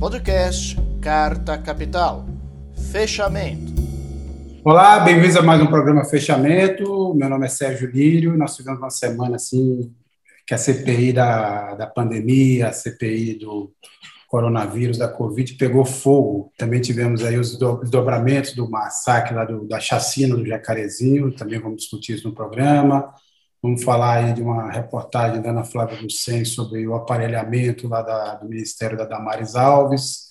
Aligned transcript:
Podcast 0.00 0.78
Carta 1.02 1.58
Capital. 1.58 2.24
Fechamento. 2.90 3.70
Olá, 4.64 5.00
bem-vindos 5.00 5.36
a 5.36 5.42
mais 5.42 5.60
um 5.60 5.66
programa 5.66 6.06
Fechamento. 6.06 7.12
Meu 7.14 7.28
nome 7.28 7.44
é 7.44 7.50
Sérgio 7.50 7.90
Lírio. 7.90 8.34
Nós 8.34 8.56
tivemos 8.56 8.80
uma 8.80 8.88
semana 8.88 9.36
assim 9.36 9.94
que 10.46 10.54
a 10.54 10.58
CPI 10.58 11.12
da, 11.12 11.74
da 11.74 11.86
pandemia, 11.86 12.68
a 12.68 12.72
CPI 12.72 13.40
do 13.40 13.74
coronavírus, 14.26 14.96
da 14.96 15.06
Covid, 15.06 15.52
pegou 15.56 15.84
fogo. 15.84 16.50
Também 16.56 16.80
tivemos 16.80 17.22
aí 17.22 17.38
os 17.38 17.58
desdobramentos 17.58 18.54
do 18.54 18.70
massacre 18.70 19.34
lá 19.34 19.44
do, 19.44 19.68
da 19.68 19.78
chacina 19.80 20.34
do 20.34 20.46
Jacarezinho, 20.46 21.30
também 21.30 21.60
vamos 21.60 21.82
discutir 21.82 22.14
isso 22.14 22.26
no 22.26 22.34
programa. 22.34 23.12
Vamos 23.62 23.84
falar 23.84 24.24
aí 24.24 24.32
de 24.32 24.40
uma 24.40 24.70
reportagem 24.70 25.42
da 25.42 25.50
Ana 25.50 25.64
Flávia 25.64 26.00
Lucen 26.00 26.46
sobre 26.46 26.86
o 26.88 26.94
aparelhamento 26.94 27.86
lá 27.88 28.00
da, 28.00 28.36
do 28.36 28.48
Ministério 28.48 28.96
da 28.96 29.04
Damares 29.04 29.54
Alves. 29.54 30.30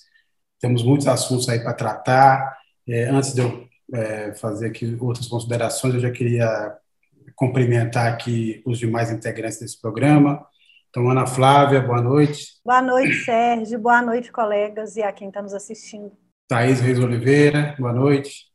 Temos 0.58 0.82
muitos 0.82 1.06
assuntos 1.06 1.48
aí 1.48 1.60
para 1.60 1.72
tratar. 1.72 2.58
É, 2.88 3.04
antes 3.04 3.32
de 3.32 3.40
eu 3.40 3.68
é, 3.94 4.34
fazer 4.34 4.66
aqui 4.66 4.96
outras 5.00 5.28
considerações, 5.28 5.94
eu 5.94 6.00
já 6.00 6.10
queria 6.10 6.76
cumprimentar 7.36 8.12
aqui 8.12 8.62
os 8.66 8.80
demais 8.80 9.12
integrantes 9.12 9.60
desse 9.60 9.80
programa. 9.80 10.44
Então, 10.88 11.08
Ana 11.08 11.24
Flávia, 11.24 11.80
boa 11.80 12.02
noite. 12.02 12.60
Boa 12.64 12.82
noite, 12.82 13.14
Sérgio. 13.24 13.78
Boa 13.78 14.02
noite, 14.02 14.32
colegas 14.32 14.96
e 14.96 15.02
a 15.04 15.12
quem 15.12 15.28
está 15.28 15.40
nos 15.40 15.54
assistindo. 15.54 16.10
Thaís 16.48 16.80
Reis 16.80 16.98
Oliveira, 16.98 17.76
boa 17.78 17.92
noite. 17.92 18.46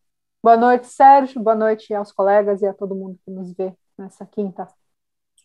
Boa 0.43 0.57
noite, 0.57 0.87
Sérgio. 0.87 1.41
Boa 1.41 1.55
noite 1.55 1.93
aos 1.93 2.11
colegas 2.11 2.61
e 2.61 2.65
a 2.65 2.73
todo 2.73 2.93
mundo 2.93 3.17
que 3.23 3.31
nos 3.31 3.53
vê 3.53 3.73
nessa 3.97 4.25
quinta. 4.25 4.67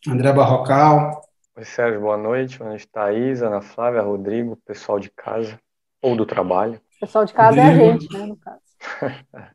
André 0.07 0.33
Barrocal. 0.33 1.23
Oi, 1.57 1.65
Sérgio, 1.65 2.01
boa 2.01 2.17
noite. 2.17 2.59
Boa 2.59 2.71
noite, 2.71 2.89
Thaís, 2.89 3.43
Ana 3.43 3.61
Flávia, 3.61 4.03
Rodrigo, 4.03 4.57
pessoal 4.65 4.99
de 4.99 5.11
casa 5.11 5.59
ou 6.01 6.17
do 6.17 6.25
trabalho. 6.25 6.81
Pessoal 7.01 7.25
de 7.25 7.33
casa 7.33 7.61
Rodrigo. 7.63 7.83
é 7.83 7.89
a 7.89 7.93
gente, 7.93 8.13
né, 8.13 8.27
no 8.27 8.37
caso. 8.37 8.61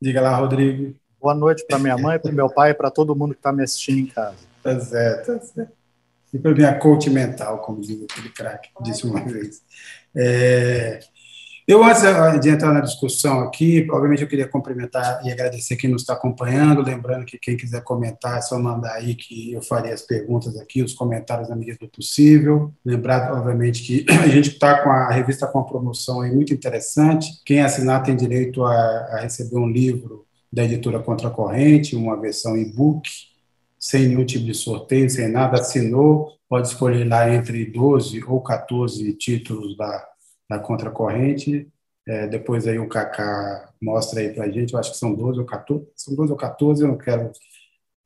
Diga 0.00 0.20
lá, 0.20 0.36
Rodrigo. 0.36 0.94
Boa 1.20 1.34
noite 1.34 1.66
para 1.66 1.78
minha 1.78 1.96
mãe, 1.96 2.18
para 2.18 2.30
meu 2.30 2.48
pai 2.48 2.70
e 2.70 2.74
para 2.74 2.90
todo 2.90 3.16
mundo 3.16 3.34
que 3.34 3.40
está 3.40 3.52
me 3.52 3.62
assistindo 3.62 3.98
em 3.98 4.06
casa. 4.06 4.36
Tá 4.62 4.78
certo, 4.78 5.26
tá 5.26 5.40
certo. 5.40 5.72
E 6.32 6.38
para 6.38 6.54
minha 6.54 6.78
coach 6.78 7.08
mental, 7.08 7.58
como 7.60 7.80
diz 7.80 8.04
aquele 8.04 8.28
craque, 8.30 8.70
disse 8.82 9.06
uma 9.06 9.24
vez. 9.24 9.62
É, 10.14 11.00
eu, 11.66 11.82
antes 11.82 12.00
de 12.40 12.48
entrar 12.48 12.72
na 12.72 12.80
discussão 12.80 13.40
aqui, 13.40 13.84
obviamente 13.90 14.22
eu 14.22 14.28
queria 14.28 14.46
cumprimentar 14.46 15.20
e 15.24 15.32
agradecer 15.32 15.74
quem 15.74 15.90
nos 15.90 16.02
está 16.02 16.12
acompanhando, 16.12 16.80
lembrando 16.80 17.26
que 17.26 17.38
quem 17.38 17.56
quiser 17.56 17.82
comentar 17.82 18.38
é 18.38 18.40
só 18.40 18.56
mandar 18.56 18.92
aí 18.92 19.16
que 19.16 19.52
eu 19.52 19.60
farei 19.60 19.92
as 19.92 20.02
perguntas 20.02 20.56
aqui, 20.56 20.80
os 20.80 20.94
comentários 20.94 21.48
na 21.48 21.56
medida 21.56 21.78
do 21.80 21.88
possível. 21.88 22.72
Lembrar, 22.84 23.32
obviamente, 23.32 23.82
que 23.82 24.06
a 24.22 24.28
gente 24.28 24.50
está 24.50 24.80
com 24.80 24.90
a 24.90 25.10
revista 25.10 25.46
com 25.48 25.58
uma 25.58 25.66
promoção 25.66 26.20
aí 26.20 26.32
muito 26.32 26.54
interessante. 26.54 27.32
Quem 27.44 27.60
assinar 27.60 28.04
tem 28.04 28.14
direito 28.14 28.64
a, 28.64 28.72
a 28.72 29.20
receber 29.22 29.58
um 29.58 29.68
livro 29.68 30.24
da 30.52 30.64
editora 30.64 31.00
Contracorrente, 31.00 31.96
uma 31.96 32.20
versão 32.20 32.56
e-book, 32.56 33.10
sem 33.76 34.06
nenhum 34.06 34.24
tipo 34.24 34.44
de 34.44 34.54
sorteio, 34.54 35.10
sem 35.10 35.28
nada, 35.28 35.60
assinou, 35.60 36.28
pode 36.48 36.68
escolher 36.68 37.08
lá 37.08 37.28
entre 37.28 37.64
12 37.66 38.22
ou 38.24 38.40
14 38.40 39.12
títulos 39.14 39.76
da 39.76 40.15
da 40.48 40.58
contracorrente. 40.58 41.68
É, 42.06 42.26
depois 42.26 42.66
aí 42.66 42.78
o 42.78 42.88
Kaká 42.88 43.72
mostra 43.82 44.20
aí 44.20 44.32
para 44.32 44.44
a 44.44 44.50
gente, 44.50 44.72
eu 44.72 44.78
acho 44.78 44.92
que 44.92 44.98
são 44.98 45.12
12 45.12 45.40
ou 45.40 45.44
14, 45.44 45.86
são 45.96 46.14
12 46.14 46.30
ou 46.30 46.38
14, 46.38 46.82
eu 46.82 46.88
não 46.88 46.96
quero 46.96 47.32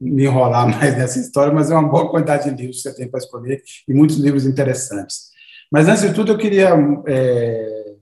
me 0.00 0.24
enrolar 0.24 0.66
mais 0.74 0.96
nessa 0.96 1.18
história, 1.18 1.52
mas 1.52 1.70
é 1.70 1.74
uma 1.74 1.88
boa 1.88 2.10
quantidade 2.10 2.44
de 2.44 2.56
livros 2.56 2.76
que 2.76 2.88
você 2.88 2.96
tem 2.96 3.08
para 3.08 3.18
escolher 3.18 3.62
e 3.86 3.92
muitos 3.92 4.16
livros 4.16 4.46
interessantes. 4.46 5.30
Mas 5.70 5.86
antes 5.86 6.02
de 6.02 6.14
tudo, 6.14 6.32
eu 6.32 6.38
queria 6.38 6.70
é, 7.06 7.94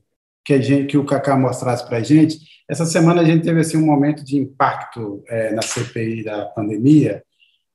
que, 0.45 0.63
gente, 0.63 0.87
que 0.87 0.97
o 0.97 1.05
Kaká 1.05 1.37
mostrasse 1.37 1.87
para 1.87 1.99
a 1.99 2.03
gente. 2.03 2.39
Essa 2.69 2.87
semana 2.87 3.21
a 3.21 3.25
gente 3.25 3.45
teve 3.45 3.61
assim, 3.61 3.77
um 3.77 3.85
momento 3.85 4.25
de 4.25 4.37
impacto 4.37 5.23
é, 5.29 5.53
na 5.53 5.63
CPI 5.63 6.25
da 6.25 6.47
pandemia, 6.47 7.23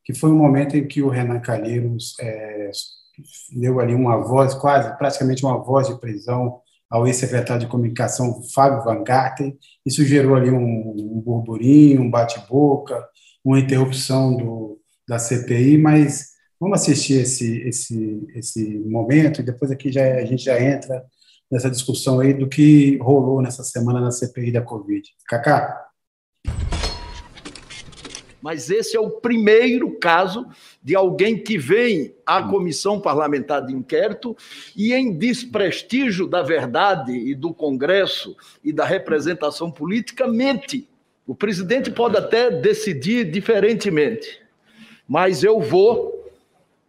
que 0.04 0.14
foi 0.14 0.32
um 0.32 0.38
momento 0.38 0.76
em 0.76 0.88
que 0.88 1.02
o 1.02 1.10
Renan 1.10 1.40
Calheiros 1.40 2.16
é, 2.20 2.72
deu 3.52 3.80
ali 3.80 3.94
uma 3.94 4.18
voz, 4.18 4.54
quase, 4.54 4.98
praticamente 4.98 5.46
uma 5.46 5.58
voz 5.58 5.88
de 5.88 6.00
prisão 6.00 6.60
ao 6.90 7.08
ex-secretário 7.08 7.66
de 7.66 7.72
comunicação 7.72 8.44
Fábio 8.54 8.84
Van 8.84 9.04
Garten. 9.04 9.58
Isso 9.86 10.06
gerou 10.06 10.36
ali 10.36 10.52
um, 10.52 10.92
um 10.92 11.22
burburinho, 11.22 12.02
um 12.02 12.10
bate-boca, 12.10 13.04
uma 13.44 13.60
interrupção 13.60 14.38
do, 14.38 14.80
da 15.08 15.18
CPI, 15.18 15.78
mas 15.78 16.34
vamos 16.60 16.82
assistir 16.82 17.22
esse, 17.22 17.62
esse, 17.68 18.28
esse 18.36 18.80
momento 18.80 19.42
e 19.42 19.44
depois 19.44 19.72
aqui 19.72 19.92
já, 19.92 20.04
a 20.16 20.26
gente 20.26 20.44
já 20.44 20.62
entra 20.62 21.04
nessa 21.52 21.70
discussão 21.70 22.20
aí 22.20 22.34
do 22.34 22.48
que 22.48 22.98
rolou 22.98 23.42
nessa 23.42 23.64
semana 23.64 24.00
na 24.00 24.12
CPI 24.12 24.52
da 24.52 24.62
Covid. 24.62 25.08
Cacá? 25.28 25.93
Mas 28.44 28.70
esse 28.70 28.98
é 28.98 29.00
o 29.00 29.10
primeiro 29.10 29.90
caso 29.92 30.46
de 30.84 30.94
alguém 30.94 31.42
que 31.42 31.58
vem 31.58 32.14
à 32.26 32.44
comissão 32.44 33.00
parlamentar 33.00 33.66
de 33.66 33.74
inquérito 33.74 34.36
e, 34.76 34.94
em 34.94 35.18
desprestígio 35.18 36.28
da 36.28 36.42
verdade 36.42 37.14
e 37.14 37.34
do 37.34 37.54
Congresso 37.54 38.36
e 38.62 38.74
da 38.74 38.84
representação 38.84 39.72
política, 39.72 40.28
mente. 40.28 40.86
O 41.26 41.34
presidente 41.34 41.90
pode 41.90 42.18
até 42.18 42.52
decidir 42.52 43.32
diferentemente, 43.32 44.42
mas 45.08 45.42
eu 45.42 45.62
vou, 45.62 46.30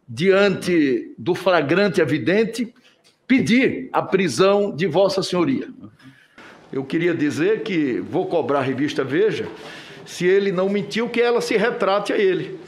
diante 0.09 1.15
do 1.17 1.37
flagrante 1.37 2.01
evidente, 2.01 2.75
pedir 3.29 3.89
a 3.93 4.03
prisão 4.03 4.75
de 4.75 4.89
Vossa 4.89 5.23
Senhoria. 5.23 5.69
Eu 6.73 6.85
queria 6.85 7.15
dizer 7.15 7.63
que 7.63 8.01
vou 8.01 8.27
cobrar 8.27 8.59
a 8.59 8.63
revista 8.63 9.05
Veja 9.05 9.49
se 10.07 10.27
ele 10.27 10.53
não 10.53 10.69
mentiu, 10.69 11.09
que 11.09 11.21
ela 11.21 11.41
se 11.41 11.57
retrate 11.57 12.13
a 12.13 12.19
ele. 12.19 12.59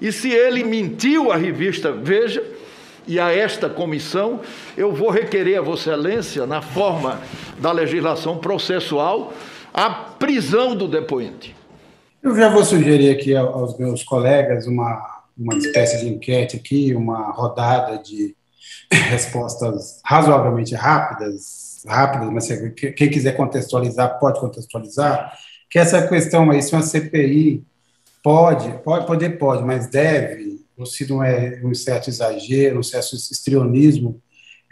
E 0.00 0.12
se 0.12 0.30
ele 0.30 0.62
mentiu 0.64 1.32
à 1.32 1.36
revista 1.36 1.92
Veja 1.92 2.42
e 3.06 3.18
a 3.18 3.34
esta 3.34 3.68
comissão, 3.68 4.40
eu 4.76 4.92
vou 4.92 5.10
requerer 5.10 5.58
a 5.58 5.62
Vossa 5.62 5.90
Excelência, 5.90 6.46
na 6.46 6.60
forma 6.60 7.20
da 7.58 7.72
legislação 7.72 8.38
processual, 8.38 9.32
a 9.72 9.90
prisão 9.90 10.76
do 10.76 10.86
depoente. 10.86 11.56
Eu 12.22 12.36
já 12.36 12.48
vou 12.48 12.64
sugerir 12.64 13.10
aqui 13.10 13.34
aos 13.34 13.78
meus 13.78 14.02
colegas 14.02 14.66
uma, 14.66 15.00
uma 15.36 15.54
espécie 15.56 16.00
de 16.00 16.08
enquete 16.08 16.56
aqui, 16.56 16.94
uma 16.94 17.30
rodada 17.30 17.98
de 17.98 18.36
respostas 18.92 20.00
razoavelmente 20.04 20.74
rápidas, 20.74 21.82
rápidas, 21.86 22.30
mas 22.30 22.48
quem 22.94 23.08
quiser 23.08 23.36
contextualizar 23.36 24.18
pode 24.18 24.40
contextualizar 24.40 25.32
que 25.70 25.78
essa 25.78 26.06
questão 26.06 26.50
aí, 26.50 26.62
se 26.62 26.72
uma 26.72 26.82
CPI 26.82 27.64
pode, 28.22 28.70
pode, 28.82 29.06
poder 29.06 29.38
pode, 29.38 29.64
mas 29.64 29.88
deve, 29.88 30.64
ou 30.76 30.86
se 30.86 31.08
não 31.08 31.22
é 31.22 31.60
um 31.64 31.74
certo 31.74 32.08
exagero, 32.08 32.78
um 32.78 32.82
certo 32.82 33.14
estrionismo, 33.14 34.20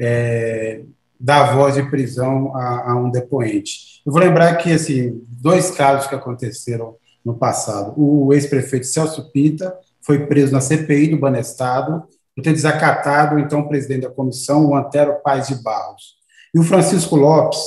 é, 0.00 0.82
dar 1.18 1.54
voz 1.54 1.74
de 1.74 1.82
prisão 1.90 2.54
a, 2.56 2.92
a, 2.92 2.96
um 2.96 3.10
depoente. 3.10 4.02
Eu 4.04 4.12
vou 4.12 4.20
lembrar 4.20 4.54
que, 4.56 4.72
assim, 4.72 5.22
dois 5.28 5.70
casos 5.70 6.06
que 6.06 6.14
aconteceram 6.14 6.96
no 7.24 7.34
passado. 7.34 7.92
O 7.96 8.32
ex-prefeito 8.32 8.86
Celso 8.86 9.30
Pita 9.32 9.76
foi 10.00 10.26
preso 10.26 10.52
na 10.52 10.60
CPI 10.60 11.08
do 11.08 11.18
Banestado 11.18 12.04
por 12.34 12.42
ter 12.42 12.52
desacatado, 12.52 13.38
então, 13.38 13.60
o 13.60 13.68
presidente 13.68 14.02
da 14.02 14.10
comissão, 14.10 14.66
o 14.66 14.76
Antero 14.76 15.20
Paz 15.24 15.48
de 15.48 15.56
Barros. 15.56 16.16
E 16.54 16.58
o 16.58 16.62
Francisco 16.62 17.16
Lopes 17.16 17.58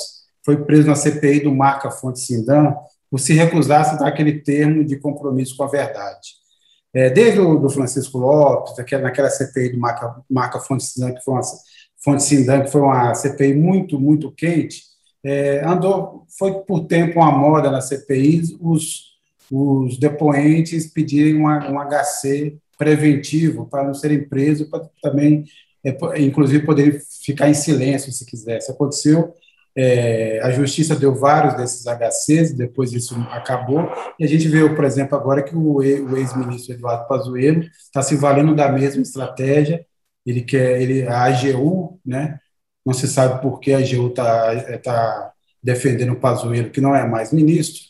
foi 0.46 0.58
preso 0.64 0.88
na 0.88 0.96
CPI 0.96 1.42
do 1.42 1.54
Marca 1.54 1.92
Fonte 1.92 2.20
Sindan 2.20 2.74
por 3.10 3.20
se 3.20 3.34
recusasse 3.34 3.96
a 3.96 3.98
dar 3.98 4.08
aquele 4.08 4.40
termo 4.42 4.84
de 4.84 4.98
compromisso 4.98 5.56
com 5.58 5.64
a 5.64 5.68
verdade. 5.68 6.40
É, 6.94 7.10
desde 7.10 7.40
o 7.40 7.58
do 7.58 7.70
Francisco 7.70 8.18
Lopes, 8.18 8.76
naquela 8.78 9.30
CPI 9.30 9.74
do 9.74 9.80
Marca, 9.80 10.24
Marca 10.30 10.60
Fonte 10.60 10.84
Sindan, 10.84 11.14
que 11.14 11.24
foi 11.24 11.34
uma 11.34 11.42
que 12.64 12.72
foi 12.72 12.82
uma 12.82 13.14
CPI 13.14 13.54
muito, 13.54 14.00
muito 14.00 14.32
quente, 14.32 14.84
é, 15.24 15.64
andou, 15.66 16.26
foi 16.38 16.62
por 16.62 16.88
tempo 16.88 17.20
uma 17.20 17.32
moda 17.32 17.70
na 17.70 17.82
CPI 17.82 18.58
os, 18.62 19.18
os 19.52 19.98
depoentes 20.00 20.88
pedirem 20.88 21.36
uma, 21.36 21.70
um 21.70 21.78
HC 21.78 22.58
preventivo 22.78 23.66
para 23.66 23.84
não 23.84 23.94
serem 23.94 24.28
presos, 24.28 24.68
para 24.70 24.90
também, 25.02 25.44
é, 25.84 26.22
inclusive, 26.22 26.66
poderem 26.66 27.00
ficar 27.24 27.50
em 27.50 27.54
silêncio 27.54 28.12
se 28.12 28.26
quisesse. 28.26 28.72
Aconteceu 28.72 29.34
é, 29.76 30.40
a 30.44 30.52
justiça 30.52 30.96
deu 30.96 31.16
vários 31.16 31.56
desses 31.56 31.86
HCs, 31.86 32.54
depois 32.54 32.92
isso 32.92 33.16
acabou, 33.32 33.90
e 34.20 34.26
a 34.26 34.28
gente 34.28 34.48
vê, 34.48 34.68
por 34.70 34.84
exemplo, 34.84 35.18
agora 35.18 35.44
que 35.44 35.56
o 35.56 35.82
ex-ministro 35.82 36.74
Eduardo 36.74 37.08
Pazuello 37.08 37.62
está 37.62 38.02
se 38.02 38.16
valendo 38.16 38.56
da 38.56 38.72
mesma 38.72 39.02
estratégia, 39.02 39.86
ele 40.26 40.42
quer, 40.42 40.82
ele, 40.82 41.08
a 41.08 41.24
AGU, 41.24 42.00
né, 42.06 42.40
não 42.86 42.94
se 42.94 43.08
sabe 43.08 43.42
por 43.42 43.60
que 43.60 43.74
a 43.74 43.78
AGU 43.78 44.08
está 44.08 44.80
tá 44.80 45.32
defendendo 45.62 46.14
o 46.14 46.20
Pazuello, 46.20 46.72
que 46.72 46.82
não 46.82 46.96
é 46.96 47.08
mais 47.08 47.32
ministro, 47.32 47.82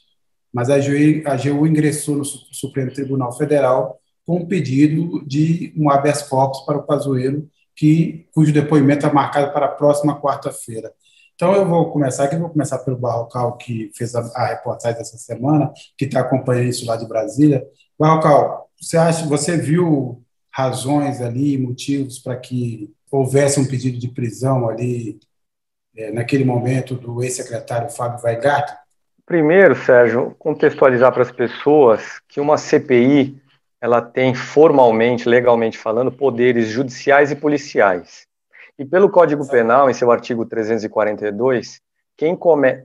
mas 0.53 0.69
a 0.69 0.75
AGU, 0.75 1.23
a 1.25 1.33
AGU 1.33 1.67
ingressou 1.67 2.15
no 2.15 2.25
Supremo 2.25 2.91
Tribunal 2.91 3.35
Federal 3.37 3.99
com 4.25 4.37
um 4.37 4.45
pedido 4.45 5.25
de 5.25 5.73
um 5.75 5.89
habeas 5.89 6.21
corpus 6.21 6.61
para 6.61 6.77
o 6.77 6.83
Pazuello, 6.83 7.49
que, 7.75 8.27
cujo 8.33 8.53
depoimento 8.53 9.05
é 9.05 9.11
marcado 9.11 9.51
para 9.53 9.67
a 9.67 9.69
próxima 9.69 10.19
quarta-feira. 10.19 10.91
Então 11.39 11.55
eu 11.55 11.65
vou 11.65 11.89
começar 11.89 12.25
aqui, 12.25 12.35
vou 12.35 12.49
começar 12.49 12.79
pelo 12.79 12.97
Barrocal, 12.97 13.55
que 13.55 13.89
fez 13.95 14.13
a, 14.13 14.19
a 14.35 14.47
reportagem 14.47 14.97
dessa 14.97 15.15
semana, 15.15 15.71
que 15.97 16.03
está 16.03 16.19
acompanhando 16.19 16.67
isso 16.67 16.85
lá 16.85 16.97
de 16.97 17.07
Brasília. 17.07 17.65
Barrocal, 17.97 18.69
você 18.77 18.97
acha, 18.97 19.25
você 19.25 19.55
viu 19.55 20.21
razões 20.51 21.21
ali, 21.21 21.57
motivos 21.57 22.19
para 22.19 22.35
que 22.35 22.93
houvesse 23.09 23.57
um 23.57 23.65
pedido 23.65 23.97
de 23.97 24.09
prisão 24.09 24.67
ali 24.67 25.17
é, 25.95 26.11
naquele 26.11 26.43
momento 26.43 26.93
do 26.93 27.23
ex-secretário 27.23 27.89
Fábio 27.89 28.21
Weingart? 28.21 28.75
Primeiro, 29.25 29.77
Sérgio, 29.77 30.35
contextualizar 30.37 31.13
para 31.13 31.23
as 31.23 31.31
pessoas 31.31 32.19
que 32.27 32.41
uma 32.41 32.57
CPI 32.57 33.41
ela 33.79 34.01
tem 34.01 34.35
formalmente, 34.35 35.29
legalmente 35.29 35.77
falando, 35.77 36.11
poderes 36.11 36.67
judiciais 36.67 37.31
e 37.31 37.35
policiais. 37.37 38.27
E 38.79 38.85
pelo 38.85 39.11
Código 39.11 39.45
Penal, 39.45 39.89
em 39.89 39.93
seu 39.93 40.09
artigo 40.09 40.45
342, 40.45 41.81
quem 42.15 42.37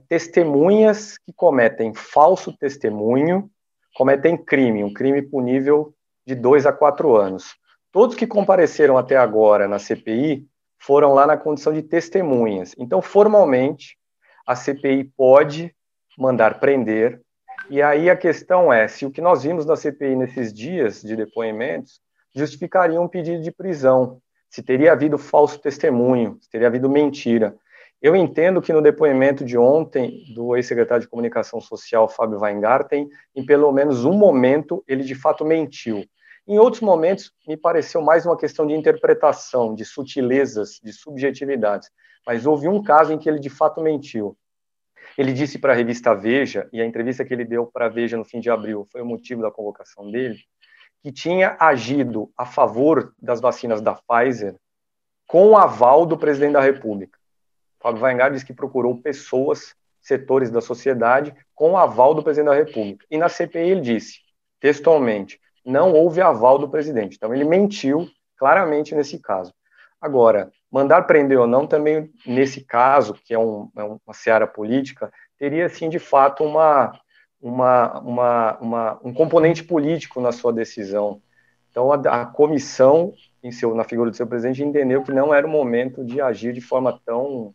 testemunhas 0.09 1.17
que 1.17 1.31
cometem 1.31 1.93
falso 1.93 2.51
testemunho 2.51 3.49
cometem 3.95 4.35
crime, 4.35 4.83
um 4.83 4.91
crime 4.91 5.21
punível 5.21 5.95
de 6.27 6.35
dois 6.35 6.65
a 6.65 6.73
quatro 6.73 7.15
anos. 7.15 7.55
Todos 7.93 8.17
que 8.17 8.27
compareceram 8.27 8.97
até 8.97 9.15
agora 9.15 9.69
na 9.69 9.79
CPI 9.79 10.45
foram 10.77 11.13
lá 11.13 11.25
na 11.25 11.37
condição 11.37 11.71
de 11.71 11.81
testemunhas. 11.81 12.75
Então, 12.77 13.01
formalmente, 13.01 13.97
a 14.45 14.53
CPI 14.53 15.05
pode 15.15 15.73
mandar 16.17 16.59
prender. 16.59 17.21
E 17.69 17.81
aí 17.81 18.09
a 18.09 18.17
questão 18.17 18.71
é 18.71 18.85
se 18.89 19.05
o 19.05 19.11
que 19.11 19.21
nós 19.21 19.43
vimos 19.43 19.65
na 19.65 19.77
CPI 19.77 20.17
nesses 20.17 20.53
dias 20.53 21.01
de 21.01 21.15
depoimentos 21.15 22.01
justificaria 22.35 22.99
um 22.99 23.07
pedido 23.07 23.41
de 23.41 23.49
prisão 23.49 24.19
se 24.55 24.63
teria 24.63 24.93
havido 24.93 25.17
falso 25.17 25.59
testemunho, 25.59 26.37
se 26.39 26.49
teria 26.49 26.67
havido 26.67 26.89
mentira. 26.89 27.57
Eu 28.01 28.15
entendo 28.15 28.61
que 28.61 28.71
no 28.71 28.81
depoimento 28.81 29.43
de 29.43 29.57
ontem 29.57 30.23
do 30.33 30.55
ex-secretário 30.55 31.01
de 31.01 31.09
Comunicação 31.09 31.59
Social, 31.59 32.07
Fábio 32.07 32.39
Weingarten, 32.39 33.09
em 33.35 33.45
pelo 33.45 33.69
menos 33.73 34.05
um 34.05 34.13
momento 34.13 34.81
ele 34.87 35.03
de 35.03 35.13
fato 35.13 35.43
mentiu. 35.43 36.05
Em 36.47 36.57
outros 36.57 36.81
momentos, 36.81 37.33
me 37.45 37.57
pareceu 37.57 38.01
mais 38.01 38.25
uma 38.25 38.37
questão 38.37 38.65
de 38.65 38.73
interpretação, 38.73 39.75
de 39.75 39.83
sutilezas, 39.83 40.79
de 40.81 40.93
subjetividades. 40.93 41.89
Mas 42.25 42.45
houve 42.45 42.69
um 42.69 42.81
caso 42.81 43.11
em 43.11 43.17
que 43.17 43.27
ele 43.27 43.39
de 43.39 43.49
fato 43.49 43.81
mentiu. 43.81 44.37
Ele 45.17 45.33
disse 45.33 45.59
para 45.59 45.73
a 45.73 45.75
revista 45.75 46.15
Veja, 46.15 46.69
e 46.71 46.79
a 46.79 46.85
entrevista 46.85 47.25
que 47.25 47.33
ele 47.33 47.43
deu 47.43 47.65
para 47.65 47.87
a 47.87 47.89
Veja 47.89 48.15
no 48.15 48.23
fim 48.23 48.39
de 48.39 48.49
abril 48.49 48.87
foi 48.89 49.01
o 49.01 49.05
motivo 49.05 49.41
da 49.41 49.51
convocação 49.51 50.09
dele, 50.09 50.39
que 51.01 51.11
tinha 51.11 51.55
agido 51.59 52.31
a 52.37 52.45
favor 52.45 53.13
das 53.21 53.39
vacinas 53.39 53.81
da 53.81 53.93
Pfizer 53.93 54.55
com 55.27 55.57
aval 55.57 56.05
do 56.05 56.17
presidente 56.17 56.53
da 56.53 56.61
República. 56.61 57.17
Fábio 57.79 58.03
Weingarten 58.03 58.33
disse 58.33 58.45
que 58.45 58.53
procurou 58.53 59.01
pessoas, 59.01 59.75
setores 60.01 60.49
da 60.49 60.61
sociedade, 60.61 61.35
com 61.53 61.77
aval 61.77 62.13
do 62.13 62.23
presidente 62.23 62.49
da 62.49 62.55
República. 62.55 63.05
E 63.09 63.17
na 63.17 63.29
CPI 63.29 63.69
ele 63.69 63.81
disse, 63.81 64.19
textualmente, 64.59 65.39
não 65.65 65.93
houve 65.93 66.21
aval 66.21 66.57
do 66.57 66.69
presidente. 66.69 67.15
Então 67.15 67.33
ele 67.33 67.43
mentiu 67.43 68.07
claramente 68.37 68.93
nesse 68.93 69.19
caso. 69.19 69.53
Agora, 69.99 70.51
mandar 70.71 71.03
prender 71.03 71.39
ou 71.39 71.47
não, 71.47 71.65
também 71.65 72.11
nesse 72.25 72.61
caso, 72.61 73.13
que 73.13 73.33
é, 73.33 73.39
um, 73.39 73.69
é 73.75 73.83
uma 73.83 74.13
seara 74.13 74.45
política, 74.45 75.11
teria 75.37 75.67
sim 75.69 75.89
de 75.89 75.99
fato 75.99 76.43
uma 76.43 76.99
uma, 77.45 77.99
uma, 77.99 78.57
uma, 78.57 78.99
um 79.03 79.13
componente 79.13 79.63
político 79.63 80.19
na 80.19 80.31
sua 80.31 80.51
decisão. 80.51 81.21
Então, 81.69 81.91
a, 81.91 81.95
a 82.21 82.25
comissão, 82.25 83.13
em 83.43 83.51
seu, 83.51 83.75
na 83.75 83.83
figura 83.83 84.09
do 84.09 84.17
seu 84.17 84.25
presidente, 84.25 84.63
entendeu 84.63 85.03
que 85.03 85.11
não 85.11 85.31
era 85.31 85.45
o 85.45 85.49
momento 85.49 86.03
de 86.03 86.19
agir 86.19 86.53
de 86.53 86.61
forma 86.61 86.99
tão, 87.05 87.53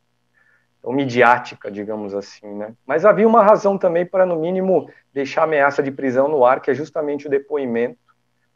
tão 0.81 0.93
midiática, 0.93 1.69
digamos 1.73 2.15
assim. 2.15 2.47
Né? 2.55 2.73
Mas 2.87 3.05
havia 3.05 3.27
uma 3.27 3.43
razão 3.43 3.77
também 3.77 4.07
para, 4.07 4.25
no 4.25 4.37
mínimo, 4.37 4.89
deixar 5.13 5.41
a 5.41 5.45
ameaça 5.45 5.83
de 5.83 5.91
prisão 5.91 6.29
no 6.29 6.45
ar, 6.45 6.61
que 6.61 6.71
é 6.71 6.75
justamente 6.75 7.27
o 7.27 7.31
depoimento 7.31 7.99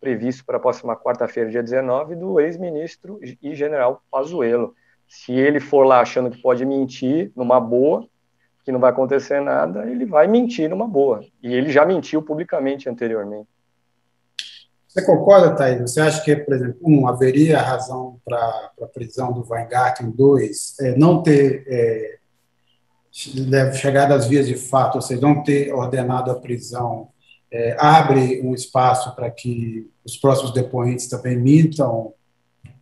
previsto 0.01 0.45
para 0.45 0.59
a 0.59 0.61
próxima 0.61 0.95
quarta-feira, 0.95 1.51
dia 1.51 1.65
19, 1.65 2.15
do 2.15 2.39
ex-ministro 2.39 3.19
e 3.43 3.57
general 3.57 4.05
Pazuello. 4.09 4.73
Se 5.09 5.33
ele 5.33 5.59
for 5.59 5.85
lá 5.85 6.01
achando 6.01 6.31
que 6.31 6.41
pode 6.41 6.65
mentir 6.65 7.33
numa 7.35 7.59
boa, 7.59 8.07
que 8.64 8.72
não 8.72 8.81
vai 8.81 8.90
acontecer 8.90 9.40
nada, 9.40 9.88
ele 9.88 10.06
vai 10.06 10.26
mentir 10.26 10.70
numa 10.70 10.88
boa. 10.88 11.22
E 11.43 11.52
ele 11.52 11.70
já 11.70 11.84
mentiu 11.84 12.22
publicamente 12.22 12.88
anteriormente. 12.88 13.49
Você 14.88 15.05
concorda, 15.05 15.55
Thaís? 15.55 15.81
Você 15.81 16.00
acha 16.00 16.22
que, 16.22 16.37
por 16.37 16.55
exemplo, 16.55 16.78
um, 16.82 17.06
haveria 17.06 17.61
razão 17.61 18.20
para 18.25 18.70
a 18.81 18.87
prisão 18.87 19.32
do 19.32 19.44
Weingarten, 19.46 20.11
dois, 20.11 20.76
é, 20.81 20.96
não 20.96 21.22
ter 21.22 21.64
é, 21.66 22.19
chegado 23.75 24.12
às 24.12 24.26
vias 24.26 24.46
de 24.46 24.56
fato, 24.56 24.94
ou 24.96 25.02
seja, 25.02 25.20
não 25.20 25.43
ter 25.43 25.75
ordenado 25.75 26.31
a 26.31 26.37
prisão, 26.37 27.08
é, 27.50 27.76
abre 27.78 28.40
um 28.43 28.55
espaço 28.55 29.14
para 29.14 29.31
que 29.31 29.90
os 30.05 30.16
próximos 30.16 30.52
depoentes 30.52 31.08
também 31.08 31.37
mintam, 31.37 32.14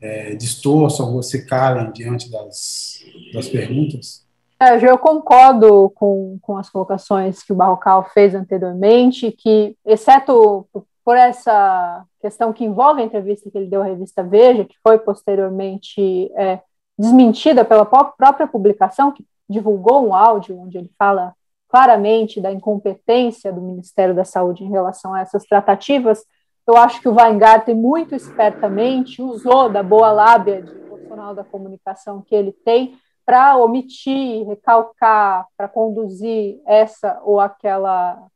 é, 0.01 0.35
distorçam 0.35 1.15
ou 1.15 1.23
se 1.23 1.47
calem 1.47 1.93
diante 1.93 2.31
das, 2.31 3.01
das 3.33 3.49
perguntas? 3.49 4.23
Sérgio, 4.63 4.91
eu 4.91 4.97
concordo 4.97 5.91
com, 5.91 6.39
com 6.41 6.57
as 6.57 6.71
colocações 6.71 7.43
que 7.43 7.53
o 7.53 7.57
Barrocal 7.57 8.05
fez 8.15 8.33
anteriormente, 8.33 9.33
que, 9.33 9.77
exceto 9.85 10.69
por 11.05 11.17
essa 11.17 12.05
questão 12.21 12.53
que 12.53 12.65
envolve 12.65 13.03
a 13.03 13.05
entrevista 13.05 13.51
que 13.51 13.59
ele 13.59 13.67
deu 13.67 13.83
à 13.83 13.87
revista 13.87 14.23
Veja, 14.23 14.65
que 14.65 14.77
foi 14.81 15.01
posteriormente 15.01 16.31
é, 16.37 16.61
desmentida 16.97 17.65
pela 17.65 17.85
própria 17.85 18.47
publicação, 18.47 19.11
que 19.11 19.27
divulgou 19.51 20.07
um 20.07 20.15
áudio 20.15 20.57
onde 20.57 20.79
ele 20.79 20.93
fala 20.97 21.35
claramente 21.69 22.41
da 22.41 22.53
incompetência 22.53 23.53
do 23.53 23.61
Ministério 23.61 24.15
da 24.15 24.25
Saúde 24.25 24.63
em 24.63 24.71
relação 24.71 25.13
a 25.13 25.23
essas 25.23 25.43
tratativas, 25.43 26.25
eu 26.69 26.77
acho 26.77 27.01
que 27.01 27.09
o 27.09 27.17
Weingarten 27.17 27.75
muito 27.75 28.15
espertamente 28.15 29.21
usou 29.21 29.69
da 29.69 29.83
boa 29.83 30.13
lábia 30.13 30.63
de 30.63 30.73
profissional 30.73 31.35
da 31.35 31.43
comunicação 31.43 32.23
que 32.23 32.33
ele 32.33 32.53
tem 32.53 32.97
para 33.33 33.57
omitir, 33.57 34.47
recalcar, 34.47 35.49
para 35.57 35.67
conduzir 35.67 36.61
essa 36.67 37.19
ou 37.25 37.41
aquela 37.41 38.27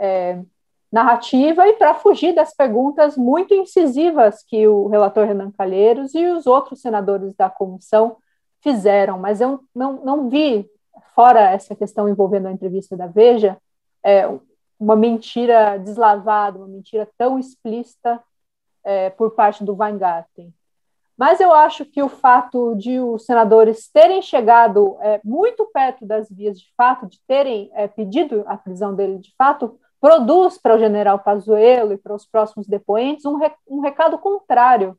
é, 0.00 0.42
narrativa 0.90 1.68
e 1.68 1.74
para 1.74 1.92
fugir 1.92 2.34
das 2.34 2.54
perguntas 2.54 3.18
muito 3.18 3.52
incisivas 3.52 4.42
que 4.42 4.66
o 4.66 4.88
relator 4.88 5.26
Renan 5.26 5.50
Calheiros 5.50 6.14
e 6.14 6.24
os 6.24 6.46
outros 6.46 6.80
senadores 6.80 7.34
da 7.34 7.50
comissão 7.50 8.16
fizeram. 8.62 9.18
Mas 9.18 9.42
eu 9.42 9.62
não, 9.74 10.02
não 10.02 10.30
vi, 10.30 10.70
fora 11.14 11.50
essa 11.50 11.76
questão 11.76 12.08
envolvendo 12.08 12.48
a 12.48 12.52
entrevista 12.52 12.96
da 12.96 13.06
Veja, 13.06 13.58
é, 14.02 14.26
uma 14.80 14.96
mentira 14.96 15.76
deslavada, 15.76 16.56
uma 16.56 16.66
mentira 16.66 17.06
tão 17.18 17.38
explícita 17.38 18.24
é, 18.82 19.10
por 19.10 19.32
parte 19.32 19.62
do 19.62 19.76
Weingarten. 19.76 20.50
Mas 21.16 21.40
eu 21.40 21.52
acho 21.52 21.84
que 21.84 22.02
o 22.02 22.08
fato 22.08 22.74
de 22.74 22.98
os 22.98 23.24
senadores 23.24 23.88
terem 23.88 24.20
chegado 24.20 24.96
é, 25.00 25.20
muito 25.24 25.64
perto 25.72 26.04
das 26.04 26.28
vias 26.28 26.58
de 26.58 26.66
fato, 26.76 27.06
de 27.06 27.20
terem 27.26 27.70
é, 27.72 27.86
pedido 27.86 28.42
a 28.46 28.56
prisão 28.56 28.94
dele 28.94 29.18
de 29.18 29.32
fato, 29.36 29.78
produz 30.00 30.58
para 30.58 30.74
o 30.74 30.78
general 30.78 31.18
Pazuello 31.18 31.92
e 31.92 31.98
para 31.98 32.14
os 32.14 32.26
próximos 32.26 32.66
depoentes 32.66 33.24
um, 33.24 33.36
re, 33.36 33.50
um 33.66 33.80
recado 33.80 34.18
contrário. 34.18 34.98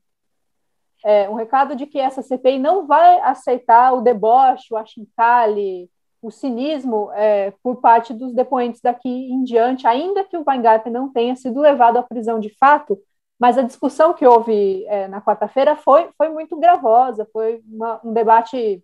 É, 1.03 1.29
um 1.29 1.35
recado 1.35 1.75
de 1.75 1.85
que 1.85 1.99
essa 1.99 2.23
CPI 2.23 2.57
não 2.57 2.87
vai 2.87 3.19
aceitar 3.19 3.93
o 3.93 4.01
deboche, 4.01 4.73
o 4.73 4.77
achincalhe, 4.77 5.91
o 6.21 6.31
cinismo 6.31 7.11
é, 7.13 7.53
por 7.61 7.75
parte 7.75 8.13
dos 8.13 8.33
depoentes 8.33 8.81
daqui 8.81 9.09
em 9.09 9.43
diante, 9.43 9.85
ainda 9.85 10.23
que 10.23 10.35
o 10.35 10.43
Weingarten 10.47 10.91
não 10.91 11.11
tenha 11.11 11.35
sido 11.35 11.59
levado 11.59 11.97
à 11.97 12.03
prisão 12.03 12.39
de 12.39 12.49
fato, 12.57 12.97
mas 13.39 13.57
a 13.57 13.61
discussão 13.61 14.13
que 14.13 14.25
houve 14.25 14.85
é, 14.87 15.07
na 15.07 15.21
quarta-feira 15.21 15.75
foi, 15.75 16.09
foi 16.17 16.29
muito 16.29 16.57
gravosa, 16.57 17.27
foi 17.33 17.61
uma, 17.67 17.99
um 18.03 18.13
debate 18.13 18.83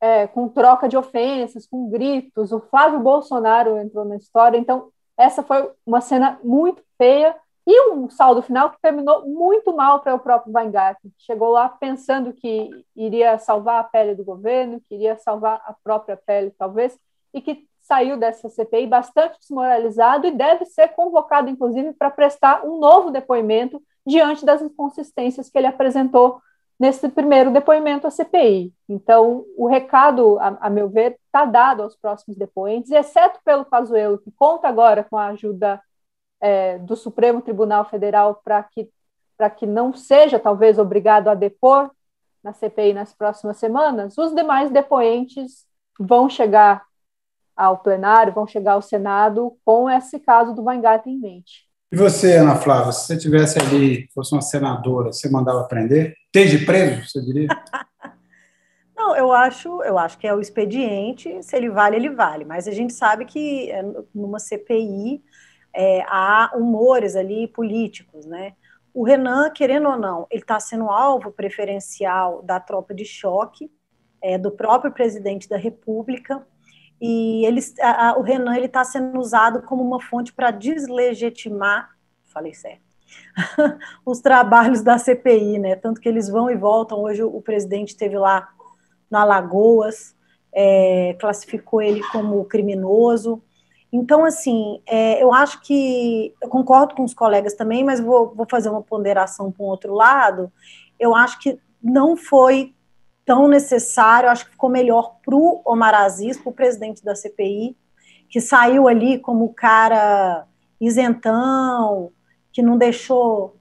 é, 0.00 0.26
com 0.26 0.48
troca 0.48 0.88
de 0.88 0.96
ofensas, 0.96 1.66
com 1.66 1.90
gritos. 1.90 2.52
O 2.52 2.60
Flávio 2.60 3.00
Bolsonaro 3.00 3.78
entrou 3.78 4.04
na 4.04 4.16
história, 4.16 4.58
então 4.58 4.90
essa 5.16 5.42
foi 5.42 5.70
uma 5.84 6.00
cena 6.00 6.38
muito 6.44 6.82
feia 6.96 7.34
e 7.66 7.90
um 7.90 8.08
saldo 8.08 8.40
final 8.40 8.70
que 8.70 8.80
terminou 8.80 9.26
muito 9.26 9.74
mal 9.74 10.00
para 10.00 10.14
o 10.14 10.18
próprio 10.18 10.54
Weingarten. 10.54 11.12
Chegou 11.18 11.50
lá 11.50 11.68
pensando 11.68 12.32
que 12.32 12.70
iria 12.96 13.38
salvar 13.38 13.80
a 13.80 13.84
pele 13.84 14.14
do 14.14 14.24
governo, 14.24 14.80
que 14.88 14.94
iria 14.94 15.18
salvar 15.18 15.60
a 15.66 15.74
própria 15.84 16.16
pele, 16.16 16.50
talvez, 16.58 16.98
e 17.34 17.42
que 17.42 17.68
saiu 17.88 18.18
dessa 18.18 18.50
CPI 18.50 18.86
bastante 18.86 19.38
desmoralizado 19.40 20.26
e 20.26 20.30
deve 20.30 20.66
ser 20.66 20.88
convocado, 20.88 21.48
inclusive, 21.48 21.94
para 21.94 22.10
prestar 22.10 22.64
um 22.64 22.78
novo 22.78 23.10
depoimento 23.10 23.82
diante 24.06 24.44
das 24.44 24.60
inconsistências 24.60 25.48
que 25.48 25.56
ele 25.56 25.66
apresentou 25.66 26.40
nesse 26.78 27.08
primeiro 27.08 27.50
depoimento 27.50 28.06
à 28.06 28.10
CPI. 28.10 28.72
Então, 28.88 29.44
o 29.56 29.66
recado, 29.66 30.38
a, 30.38 30.58
a 30.60 30.70
meu 30.70 30.88
ver, 30.88 31.18
está 31.26 31.44
dado 31.44 31.82
aos 31.82 31.96
próximos 31.96 32.36
depoentes, 32.36 32.92
exceto 32.92 33.40
pelo 33.44 33.64
Pazuello, 33.64 34.18
que 34.18 34.30
conta 34.30 34.68
agora 34.68 35.02
com 35.02 35.16
a 35.16 35.28
ajuda 35.28 35.82
é, 36.40 36.78
do 36.78 36.94
Supremo 36.94 37.40
Tribunal 37.40 37.86
Federal 37.86 38.40
para 38.44 38.62
que, 38.62 38.88
que 39.56 39.66
não 39.66 39.92
seja, 39.94 40.38
talvez, 40.38 40.78
obrigado 40.78 41.28
a 41.28 41.34
depor 41.34 41.90
na 42.44 42.52
CPI 42.52 42.92
nas 42.92 43.12
próximas 43.14 43.56
semanas, 43.56 44.16
os 44.16 44.32
demais 44.34 44.70
depoentes 44.70 45.66
vão 45.98 46.28
chegar 46.28 46.87
ao 47.58 47.78
plenário, 47.78 48.32
vão 48.32 48.46
chegar 48.46 48.74
ao 48.74 48.82
Senado 48.82 49.56
com 49.64 49.90
esse 49.90 50.20
caso 50.20 50.54
do 50.54 50.62
Weingarten 50.64 51.12
em 51.12 51.18
mente. 51.18 51.66
E 51.90 51.96
você, 51.96 52.36
Ana 52.36 52.54
Flávia, 52.54 52.92
se 52.92 53.06
você 53.06 53.16
tivesse 53.18 53.58
ali, 53.58 54.08
fosse 54.14 54.32
uma 54.32 54.42
senadora, 54.42 55.12
você 55.12 55.28
mandava 55.28 55.64
prender? 55.64 56.14
Esteja 56.26 56.64
preso, 56.64 57.08
você 57.08 57.20
diria? 57.20 57.48
Não, 58.96 59.16
eu 59.16 59.32
acho, 59.32 59.82
eu 59.82 59.98
acho 59.98 60.18
que 60.18 60.26
é 60.26 60.34
o 60.34 60.40
expediente, 60.40 61.42
se 61.42 61.56
ele 61.56 61.70
vale, 61.70 61.96
ele 61.96 62.10
vale. 62.10 62.44
Mas 62.44 62.68
a 62.68 62.72
gente 62.72 62.92
sabe 62.92 63.24
que 63.24 63.70
é, 63.70 63.82
numa 64.14 64.38
CPI 64.38 65.22
é, 65.72 66.02
há 66.08 66.52
humores 66.54 67.16
ali 67.16 67.48
políticos, 67.48 68.26
né? 68.26 68.52
O 68.92 69.04
Renan, 69.04 69.50
querendo 69.50 69.88
ou 69.88 69.96
não, 69.96 70.26
ele 70.30 70.42
está 70.42 70.58
sendo 70.60 70.90
alvo 70.90 71.30
preferencial 71.30 72.42
da 72.42 72.58
tropa 72.58 72.92
de 72.92 73.04
choque, 73.04 73.70
é, 74.20 74.36
do 74.36 74.50
próprio 74.50 74.92
presidente 74.92 75.48
da 75.48 75.56
República, 75.56 76.44
e 77.00 77.44
eles, 77.46 77.74
a, 77.78 78.10
a, 78.10 78.18
o 78.18 78.22
Renan 78.22 78.56
ele 78.56 78.66
está 78.66 78.82
sendo 78.84 79.18
usado 79.18 79.62
como 79.62 79.82
uma 79.82 80.00
fonte 80.00 80.32
para 80.32 80.50
deslegitimar, 80.50 81.90
falei 82.26 82.54
certo, 82.54 82.82
os 84.04 84.20
trabalhos 84.20 84.82
da 84.82 84.98
CPI, 84.98 85.58
né? 85.58 85.76
Tanto 85.76 86.00
que 86.00 86.08
eles 86.08 86.28
vão 86.28 86.50
e 86.50 86.56
voltam. 86.56 87.00
Hoje 87.00 87.22
o, 87.22 87.40
presidente 87.40 87.88
esteve 87.88 88.18
lá 88.18 88.48
na 89.10 89.24
Lagoas, 89.24 90.14
é, 90.52 91.16
classificou 91.20 91.80
ele 91.80 92.02
como 92.10 92.44
criminoso. 92.44 93.42
Então, 93.92 94.24
assim, 94.24 94.82
é, 94.86 95.22
eu 95.22 95.32
acho 95.32 95.62
que 95.62 96.34
eu 96.42 96.48
concordo 96.48 96.94
com 96.94 97.04
os 97.04 97.14
colegas 97.14 97.54
também, 97.54 97.82
mas 97.82 98.00
vou, 98.00 98.34
vou 98.34 98.46
fazer 98.50 98.68
uma 98.68 98.82
ponderação 98.82 99.50
para 99.50 99.64
um 99.64 99.68
outro 99.68 99.94
lado. 99.94 100.52
Eu 100.98 101.14
acho 101.14 101.38
que 101.38 101.58
não 101.82 102.16
foi 102.16 102.74
tão 103.28 103.46
necessário, 103.46 104.30
acho 104.30 104.46
que 104.46 104.52
ficou 104.52 104.70
melhor 104.70 105.16
para 105.22 105.36
o 105.36 105.60
Omar 105.66 105.94
Aziz, 105.94 106.38
para 106.38 106.48
o 106.48 106.54
presidente 106.54 107.04
da 107.04 107.14
CPI, 107.14 107.76
que 108.26 108.40
saiu 108.40 108.88
ali 108.88 109.18
como 109.18 109.44
o 109.44 109.52
cara 109.52 110.46
isentão, 110.80 112.10
que 112.50 112.62
não 112.62 112.78
deixou 112.78 113.54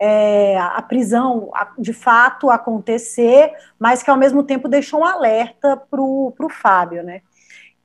é, 0.00 0.58
a 0.58 0.82
prisão 0.82 1.52
de 1.78 1.92
fato 1.92 2.50
acontecer, 2.50 3.52
mas 3.78 4.02
que 4.02 4.10
ao 4.10 4.16
mesmo 4.16 4.42
tempo 4.42 4.68
deixou 4.68 5.02
um 5.02 5.04
alerta 5.04 5.76
para 5.76 6.02
o 6.02 6.50
Fábio, 6.50 7.04
né? 7.04 7.22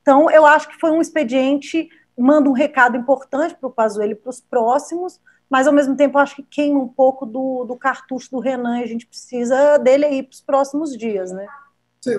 Então, 0.02 0.28
eu 0.32 0.44
acho 0.44 0.68
que 0.68 0.80
foi 0.80 0.90
um 0.90 1.00
expediente, 1.00 1.88
manda 2.18 2.50
um 2.50 2.54
recado 2.54 2.96
importante 2.96 3.54
para 3.54 3.68
o 3.68 3.72
Pazuello 3.72 4.12
e 4.12 4.16
para 4.16 4.30
os 4.30 4.40
próximos, 4.40 5.20
mas 5.50 5.66
ao 5.66 5.72
mesmo 5.72 5.96
tempo 5.96 6.16
acho 6.16 6.36
que 6.36 6.42
queima 6.44 6.78
um 6.78 6.88
pouco 6.88 7.26
do, 7.26 7.64
do 7.64 7.76
cartucho 7.76 8.30
do 8.30 8.38
Renan 8.38 8.78
e 8.78 8.84
a 8.84 8.86
gente 8.86 9.04
precisa 9.04 9.76
dele 9.78 10.04
aí 10.04 10.22
para 10.22 10.32
os 10.32 10.40
próximos 10.40 10.96
dias, 10.96 11.32
né? 11.32 11.46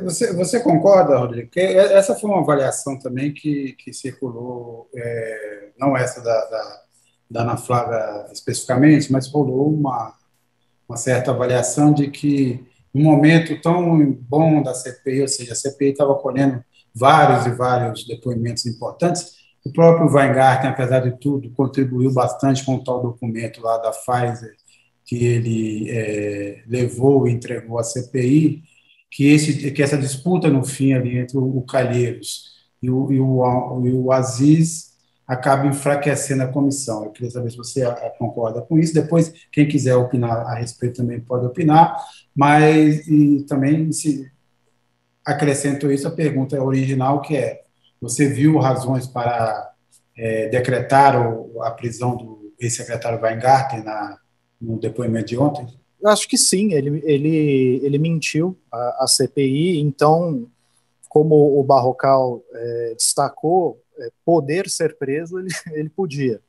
Você, 0.04 0.32
você 0.34 0.60
concorda, 0.60 1.18
Rodrigo? 1.18 1.50
Que 1.50 1.60
essa 1.60 2.14
foi 2.14 2.30
uma 2.30 2.42
avaliação 2.42 3.00
também 3.00 3.34
que, 3.34 3.74
que 3.80 3.92
circulou, 3.92 4.88
é, 4.94 5.70
não 5.80 5.98
essa 5.98 6.22
da, 6.22 6.46
da, 6.46 6.82
da 7.32 7.42
Ana 7.42 7.58
Flávia 7.58 8.28
especificamente, 8.32 9.12
mas 9.12 9.28
rolou 9.28 9.74
uma, 9.74 10.14
uma 10.88 10.98
certa 10.98 11.32
avaliação 11.32 11.92
de 11.94 12.12
que 12.12 12.64
no 12.94 13.02
momento 13.02 13.60
tão 13.62 14.12
bom 14.12 14.62
da 14.62 14.74
CPI, 14.74 15.22
ou 15.22 15.28
seja, 15.28 15.54
a 15.54 15.56
CPI 15.56 15.92
estava 15.92 16.14
colhendo 16.16 16.64
vários 16.94 17.46
e 17.48 17.52
vários 17.52 18.06
depoimentos 18.06 18.66
importantes, 18.66 19.41
o 19.64 19.72
próprio 19.72 20.12
Weingarten, 20.12 20.70
apesar 20.70 21.00
de 21.02 21.12
tudo, 21.20 21.52
contribuiu 21.52 22.12
bastante 22.14 22.66
com 22.66 22.76
o 22.76 22.84
tal 22.84 23.02
documento 23.02 23.62
lá 23.62 23.78
da 23.78 23.92
Pfizer 23.92 24.56
que 25.06 25.26
ele 25.26 25.90
é, 25.90 26.64
levou 26.68 27.28
e 27.28 27.32
entregou 27.32 27.78
à 27.78 27.84
CPI, 27.84 28.64
que, 29.10 29.28
esse, 29.28 29.72
que 29.72 29.84
essa 29.84 29.98
disputa 29.98 30.50
no 30.50 30.64
fim 30.64 30.94
ali 30.94 31.18
entre 31.18 31.38
o 31.38 31.62
Calheiros 31.64 32.52
e 32.82 32.90
o, 32.90 33.12
e 33.12 33.20
o, 33.20 33.86
e 33.86 33.92
o 33.92 34.12
Aziz 34.12 34.92
acaba 35.28 35.68
enfraquecendo 35.68 36.44
a 36.44 36.48
comissão. 36.48 37.04
Eu 37.04 37.12
queria 37.12 37.30
saber 37.30 37.52
se 37.52 37.58
você 37.58 37.84
concorda 38.18 38.62
com 38.62 38.80
isso. 38.80 38.94
Depois, 38.94 39.34
quem 39.52 39.68
quiser 39.68 39.96
opinar 39.96 40.46
a 40.48 40.56
respeito 40.56 40.98
também 40.98 41.20
pode 41.20 41.46
opinar, 41.46 41.96
mas 42.34 43.06
e 43.08 43.44
também 43.44 43.92
se 43.92 44.32
acrescento 45.26 45.92
isso 45.92 46.08
a 46.08 46.12
pergunta 46.12 46.62
original 46.62 47.22
que 47.22 47.36
é 47.36 47.62
você 48.02 48.28
viu 48.28 48.58
razões 48.58 49.06
para 49.06 49.72
é, 50.18 50.50
decretar 50.50 51.16
a 51.62 51.72
prisão 51.72 52.18
do 52.18 52.54
ex-secretário 52.60 53.22
Weingarten 53.22 53.84
na, 53.84 54.18
no 54.60 54.80
depoimento 54.80 55.28
de 55.28 55.38
ontem? 55.38 55.68
Eu 56.02 56.10
acho 56.10 56.28
que 56.28 56.38
sim, 56.38 56.74
ele, 56.74 57.02
ele, 57.06 57.80
ele 57.84 58.00
mentiu 58.00 58.58
a 58.72 59.06
CPI, 59.08 59.80
então, 59.80 60.48
como 61.08 61.60
o 61.60 61.64
Barrocal 61.64 62.42
é, 62.52 62.96
destacou, 62.98 63.80
é, 64.00 64.10
poder 64.26 64.68
ser 64.68 64.98
preso, 64.98 65.38
ele, 65.38 65.50
ele 65.74 65.90
podia. 65.90 66.42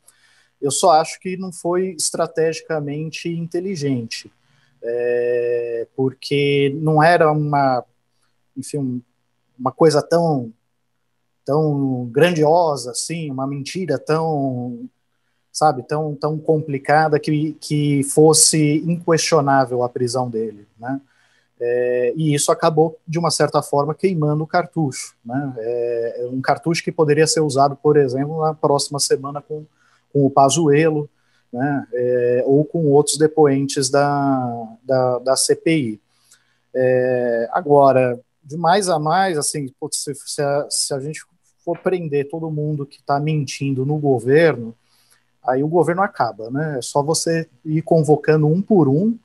Eu 0.60 0.70
só 0.70 0.92
acho 0.92 1.20
que 1.20 1.36
não 1.36 1.52
foi 1.52 1.90
estrategicamente 1.90 3.28
inteligente, 3.28 4.32
é, 4.82 5.86
porque 5.94 6.74
não 6.80 7.02
era 7.02 7.30
uma, 7.30 7.84
enfim, 8.56 9.02
uma 9.58 9.72
coisa 9.72 10.00
tão 10.00 10.50
tão 11.44 12.06
grandiosa 12.12 12.92
assim, 12.92 13.30
uma 13.30 13.46
mentira 13.46 13.98
tão, 13.98 14.88
sabe, 15.52 15.82
tão, 15.82 16.14
tão 16.14 16.38
complicada 16.38 17.18
que, 17.18 17.54
que 17.60 18.02
fosse 18.04 18.82
inquestionável 18.86 19.82
a 19.82 19.88
prisão 19.88 20.28
dele, 20.30 20.66
né? 20.78 21.00
É, 21.64 22.12
e 22.16 22.34
isso 22.34 22.50
acabou, 22.50 22.98
de 23.06 23.20
uma 23.20 23.30
certa 23.30 23.62
forma, 23.62 23.94
queimando 23.94 24.42
o 24.42 24.46
cartucho. 24.48 25.14
Né? 25.24 25.54
É, 25.58 26.22
é 26.22 26.26
um 26.26 26.40
cartucho 26.40 26.82
que 26.82 26.90
poderia 26.90 27.24
ser 27.24 27.38
usado, 27.40 27.76
por 27.76 27.96
exemplo, 27.96 28.40
na 28.40 28.52
próxima 28.52 28.98
semana 28.98 29.40
com, 29.40 29.64
com 30.12 30.26
o 30.26 30.30
Pazuello, 30.30 31.08
né? 31.52 31.86
É, 31.92 32.42
ou 32.46 32.64
com 32.64 32.86
outros 32.86 33.16
depoentes 33.16 33.90
da, 33.90 34.76
da, 34.82 35.18
da 35.20 35.36
CPI. 35.36 36.00
É, 36.74 37.48
agora, 37.52 38.18
de 38.42 38.56
mais 38.56 38.88
a 38.88 38.98
mais, 38.98 39.38
assim, 39.38 39.72
se, 39.92 40.14
se, 40.14 40.42
a, 40.42 40.66
se 40.68 40.94
a 40.94 40.98
gente 40.98 41.24
for 41.64 41.78
prender 41.78 42.28
todo 42.28 42.50
mundo 42.50 42.86
que 42.86 42.98
está 42.98 43.18
mentindo 43.20 43.86
no 43.86 43.98
governo, 43.98 44.74
aí 45.42 45.62
o 45.62 45.68
governo 45.68 46.02
acaba, 46.02 46.50
né? 46.50 46.78
É 46.78 46.82
só 46.82 47.02
você 47.02 47.48
ir 47.64 47.82
convocando 47.82 48.46
um 48.46 48.60
por 48.60 48.88
um, 48.88 49.18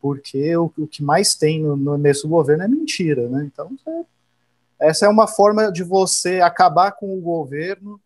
porque 0.00 0.56
o, 0.56 0.72
o 0.78 0.86
que 0.86 1.02
mais 1.02 1.34
tem 1.34 1.62
no, 1.62 1.76
no, 1.76 1.98
nesse 1.98 2.26
governo 2.26 2.64
é 2.64 2.68
mentira, 2.68 3.28
né? 3.28 3.48
Então, 3.52 3.70
é, 3.86 4.88
essa 4.88 5.06
é 5.06 5.08
uma 5.08 5.26
forma 5.26 5.72
de 5.72 5.82
você 5.82 6.40
acabar 6.40 6.92
com 6.92 7.16
o 7.16 7.20
governo 7.20 8.00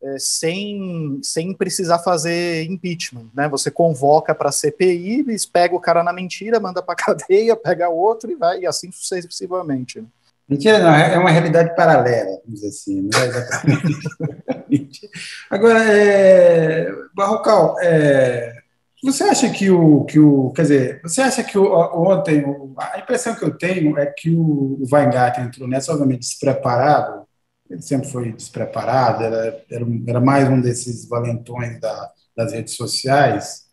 é, 0.00 0.16
sem, 0.18 1.20
sem 1.22 1.52
precisar 1.54 1.98
fazer 2.00 2.64
impeachment, 2.64 3.26
né? 3.34 3.48
Você 3.48 3.70
convoca 3.70 4.34
para 4.34 4.50
a 4.50 4.52
CPI, 4.52 5.24
pega 5.52 5.74
o 5.74 5.80
cara 5.80 6.04
na 6.04 6.12
mentira, 6.12 6.60
manda 6.60 6.82
para 6.82 6.94
cadeia, 6.96 7.56
pega 7.56 7.88
outro 7.88 8.30
e 8.30 8.34
vai, 8.34 8.60
e 8.60 8.66
assim 8.66 8.92
sucessivamente. 8.92 10.00
Né? 10.00 10.06
Mentira, 10.48 10.78
não, 10.78 10.94
é 10.94 11.18
uma 11.18 11.30
realidade 11.30 11.76
paralela, 11.76 12.40
vamos 12.42 12.60
dizer 12.60 12.68
assim, 12.68 13.02
não 13.02 13.20
é 13.20 13.26
exatamente. 13.26 15.10
Agora, 15.50 15.84
é, 15.84 16.90
Barrocal, 17.14 17.76
é, 17.82 18.54
você 19.02 19.24
acha 19.24 19.50
que 19.50 19.70
o, 19.70 20.04
que 20.06 20.18
o. 20.18 20.50
Quer 20.52 20.62
dizer, 20.62 21.00
você 21.02 21.20
acha 21.20 21.44
que 21.44 21.58
o, 21.58 21.70
ontem. 22.02 22.44
A 22.78 22.98
impressão 22.98 23.34
que 23.34 23.44
eu 23.44 23.56
tenho 23.58 23.98
é 23.98 24.06
que 24.06 24.30
o, 24.30 24.78
o 24.80 24.84
Weingarten 24.90 25.44
entrou 25.44 25.68
nessa, 25.68 25.92
obviamente, 25.92 26.20
despreparado, 26.20 27.26
ele 27.68 27.82
sempre 27.82 28.08
foi 28.10 28.32
despreparado, 28.32 29.24
era, 29.24 29.62
era, 29.70 29.86
era 30.06 30.20
mais 30.20 30.48
um 30.48 30.60
desses 30.60 31.06
valentões 31.06 31.78
da, 31.78 32.10
das 32.34 32.52
redes 32.52 32.74
sociais 32.74 33.67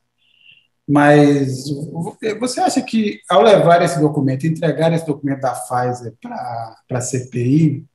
mas 0.88 1.65
você 2.39 2.62
acha 2.62 2.82
que, 2.82 3.20
ao 3.30 3.42
levar 3.42 3.82
esse 3.82 4.00
documento, 4.00 4.46
entregar 4.46 4.94
esse 4.94 5.06
documento 5.06 5.42
da 5.42 5.51
Pfizer 5.51 6.13
para 6.22 6.75
a 6.92 7.01
CPI, 7.01 7.86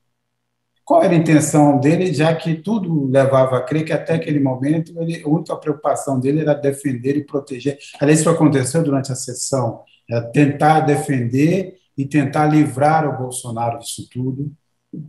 qual 0.83 1.03
era 1.03 1.13
a 1.13 1.17
intenção 1.17 1.79
dele, 1.79 2.13
já 2.13 2.35
que 2.35 2.55
tudo 2.55 3.07
levava 3.07 3.57
a 3.57 3.61
crer 3.61 3.85
que 3.85 3.93
até 3.93 4.15
aquele 4.15 4.41
momento 4.41 4.93
ele, 5.01 5.23
a 5.23 5.29
única 5.29 5.55
preocupação 5.55 6.19
dele 6.19 6.41
era 6.41 6.53
defender 6.53 7.15
e 7.15 7.23
proteger. 7.23 7.77
Aliás, 7.99 8.19
isso 8.19 8.29
aconteceu 8.29 8.83
durante 8.83 9.09
a 9.09 9.15
sessão, 9.15 9.83
era 10.09 10.21
tentar 10.21 10.81
defender 10.81 11.77
e 11.97 12.05
tentar 12.05 12.47
livrar 12.47 13.07
o 13.07 13.17
Bolsonaro 13.17 13.79
disso 13.79 14.05
tudo. 14.11 14.51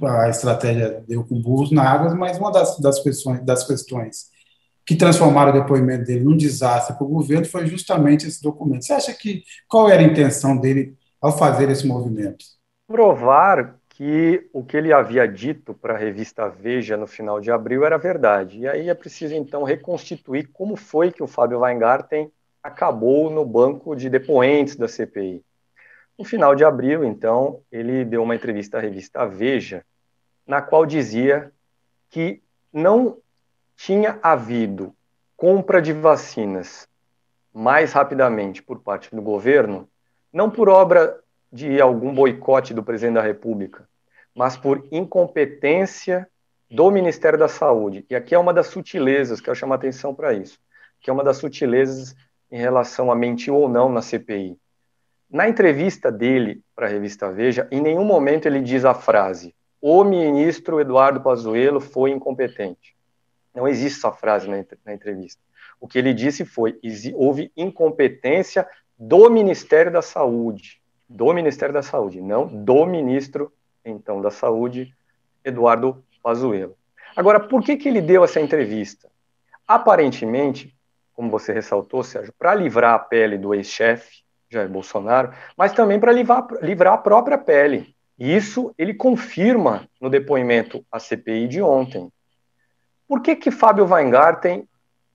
A 0.05 0.29
estratégia 0.29 1.03
deu 1.09 1.25
com 1.25 1.41
burros 1.43 1.73
na 1.73 1.83
água, 1.83 2.15
mas 2.15 2.39
uma 2.39 2.53
das, 2.53 2.79
das, 2.79 3.01
questões, 3.01 3.45
das 3.45 3.67
questões 3.67 4.31
que 4.85 4.97
transformaram 4.97 5.51
o 5.51 5.61
depoimento 5.61 6.05
dele 6.05 6.25
num 6.25 6.37
desastre 6.37 6.97
para 6.97 7.05
o 7.05 7.09
governo 7.09 7.47
foi 7.47 7.67
justamente 7.67 8.27
esse 8.27 8.43
documento. 8.43 8.85
Você 8.85 8.93
acha 8.93 9.15
que 9.15 9.45
qual 9.69 9.89
era 9.89 10.03
a 10.03 10.05
intenção 10.05 10.57
dele 10.57 10.97
ao 11.21 11.37
fazer 11.37 11.71
esse 11.71 11.87
movimento? 11.87 12.45
Provar 12.87 13.77
que 13.91 14.49
o 14.53 14.65
que 14.65 14.77
ele 14.77 14.93
havia 14.93 15.29
dito 15.29 15.75
para 15.75 15.95
a 15.95 15.99
revista 15.99 16.49
Veja 16.49 16.97
no 16.97 17.07
final 17.07 17.41
de 17.41 17.51
abril 17.51 17.85
era 17.85 17.97
verdade. 17.99 18.61
E 18.61 18.69
aí 18.69 18.89
é 18.89 18.95
preciso 18.95 19.35
então 19.35 19.63
reconstituir 19.63 20.49
como 20.53 20.77
foi 20.77 21.13
que 21.13 21.23
o 21.23 21.27
Fábio 21.27 21.61
Weingarten 21.61 22.31
acabou 22.63 23.31
no 23.31 23.45
banco 23.45 23.95
de 23.95 24.09
depoentes 24.09 24.77
da 24.77 24.89
CPI. 24.89 25.45
No 26.19 26.25
final 26.25 26.55
de 26.55 26.65
abril, 26.65 27.05
então, 27.05 27.61
ele 27.71 28.05
deu 28.05 28.23
uma 28.23 28.35
entrevista 28.35 28.79
à 28.79 28.81
revista 28.81 29.27
Veja, 29.27 29.85
na 30.47 30.63
qual 30.63 30.87
dizia 30.87 31.53
que 32.11 32.43
não 32.73 33.19
tinha 33.77 34.19
havido 34.23 34.95
compra 35.37 35.83
de 35.83 35.93
vacinas 35.93 36.89
mais 37.53 37.93
rapidamente 37.93 38.63
por 38.63 38.81
parte 38.81 39.15
do 39.15 39.21
governo, 39.21 39.89
não 40.33 40.51
por 40.51 40.69
obra 40.69 41.19
de 41.53 41.81
algum 41.81 42.15
boicote 42.15 42.73
do 42.73 42.83
presidente 42.83 43.17
da 43.17 43.23
República, 43.23 43.87
mas 44.35 44.57
por 44.57 44.87
incompetência 44.91 46.29
do 46.71 46.91
Ministério 46.91 47.39
da 47.39 47.49
Saúde. 47.49 48.07
E 48.09 48.15
aqui 48.15 48.35
é 48.35 48.39
uma 48.39 48.55
das 48.55 48.69
sutilezas, 48.69 49.41
quero 49.41 49.57
chamar 49.57 49.75
atenção 49.75 50.15
para 50.15 50.33
isso, 50.33 50.59
que 51.01 51.11
é 51.11 51.13
uma 51.13 51.25
das 51.25 51.37
sutilezas 51.37 52.17
em 52.51 52.59
relação 52.59 53.11
a 53.11 53.15
mentir 53.15 53.53
ou 53.53 53.69
não 53.69 53.91
na 53.91 54.01
CPI. 54.01 54.57
Na 55.31 55.49
entrevista 55.49 56.13
dele 56.13 56.63
para 56.75 56.87
a 56.87 56.91
revista 56.91 57.31
Veja, 57.33 57.67
em 57.71 57.81
nenhum 57.81 58.05
momento 58.05 58.47
ele 58.47 58.61
diz 58.61 58.85
a 58.85 58.95
frase: 58.95 59.55
o 59.81 60.05
ministro 60.05 60.81
Eduardo 60.81 61.21
Pazuello 61.21 61.81
foi 61.81 62.11
incompetente. 62.11 62.95
Não 63.55 63.69
existe 63.69 63.99
essa 63.99 64.13
frase 64.13 64.49
na, 64.49 64.65
na 64.85 64.95
entrevista. 64.95 65.41
O 65.81 65.89
que 65.89 65.99
ele 65.99 66.15
disse 66.15 66.45
foi: 66.45 66.79
houve 67.15 67.53
incompetência 67.57 68.67
do 68.99 69.29
Ministério 69.29 69.93
da 69.93 70.03
Saúde, 70.03 70.81
do 71.09 71.33
Ministério 71.33 71.75
da 71.75 71.83
Saúde, 71.83 72.21
não 72.21 72.47
do 72.47 72.87
ministro 72.87 73.53
então 73.85 74.21
da 74.21 74.31
Saúde, 74.31 74.95
Eduardo 75.45 76.05
Pazuello. 76.23 76.77
Agora, 77.17 77.41
por 77.41 77.63
que, 77.63 77.77
que 77.77 77.89
ele 77.89 78.01
deu 78.01 78.25
essa 78.25 78.41
entrevista? 78.41 79.11
Aparentemente, 79.67 80.75
como 81.15 81.31
você 81.31 81.53
ressaltou, 81.53 82.03
Sérgio, 82.03 82.33
para 82.39 82.55
livrar 82.55 82.95
a 82.95 82.99
pele 82.99 83.37
do 83.37 83.55
ex-chefe, 83.55 84.23
Jair 84.49 84.69
Bolsonaro, 84.69 85.33
mas 85.57 85.73
também 85.73 85.99
para 85.99 86.13
livrar, 86.13 86.47
livrar 86.63 86.95
a 86.95 86.99
própria 86.99 87.39
pele. 87.39 87.95
E 88.19 88.35
isso 88.35 88.75
ele 88.79 88.95
confirma 88.95 89.89
no 90.01 90.09
depoimento 90.09 90.85
à 90.93 90.99
CPI 90.99 91.49
de 91.49 91.63
ontem. 91.63 92.11
Por 93.13 93.21
que 93.21 93.37
que 93.37 93.51
Fábio 93.51 93.85
Weingarten 93.85 94.67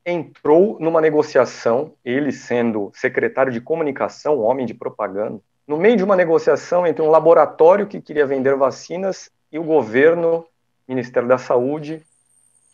entrou 0.06 0.78
numa 0.80 1.02
negociação, 1.02 1.96
ele 2.06 2.32
sendo 2.32 2.92
secretário 2.94 3.52
de 3.52 3.60
comunicação, 3.60 4.38
homem 4.38 4.68
de 4.68 4.76
propaganda, 4.76 5.42
no 5.68 5.78
meio 5.78 5.98
de 5.98 6.04
uma 6.04 6.16
negociação 6.16 6.86
entre 6.86 7.02
um 7.02 7.10
laboratório 7.10 7.88
que 7.88 8.00
queria 8.00 8.28
vender 8.28 8.56
vacinas 8.56 9.32
e 9.52 9.58
o 9.58 9.64
governo, 9.64 10.46
Ministério 10.88 11.28
da 11.28 11.40
Saúde, 11.40 12.06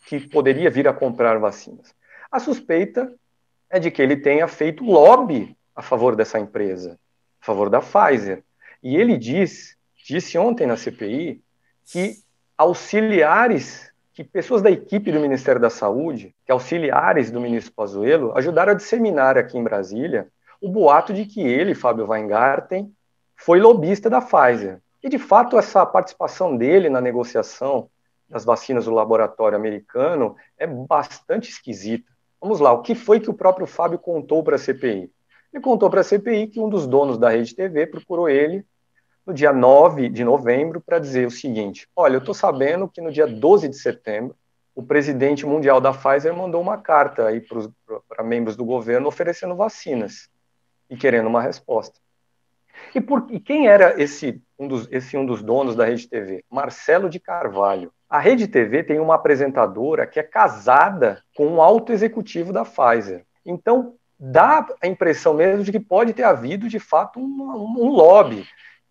que 0.04 0.28
poderia 0.28 0.68
vir 0.68 0.86
a 0.86 0.92
comprar 0.92 1.38
vacinas. 1.38 1.94
A 2.30 2.38
suspeita 2.38 3.10
é 3.70 3.78
de 3.80 3.90
que 3.90 4.02
ele 4.02 4.18
tenha 4.18 4.46
feito 4.46 4.84
lobby 4.84 5.56
a 5.74 5.80
favor 5.80 6.14
dessa 6.14 6.38
empresa, 6.38 6.98
a 7.40 7.46
favor 7.46 7.70
da 7.70 7.80
Pfizer. 7.80 8.44
E 8.82 8.94
ele 8.94 9.16
diz, 9.16 9.74
disse 10.04 10.36
ontem 10.36 10.66
na 10.66 10.76
CPI, 10.76 11.42
que 11.86 12.18
auxiliares, 12.58 13.90
que 14.14 14.22
pessoas 14.22 14.62
da 14.62 14.70
equipe 14.70 15.10
do 15.10 15.18
Ministério 15.18 15.60
da 15.60 15.68
Saúde, 15.68 16.32
que 16.46 16.52
auxiliares 16.52 17.32
do 17.32 17.40
ministro 17.40 17.74
Pazuello, 17.74 18.32
ajudaram 18.36 18.70
a 18.70 18.76
disseminar 18.76 19.36
aqui 19.36 19.58
em 19.58 19.64
Brasília 19.64 20.28
o 20.60 20.68
boato 20.68 21.12
de 21.12 21.26
que 21.26 21.40
ele, 21.40 21.74
Fábio 21.74 22.08
Weingarten, 22.08 22.94
foi 23.34 23.58
lobista 23.58 24.08
da 24.08 24.20
Pfizer. 24.20 24.80
E, 25.02 25.08
de 25.08 25.18
fato, 25.18 25.58
essa 25.58 25.84
participação 25.84 26.56
dele 26.56 26.88
na 26.88 27.00
negociação 27.00 27.90
das 28.28 28.44
vacinas 28.44 28.84
do 28.84 28.92
laboratório 28.92 29.58
americano 29.58 30.36
é 30.56 30.66
bastante 30.66 31.50
esquisita. 31.50 32.10
Vamos 32.40 32.60
lá, 32.60 32.72
o 32.72 32.82
que 32.82 32.94
foi 32.94 33.18
que 33.18 33.28
o 33.28 33.34
próprio 33.34 33.66
Fábio 33.66 33.98
contou 33.98 34.44
para 34.44 34.54
a 34.54 34.58
CPI? 34.58 35.10
Ele 35.52 35.62
contou 35.62 35.90
para 35.90 36.00
a 36.00 36.04
CPI 36.04 36.46
que 36.46 36.60
um 36.60 36.68
dos 36.68 36.86
donos 36.86 37.18
da 37.18 37.28
Rede 37.28 37.54
TV 37.54 37.86
procurou 37.86 38.28
ele 38.28 38.64
no 39.26 39.32
dia 39.32 39.52
9 39.52 40.08
de 40.08 40.24
novembro 40.24 40.80
para 40.80 40.98
dizer 40.98 41.26
o 41.26 41.30
seguinte: 41.30 41.88
Olha, 41.96 42.14
eu 42.14 42.18
estou 42.18 42.34
sabendo 42.34 42.88
que 42.88 43.00
no 43.00 43.10
dia 43.10 43.26
12 43.26 43.68
de 43.68 43.76
setembro 43.76 44.36
o 44.74 44.82
presidente 44.82 45.46
mundial 45.46 45.80
da 45.80 45.92
Pfizer 45.92 46.34
mandou 46.34 46.60
uma 46.60 46.76
carta 46.78 47.26
aí 47.26 47.40
para 48.08 48.24
membros 48.24 48.56
do 48.56 48.64
governo 48.64 49.06
oferecendo 49.06 49.54
vacinas 49.54 50.28
e 50.90 50.96
querendo 50.96 51.28
uma 51.28 51.40
resposta. 51.40 52.00
E, 52.94 53.00
por, 53.00 53.26
e 53.30 53.38
quem 53.38 53.68
era 53.68 54.00
esse 54.00 54.42
um, 54.58 54.66
dos, 54.66 54.88
esse 54.90 55.16
um 55.16 55.24
dos 55.24 55.42
donos 55.42 55.76
da 55.76 55.84
Rede 55.84 56.08
TV? 56.08 56.44
Marcelo 56.50 57.08
de 57.08 57.20
Carvalho. 57.20 57.92
A 58.08 58.18
Rede 58.18 58.48
TV 58.48 58.82
tem 58.82 58.98
uma 58.98 59.14
apresentadora 59.14 60.06
que 60.06 60.18
é 60.18 60.22
casada 60.22 61.22
com 61.36 61.46
um 61.46 61.62
alto 61.62 61.92
executivo 61.92 62.52
da 62.52 62.64
Pfizer. 62.64 63.24
Então, 63.46 63.94
dá 64.18 64.66
a 64.80 64.86
impressão 64.86 65.34
mesmo 65.34 65.64
de 65.64 65.72
que 65.72 65.80
pode 65.80 66.12
ter 66.12 66.24
havido, 66.24 66.68
de 66.68 66.78
fato, 66.78 67.20
um, 67.20 67.76
um 67.78 67.90
lobby, 67.90 68.44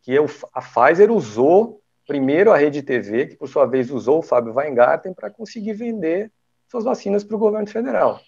que 0.04 0.16
a 0.54 0.62
Pfizer 0.62 1.12
usou 1.12 1.82
primeiro 2.06 2.52
a 2.52 2.58
Rede 2.58 2.84
TV, 2.84 3.28
que 3.28 3.36
por 3.38 3.48
sua 3.48 3.66
vez 3.66 3.90
usou 3.90 4.20
o 4.20 4.22
Fábio 4.22 4.54
Weingarten 4.54 5.14
para 5.14 5.30
conseguir 5.30 5.74
vender 5.74 6.32
suas 6.70 6.84
vacinas 6.84 7.24
para 7.24 7.36
o 7.36 7.40
governo 7.40 7.68
federal. 7.68 8.20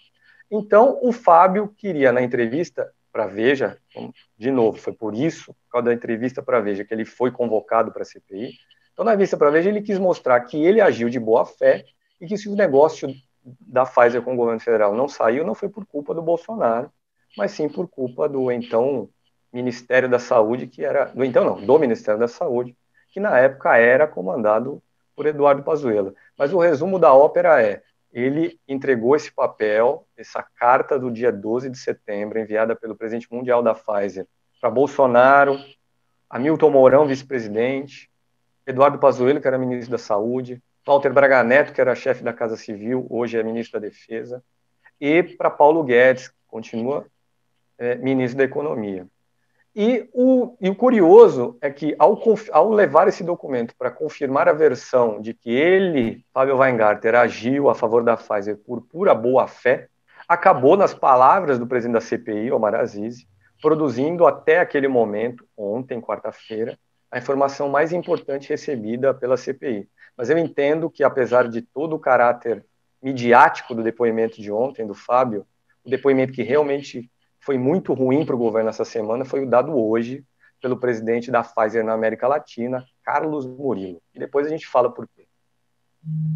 Então, 0.50 0.98
o 1.02 1.12
Fábio 1.12 1.68
queria, 1.76 2.12
na 2.12 2.22
entrevista, 2.22 2.90
para 3.12 3.26
Veja, 3.26 3.78
de 4.38 4.50
novo, 4.50 4.78
foi 4.78 4.92
por 4.92 5.14
isso, 5.14 5.52
por 5.52 5.70
causa 5.70 5.86
da 5.86 5.94
entrevista 5.94 6.42
para 6.42 6.60
Veja, 6.60 6.84
que 6.84 6.94
ele 6.94 7.04
foi 7.04 7.30
convocado 7.30 7.92
para 7.92 8.02
a 8.02 8.04
CPI. 8.04 8.52
Então, 8.92 9.04
na 9.04 9.14
vista 9.14 9.36
para 9.36 9.50
Veja, 9.50 9.68
ele 9.68 9.82
quis 9.82 9.98
mostrar 9.98 10.40
que 10.40 10.62
ele 10.64 10.80
agiu 10.80 11.10
de 11.10 11.18
boa 11.18 11.44
fé 11.44 11.84
e 12.20 12.26
que 12.26 12.38
se 12.38 12.48
o 12.48 12.54
negócio 12.54 13.12
da 13.60 13.84
Pfizer 13.84 14.22
com 14.22 14.34
o 14.34 14.36
governo 14.36 14.60
federal 14.60 14.94
não 14.94 15.08
saiu, 15.08 15.44
não 15.44 15.54
foi 15.54 15.68
por 15.68 15.84
culpa 15.86 16.14
do 16.14 16.22
Bolsonaro, 16.22 16.90
mas 17.36 17.50
sim 17.50 17.68
por 17.68 17.88
culpa 17.88 18.28
do 18.28 18.50
então 18.50 19.08
Ministério 19.56 20.06
da 20.06 20.18
Saúde, 20.18 20.66
que 20.66 20.84
era. 20.84 21.06
Do 21.06 21.24
então 21.24 21.42
não, 21.42 21.64
do 21.64 21.78
Ministério 21.78 22.20
da 22.20 22.28
Saúde, 22.28 22.76
que 23.10 23.18
na 23.18 23.38
época 23.38 23.74
era 23.78 24.06
comandado 24.06 24.82
por 25.16 25.24
Eduardo 25.24 25.62
Pazuello. 25.62 26.14
Mas 26.38 26.52
o 26.52 26.58
resumo 26.58 26.98
da 26.98 27.14
ópera 27.14 27.62
é: 27.62 27.82
ele 28.12 28.60
entregou 28.68 29.16
esse 29.16 29.32
papel, 29.32 30.06
essa 30.14 30.42
carta 30.42 30.98
do 30.98 31.10
dia 31.10 31.32
12 31.32 31.70
de 31.70 31.78
setembro, 31.78 32.38
enviada 32.38 32.76
pelo 32.76 32.94
presidente 32.94 33.32
mundial 33.32 33.62
da 33.62 33.74
Pfizer, 33.74 34.26
para 34.60 34.68
Bolsonaro, 34.68 35.58
Hamilton 36.28 36.70
Mourão, 36.70 37.06
vice-presidente, 37.06 38.10
Eduardo 38.66 38.98
Pazuello, 38.98 39.40
que 39.40 39.48
era 39.48 39.56
ministro 39.56 39.92
da 39.92 39.98
Saúde, 39.98 40.62
Walter 40.86 41.12
Braga 41.12 41.42
Neto, 41.42 41.72
que 41.72 41.80
era 41.80 41.94
chefe 41.94 42.22
da 42.22 42.32
Casa 42.32 42.58
Civil, 42.58 43.06
hoje 43.08 43.38
é 43.38 43.42
ministro 43.42 43.80
da 43.80 43.86
Defesa, 43.86 44.44
e 45.00 45.22
para 45.22 45.48
Paulo 45.48 45.82
Guedes, 45.82 46.28
que 46.28 46.34
continua 46.46 47.06
é, 47.78 47.94
ministro 47.94 48.38
da 48.38 48.44
Economia. 48.44 49.06
E 49.78 50.08
o, 50.14 50.56
e 50.58 50.70
o 50.70 50.74
curioso 50.74 51.58
é 51.60 51.70
que, 51.70 51.94
ao, 51.98 52.18
ao 52.50 52.70
levar 52.70 53.08
esse 53.08 53.22
documento 53.22 53.74
para 53.76 53.90
confirmar 53.90 54.48
a 54.48 54.54
versão 54.54 55.20
de 55.20 55.34
que 55.34 55.50
ele, 55.50 56.24
Fábio 56.32 56.56
Weingarten, 56.56 57.10
agiu 57.10 57.68
a 57.68 57.74
favor 57.74 58.02
da 58.02 58.16
Pfizer 58.16 58.56
por 58.56 58.80
pura 58.80 59.14
boa-fé, 59.14 59.88
acabou, 60.26 60.78
nas 60.78 60.94
palavras 60.94 61.58
do 61.58 61.66
presidente 61.66 61.92
da 61.92 62.00
CPI, 62.00 62.50
Omar 62.50 62.74
Aziz, 62.74 63.26
produzindo 63.60 64.26
até 64.26 64.60
aquele 64.60 64.88
momento, 64.88 65.46
ontem, 65.54 66.00
quarta-feira, 66.00 66.78
a 67.10 67.18
informação 67.18 67.68
mais 67.68 67.92
importante 67.92 68.48
recebida 68.48 69.12
pela 69.12 69.36
CPI. 69.36 69.86
Mas 70.16 70.30
eu 70.30 70.38
entendo 70.38 70.88
que, 70.88 71.04
apesar 71.04 71.48
de 71.48 71.60
todo 71.60 71.94
o 71.94 71.98
caráter 71.98 72.64
midiático 73.02 73.74
do 73.74 73.82
depoimento 73.82 74.40
de 74.40 74.50
ontem, 74.50 74.86
do 74.86 74.94
Fábio, 74.94 75.46
o 75.84 75.90
depoimento 75.90 76.32
que 76.32 76.42
realmente 76.42 77.10
foi 77.46 77.56
muito 77.56 77.94
ruim 77.94 78.26
para 78.26 78.34
o 78.34 78.38
governo 78.38 78.68
essa 78.68 78.84
semana 78.84 79.24
foi 79.24 79.44
o 79.44 79.48
dado 79.48 79.72
hoje 79.72 80.24
pelo 80.60 80.76
presidente 80.76 81.30
da 81.30 81.44
Pfizer 81.44 81.84
na 81.84 81.92
América 81.92 82.26
Latina, 82.26 82.84
Carlos 83.04 83.46
Murilo. 83.46 84.02
E 84.12 84.18
depois 84.18 84.46
a 84.46 84.50
gente 84.50 84.66
fala 84.66 84.90
por 84.90 85.06
quê. 85.06 85.26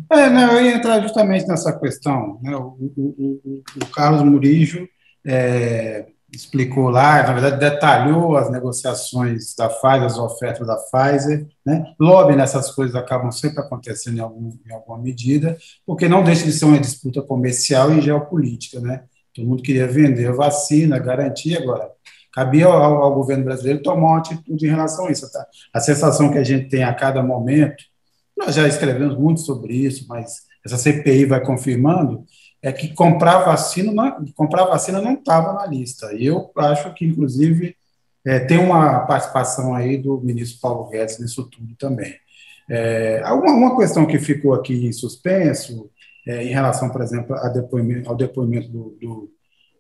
É, 0.09 0.31
não, 0.31 0.53
eu 0.53 0.64
ia 0.64 0.77
entrar 0.77 1.01
justamente 1.01 1.49
nessa 1.49 1.77
questão. 1.79 2.38
Né? 2.42 2.55
O, 2.55 2.77
o, 2.96 3.40
o, 3.44 3.62
o, 3.83 3.87
Carlos 3.87 4.23
Murijo 4.23 4.87
é, 5.27 6.07
explicou 6.33 6.90
lá, 6.90 7.23
na 7.23 7.33
verdade, 7.33 7.59
detalhou 7.59 8.37
as 8.37 8.51
negociações 8.51 9.55
da 9.57 9.68
Pfizer, 9.68 10.05
as 10.05 10.18
ofertas 10.18 10.66
da 10.66 10.77
Pfizer. 10.77 11.49
Né? 11.64 11.92
Lobby 11.99 12.37
nessas 12.37 12.70
coisas 12.73 12.94
acabam 12.94 13.33
sempre 13.33 13.61
acontecendo 13.61 14.18
em, 14.18 14.20
algum, 14.20 14.51
em 14.64 14.73
alguma 14.73 14.99
medida, 14.99 15.57
porque 15.87 16.09
não 16.09 16.23
deixa 16.23 16.44
de 16.44 16.53
ser 16.53 16.66
uma 16.66 16.79
disputa 16.79 17.23
comercial 17.23 17.92
e 17.92 18.01
geopolítica. 18.01 18.81
Né? 18.81 19.05
Todo 19.35 19.47
mundo 19.47 19.62
queria 19.62 19.87
vender 19.87 20.29
a 20.29 20.33
vacina, 20.33 20.99
garantir 20.99 21.57
agora. 21.57 21.90
Cabia 22.33 22.66
ao, 22.66 23.03
ao, 23.03 23.14
governo 23.14 23.45
brasileiro 23.45 23.83
tomar 23.83 24.09
uma 24.09 24.19
atitude 24.19 24.66
em 24.66 24.71
relação 24.71 25.07
a 25.07 25.11
isso. 25.11 25.31
Tá? 25.31 25.45
A 25.73 25.81
sensação 25.81 26.31
que 26.31 26.38
a 26.38 26.45
gente 26.45 26.69
tem 26.69 26.85
a 26.85 26.95
cada 26.95 27.23
momento, 27.23 27.83
nós 28.37 28.55
já 28.55 28.66
escrevemos 28.69 29.16
muito 29.19 29.40
sobre 29.40 29.75
isso, 29.75 30.07
mas 30.09 30.43
essa 30.64 30.77
CPI 30.77 31.27
vai 31.27 31.43
confirmando, 31.43 32.25
é 32.62 32.73
que 32.73 32.95
comprar 32.95 33.40
vacina 33.40 33.93
não, 33.93 34.25
comprar 34.35 34.64
vacina 34.66 35.01
não 35.01 35.14
estava 35.14 35.53
na 35.53 35.66
lista. 35.66 36.12
E 36.12 36.27
eu 36.27 36.51
acho 36.57 36.93
que, 36.95 37.05
inclusive, 37.05 37.75
é, 38.25 38.38
tem 38.38 38.59
uma 38.59 39.01
participação 39.01 39.75
aí 39.75 39.97
do 39.97 40.21
ministro 40.21 40.61
Paulo 40.61 40.88
Guedes 40.90 41.19
nisso 41.19 41.45
tudo 41.45 41.75
também. 41.77 42.14
É, 42.69 43.21
alguma, 43.25 43.53
uma 43.53 43.77
questão 43.77 44.07
que 44.07 44.19
ficou 44.19 44.55
aqui 44.55 44.87
em 44.87 44.93
suspenso, 44.93 45.90
é, 46.27 46.45
em 46.45 46.49
relação, 46.49 46.91
por 46.91 47.03
exemplo, 47.03 47.35
depoimento, 47.53 48.09
ao 48.09 48.17
depoimento 48.17 48.69
do, 48.69 48.97
do, 49.01 49.31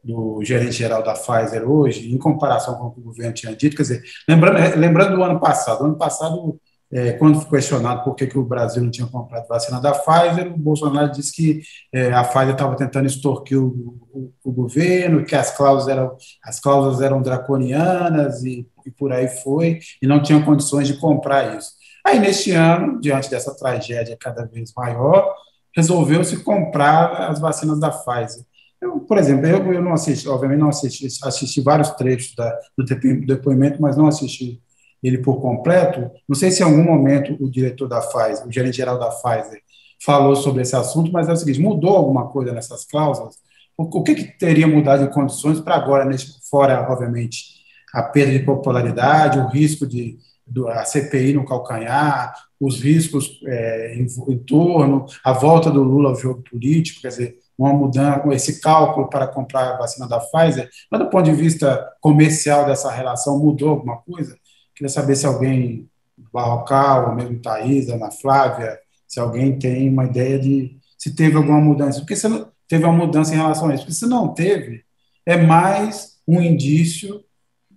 do 0.02 0.44
gerente 0.44 0.72
geral 0.72 1.02
da 1.02 1.14
Pfizer 1.14 1.68
hoje, 1.68 2.12
em 2.12 2.18
comparação 2.18 2.74
com 2.76 2.86
o 2.86 2.90
que 2.92 3.00
o 3.00 3.04
governo 3.04 3.34
tinha 3.34 3.54
dito, 3.54 3.76
quer 3.76 3.82
dizer, 3.82 4.02
lembrando, 4.28 4.78
lembrando 4.78 5.16
do 5.16 5.22
ano 5.22 5.38
passado, 5.38 5.84
ano 5.84 5.96
passado, 5.96 6.58
é, 6.92 7.12
quando 7.12 7.40
foi 7.40 7.60
questionado 7.60 8.02
por 8.02 8.16
que, 8.16 8.26
que 8.26 8.36
o 8.36 8.44
Brasil 8.44 8.82
não 8.82 8.90
tinha 8.90 9.06
comprado 9.06 9.46
vacina 9.46 9.80
da 9.80 9.92
Pfizer, 9.92 10.52
o 10.52 10.58
Bolsonaro 10.58 11.12
disse 11.12 11.32
que 11.32 11.60
é, 11.92 12.12
a 12.12 12.24
Pfizer 12.24 12.50
estava 12.50 12.74
tentando 12.74 13.06
extorquir 13.06 13.58
o, 13.58 13.98
o, 14.12 14.32
o, 14.42 14.52
governo, 14.52 15.24
que 15.24 15.36
as 15.36 15.56
cláusulas 15.56 15.88
eram, 15.88 16.16
as 16.42 16.58
cláusulas 16.58 17.00
eram 17.00 17.22
draconianas 17.22 18.42
e, 18.42 18.66
e 18.84 18.90
por 18.90 19.12
aí 19.12 19.28
foi, 19.28 19.78
e 20.02 20.06
não 20.06 20.20
tinham 20.20 20.42
condições 20.42 20.88
de 20.88 20.98
comprar 20.98 21.56
isso. 21.56 21.78
Aí, 22.04 22.18
neste 22.18 22.50
ano, 22.52 23.00
diante 23.00 23.30
dessa 23.30 23.54
tragédia 23.56 24.16
cada 24.18 24.44
vez 24.44 24.72
maior, 24.76 25.32
resolveu-se 25.74 26.42
comprar 26.42 27.30
as 27.30 27.38
vacinas 27.38 27.78
da 27.78 27.90
Pfizer. 27.90 28.44
Eu, 28.80 29.00
por 29.00 29.18
exemplo, 29.18 29.46
eu, 29.46 29.72
eu 29.74 29.82
não 29.82 29.92
assisti, 29.92 30.28
obviamente 30.28 30.60
não 30.60 30.68
assisti, 30.68 31.06
assisti 31.22 31.60
vários 31.60 31.90
trechos 31.90 32.34
da, 32.34 32.58
do 32.76 32.84
depoimento, 33.26 33.80
mas 33.80 33.96
não 33.96 34.06
assisti 34.06 34.60
ele 35.02 35.18
por 35.18 35.40
completo. 35.40 36.10
Não 36.28 36.34
sei 36.34 36.50
se 36.50 36.62
em 36.62 36.64
algum 36.64 36.82
momento 36.82 37.36
o 37.40 37.50
diretor 37.50 37.88
da 37.88 38.00
Pfizer, 38.00 38.46
o 38.46 38.52
gerente 38.52 38.76
geral 38.76 38.98
da 38.98 39.10
Pfizer, 39.10 39.60
falou 40.04 40.34
sobre 40.34 40.62
esse 40.62 40.74
assunto, 40.74 41.12
mas 41.12 41.28
é 41.28 41.32
o 41.32 41.36
seguinte: 41.36 41.60
mudou 41.60 41.96
alguma 41.96 42.28
coisa 42.28 42.52
nessas 42.52 42.84
cláusulas? 42.84 43.36
O, 43.76 43.84
o 43.84 44.02
que, 44.02 44.14
que 44.14 44.24
teria 44.38 44.66
mudado 44.66 45.06
de 45.06 45.12
condições 45.12 45.60
para 45.60 45.74
agora, 45.74 46.04
nesse, 46.04 46.38
fora, 46.48 46.90
obviamente, 46.90 47.60
a 47.94 48.02
perda 48.02 48.32
de 48.32 48.44
popularidade, 48.44 49.38
o 49.38 49.48
risco 49.48 49.86
de 49.86 50.18
do, 50.46 50.68
a 50.68 50.84
CPI 50.84 51.34
no 51.34 51.44
calcanhar, 51.44 52.34
os 52.60 52.80
riscos 52.80 53.40
é, 53.46 53.94
em, 53.94 54.06
em 54.28 54.38
torno, 54.38 55.06
a 55.24 55.32
volta 55.32 55.70
do 55.70 55.82
Lula 55.82 56.10
ao 56.10 56.16
jogo 56.16 56.42
político, 56.42 57.00
quer 57.00 57.08
dizer, 57.08 57.38
uma 57.58 57.72
mudança, 57.72 58.22
esse 58.32 58.60
cálculo 58.60 59.08
para 59.08 59.26
comprar 59.26 59.74
a 59.74 59.78
vacina 59.78 60.06
da 60.06 60.20
Pfizer, 60.20 60.68
mas 60.90 61.00
do 61.00 61.08
ponto 61.08 61.24
de 61.24 61.32
vista 61.32 61.90
comercial 62.00 62.66
dessa 62.66 62.90
relação, 62.90 63.38
mudou 63.38 63.70
alguma 63.70 63.98
coisa? 63.98 64.36
Queria 64.74 64.88
saber 64.88 65.16
se 65.16 65.26
alguém, 65.26 65.88
Barrocal, 66.32 67.10
ou 67.10 67.14
mesmo 67.14 67.40
Thaís, 67.40 67.88
Ana 67.88 68.10
Flávia, 68.10 68.78
se 69.06 69.18
alguém 69.18 69.58
tem 69.58 69.88
uma 69.88 70.04
ideia 70.04 70.38
de 70.38 70.78
se 70.96 71.14
teve 71.14 71.36
alguma 71.36 71.60
mudança. 71.60 72.00
Porque 72.00 72.14
se 72.14 72.28
não, 72.28 72.50
teve 72.68 72.84
uma 72.84 72.92
mudança 72.92 73.34
em 73.34 73.36
relação 73.36 73.68
a 73.68 73.74
isso. 73.74 73.84
Porque 73.84 73.98
se 73.98 74.06
não 74.06 74.32
teve, 74.32 74.84
é 75.26 75.36
mais 75.36 76.18
um 76.26 76.40
indício 76.40 77.24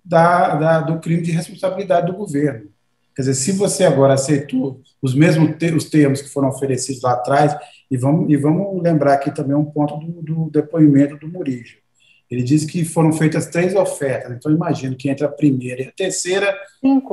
da, 0.04 0.56
da, 0.56 0.82
do 0.82 1.00
crime 1.00 1.22
de 1.22 1.32
responsabilidade 1.32 2.08
do 2.08 2.18
governo. 2.18 2.70
Quer 3.16 3.24
dizer, 3.24 3.36
se 3.36 3.52
você 3.52 3.84
agora 3.84 4.14
aceitou 4.14 4.82
os 5.02 5.14
mesmos 5.14 5.56
te 5.58 5.72
os 5.72 5.90
termos 5.90 6.22
que 6.22 6.30
foram 6.30 6.50
oferecidos 6.50 7.02
lá 7.02 7.14
atrás, 7.14 7.56
e 7.90 7.98
vamos, 7.98 8.32
e 8.32 8.36
vamos 8.36 8.82
lembrar 8.82 9.14
aqui 9.14 9.32
também 9.32 9.56
um 9.56 9.66
ponto 9.66 9.98
do, 9.98 10.22
do 10.22 10.50
depoimento 10.50 11.18
do 11.18 11.28
Murijo. 11.28 11.78
Ele 12.30 12.42
diz 12.42 12.66
que 12.66 12.84
foram 12.84 13.12
feitas 13.12 13.46
três 13.46 13.76
ofertas, 13.76 14.32
então 14.32 14.52
imagino 14.52 14.96
que 14.96 15.10
entre 15.10 15.24
a 15.24 15.30
primeira 15.30 15.84
e 15.84 15.88
a 15.88 15.92
terceira 15.92 16.52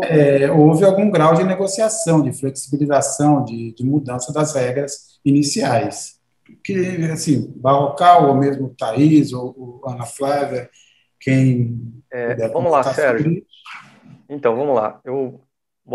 é, 0.05 0.51
houve 0.51 0.85
algum 0.85 1.11
grau 1.11 1.35
de 1.35 1.45
negociação, 1.45 2.23
de 2.23 2.33
flexibilização, 2.33 3.45
de, 3.45 3.75
de 3.75 3.85
mudança 3.85 4.33
das 4.33 4.55
regras 4.55 5.19
iniciais. 5.23 6.19
Que, 6.65 6.97
assim, 7.13 7.53
Barrocal, 7.57 8.29
ou 8.29 8.35
mesmo 8.35 8.75
Thaís, 8.77 9.33
ou, 9.33 9.55
ou 9.85 9.91
Ana 9.91 10.07
Flávia, 10.07 10.71
quem. 11.21 11.79
É, 12.11 12.49
vamos 12.49 12.73
lá, 12.73 12.83
Sérgio. 12.83 13.45
Então, 14.29 14.57
vamos 14.57 14.75
lá. 14.75 15.01
Eu 15.05 15.41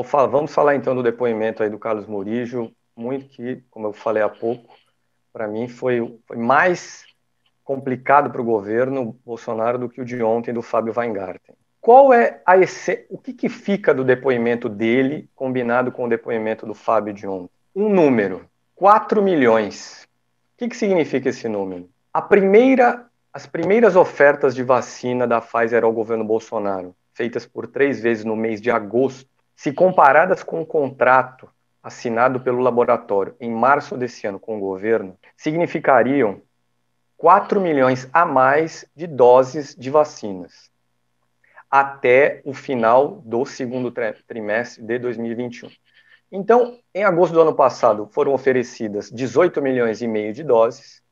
falar, 0.03 0.27
vamos 0.27 0.53
falar 0.53 0.75
então 0.75 0.95
do 0.95 1.03
depoimento 1.03 1.63
aí 1.63 1.69
do 1.69 1.79
Carlos 1.79 2.05
Murijo, 2.05 2.71
muito 2.95 3.27
que, 3.27 3.63
como 3.69 3.87
eu 3.87 3.93
falei 3.93 4.23
há 4.23 4.29
pouco, 4.29 4.73
para 5.31 5.47
mim 5.47 5.67
foi, 5.67 6.17
foi 6.25 6.37
mais 6.37 7.05
complicado 7.63 8.29
para 8.29 8.41
o 8.41 8.45
governo 8.45 9.17
Bolsonaro 9.25 9.77
do 9.77 9.89
que 9.89 9.99
o 9.99 10.05
de 10.05 10.21
ontem 10.21 10.53
do 10.53 10.61
Fábio 10.61 10.93
Weingarten. 10.95 11.55
Qual 11.81 12.13
é 12.13 12.41
a 12.45 12.57
esse... 12.57 13.05
o 13.09 13.17
que, 13.17 13.33
que 13.33 13.49
fica 13.49 13.93
do 13.93 14.03
depoimento 14.03 14.69
dele 14.69 15.29
combinado 15.35 15.91
com 15.91 16.05
o 16.05 16.09
depoimento 16.09 16.65
do 16.65 16.73
Fábio 16.73 17.13
de 17.13 17.27
ontem? 17.27 17.51
Um 17.75 17.89
número, 17.89 18.49
4 18.75 19.21
milhões. 19.21 20.07
O 20.53 20.57
que, 20.57 20.69
que 20.69 20.77
significa 20.77 21.29
esse 21.29 21.47
número? 21.47 21.89
A 22.13 22.21
primeira, 22.21 23.05
as 23.33 23.45
primeiras 23.45 23.95
ofertas 23.95 24.55
de 24.55 24.63
vacina 24.63 25.27
da 25.27 25.41
Pfizer 25.41 25.83
ao 25.83 25.91
governo 25.91 26.23
Bolsonaro, 26.23 26.95
feitas 27.13 27.45
por 27.45 27.67
três 27.67 27.99
vezes 27.99 28.23
no 28.23 28.35
mês 28.35 28.61
de 28.61 28.71
agosto, 28.71 29.29
se 29.55 29.71
comparadas 29.71 30.43
com 30.43 30.61
o 30.61 30.65
contrato 30.65 31.49
assinado 31.81 32.39
pelo 32.39 32.61
laboratório 32.61 33.35
em 33.39 33.51
março 33.51 33.95
desse 33.95 34.25
ano 34.27 34.39
com 34.39 34.57
o 34.57 34.59
governo, 34.59 35.17
significariam 35.37 36.41
4 37.17 37.61
milhões 37.61 38.09
a 38.11 38.25
mais 38.25 38.85
de 38.95 39.07
doses 39.07 39.75
de 39.75 39.89
vacinas 39.89 40.69
até 41.69 42.41
o 42.45 42.53
final 42.53 43.21
do 43.25 43.45
segundo 43.45 43.91
trimestre 44.27 44.83
de 44.83 44.99
2021. 44.99 45.69
Então, 46.31 46.79
em 46.93 47.03
agosto 47.03 47.33
do 47.33 47.41
ano 47.41 47.53
passado, 47.53 48.07
foram 48.11 48.33
oferecidas 48.33 49.11
18 49.11 49.61
milhões 49.61 50.01
e 50.01 50.07
meio 50.07 50.33
de 50.33 50.43
doses, 50.43 51.03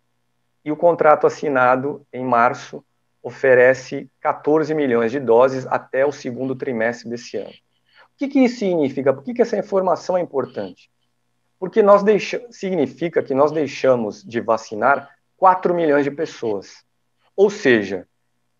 e 0.63 0.71
o 0.71 0.77
contrato 0.77 1.27
assinado 1.27 2.05
em 2.11 2.23
março 2.23 2.83
oferece 3.21 4.09
14 4.21 4.73
milhões 4.73 5.11
de 5.11 5.19
doses 5.19 5.67
até 5.67 6.05
o 6.05 6.11
segundo 6.11 6.55
trimestre 6.55 7.09
desse 7.09 7.37
ano. 7.37 7.53
O 8.13 8.17
que, 8.17 8.27
que 8.27 8.39
isso 8.39 8.59
significa? 8.59 9.13
Por 9.13 9.23
que, 9.23 9.33
que 9.33 9.41
essa 9.41 9.57
informação 9.57 10.15
é 10.15 10.21
importante? 10.21 10.89
Porque 11.59 11.81
nós 11.81 12.03
significa 12.51 13.23
que 13.23 13.33
nós 13.33 13.51
deixamos 13.51 14.23
de 14.23 14.39
vacinar 14.39 15.09
4 15.37 15.73
milhões 15.73 16.03
de 16.03 16.11
pessoas. 16.11 16.83
Ou 17.35 17.49
seja, 17.49 18.07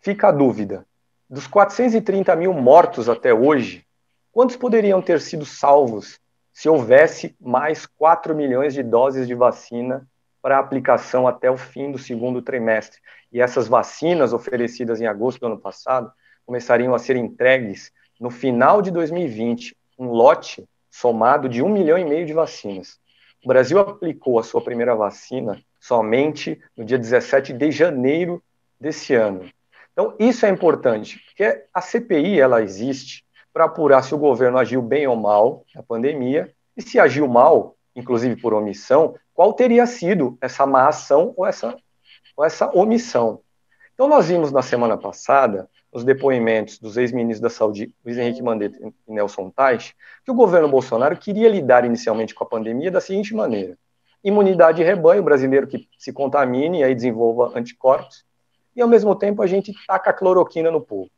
fica 0.00 0.28
a 0.28 0.32
dúvida: 0.32 0.84
dos 1.30 1.46
430 1.46 2.34
mil 2.36 2.52
mortos 2.52 3.08
até 3.08 3.32
hoje, 3.32 3.86
quantos 4.32 4.56
poderiam 4.56 5.00
ter 5.00 5.20
sido 5.20 5.46
salvos 5.46 6.18
se 6.52 6.68
houvesse 6.68 7.34
mais 7.40 7.86
4 7.86 8.34
milhões 8.34 8.74
de 8.74 8.82
doses 8.82 9.26
de 9.26 9.34
vacina 9.34 10.06
para 10.42 10.58
aplicação 10.58 11.26
até 11.26 11.50
o 11.50 11.56
fim 11.56 11.92
do 11.92 11.98
segundo 11.98 12.42
trimestre? 12.42 13.00
E 13.32 13.40
essas 13.40 13.68
vacinas 13.68 14.32
oferecidas 14.32 15.00
em 15.00 15.06
agosto 15.06 15.40
do 15.40 15.46
ano 15.46 15.58
passado 15.58 16.12
começariam 16.44 16.94
a 16.94 16.98
ser 16.98 17.16
entregues 17.16 17.92
no 18.20 18.30
final 18.30 18.80
de 18.80 18.90
2020, 18.90 19.76
um 19.98 20.08
lote 20.08 20.64
somado 20.90 21.48
de 21.48 21.62
um 21.62 21.68
milhão 21.68 21.98
e 21.98 22.04
meio 22.04 22.26
de 22.26 22.32
vacinas. 22.32 22.98
O 23.44 23.48
Brasil 23.48 23.78
aplicou 23.78 24.38
a 24.38 24.42
sua 24.42 24.62
primeira 24.62 24.94
vacina 24.94 25.60
somente 25.78 26.60
no 26.76 26.84
dia 26.84 26.98
17 26.98 27.52
de 27.52 27.70
janeiro 27.70 28.42
desse 28.80 29.14
ano. 29.14 29.48
Então, 29.92 30.14
isso 30.18 30.46
é 30.46 30.48
importante, 30.48 31.20
porque 31.26 31.64
a 31.72 31.80
CPI 31.80 32.40
ela 32.40 32.62
existe 32.62 33.24
para 33.52 33.66
apurar 33.66 34.02
se 34.02 34.14
o 34.14 34.18
governo 34.18 34.58
agiu 34.58 34.82
bem 34.82 35.06
ou 35.06 35.14
mal 35.14 35.64
na 35.74 35.82
pandemia, 35.82 36.52
e 36.76 36.82
se 36.82 36.98
agiu 36.98 37.28
mal, 37.28 37.76
inclusive 37.94 38.40
por 38.40 38.52
omissão, 38.52 39.14
qual 39.32 39.52
teria 39.52 39.86
sido 39.86 40.36
essa 40.40 40.66
má 40.66 40.88
ação 40.88 41.32
ou 41.36 41.46
essa, 41.46 41.76
ou 42.36 42.44
essa 42.44 42.68
omissão. 42.70 43.40
Então, 43.94 44.08
nós 44.08 44.26
vimos 44.26 44.50
na 44.50 44.62
semana 44.62 44.96
passada 44.98 45.68
os 45.94 46.02
depoimentos 46.02 46.76
dos 46.80 46.96
ex-ministros 46.96 47.40
da 47.40 47.48
Saúde, 47.48 47.94
Luiz 48.04 48.18
Henrique 48.18 48.42
Mandetta 48.42 48.76
e 49.06 49.12
Nelson 49.12 49.48
Tais, 49.48 49.94
que 50.24 50.30
o 50.30 50.34
governo 50.34 50.68
Bolsonaro 50.68 51.16
queria 51.16 51.48
lidar 51.48 51.84
inicialmente 51.84 52.34
com 52.34 52.42
a 52.42 52.46
pandemia 52.48 52.90
da 52.90 53.00
seguinte 53.00 53.32
maneira: 53.32 53.78
imunidade 54.22 54.78
de 54.78 54.82
rebanho, 54.82 55.22
brasileiro 55.22 55.68
que 55.68 55.88
se 55.96 56.12
contamine 56.12 56.80
e 56.80 56.84
aí 56.84 56.94
desenvolva 56.96 57.56
anticorpos, 57.56 58.24
e 58.74 58.82
ao 58.82 58.88
mesmo 58.88 59.14
tempo 59.14 59.40
a 59.40 59.46
gente 59.46 59.72
taca 59.86 60.10
a 60.10 60.12
cloroquina 60.12 60.68
no 60.68 60.80
povo. 60.80 61.08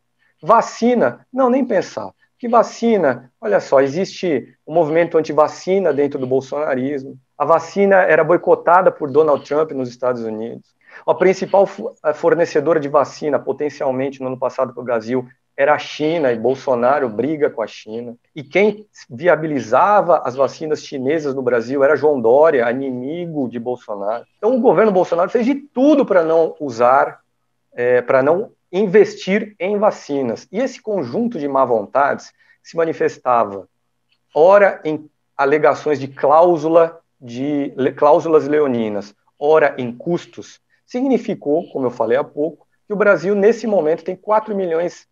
Vacina, 0.43 1.27
não, 1.33 1.49
nem 1.49 1.65
pensar. 1.65 2.13
Que 2.39 2.47
vacina? 2.47 3.33
Olha 3.41 3.61
só, 3.61 3.81
existe 3.81 4.55
um 4.67 4.75
movimento 4.75 5.17
anti-vacina 5.17 5.91
dentro 5.91 6.19
do 6.19 6.27
bolsonarismo. 6.27 7.19
A 7.39 7.47
vacina 7.47 8.03
era 8.03 8.23
boicotada 8.23 8.93
por 8.93 9.11
Donald 9.11 9.43
Trump 9.43 9.71
nos 9.71 9.89
Estados 9.89 10.23
Unidos. 10.23 10.77
A 11.05 11.15
principal 11.15 11.67
fornecedora 12.15 12.79
de 12.79 12.89
vacina, 12.89 13.39
potencialmente, 13.39 14.21
no 14.21 14.29
ano 14.29 14.39
passado 14.39 14.73
para 14.73 14.81
o 14.81 14.85
Brasil, 14.85 15.27
era 15.57 15.75
a 15.75 15.79
China, 15.79 16.33
e 16.33 16.39
Bolsonaro 16.39 17.09
briga 17.09 17.49
com 17.49 17.63
a 17.63 17.67
China. 17.67 18.15
E 18.35 18.43
quem 18.43 18.87
viabilizava 19.09 20.23
as 20.25 20.37
vacinas 20.37 20.85
chinesas 20.85 21.35
no 21.35 21.43
Brasil 21.43 21.83
era 21.83 21.97
João 21.97 22.21
Dória, 22.21 22.71
inimigo 22.71 23.49
de 23.49 23.59
Bolsonaro. 23.59 24.25
Então, 24.37 24.55
o 24.55 24.61
governo 24.61 24.93
Bolsonaro 24.93 25.31
fez 25.31 25.47
de 25.47 25.55
tudo 25.55 26.05
para 26.05 26.23
não 26.23 26.55
usar, 26.61 27.21
é, 27.73 28.03
para 28.03 28.23
não 28.23 28.51
investir 28.71 29.57
em 29.59 29.79
vacinas. 29.79 30.47
E 30.53 30.59
esse 30.59 30.81
conjunto 30.81 31.39
de 31.39 31.49
má 31.49 31.65
vontades 31.65 32.33
se 32.63 32.77
manifestava, 32.77 33.67
ora 34.35 34.81
em 34.85 35.09
alegações 35.37 35.99
de 35.99 36.09
cláusula 36.09 37.01
de 37.21 37.73
cláusulas 37.97 38.47
leoninas, 38.47 39.15
ora 39.39 39.75
em 39.79 39.91
custos, 39.91 40.61
significou, 40.87 41.69
como 41.71 41.87
eu 41.87 41.91
falei 41.91 42.17
há 42.17 42.25
pouco, 42.25 42.67
que 42.87 42.93
o 42.93 42.97
Brasil, 42.97 43.35
nesse 43.35 43.67
momento, 43.67 44.05
tem 44.05 44.15
4 44.15 44.55
milhões 44.55 45.07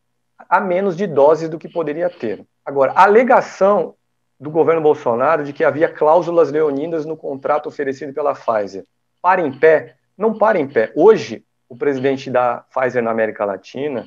a 0.48 0.60
menos 0.60 0.96
de 0.96 1.06
doses 1.06 1.48
do 1.48 1.58
que 1.58 1.68
poderia 1.68 2.08
ter. 2.08 2.46
Agora, 2.64 2.92
a 2.92 3.02
alegação 3.02 3.94
do 4.38 4.50
governo 4.50 4.80
Bolsonaro 4.80 5.44
de 5.44 5.52
que 5.52 5.64
havia 5.64 5.88
cláusulas 5.88 6.50
leoninas 6.50 7.04
no 7.04 7.16
contrato 7.16 7.68
oferecido 7.68 8.12
pela 8.12 8.34
Pfizer 8.34 8.84
para 9.20 9.40
em 9.40 9.58
pé, 9.58 9.96
não 10.16 10.36
para 10.36 10.58
em 10.58 10.68
pé. 10.68 10.92
Hoje, 10.94 11.44
o 11.68 11.76
presidente 11.76 12.30
da 12.30 12.58
Pfizer 12.58 13.02
na 13.02 13.10
América 13.10 13.44
Latina, 13.44 14.06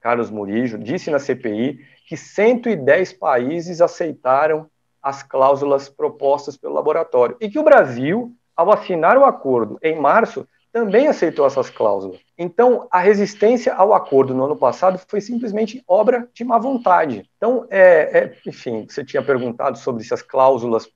Carlos 0.00 0.30
Murijo, 0.30 0.78
disse 0.78 1.10
na 1.10 1.18
CPI 1.18 1.80
que 2.06 2.16
110 2.16 3.14
países 3.14 3.80
aceitaram 3.80 4.68
as 5.02 5.22
cláusulas 5.22 5.88
propostas 5.88 6.56
pelo 6.56 6.74
laboratório 6.74 7.36
e 7.40 7.50
que 7.50 7.58
o 7.58 7.64
Brasil, 7.64 8.32
ao 8.56 8.70
assinar 8.72 9.18
o 9.18 9.24
acordo 9.24 9.78
em 9.82 9.98
março, 9.98 10.46
também 10.74 11.06
aceitou 11.06 11.46
essas 11.46 11.70
cláusulas. 11.70 12.18
Então, 12.36 12.88
a 12.90 12.98
resistência 12.98 13.72
ao 13.72 13.94
acordo 13.94 14.34
no 14.34 14.44
ano 14.44 14.56
passado 14.56 15.00
foi 15.06 15.20
simplesmente 15.20 15.80
obra 15.86 16.28
de 16.34 16.42
má 16.42 16.58
vontade. 16.58 17.30
Então, 17.36 17.64
é, 17.70 18.18
é, 18.18 18.38
enfim, 18.44 18.84
você 18.84 19.04
tinha 19.04 19.22
perguntado 19.22 19.78
sobre 19.78 20.02
se 20.02 20.12
as 20.12 20.20
cláusulas 20.20 20.88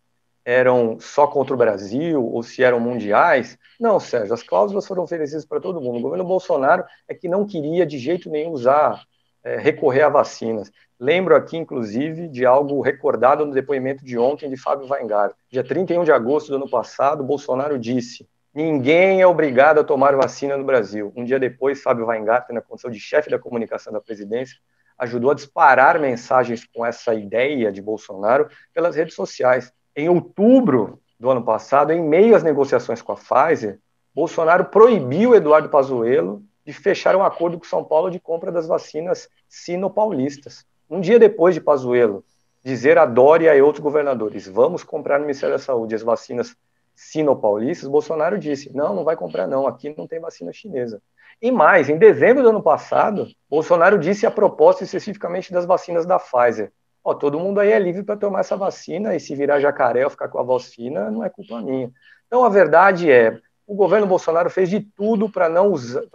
eram 0.45 0.99
só 0.99 1.29
contra 1.29 1.55
o 1.55 1.57
Brasil 1.57 2.27
ou 2.27 2.43
se 2.43 2.65
eram 2.65 2.81
mundiais. 2.81 3.57
Não, 3.79 4.01
Sérgio, 4.01 4.35
as 4.35 4.43
cláusulas 4.43 4.85
foram 4.85 5.05
oferecidas 5.05 5.45
para 5.45 5.61
todo 5.61 5.81
mundo. 5.81 5.99
O 5.99 6.03
governo 6.03 6.25
Bolsonaro 6.25 6.83
é 7.07 7.15
que 7.15 7.29
não 7.29 7.47
queria 7.47 7.87
de 7.87 7.99
jeito 7.99 8.29
nenhum 8.29 8.51
usar, 8.51 9.05
é, 9.45 9.59
recorrer 9.59 10.03
a 10.03 10.09
vacinas. 10.09 10.73
Lembro 10.99 11.37
aqui, 11.37 11.57
inclusive, 11.57 12.27
de 12.27 12.45
algo 12.45 12.81
recordado 12.81 13.47
no 13.47 13.55
depoimento 13.55 14.05
de 14.05 14.19
ontem 14.19 14.51
de 14.51 14.57
Fábio 14.57 14.89
Weingarten. 14.91 15.37
Dia 15.53 15.63
31 15.63 16.03
de 16.03 16.11
agosto 16.11 16.49
do 16.49 16.57
ano 16.57 16.69
passado, 16.69 17.23
Bolsonaro 17.23 17.79
disse: 17.79 18.27
Ninguém 18.55 19.21
é 19.21 19.27
obrigado 19.27 19.79
a 19.79 19.85
tomar 19.85 20.17
vacina 20.17 20.57
no 20.57 20.65
Brasil. 20.65 21.13
Um 21.15 21.25
dia 21.25 21.39
depois, 21.39 21.83
Fábio 21.83 22.07
Weingarten, 22.07 22.55
na 22.55 22.63
condição 22.63 22.91
de 22.91 22.99
chefe 22.99 23.31
da 23.31 23.39
comunicação 23.39 23.93
da 23.93 24.01
presidência, 24.01 24.57
ajudou 24.99 25.31
a 25.31 25.35
disparar 25.35 26.01
mensagens 26.01 26.65
com 26.65 26.85
essa 26.85 27.15
ideia 27.15 27.71
de 27.71 27.81
Bolsonaro 27.81 28.49
pelas 28.75 28.97
redes 28.97 29.15
sociais. 29.15 29.73
Em 29.95 30.09
outubro 30.09 31.01
do 31.19 31.31
ano 31.31 31.45
passado, 31.45 31.93
em 31.93 32.03
meio 32.03 32.35
às 32.35 32.43
negociações 32.43 33.03
com 33.03 33.13
a 33.13 33.17
Pfizer, 33.17 33.79
Bolsonaro 34.15 34.65
proibiu 34.65 35.35
Eduardo 35.35 35.69
Pazuello 35.69 36.43
de 36.65 36.73
fechar 36.73 37.15
um 37.15 37.23
acordo 37.23 37.59
com 37.59 37.65
São 37.65 37.85
Paulo 37.85 38.11
de 38.11 38.19
compra 38.19 38.51
das 38.51 38.67
vacinas 38.67 39.29
sino-paulistas. 39.49 40.65
Um 40.91 41.01
dia 41.01 41.19
depois 41.19 41.55
de 41.55 41.61
Pazuello 41.61 42.25
dizer 42.65 42.99
a 42.99 43.07
Dória 43.07 43.55
e 43.55 43.63
outros 43.63 43.83
governadores, 43.83 44.49
vamos 44.49 44.83
comprar 44.83 45.19
no 45.19 45.25
Ministério 45.25 45.55
da 45.55 45.63
Saúde 45.63 45.95
as 45.95 46.03
vacinas 46.03 46.57
sino-paulistas, 46.99 47.89
Bolsonaro 47.89 48.37
disse, 48.37 48.75
não, 48.75 48.93
não 48.93 49.05
vai 49.05 49.15
comprar 49.15 49.47
não, 49.47 49.69
aqui 49.69 49.95
não 49.97 50.07
tem 50.07 50.19
vacina 50.19 50.53
chinesa. 50.53 51.01
E 51.41 51.53
mais, 51.53 51.89
em 51.89 51.97
dezembro 51.97 52.43
do 52.43 52.49
ano 52.49 52.61
passado, 52.61 53.29
Bolsonaro 53.49 53.97
disse 53.99 54.27
a 54.27 54.31
propósito 54.33 54.83
especificamente 54.83 55.53
das 55.53 55.65
vacinas 55.65 56.05
da 56.05 56.19
Pfizer, 56.19 56.73
ó, 57.05 57.15
todo 57.15 57.39
mundo 57.39 57.61
aí 57.61 57.71
é 57.71 57.79
livre 57.79 58.03
para 58.03 58.17
tomar 58.17 58.41
essa 58.41 58.57
vacina 58.57 59.15
e 59.15 59.21
se 59.21 59.37
virar 59.37 59.61
jacaré 59.61 60.03
ou 60.03 60.11
ficar 60.11 60.29
com 60.29 60.41
a 60.41 60.43
voz 60.43 60.75
fina, 60.75 61.09
não 61.09 61.23
é 61.23 61.31
culpa 61.31 61.61
minha. 61.61 61.93
Então, 62.27 62.43
a 62.43 62.49
verdade 62.49 63.11
é, 63.11 63.39
o 63.65 63.77
governo 63.77 64.07
Bolsonaro 64.07 64.51
fez 64.51 64.69
de 64.69 64.81
tudo 64.81 65.31
para 65.31 65.49
não, 65.49 65.75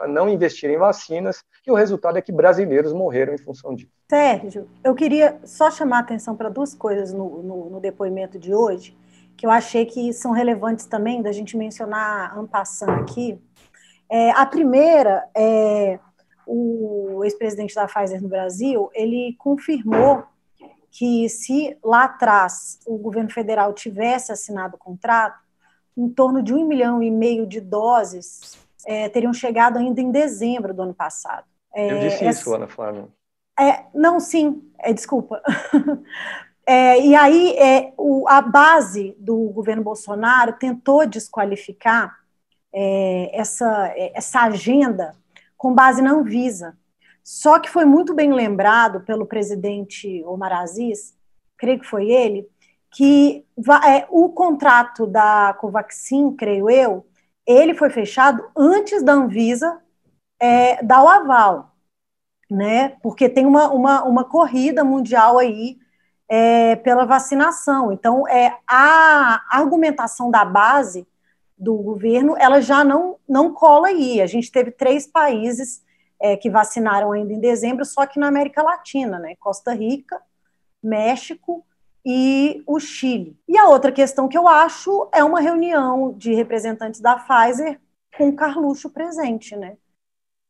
não 0.10 0.28
investir 0.28 0.69
em 0.69 0.78
vacinas 0.78 1.43
e 1.65 1.72
o 1.72 1.76
resultado 1.76 2.17
é 2.17 2.22
que 2.22 2.32
brasileiros 2.32 2.91
morreram 2.91 3.34
em 3.34 3.38
função 3.38 3.74
disso. 3.74 3.91
Sérgio, 4.10 4.67
eu 4.84 4.93
queria 4.93 5.39
só 5.46 5.72
chamar 5.72 5.98
a 5.98 6.02
atenção 6.02 6.36
para 6.36 6.50
duas 6.50 6.74
coisas 6.74 7.13
no, 7.13 7.41
no, 7.41 7.69
no, 7.69 7.80
depoimento 7.80 8.38
de 8.38 8.54
hoje, 8.54 8.98
que 9.38 9.46
eu 9.46 9.52
achei 9.52 9.86
que 9.86 10.13
são 10.13 10.32
relevantes 10.32 10.86
também 10.86 11.22
da 11.22 11.32
gente 11.32 11.58
mencionar 11.58 12.38
ampassando 12.38 12.93
aqui. 12.93 13.39
É, 14.10 14.32
a 14.32 14.46
primeira 14.46 15.28
é 15.36 16.00
o 16.46 17.22
ex-presidente 17.24 17.74
da 17.74 17.88
Pfizer 17.88 18.22
no 18.22 18.28
Brasil, 18.28 18.89
ele 18.93 19.36
confirmou 19.39 20.24
que 20.91 21.28
se 21.30 21.78
lá 21.84 22.04
atrás 22.04 22.80
o 22.86 22.98
governo 22.98 23.32
federal 23.32 23.74
tivesse 23.74 24.32
assinado 24.32 24.76
o 24.76 24.80
contrato, 24.80 25.39
em 25.98 26.10
torno 26.10 26.43
de 26.43 26.54
um 26.54 26.65
milhão 26.65 27.02
e 27.02 27.10
meio 27.10 27.48
de 27.48 27.60
doses 27.62 28.58
é, 28.86 29.08
teriam 29.10 29.34
chegado 29.34 29.78
ainda 29.78 30.02
em 30.02 30.12
dezembro 30.12 30.74
do 30.74 30.82
ano 30.82 30.93
passado. 30.93 31.46
É, 31.74 31.91
Eu 31.91 32.00
disse 32.00 32.26
essa, 32.26 32.41
isso, 32.41 32.54
Ana 32.54 32.67
Flávia. 32.67 33.08
É, 33.60 33.86
não, 33.93 34.19
sim, 34.19 34.72
é, 34.80 34.93
desculpa. 34.93 35.41
É, 36.65 36.99
e 37.02 37.15
aí 37.15 37.58
é, 37.58 37.93
o, 37.97 38.28
a 38.28 38.41
base 38.41 39.15
do 39.19 39.49
governo 39.49 39.84
Bolsonaro 39.84 40.54
tentou 40.54 41.06
desqualificar 41.06 42.17
é, 42.71 43.30
essa, 43.38 43.88
é, 43.95 44.17
essa 44.17 44.41
agenda 44.41 45.15
com 45.58 45.73
base 45.73 46.02
na 46.02 46.12
Anvisa. 46.12 46.78
Só 47.23 47.60
que 47.60 47.69
foi 47.69 47.86
muito 47.86 48.13
bem 48.13 48.34
lembrado 48.34 49.02
pelo 49.02 49.26
presidente 49.26 50.23
Omar 50.26 50.54
Aziz, 50.54 51.15
creio 51.58 51.80
que 51.80 51.88
foi 51.88 52.10
ele, 52.10 52.47
que 52.91 53.45
é, 53.86 54.06
o 54.10 54.30
contrato 54.30 55.08
da 55.08 55.56
Covaxin, 55.60 56.36
creio 56.36 56.69
eu, 56.69 57.06
ele 57.45 57.73
foi 57.73 57.89
fechado 57.89 58.43
antes 58.56 59.04
da 59.04 59.13
Anvisa 59.13 59.82
é, 60.39 60.84
dar 60.84 61.04
o 61.04 61.08
aval, 61.08 61.76
né? 62.49 62.89
Porque 63.02 63.28
tem 63.28 63.45
uma, 63.45 63.69
uma, 63.69 64.04
uma 64.04 64.23
corrida 64.23 64.84
mundial 64.84 65.38
aí 65.38 65.78
é, 66.30 66.76
pela 66.78 67.06
vacinação. 67.06 67.92
Então, 67.92 68.28
é, 68.28 68.58
a 68.68 69.44
argumentação 69.52 70.32
da 70.32 70.44
base 70.44 71.08
do 71.58 71.76
governo, 71.76 72.36
ela 72.38 72.62
já 72.62 72.84
não, 72.84 73.18
não 73.28 73.54
cola 73.54 73.88
aí. 73.88 74.22
A 74.22 74.28
gente 74.28 74.52
teve 74.52 74.72
três 74.72 75.08
países 75.08 75.84
é, 76.20 76.36
que 76.36 76.50
vacinaram 76.50 77.12
ainda 77.12 77.34
em 77.34 77.40
dezembro, 77.40 77.86
só 77.86 78.06
que 78.06 78.20
na 78.20 78.28
América 78.28 78.62
Latina, 78.62 79.20
né? 79.20 79.36
Costa 79.40 79.74
Rica, 79.74 80.22
México 80.82 81.66
e 82.06 82.64
o 82.68 82.80
Chile. 82.80 83.38
E 83.48 83.58
a 83.58 83.68
outra 83.68 83.92
questão 83.92 84.28
que 84.28 84.38
eu 84.38 84.48
acho 84.48 85.10
é 85.14 85.24
uma 85.24 85.40
reunião 85.40 86.14
de 86.14 86.34
representantes 86.34 87.00
da 87.00 87.16
Pfizer 87.16 87.80
com 88.18 88.36
Carluxo 88.36 88.90
presente, 88.90 89.56
né? 89.56 89.78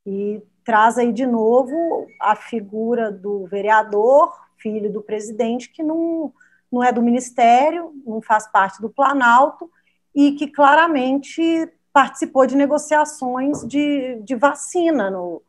E 0.06 0.42
traz 0.64 0.98
aí 0.98 1.12
de 1.12 1.26
novo 1.26 2.08
a 2.20 2.36
figura 2.36 3.12
do 3.12 3.46
vereador, 3.48 4.34
filho 4.64 4.92
do 4.92 5.02
presidente, 5.02 5.70
que 5.70 5.84
não, 5.84 6.34
não 6.72 6.82
é 6.84 6.92
do 6.92 7.02
ministério, 7.02 7.92
não 8.06 8.22
faz 8.22 8.50
parte 8.50 8.82
do 8.82 8.90
Planalto 8.90 9.70
e 10.16 10.32
que 10.32 10.48
claramente 10.48 11.70
participou 11.92 12.48
de 12.48 12.56
negociações 12.56 13.62
de, 13.68 14.20
de 14.24 14.36
vacina 14.36 15.12
no, 15.12 15.44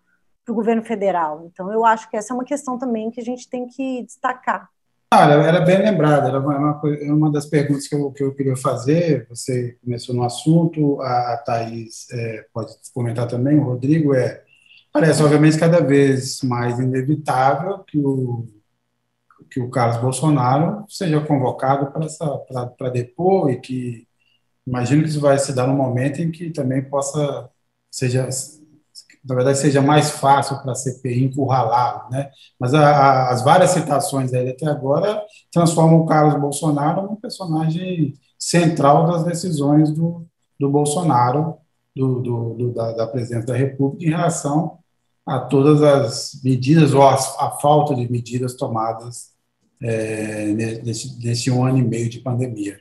para 0.44 0.52
o 0.52 0.54
governo 0.54 0.82
federal. 0.82 1.48
Então, 1.50 1.72
eu 1.72 1.84
acho 1.84 2.10
que 2.10 2.16
essa 2.16 2.32
é 2.32 2.34
uma 2.34 2.44
questão 2.44 2.76
também 2.76 3.10
que 3.10 3.20
a 3.20 3.24
gente 3.24 3.48
tem 3.48 3.66
que 3.66 4.02
destacar. 4.02 4.68
Olha, 5.12 5.34
era 5.34 5.60
bem 5.60 5.78
lembrada, 5.78 6.28
era 6.28 6.40
uma, 6.40 6.82
uma 7.02 7.30
das 7.30 7.46
perguntas 7.46 7.86
que 7.86 7.94
eu, 7.94 8.10
que 8.10 8.22
eu 8.22 8.34
queria 8.34 8.56
fazer. 8.56 9.26
Você 9.28 9.78
começou 9.82 10.14
no 10.14 10.24
assunto, 10.24 11.00
a 11.00 11.42
Thaís 11.46 12.06
é, 12.12 12.46
pode 12.52 12.74
comentar 12.92 13.28
também, 13.28 13.58
o 13.58 13.62
Rodrigo, 13.62 14.12
é, 14.12 14.42
parece 14.92 15.22
obviamente 15.22 15.58
cada 15.58 15.80
vez 15.80 16.42
mais 16.42 16.78
inevitável 16.80 17.78
que 17.86 17.98
o, 17.98 18.46
que 19.54 19.60
o 19.60 19.70
Carlos 19.70 19.98
Bolsonaro 19.98 20.84
seja 20.88 21.20
convocado 21.20 21.92
para 22.76 22.90
depor 22.90 23.52
e 23.52 23.60
que 23.60 24.04
imagino 24.66 25.04
que 25.04 25.08
isso 25.08 25.20
vai 25.20 25.38
se 25.38 25.52
dar 25.52 25.68
no 25.68 25.76
momento 25.76 26.20
em 26.20 26.32
que 26.32 26.50
também 26.50 26.82
possa, 26.82 27.48
seja 27.88 28.28
na 29.24 29.34
verdade, 29.34 29.56
seja 29.56 29.80
mais 29.80 30.10
fácil 30.10 30.58
para 30.58 30.72
a 30.72 30.74
CPI 30.74 31.26
encurralá-lo, 31.26 32.10
né? 32.10 32.30
Mas 32.58 32.74
a, 32.74 32.84
a, 32.84 33.30
as 33.30 33.42
várias 33.44 33.70
citações 33.70 34.32
dele 34.32 34.50
até 34.50 34.66
agora 34.66 35.22
transformam 35.52 36.00
o 36.00 36.06
Carlos 36.06 36.38
Bolsonaro 36.38 37.02
num 37.02 37.16
personagem 37.16 38.12
central 38.36 39.06
das 39.06 39.24
decisões 39.24 39.90
do, 39.92 40.26
do 40.58 40.68
Bolsonaro, 40.68 41.56
do, 41.94 42.20
do, 42.20 42.54
do 42.54 42.74
da, 42.74 42.92
da 42.92 43.06
presidência 43.06 43.46
da 43.46 43.56
República, 43.56 44.04
em 44.04 44.10
relação 44.10 44.78
a 45.24 45.38
todas 45.38 45.80
as 45.80 46.40
medidas 46.42 46.92
ou 46.92 47.02
a, 47.02 47.14
a 47.14 47.50
falta 47.62 47.94
de 47.94 48.10
medidas 48.10 48.54
tomadas 48.54 49.33
é, 49.82 50.46
nesse, 50.82 51.18
nesse 51.24 51.50
um 51.50 51.64
ano 51.64 51.78
e 51.78 51.82
meio 51.82 52.08
de 52.08 52.20
pandemia. 52.20 52.80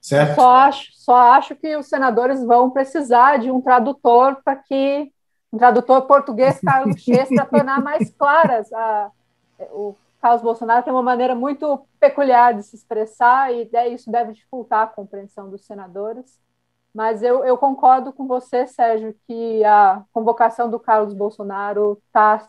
Certo? 0.00 0.36
Só 0.36 0.54
acho, 0.54 0.90
só 0.94 1.16
acho 1.32 1.56
que 1.56 1.76
os 1.76 1.88
senadores 1.88 2.42
vão 2.44 2.70
precisar 2.70 3.38
de 3.38 3.50
um 3.50 3.60
tradutor 3.60 4.40
para 4.44 4.56
que 4.56 5.12
um 5.52 5.58
tradutor 5.58 6.02
português 6.02 6.60
Carlos 6.60 7.00
Chess 7.00 7.28
para 7.28 7.46
tornar 7.46 7.82
mais 7.82 8.10
claras 8.10 8.72
a, 8.72 9.10
o 9.70 9.94
Carlos 10.20 10.42
Bolsonaro 10.42 10.84
tem 10.84 10.92
uma 10.92 11.02
maneira 11.02 11.34
muito 11.34 11.86
peculiar 12.00 12.54
de 12.54 12.62
se 12.62 12.76
expressar 12.76 13.52
e 13.52 13.68
isso 13.92 14.10
deve 14.10 14.32
dificultar 14.32 14.82
a 14.82 14.86
compreensão 14.86 15.48
dos 15.48 15.64
senadores. 15.64 16.38
Mas 16.92 17.22
eu, 17.22 17.44
eu 17.44 17.56
concordo 17.56 18.12
com 18.12 18.26
você, 18.26 18.66
Sérgio, 18.66 19.14
que 19.26 19.64
a 19.64 20.02
convocação 20.12 20.68
do 20.68 20.80
Carlos 20.80 21.14
Bolsonaro 21.14 22.00
está 22.06 22.44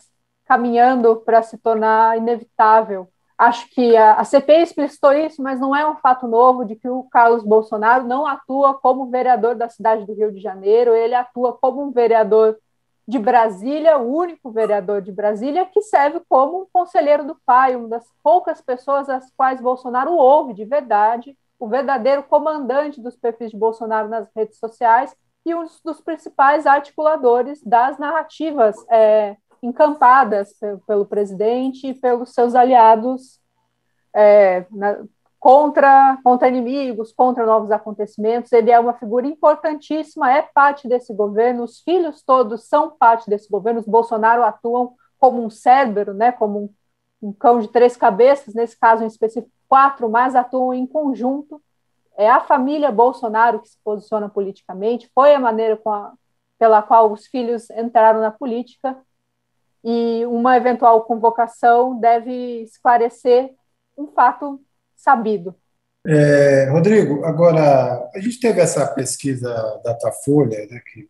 caminhando 0.45 1.17
para 1.17 1.43
se 1.43 1.57
tornar 1.57 2.17
inevitável. 2.17 3.07
Acho 3.39 3.69
que 3.69 3.95
a, 3.95 4.15
a 4.15 4.25
CPI 4.25 4.63
explicitou 4.63 5.13
isso, 5.13 5.41
mas 5.41 5.61
não 5.61 5.73
é 5.73 5.89
um 5.89 5.95
fato 5.95 6.27
novo 6.27 6.65
de 6.65 6.75
que 6.75 6.89
o 6.89 7.03
Carlos 7.03 7.41
Bolsonaro 7.41 8.03
não 8.03 8.27
atua 8.27 8.73
como 8.73 9.09
vereador 9.09 9.55
da 9.55 9.69
cidade 9.69 10.05
do 10.05 10.13
Rio 10.13 10.29
de 10.29 10.41
Janeiro, 10.41 10.93
ele 10.93 11.15
atua 11.15 11.53
como 11.53 11.81
um 11.81 11.89
vereador 11.89 12.59
de 13.07 13.17
Brasília, 13.17 13.97
o 13.97 14.13
único 14.13 14.51
vereador 14.51 15.01
de 15.01 15.13
Brasília 15.13 15.65
que 15.65 15.81
serve 15.81 16.21
como 16.27 16.63
um 16.63 16.67
conselheiro 16.71 17.25
do 17.25 17.37
pai, 17.45 17.77
uma 17.77 17.87
das 17.87 18.05
poucas 18.21 18.61
pessoas 18.61 19.07
às 19.07 19.31
quais 19.31 19.61
Bolsonaro 19.61 20.11
ouve 20.11 20.53
de 20.53 20.65
verdade, 20.65 21.33
o 21.57 21.65
verdadeiro 21.65 22.23
comandante 22.23 22.99
dos 22.99 23.15
perfis 23.15 23.51
de 23.51 23.57
Bolsonaro 23.57 24.09
nas 24.09 24.27
redes 24.35 24.59
sociais, 24.59 25.15
e 25.45 25.55
um 25.55 25.63
dos 25.85 26.01
principais 26.01 26.67
articuladores 26.67 27.63
das 27.63 27.97
narrativas 27.97 28.75
é, 28.91 29.37
encampadas 29.61 30.53
pelo, 30.87 31.05
presidente 31.05 31.87
e 31.87 31.93
pelos 31.93 32.33
seus 32.33 32.55
aliados 32.55 33.39
é, 34.13 34.65
na, 34.71 35.03
contra, 35.39 36.17
contra 36.23 36.47
inimigos, 36.47 37.11
contra 37.13 37.45
novos 37.45 37.71
acontecimentos. 37.71 38.51
Ele 38.51 38.71
é 38.71 38.79
uma 38.79 38.93
figura 38.93 39.25
importantíssima, 39.25 40.31
é 40.31 40.41
parte 40.41 40.87
desse 40.87 41.13
governo, 41.13 41.63
os 41.63 41.79
filhos 41.81 42.21
todos 42.21 42.67
são 42.67 42.91
parte 42.91 43.29
desse 43.29 43.49
governo, 43.49 43.79
os 43.79 43.87
Bolsonaro 43.87 44.43
atuam 44.43 44.93
como 45.17 45.43
um 45.43 45.49
cérebro, 45.49 46.13
né, 46.13 46.31
como 46.31 46.59
um, 47.21 47.29
um 47.29 47.33
cão 47.33 47.59
de 47.59 47.67
três 47.67 47.95
cabeças, 47.95 48.53
nesse 48.53 48.77
caso 48.77 49.03
em 49.03 49.07
específico, 49.07 49.51
quatro, 49.67 50.09
mas 50.09 50.35
atuam 50.35 50.73
em 50.73 50.85
conjunto. 50.85 51.61
É 52.17 52.29
a 52.29 52.41
família 52.41 52.91
Bolsonaro 52.91 53.61
que 53.61 53.69
se 53.69 53.77
posiciona 53.83 54.27
politicamente, 54.27 55.09
foi 55.13 55.33
a 55.33 55.39
maneira 55.39 55.79
a, 55.85 56.11
pela 56.57 56.81
qual 56.81 57.11
os 57.11 57.27
filhos 57.27 57.69
entraram 57.69 58.19
na 58.19 58.31
política, 58.31 58.97
e 59.83 60.25
uma 60.25 60.57
eventual 60.57 61.03
convocação 61.03 61.99
deve 61.99 62.63
esclarecer 62.63 63.51
um 63.97 64.07
fato 64.07 64.61
sabido. 64.95 65.55
É, 66.05 66.69
Rodrigo, 66.69 67.25
agora, 67.25 68.09
a 68.13 68.19
gente 68.19 68.39
teve 68.39 68.61
essa 68.61 68.87
pesquisa 68.87 69.51
Datafolha, 69.83 70.65
né, 70.67 70.81
que 70.91 71.09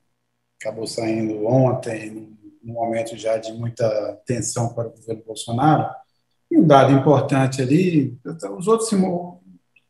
acabou 0.59 0.87
saindo 0.87 1.45
ontem, 1.45 2.37
num 2.63 2.73
momento 2.73 3.15
já 3.15 3.37
de 3.37 3.53
muita 3.53 4.19
tensão 4.25 4.73
para 4.73 4.87
o 4.87 4.91
governo 4.91 5.23
Bolsonaro, 5.25 5.89
e 6.51 6.57
um 6.57 6.65
dado 6.65 6.91
importante 6.91 7.61
ali, 7.61 8.17
os 8.57 8.67
outros 8.67 8.89
se, 8.89 8.95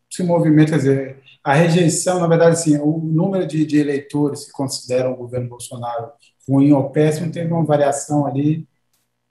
se 0.10 0.24
movimentam, 0.24 0.74
quer 0.74 0.78
dizer, 0.78 1.24
a 1.44 1.54
rejeição, 1.54 2.20
na 2.20 2.28
verdade, 2.28 2.52
assim, 2.52 2.78
o 2.78 2.98
número 2.98 3.48
de, 3.48 3.66
de 3.66 3.80
eleitores 3.80 4.46
que 4.46 4.52
consideram 4.52 5.14
o 5.14 5.18
governo 5.18 5.48
Bolsonaro 5.48 6.12
ruim 6.48 6.74
ou 6.74 6.90
péssimo 6.90 7.32
teve 7.32 7.52
uma 7.52 7.64
variação 7.64 8.26
ali 8.26 8.68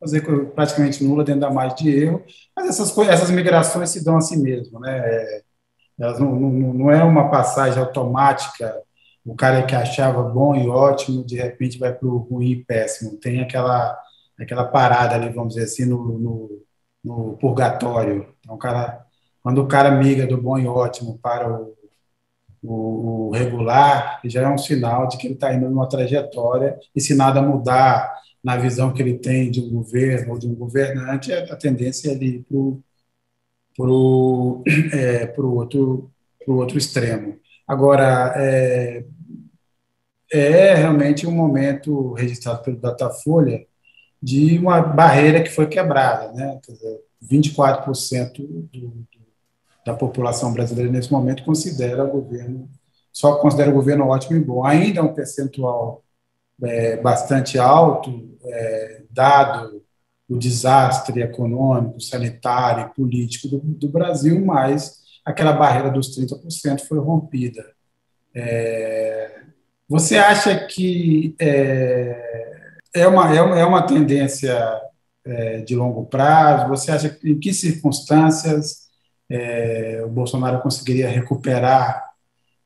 fazer 0.01 0.23
praticamente 0.55 1.03
nula 1.03 1.25
dentro 1.25 1.41
da 1.41 1.51
margem 1.51 1.77
de 1.77 2.05
erro, 2.05 2.25
mas 2.57 2.69
essas, 2.69 2.97
essas 2.99 3.31
migrações 3.31 3.91
se 3.91 4.05
dão 4.05 4.17
a 4.17 4.21
si 4.21 4.37
mesmo, 4.37 4.79
né? 4.79 4.99
É, 4.99 5.43
elas 5.99 6.21
não, 6.21 6.35
não, 6.35 6.75
não 6.75 6.91
é 6.91 7.03
uma 7.03 7.29
passagem 7.29 7.81
automática, 7.81 8.73
o 9.25 9.35
cara 9.35 9.63
que 9.65 9.75
achava 9.75 10.23
bom 10.23 10.55
e 10.55 10.69
ótimo, 10.69 11.25
de 11.25 11.37
repente 11.37 11.79
vai 11.79 11.93
para 11.93 12.09
o 12.09 12.19
ruim 12.19 12.53
e 12.53 12.65
péssimo. 12.65 13.19
Tem 13.19 13.41
aquela, 13.43 13.99
aquela 14.41 14.65
parada 14.65 15.15
ali, 15.17 15.29
vamos 15.29 15.55
dizer 15.55 15.67
assim, 15.67 15.85
no, 15.85 16.19
no, 16.19 16.63
no 17.05 17.37
purgatório. 17.37 18.35
Então, 18.41 18.55
o 18.55 18.59
cara, 18.59 19.05
quando 19.43 19.61
o 19.61 19.69
cara 19.69 19.91
migra 19.91 20.27
do 20.27 20.41
bom 20.41 20.59
e 20.59 20.67
ótimo 20.67 21.19
para 21.19 21.53
o, 21.53 21.75
o, 22.63 23.29
o 23.29 23.31
regular, 23.33 24.21
já 24.25 24.43
é 24.43 24.49
um 24.49 24.59
sinal 24.59 25.07
de 25.09 25.19
que 25.19 25.27
ele 25.27 25.35
está 25.35 25.53
indo 25.53 25.69
numa 25.69 25.89
trajetória, 25.89 26.79
e 26.95 27.01
se 27.01 27.15
nada 27.15 27.43
mudar 27.43 28.15
na 28.43 28.57
visão 28.57 28.93
que 28.93 29.03
ele 29.03 29.19
tem 29.19 29.51
de 29.51 29.61
um 29.61 29.71
governo 29.71 30.33
ou 30.33 30.39
de 30.39 30.47
um 30.47 30.55
governante, 30.55 31.33
a 31.33 31.57
tendência 31.57 32.11
é 32.11 32.15
ir 32.15 32.45
para 32.49 33.87
o 33.87 34.63
é, 34.93 35.35
outro, 35.39 36.11
pro 36.45 36.57
outro 36.57 36.79
extremo. 36.79 37.39
Agora, 37.67 38.33
é, 38.37 39.05
é 40.33 40.75
realmente 40.75 41.27
um 41.27 41.33
momento 41.33 42.13
registrado 42.13 42.63
pelo 42.63 42.79
Datafolha 42.79 43.67
de 44.23 44.59
uma 44.59 44.81
barreira 44.81 45.43
que 45.43 45.51
foi 45.51 45.67
quebrada. 45.67 46.33
Né? 46.33 46.61
Quer 46.65 46.73
dizer, 46.73 47.01
24% 47.23 48.33
do, 48.37 48.69
do, 48.73 49.07
da 49.85 49.95
população 49.95 50.53
brasileira 50.53 50.91
nesse 50.91 51.11
momento 51.11 51.45
considera 51.45 52.05
o 52.05 52.11
governo, 52.11 52.69
só 53.13 53.37
considera 53.37 53.71
o 53.71 53.75
governo 53.75 54.07
ótimo 54.07 54.37
e 54.37 54.41
bom. 54.41 54.65
Ainda 54.65 55.01
é 55.01 55.03
um 55.03 55.15
percentual 55.15 56.03
é, 56.63 56.97
bastante 56.97 57.59
alto, 57.59 58.37
é, 58.45 59.03
dado 59.11 59.83
o 60.29 60.37
desastre 60.37 61.23
econômico, 61.23 62.01
sanitário 62.01 62.87
e 62.87 62.95
político 62.95 63.49
do, 63.49 63.59
do, 63.61 63.89
Brasil, 63.89 64.45
mas 64.45 64.99
aquela 65.25 65.53
barreira 65.53 65.91
dos 65.91 66.17
30% 66.17 66.83
foi 66.87 66.99
rompida. 66.99 67.65
É, 68.35 69.41
você 69.89 70.19
acha 70.19 70.67
que 70.67 71.35
é, 71.41 72.77
é, 72.95 73.07
uma, 73.09 73.35
é, 73.35 73.41
uma, 73.41 73.59
é 73.59 73.65
uma 73.65 73.87
tendência 73.87 74.55
é, 75.25 75.61
de 75.61 75.75
longo 75.75 76.05
prazo? 76.05 76.69
Você 76.69 76.91
acha 76.91 77.09
que, 77.09 77.31
em 77.31 77.39
que 77.39 77.55
circunstâncias 77.55 78.89
é, 79.31 80.03
o 80.05 80.09
Bolsonaro 80.09 80.61
conseguiria 80.61 81.09
recuperar 81.09 82.07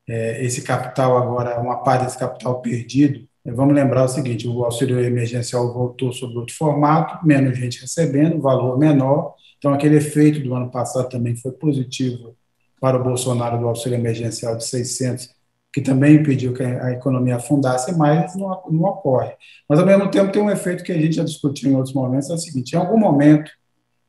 esse 0.05 0.61
capital 0.63 1.17
agora, 1.17 1.57
uma 1.61 1.81
parte 1.81 2.03
desse 2.03 2.17
capital 2.17 2.61
perdido 2.61 3.25
Vamos 3.45 3.75
lembrar 3.75 4.05
o 4.05 4.07
seguinte: 4.07 4.47
o 4.47 4.63
auxílio 4.63 4.99
emergencial 5.03 5.73
voltou 5.73 6.13
sob 6.13 6.37
outro 6.37 6.55
formato, 6.55 7.25
menos 7.25 7.57
gente 7.57 7.81
recebendo, 7.81 8.41
valor 8.41 8.77
menor. 8.77 9.35
Então, 9.57 9.73
aquele 9.73 9.97
efeito 9.97 10.39
do 10.39 10.53
ano 10.53 10.71
passado 10.71 11.09
também 11.09 11.35
foi 11.35 11.51
positivo 11.51 12.35
para 12.79 12.97
o 12.97 13.03
Bolsonaro 13.03 13.59
do 13.59 13.67
auxílio 13.67 13.97
emergencial 13.97 14.55
de 14.57 14.65
600, 14.65 15.29
que 15.73 15.81
também 15.81 16.15
impediu 16.15 16.53
que 16.53 16.63
a 16.63 16.91
economia 16.91 17.37
afundasse, 17.37 17.97
mas 17.97 18.35
não, 18.35 18.61
não 18.69 18.83
ocorre. 18.83 19.33
Mas, 19.67 19.79
ao 19.79 19.85
mesmo 19.85 20.09
tempo, 20.09 20.31
tem 20.31 20.41
um 20.41 20.49
efeito 20.49 20.83
que 20.83 20.91
a 20.91 20.97
gente 20.97 21.15
já 21.15 21.23
discutiu 21.23 21.69
em 21.69 21.75
outros 21.75 21.93
momentos: 21.93 22.29
é 22.29 22.33
o 22.33 22.37
seguinte, 22.37 22.73
em 22.73 22.77
algum 22.77 22.97
momento, 22.97 23.51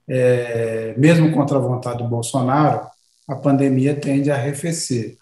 é, 0.09 0.95
mesmo 0.97 1.33
contra 1.33 1.57
a 1.57 1.61
vontade 1.61 2.03
do 2.03 2.09
Bolsonaro, 2.09 2.87
a 3.29 3.35
pandemia 3.35 3.97
tende 3.97 4.31
a 4.31 4.37
arrefecer. 4.37 5.17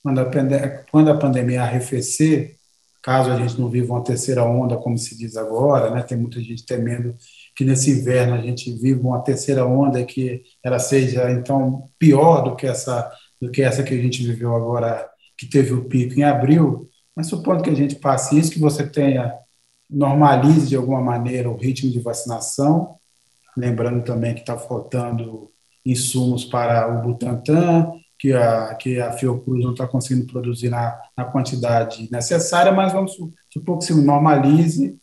Quando 0.00 0.20
a, 0.20 0.30
quando 0.90 1.10
a 1.10 1.16
pandemia 1.16 1.62
arrefecer, 1.62 2.56
caso 3.02 3.30
a 3.30 3.36
gente 3.36 3.60
não 3.60 3.68
viva 3.68 3.92
uma 3.92 4.04
terceira 4.04 4.44
onda, 4.44 4.76
como 4.76 4.96
se 4.96 5.18
diz 5.18 5.36
agora, 5.36 5.90
né? 5.90 6.02
Tem 6.02 6.16
muita 6.16 6.40
gente 6.40 6.64
temendo 6.64 7.16
que 7.56 7.64
nesse 7.64 7.90
inverno 7.90 8.34
a 8.34 8.40
gente 8.40 8.72
viva 8.78 9.06
uma 9.06 9.22
terceira 9.22 9.66
onda 9.66 10.04
que 10.04 10.42
ela 10.64 10.78
seja 10.78 11.30
então 11.30 11.90
pior 11.98 12.42
do 12.42 12.56
que 12.56 12.66
essa 12.66 13.10
do 13.40 13.50
que 13.50 13.60
essa 13.60 13.82
que 13.82 13.92
a 13.92 14.00
gente 14.00 14.24
viveu 14.24 14.54
agora, 14.54 15.08
que 15.36 15.46
teve 15.46 15.72
o 15.72 15.84
pico 15.86 16.14
em 16.14 16.22
abril. 16.22 16.88
Mas 17.14 17.26
supondo 17.26 17.62
que 17.62 17.70
a 17.70 17.74
gente 17.74 17.96
passe 17.96 18.38
isso, 18.38 18.52
que 18.52 18.60
você 18.60 18.86
tenha 18.86 19.34
normalize 19.90 20.68
de 20.68 20.76
alguma 20.76 21.00
maneira 21.00 21.50
o 21.50 21.56
ritmo 21.56 21.90
de 21.90 21.98
vacinação, 21.98 22.96
lembrando 23.56 24.04
também 24.04 24.32
que 24.32 24.40
está 24.40 24.56
faltando 24.56 25.50
insumos 25.84 26.44
para 26.44 26.88
o 26.88 27.02
Butantan, 27.02 27.90
que 28.22 28.32
a, 28.32 28.72
que 28.76 29.00
a 29.00 29.10
Fiocruz 29.10 29.64
não 29.64 29.72
está 29.72 29.84
conseguindo 29.84 30.28
produzir 30.28 30.68
na, 30.68 30.96
na 31.16 31.24
quantidade 31.24 32.08
necessária, 32.08 32.70
mas 32.70 32.92
vamos 32.92 33.18
supor 33.52 33.78
que 33.78 33.84
se 33.84 34.00
normalize 34.00 34.96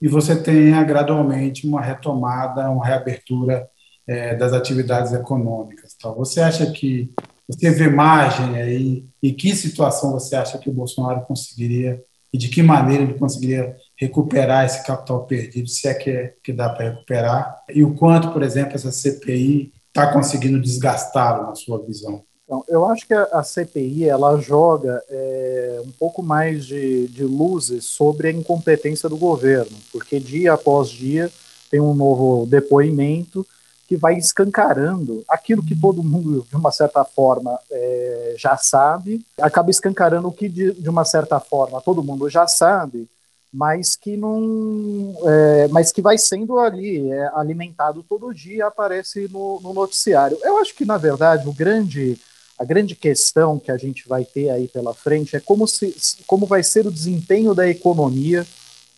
e 0.00 0.06
você 0.06 0.36
tenha 0.36 0.84
gradualmente 0.84 1.66
uma 1.66 1.80
retomada, 1.80 2.70
uma 2.70 2.84
reabertura 2.84 3.66
é, 4.06 4.34
das 4.34 4.52
atividades 4.52 5.14
econômicas. 5.14 5.94
Então, 5.96 6.14
você 6.14 6.42
acha 6.42 6.70
que 6.70 7.10
você 7.48 7.70
vê 7.70 7.88
margem 7.88 8.54
aí? 8.56 9.06
Em 9.22 9.32
que 9.32 9.56
situação 9.56 10.12
você 10.12 10.36
acha 10.36 10.58
que 10.58 10.68
o 10.68 10.74
Bolsonaro 10.74 11.22
conseguiria 11.22 12.04
e 12.30 12.36
de 12.36 12.50
que 12.50 12.62
maneira 12.62 13.04
ele 13.04 13.14
conseguiria 13.14 13.74
recuperar 13.96 14.66
esse 14.66 14.86
capital 14.86 15.24
perdido, 15.24 15.66
se 15.66 15.88
é 15.88 15.94
que, 15.94 16.10
é, 16.10 16.34
que 16.44 16.52
dá 16.52 16.68
para 16.68 16.90
recuperar? 16.90 17.56
E 17.70 17.82
o 17.82 17.94
quanto, 17.94 18.32
por 18.32 18.42
exemplo, 18.42 18.74
essa 18.74 18.92
CPI 18.92 19.72
está 19.88 20.12
conseguindo 20.12 20.60
desgastá-lo, 20.60 21.46
na 21.46 21.54
sua 21.54 21.82
visão? 21.82 22.22
Então, 22.50 22.64
eu 22.66 22.84
acho 22.84 23.06
que 23.06 23.14
a, 23.14 23.22
a 23.30 23.44
CPI 23.44 24.08
ela 24.08 24.36
joga 24.40 25.00
é, 25.08 25.82
um 25.86 25.92
pouco 25.92 26.20
mais 26.20 26.66
de, 26.66 27.06
de 27.06 27.22
luzes 27.22 27.84
sobre 27.84 28.26
a 28.26 28.32
incompetência 28.32 29.08
do 29.08 29.16
governo, 29.16 29.78
porque 29.92 30.18
dia 30.18 30.54
após 30.54 30.88
dia 30.88 31.30
tem 31.70 31.80
um 31.80 31.94
novo 31.94 32.44
depoimento 32.46 33.46
que 33.86 33.96
vai 33.96 34.16
escancarando 34.16 35.22
aquilo 35.28 35.64
que 35.64 35.76
todo 35.76 36.02
mundo, 36.02 36.44
de 36.50 36.56
uma 36.56 36.72
certa 36.72 37.04
forma, 37.04 37.56
é, 37.70 38.34
já 38.36 38.56
sabe, 38.56 39.24
acaba 39.40 39.70
escancarando 39.70 40.26
o 40.26 40.32
que, 40.32 40.48
de, 40.48 40.72
de 40.72 40.88
uma 40.88 41.04
certa 41.04 41.38
forma, 41.38 41.80
todo 41.80 42.02
mundo 42.02 42.28
já 42.28 42.48
sabe, 42.48 43.08
mas 43.52 43.94
que 43.94 44.16
não, 44.16 45.14
é, 45.24 45.68
mas 45.68 45.92
que 45.92 46.02
vai 46.02 46.18
sendo 46.18 46.58
ali 46.58 47.12
é, 47.12 47.30
alimentado 47.32 48.04
todo 48.08 48.34
dia, 48.34 48.66
aparece 48.66 49.28
no, 49.30 49.60
no, 49.60 49.72
noticiário. 49.72 50.36
Eu 50.42 50.58
acho 50.58 50.74
que 50.74 50.84
na 50.84 50.96
verdade 50.96 51.48
o 51.48 51.52
grande 51.52 52.18
a 52.60 52.64
grande 52.66 52.94
questão 52.94 53.58
que 53.58 53.72
a 53.72 53.78
gente 53.78 54.06
vai 54.06 54.22
ter 54.22 54.50
aí 54.50 54.68
pela 54.68 54.92
frente 54.92 55.34
é 55.34 55.40
como, 55.40 55.66
se, 55.66 55.96
como 56.26 56.44
vai 56.44 56.62
ser 56.62 56.86
o 56.86 56.92
desempenho 56.92 57.54
da 57.54 57.66
economia 57.66 58.46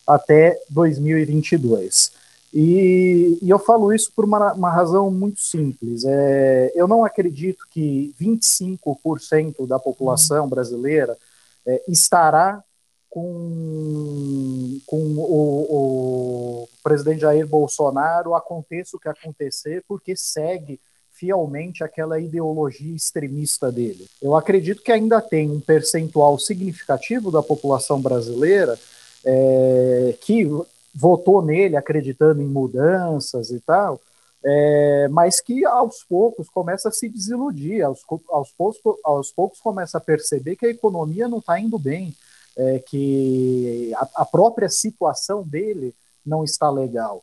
até 0.05 0.61
2022. 0.69 2.11
E, 2.53 3.39
e 3.41 3.49
eu 3.49 3.61
falo 3.61 3.93
isso 3.93 4.11
por 4.17 4.25
uma, 4.25 4.53
uma 4.53 4.69
razão 4.69 5.13
muito 5.13 5.41
simples. 5.41 6.05
É, 6.05 6.73
eu 6.75 6.89
não 6.89 7.05
acredito 7.05 7.65
que 7.71 8.13
25% 8.21 9.65
da 9.69 9.79
população 9.79 10.49
brasileira 10.49 11.17
é, 11.65 11.85
estará 11.87 12.65
com, 13.09 14.77
com 14.85 14.99
o, 15.19 16.63
o 16.65 16.69
presidente 16.83 17.21
Jair 17.21 17.47
Bolsonaro, 17.47 18.35
aconteça 18.35 18.97
o 18.97 19.01
que 19.01 19.09
acontecer, 19.09 19.85
porque 19.87 20.17
segue 20.17 20.81
fielmente 21.23 21.85
àquela 21.85 22.18
ideologia 22.18 22.97
extremista 22.97 23.70
dele. 23.70 24.09
Eu 24.20 24.35
acredito 24.35 24.83
que 24.83 24.91
ainda 24.91 25.20
tem 25.20 25.49
um 25.49 25.61
percentual 25.61 26.37
significativo 26.37 27.31
da 27.31 27.41
população 27.41 28.03
brasileira 28.03 28.77
é, 29.25 30.18
que 30.20 30.51
votou 30.93 31.41
nele 31.41 31.77
acreditando 31.77 32.43
em 32.43 32.49
mudanças 32.49 33.53
e 33.53 33.61
tal, 33.61 34.01
é, 34.45 35.07
mas 35.12 35.41
que 35.41 35.64
aos 35.64 36.03
poucos 36.03 36.49
começa 36.49 36.89
a 36.89 36.93
se 36.93 37.09
desiludir, 37.09 37.83
aos, 37.83 38.01
aos, 38.29 38.51
poucos, 38.51 38.97
aos 39.05 39.31
poucos 39.31 39.61
começa 39.61 39.99
a 39.99 40.01
perceber 40.01 40.57
que 40.57 40.66
a 40.66 40.70
economia 40.70 41.29
não 41.29 41.39
está 41.39 41.57
indo 41.61 41.79
bem, 41.79 42.12
é, 42.57 42.81
que 42.81 43.93
a, 43.95 44.09
a, 44.23 44.25
própria 44.25 44.68
situação 44.68 45.45
dele 45.45 45.95
não 46.27 46.43
está 46.43 46.68
legal. 46.68 47.23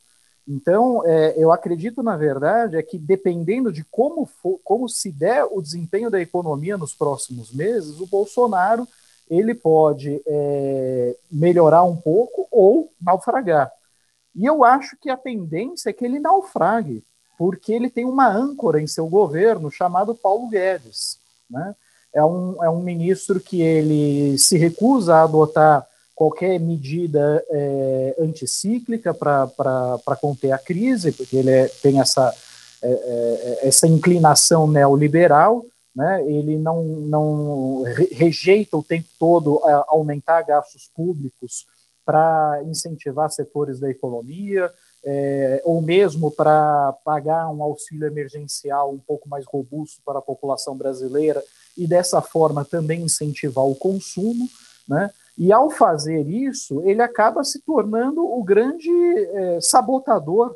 Então, 0.52 1.06
é, 1.06 1.34
eu 1.36 1.52
acredito, 1.52 2.02
na 2.02 2.16
verdade, 2.16 2.76
é 2.76 2.82
que 2.82 2.98
dependendo 2.98 3.72
de 3.72 3.84
como, 3.84 4.26
for, 4.26 4.58
como 4.64 4.88
se 4.88 5.12
der 5.12 5.44
o 5.44 5.62
desempenho 5.62 6.10
da 6.10 6.20
economia 6.20 6.76
nos 6.76 6.92
próximos 6.92 7.52
meses, 7.52 8.00
o 8.00 8.06
Bolsonaro 8.06 8.86
ele 9.30 9.54
pode 9.54 10.20
é, 10.26 11.16
melhorar 11.30 11.84
um 11.84 11.96
pouco 11.96 12.48
ou 12.50 12.92
naufragar. 13.00 13.70
E 14.34 14.44
eu 14.44 14.64
acho 14.64 14.96
que 15.00 15.08
a 15.08 15.16
tendência 15.16 15.90
é 15.90 15.92
que 15.92 16.04
ele 16.04 16.18
naufrague, 16.18 17.04
porque 17.38 17.72
ele 17.72 17.88
tem 17.88 18.04
uma 18.04 18.26
âncora 18.26 18.82
em 18.82 18.88
seu 18.88 19.06
governo 19.06 19.70
chamado 19.70 20.16
Paulo 20.16 20.48
Guedes. 20.48 21.20
Né? 21.48 21.76
É, 22.12 22.24
um, 22.24 22.64
é 22.64 22.68
um 22.68 22.82
ministro 22.82 23.38
que 23.38 23.62
ele 23.62 24.36
se 24.36 24.58
recusa 24.58 25.14
a 25.14 25.22
adotar 25.22 25.86
qualquer 26.20 26.60
medida 26.60 27.42
é, 27.48 28.14
anticíclica 28.18 29.14
para 29.14 30.16
conter 30.20 30.52
a 30.52 30.58
crise, 30.58 31.12
porque 31.12 31.34
ele 31.34 31.50
é, 31.50 31.66
tem 31.66 31.98
essa, 31.98 32.30
é, 32.82 32.90
é, 32.90 33.66
essa 33.66 33.86
inclinação 33.86 34.68
neoliberal, 34.68 35.64
né? 35.96 36.22
ele 36.26 36.58
não, 36.58 36.84
não 36.84 37.84
rejeita 38.12 38.76
o 38.76 38.82
tempo 38.82 39.08
todo 39.18 39.62
aumentar 39.88 40.42
gastos 40.42 40.90
públicos 40.94 41.64
para 42.04 42.60
incentivar 42.66 43.30
setores 43.30 43.80
da 43.80 43.88
economia, 43.88 44.70
é, 45.02 45.62
ou 45.64 45.80
mesmo 45.80 46.30
para 46.30 46.92
pagar 47.02 47.48
um 47.48 47.62
auxílio 47.62 48.06
emergencial 48.06 48.92
um 48.92 48.98
pouco 48.98 49.26
mais 49.26 49.46
robusto 49.46 50.02
para 50.04 50.18
a 50.18 50.22
população 50.22 50.76
brasileira 50.76 51.42
e 51.78 51.86
dessa 51.86 52.20
forma 52.20 52.62
também 52.62 53.00
incentivar 53.00 53.64
o 53.64 53.74
consumo, 53.74 54.46
né? 54.86 55.10
E 55.38 55.52
ao 55.52 55.70
fazer 55.70 56.28
isso, 56.28 56.82
ele 56.84 57.00
acaba 57.00 57.42
se 57.42 57.60
tornando 57.60 58.20
o 58.24 58.42
grande 58.42 58.90
é, 58.90 59.60
sabotador 59.60 60.54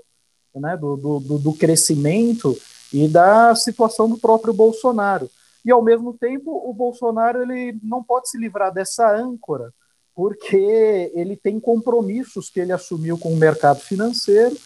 né, 0.54 0.76
do, 0.76 0.96
do, 0.96 1.38
do 1.38 1.52
crescimento 1.54 2.56
e 2.92 3.08
da 3.08 3.54
situação 3.54 4.08
do 4.08 4.18
próprio 4.18 4.52
Bolsonaro. 4.52 5.28
E 5.64 5.70
ao 5.72 5.82
mesmo 5.82 6.12
tempo, 6.12 6.50
o 6.68 6.72
Bolsonaro 6.72 7.42
ele 7.42 7.78
não 7.82 8.02
pode 8.02 8.28
se 8.28 8.38
livrar 8.38 8.72
dessa 8.72 9.10
âncora, 9.16 9.72
porque 10.14 11.10
ele 11.14 11.36
tem 11.36 11.58
compromissos 11.58 12.50
que 12.50 12.60
ele 12.60 12.72
assumiu 12.72 13.18
com 13.18 13.32
o 13.32 13.36
mercado 13.36 13.80
financeiro, 13.80 14.56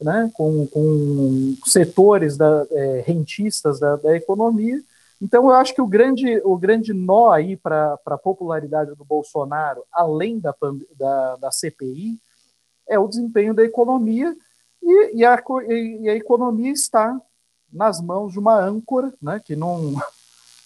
né, 0.00 0.30
com, 0.34 0.66
com 0.66 1.54
setores 1.66 2.36
da, 2.36 2.66
é, 2.70 3.04
rentistas 3.06 3.80
da, 3.80 3.96
da, 3.96 4.16
economia. 4.16 4.80
Então, 5.20 5.44
eu 5.44 5.52
acho 5.52 5.74
que 5.74 5.80
o 5.80 5.86
grande, 5.86 6.40
o 6.44 6.56
grande 6.56 6.92
nó 6.92 7.30
aí 7.30 7.56
para 7.56 7.98
a 8.04 8.18
popularidade 8.18 8.94
do 8.94 9.04
Bolsonaro, 9.04 9.82
além 9.90 10.38
da, 10.38 10.54
da, 10.96 11.36
da, 11.36 11.50
CPI, 11.50 12.18
é 12.88 12.98
o 12.98 13.08
desempenho 13.08 13.54
da 13.54 13.64
economia, 13.64 14.36
e, 14.82 15.16
e, 15.16 15.24
a, 15.24 15.42
e 15.68 16.08
a 16.08 16.14
economia 16.14 16.70
está 16.70 17.18
nas 17.72 18.00
mãos 18.00 18.32
de 18.32 18.38
uma 18.38 18.60
âncora, 18.60 19.12
né, 19.20 19.40
que 19.44 19.56
não 19.56 19.94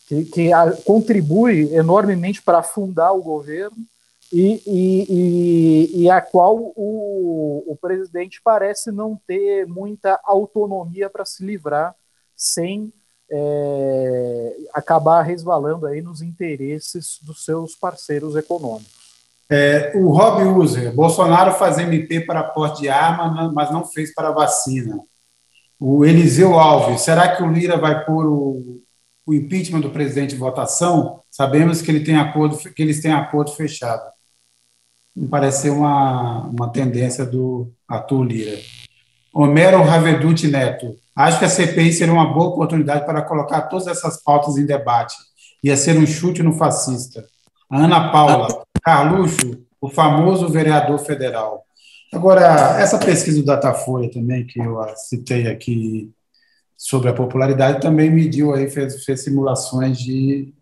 que, 0.07 0.25
que 0.25 0.53
a, 0.53 0.73
contribui 0.85 1.73
enormemente 1.73 2.43
para 2.43 2.59
afundar 2.59 3.15
o 3.15 3.23
governo, 3.23 3.77
e, 4.33 4.63
e, 4.67 6.03
e, 6.03 6.11
a 6.11 6.21
qual 6.21 6.57
o, 6.77 7.65
o 7.67 7.77
presidente 7.81 8.41
parece 8.43 8.93
não 8.93 9.21
ter 9.27 9.67
muita 9.67 10.21
autonomia 10.23 11.11
para 11.11 11.25
se 11.25 11.45
livrar 11.45 11.97
sem 12.37 12.93
é, 13.31 14.57
acabar 14.73 15.23
resvalando 15.23 15.87
aí 15.87 16.03
nos 16.03 16.23
interesses 16.23 17.19
dos 17.23 17.45
seus 17.45 17.75
parceiros 17.75 18.37
econômicos. 18.37 19.01
É, 19.49 19.93
o 19.97 20.11
Rob 20.11 20.43
User, 20.43 20.95
Bolsonaro 20.95 21.53
faz 21.55 21.79
MP 21.79 22.21
para 22.21 22.43
porte 22.43 22.83
de 22.83 22.89
arma, 22.89 23.51
mas 23.53 23.71
não 23.71 23.85
fez 23.85 24.15
para 24.15 24.31
vacina. 24.31 25.01
O 25.79 26.05
Eliseu 26.05 26.59
Alves, 26.59 27.01
será 27.01 27.35
que 27.35 27.43
o 27.43 27.51
Lira 27.51 27.77
vai 27.77 28.05
pôr 28.05 28.27
o, 28.27 28.81
o 29.27 29.35
impeachment 29.35 29.81
do 29.81 29.91
presidente 29.91 30.35
em 30.35 30.39
votação? 30.39 31.21
Sabemos 31.31 31.83
que, 31.83 31.91
ele 31.91 32.05
tem 32.05 32.17
acordo, 32.17 32.57
que 32.59 32.83
eles 32.83 33.01
têm 33.01 33.13
acordo 33.13 33.53
fechado 33.53 34.11
me 35.15 35.29
parece 35.29 35.63
ser 35.63 35.71
uma, 35.71 36.47
uma 36.47 36.69
tendência 36.71 37.25
do 37.25 37.71
Arthur 37.87 38.25
Lira. 38.25 38.59
Homero 39.33 39.83
Raveduti 39.83 40.49
Neto. 40.49 40.97
Acho 41.25 41.39
que 41.39 41.45
a 41.45 41.49
CPI 41.49 41.93
seria 41.93 42.15
uma 42.15 42.33
boa 42.33 42.49
oportunidade 42.49 43.05
para 43.05 43.23
colocar 43.23 43.63
todas 43.63 43.87
essas 43.87 44.23
pautas 44.23 44.57
em 44.57 44.65
debate. 44.65 45.15
Ia 45.63 45.77
ser 45.77 45.99
um 45.99 46.07
chute 46.07 46.43
no 46.43 46.55
fascista. 46.55 47.25
A 47.71 47.85
Ana 47.85 48.11
Paula. 48.11 48.65
Carluxo, 48.83 49.63
o 49.81 49.91
famoso 49.91 50.49
vereador 50.49 50.99
federal. 50.99 51.65
Agora, 52.13 52.81
essa 52.81 52.99
pesquisa 52.99 53.39
do 53.41 53.45
Datafolha 53.45 54.11
também, 54.11 54.47
que 54.47 54.59
eu 54.59 54.79
citei 54.97 55.47
aqui 55.47 56.11
sobre 56.77 57.11
a 57.11 57.13
popularidade, 57.13 57.81
também 57.81 58.11
mediu 58.11 58.55
aí, 58.55 58.71
fez, 58.71 59.05
fez 59.05 59.23
simulações 59.23 59.99
de 59.99 60.55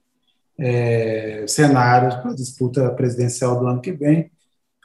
é, 0.58 1.44
cenários 1.46 2.16
para 2.16 2.32
a 2.32 2.34
disputa 2.34 2.90
presidencial 2.90 3.60
do 3.60 3.66
ano 3.68 3.80
que 3.80 3.92
vem. 3.92 4.30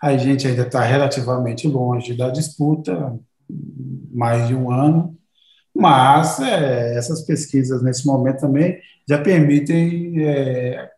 A 0.01 0.15
gente 0.15 0.47
ainda 0.47 0.61
está 0.61 0.83
relativamente 0.83 1.67
longe 1.67 2.15
da 2.15 2.29
disputa, 2.29 3.19
mais 4.13 4.47
de 4.47 4.53
um 4.53 4.71
ano, 4.71 5.17
mas 5.75 6.39
é, 6.39 6.95
essas 6.97 7.21
pesquisas 7.21 7.81
nesse 7.81 8.05
momento 8.05 8.41
também 8.41 8.79
já 9.07 9.17
permitem 9.17 10.23
é, 10.23 10.89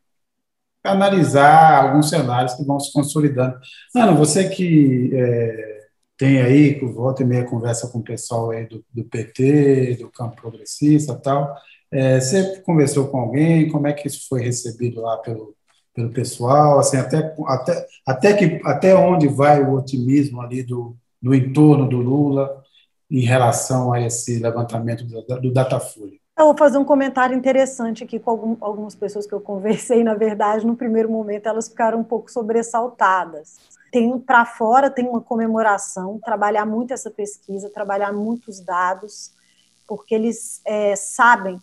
analisar 0.83 1.83
alguns 1.83 2.09
cenários 2.09 2.53
que 2.53 2.63
vão 2.63 2.79
se 2.79 2.91
consolidando. 2.91 3.57
Ana, 3.95 4.11
você 4.11 4.49
que 4.49 5.11
é, 5.13 5.79
tem 6.17 6.41
aí, 6.41 6.79
volta 6.79 7.23
e 7.23 7.25
meia 7.25 7.45
conversa 7.45 7.87
com 7.89 7.99
o 7.99 8.03
pessoal 8.03 8.51
aí 8.51 8.67
do, 8.67 8.83
do 8.93 9.03
PT, 9.05 9.97
do 9.99 10.09
campo 10.11 10.35
progressista 10.41 11.13
e 11.13 11.21
tal, 11.21 11.55
é, 11.91 12.19
você 12.19 12.59
conversou 12.61 13.07
com 13.07 13.19
alguém? 13.19 13.69
Como 13.69 13.87
é 13.87 13.93
que 13.93 14.07
isso 14.07 14.27
foi 14.27 14.41
recebido 14.41 15.01
lá 15.01 15.17
pelo, 15.17 15.55
pelo 15.93 16.11
pessoal, 16.11 16.79
assim, 16.79 16.97
até, 16.97 17.33
até, 17.47 17.87
até, 18.05 18.33
que, 18.33 18.61
até 18.65 18.95
onde 18.95 19.27
vai 19.27 19.61
o 19.63 19.73
otimismo 19.73 20.41
ali 20.41 20.63
do, 20.63 20.95
do 21.21 21.33
entorno 21.33 21.87
do 21.87 21.97
Lula 21.97 22.64
em 23.15 23.21
relação 23.21 23.93
a 23.93 24.01
esse 24.01 24.39
levantamento 24.39 25.05
do, 25.05 25.53
Datafolha. 25.53 26.19
Eu 26.37 26.47
vou 26.47 26.57
fazer 26.57 26.77
um 26.77 26.83
comentário 26.83 27.33
interessante 27.33 28.03
aqui 28.03 28.19
com 28.19 28.29
algum, 28.29 28.57
algumas 28.59 28.93
pessoas 28.93 29.25
que 29.25 29.33
eu 29.33 29.39
conversei. 29.39 30.03
Na 30.03 30.15
verdade, 30.15 30.67
no 30.67 30.75
primeiro 30.75 31.09
momento, 31.09 31.47
elas 31.47 31.69
ficaram 31.69 31.99
um 31.99 32.03
pouco 32.03 32.29
sobressaltadas. 32.29 33.55
Tem 33.89 34.19
para 34.19 34.45
fora, 34.45 34.89
tem 34.89 35.07
uma 35.07 35.21
comemoração, 35.21 36.19
trabalhar 36.19 36.65
muito 36.65 36.93
essa 36.93 37.09
pesquisa, 37.09 37.69
trabalhar 37.69 38.11
muitos 38.11 38.59
dados, 38.59 39.31
porque 39.87 40.13
eles 40.13 40.59
é, 40.65 40.93
sabem 40.97 41.57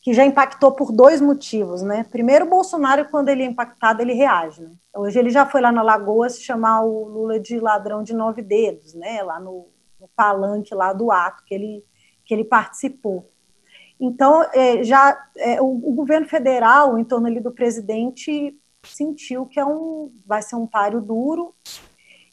que 0.00 0.14
já 0.14 0.24
impactou 0.24 0.70
por 0.70 0.92
dois 0.92 1.20
motivos, 1.20 1.82
né? 1.82 2.06
Primeiro, 2.12 2.46
Bolsonaro, 2.46 3.08
quando 3.10 3.28
ele 3.28 3.42
é 3.42 3.46
impactado, 3.46 4.02
ele 4.02 4.12
reage. 4.12 4.62
Né? 4.62 4.70
Hoje 4.94 5.18
ele 5.18 5.30
já 5.30 5.44
foi 5.44 5.60
lá 5.60 5.72
na 5.72 5.82
Lagoa 5.82 6.28
se 6.30 6.42
chamar 6.42 6.84
o 6.84 7.08
Lula 7.08 7.40
de 7.40 7.58
ladrão 7.58 8.04
de 8.04 8.14
nove 8.14 8.40
dedos, 8.40 8.94
né? 8.94 9.20
Lá 9.24 9.40
no, 9.40 9.66
no 10.00 10.08
palanque 10.14 10.74
lá 10.74 10.92
do 10.92 11.10
ato 11.10 11.44
que 11.44 11.54
ele, 11.54 11.84
que 12.24 12.34
ele 12.34 12.44
participou. 12.44 13.30
Então, 13.98 14.42
é, 14.52 14.82
já 14.84 15.28
é, 15.36 15.60
o, 15.60 15.66
o, 15.66 15.92
governo 15.94 16.28
federal, 16.28 16.98
em 16.98 17.04
torno 17.04 17.26
ali 17.26 17.40
do 17.40 17.50
presidente, 17.50 18.58
sentiu 18.84 19.46
que 19.46 19.58
é 19.58 19.64
um, 19.64 20.12
vai 20.24 20.42
ser 20.42 20.56
um 20.56 20.66
páreo 20.66 21.00
duro 21.00 21.54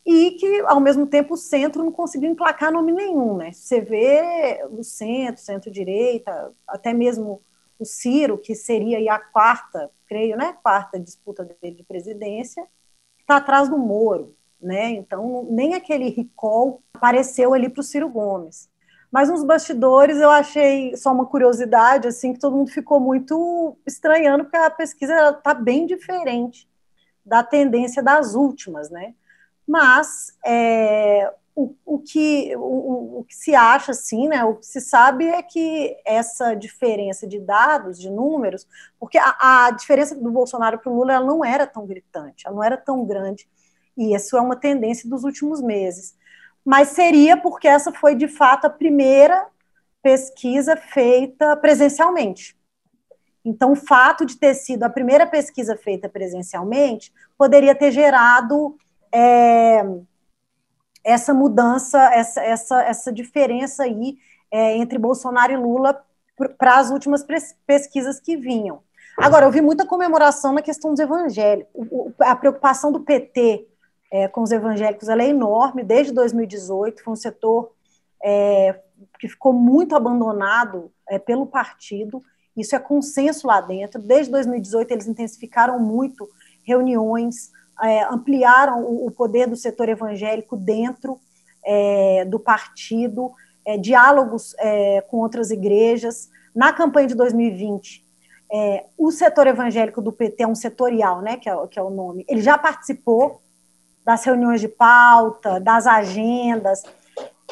e 0.05 0.31
que, 0.31 0.59
ao 0.61 0.81
mesmo 0.81 1.07
tempo, 1.07 1.35
o 1.35 1.37
centro 1.37 1.83
não 1.83 1.91
conseguiu 1.91 2.29
emplacar 2.29 2.71
nome 2.71 2.91
nenhum. 2.91 3.37
Né? 3.37 3.53
Você 3.53 3.79
vê 3.79 4.61
o 4.69 4.83
centro, 4.83 5.41
centro-direita, 5.41 6.53
até 6.67 6.93
mesmo 6.93 7.41
o 7.79 7.85
Ciro, 7.85 8.37
que 8.37 8.53
seria 8.53 9.13
a 9.13 9.19
quarta, 9.19 9.89
creio, 10.05 10.37
né, 10.37 10.57
quarta 10.61 10.99
disputa 10.99 11.43
dele 11.43 11.77
de 11.77 11.83
presidência, 11.83 12.67
está 13.19 13.37
atrás 13.37 13.69
do 13.69 13.77
Moro, 13.77 14.35
né? 14.63 14.91
Então 14.91 15.47
nem 15.49 15.75
aquele 15.75 16.09
recall 16.09 16.81
apareceu 16.93 17.53
ali 17.53 17.69
para 17.69 17.81
o 17.81 17.83
Ciro 17.83 18.09
Gomes. 18.09 18.69
Mas 19.11 19.29
nos 19.29 19.43
bastidores 19.43 20.17
eu 20.17 20.31
achei 20.31 20.97
só 20.97 21.11
uma 21.13 21.25
curiosidade, 21.27 22.07
assim, 22.07 22.33
que 22.33 22.39
todo 22.39 22.55
mundo 22.55 22.71
ficou 22.71 22.99
muito 22.99 23.77
estranhando, 23.85 24.43
porque 24.43 24.57
a 24.57 24.71
pesquisa 24.71 25.29
está 25.29 25.53
bem 25.53 25.85
diferente 25.85 26.67
da 27.23 27.43
tendência 27.43 28.01
das 28.01 28.33
últimas, 28.33 28.89
né? 28.89 29.13
Mas 29.67 30.35
é, 30.43 31.31
o, 31.55 31.75
o, 31.85 31.99
que, 31.99 32.55
o, 32.55 33.19
o, 33.19 33.25
que 33.25 33.35
se 33.35 33.53
acha, 33.53 33.91
assim, 33.91 34.27
né, 34.27 34.43
o 34.43 34.55
que 34.55 34.65
se 34.65 34.81
sabe 34.81 35.25
é 35.25 35.41
que 35.41 35.95
essa 36.03 36.55
diferença 36.55 37.27
de 37.27 37.39
dados, 37.39 37.99
de 37.99 38.09
números, 38.09 38.67
porque 38.99 39.17
a, 39.17 39.65
a 39.67 39.71
diferença 39.71 40.15
do 40.15 40.31
Bolsonaro 40.31 40.79
para 40.79 40.91
o 40.91 40.95
Lula 40.95 41.13
ela 41.13 41.25
não 41.25 41.45
era 41.45 41.67
tão 41.67 41.85
gritante, 41.85 42.47
ela 42.47 42.55
não 42.55 42.63
era 42.63 42.77
tão 42.77 43.05
grande, 43.05 43.47
e 43.97 44.15
isso 44.15 44.37
é 44.37 44.41
uma 44.41 44.55
tendência 44.55 45.09
dos 45.09 45.23
últimos 45.23 45.61
meses. 45.61 46.15
Mas 46.65 46.89
seria 46.89 47.37
porque 47.37 47.67
essa 47.67 47.91
foi, 47.91 48.15
de 48.15 48.27
fato, 48.27 48.65
a 48.65 48.69
primeira 48.69 49.47
pesquisa 50.01 50.75
feita 50.75 51.55
presencialmente. 51.57 52.55
Então, 53.45 53.73
o 53.73 53.75
fato 53.75 54.25
de 54.25 54.37
ter 54.37 54.53
sido 54.53 54.83
a 54.83 54.89
primeira 54.89 55.27
pesquisa 55.27 55.75
feita 55.75 56.07
presencialmente 56.07 57.13
poderia 57.37 57.75
ter 57.75 57.91
gerado 57.91 58.77
é, 59.13 59.83
essa 61.03 61.33
mudança, 61.33 61.99
essa, 62.13 62.41
essa, 62.41 62.83
essa 62.83 63.11
diferença 63.11 63.83
aí 63.83 64.17
é, 64.49 64.77
entre 64.77 64.97
Bolsonaro 64.97 65.51
e 65.51 65.57
Lula 65.57 66.01
para 66.57 66.77
as 66.77 66.89
últimas 66.89 67.25
pesquisas 67.65 68.19
que 68.19 68.37
vinham. 68.37 68.81
Agora, 69.17 69.45
eu 69.45 69.51
vi 69.51 69.61
muita 69.61 69.85
comemoração 69.85 70.53
na 70.53 70.61
questão 70.61 70.91
dos 70.91 70.99
evangélicos. 70.99 71.87
A 72.19 72.35
preocupação 72.35 72.91
do 72.91 73.01
PT 73.01 73.67
é, 74.13 74.27
com 74.27 74.43
os 74.43 74.51
evangélicos 74.51 75.09
é 75.09 75.27
enorme, 75.27 75.83
desde 75.83 76.13
2018, 76.13 77.03
foi 77.03 77.13
um 77.13 77.15
setor 77.15 77.71
é, 78.23 78.79
que 79.19 79.27
ficou 79.27 79.51
muito 79.51 79.95
abandonado 79.95 80.91
é, 81.09 81.17
pelo 81.17 81.47
partido, 81.47 82.21
isso 82.55 82.75
é 82.75 82.79
consenso 82.79 83.47
lá 83.47 83.59
dentro. 83.59 83.99
Desde 83.99 84.31
2018, 84.31 84.91
eles 84.91 85.07
intensificaram 85.07 85.79
muito 85.79 86.29
reuniões, 86.63 87.51
é, 87.81 88.03
ampliaram 88.03 88.83
o, 88.83 89.07
o, 89.07 89.11
poder 89.11 89.47
do 89.47 89.55
setor 89.55 89.89
evangélico 89.89 90.55
dentro 90.55 91.19
é, 91.65 92.23
do 92.25 92.39
partido, 92.39 93.31
é, 93.65 93.79
diálogos 93.79 94.55
com 95.07 95.17
outras 95.17 95.49
igrejas. 95.49 96.29
Na 96.53 96.71
campanha 96.71 97.07
de 97.07 97.15
2020, 97.15 98.05
é, 98.53 98.85
o 98.95 99.09
setor 99.09 99.47
evangélico 99.47 100.03
do 100.03 100.11
PT 100.11 100.43
é 100.43 100.47
um 100.47 100.53
setorial, 100.53 101.23
né, 101.23 101.37
que 101.37 101.49
é, 101.49 101.67
que 101.67 101.79
é 101.79 101.81
o 101.81 101.89
nome, 101.89 102.23
ele 102.29 102.41
já 102.41 102.55
participou 102.59 103.41
das 104.05 104.23
reuniões 104.23 104.61
de 104.61 104.67
pauta, 104.67 105.59
das 105.59 105.87
agendas, 105.87 106.83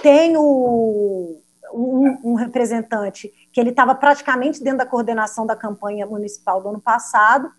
tem 0.02 0.36
o, 0.38 1.40
um, 1.74 2.32
um 2.32 2.34
representante 2.34 3.32
que 3.52 3.60
ele 3.60 3.70
estava 3.70 3.96
praticamente 3.96 4.64
dentro 4.64 4.80
da 4.80 4.86
coordenação 4.86 5.46
da 5.46 5.56
campanha 5.56 6.06
municipal 6.06 6.62
do 6.62 6.70
ano 6.70 6.82
passado, 6.82 7.52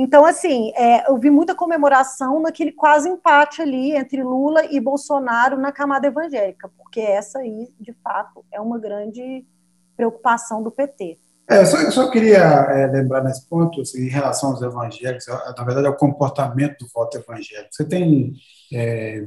então, 0.00 0.24
assim, 0.24 0.70
é, 0.76 1.10
eu 1.10 1.16
vi 1.16 1.28
muita 1.28 1.56
comemoração 1.56 2.38
naquele 2.38 2.70
quase 2.70 3.08
empate 3.08 3.60
ali 3.60 3.96
entre 3.96 4.22
Lula 4.22 4.64
e 4.72 4.78
Bolsonaro 4.78 5.58
na 5.58 5.72
camada 5.72 6.06
evangélica, 6.06 6.70
porque 6.78 7.00
essa 7.00 7.40
aí, 7.40 7.68
de 7.80 7.92
fato, 7.94 8.44
é 8.52 8.60
uma 8.60 8.78
grande 8.78 9.44
preocupação 9.96 10.62
do 10.62 10.70
PT. 10.70 11.18
É, 11.50 11.62
eu, 11.62 11.66
só, 11.66 11.78
eu 11.78 11.90
só 11.90 12.10
queria 12.10 12.36
é, 12.36 12.86
lembrar 12.88 13.24
nesse 13.24 13.48
ponto, 13.48 13.80
assim, 13.80 14.02
em 14.02 14.08
relação 14.08 14.50
aos 14.50 14.60
evangélicos, 14.60 15.26
na 15.26 15.64
verdade 15.64 15.86
é 15.86 15.90
o 15.90 15.96
comportamento 15.96 16.78
do 16.78 16.90
voto 16.92 17.16
evangélico. 17.16 17.70
Você 17.72 17.84
tem 17.86 18.34
é, 18.72 19.24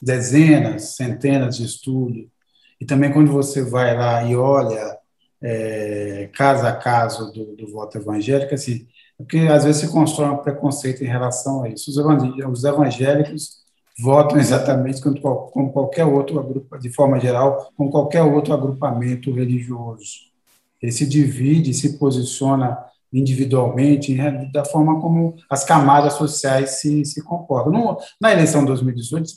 dezenas, 0.00 0.96
centenas 0.96 1.56
de 1.56 1.64
estudos, 1.64 2.26
e 2.80 2.84
também 2.84 3.12
quando 3.12 3.30
você 3.30 3.62
vai 3.62 3.96
lá 3.96 4.24
e 4.24 4.34
olha 4.34 4.98
é, 5.40 6.28
caso 6.34 6.66
a 6.66 6.72
caso 6.72 7.32
do, 7.32 7.54
do 7.54 7.70
voto 7.70 7.98
evangélico, 7.98 8.52
assim, 8.52 8.88
porque 9.16 9.38
às 9.38 9.64
vezes 9.64 9.82
se 9.82 9.92
constrói 9.92 10.30
um 10.30 10.38
preconceito 10.38 11.04
em 11.04 11.06
relação 11.06 11.62
a 11.62 11.68
isso. 11.68 11.90
Os 11.90 12.64
evangélicos 12.64 13.62
votam 14.00 14.38
exatamente 14.38 15.00
como 15.00 15.72
qualquer 15.72 16.04
outro 16.04 16.66
de 16.80 16.90
forma 16.90 17.20
geral, 17.20 17.72
como 17.76 17.90
qualquer 17.90 18.22
outro 18.22 18.52
agrupamento 18.52 19.32
religioso. 19.32 20.31
Ele 20.82 20.92
se 20.92 21.06
divide, 21.06 21.72
se 21.72 21.98
posiciona 21.98 22.76
individualmente, 23.12 24.16
da 24.52 24.64
forma 24.64 25.00
como 25.00 25.36
as 25.48 25.64
camadas 25.64 26.14
sociais 26.14 26.80
se, 26.80 27.04
se 27.04 27.22
comportam. 27.22 27.72
No, 27.72 27.98
na 28.20 28.32
eleição 28.32 28.62
de 28.62 28.68
2018, 28.68 29.30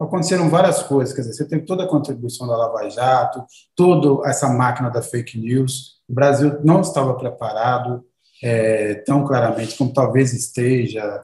aconteceram 0.00 0.48
várias 0.48 0.82
coisas, 0.82 1.14
quer 1.14 1.22
dizer, 1.22 1.34
você 1.34 1.48
teve 1.48 1.64
toda 1.64 1.84
a 1.84 1.88
contribuição 1.88 2.46
da 2.46 2.56
Lava 2.56 2.88
Jato, 2.88 3.44
toda 3.74 4.28
essa 4.28 4.48
máquina 4.48 4.90
da 4.90 5.02
fake 5.02 5.38
news, 5.38 5.98
o 6.08 6.14
Brasil 6.14 6.58
não 6.64 6.80
estava 6.80 7.14
preparado, 7.14 8.04
é, 8.42 8.94
tão 8.94 9.26
claramente 9.26 9.76
como 9.76 9.92
talvez 9.92 10.32
esteja. 10.32 11.20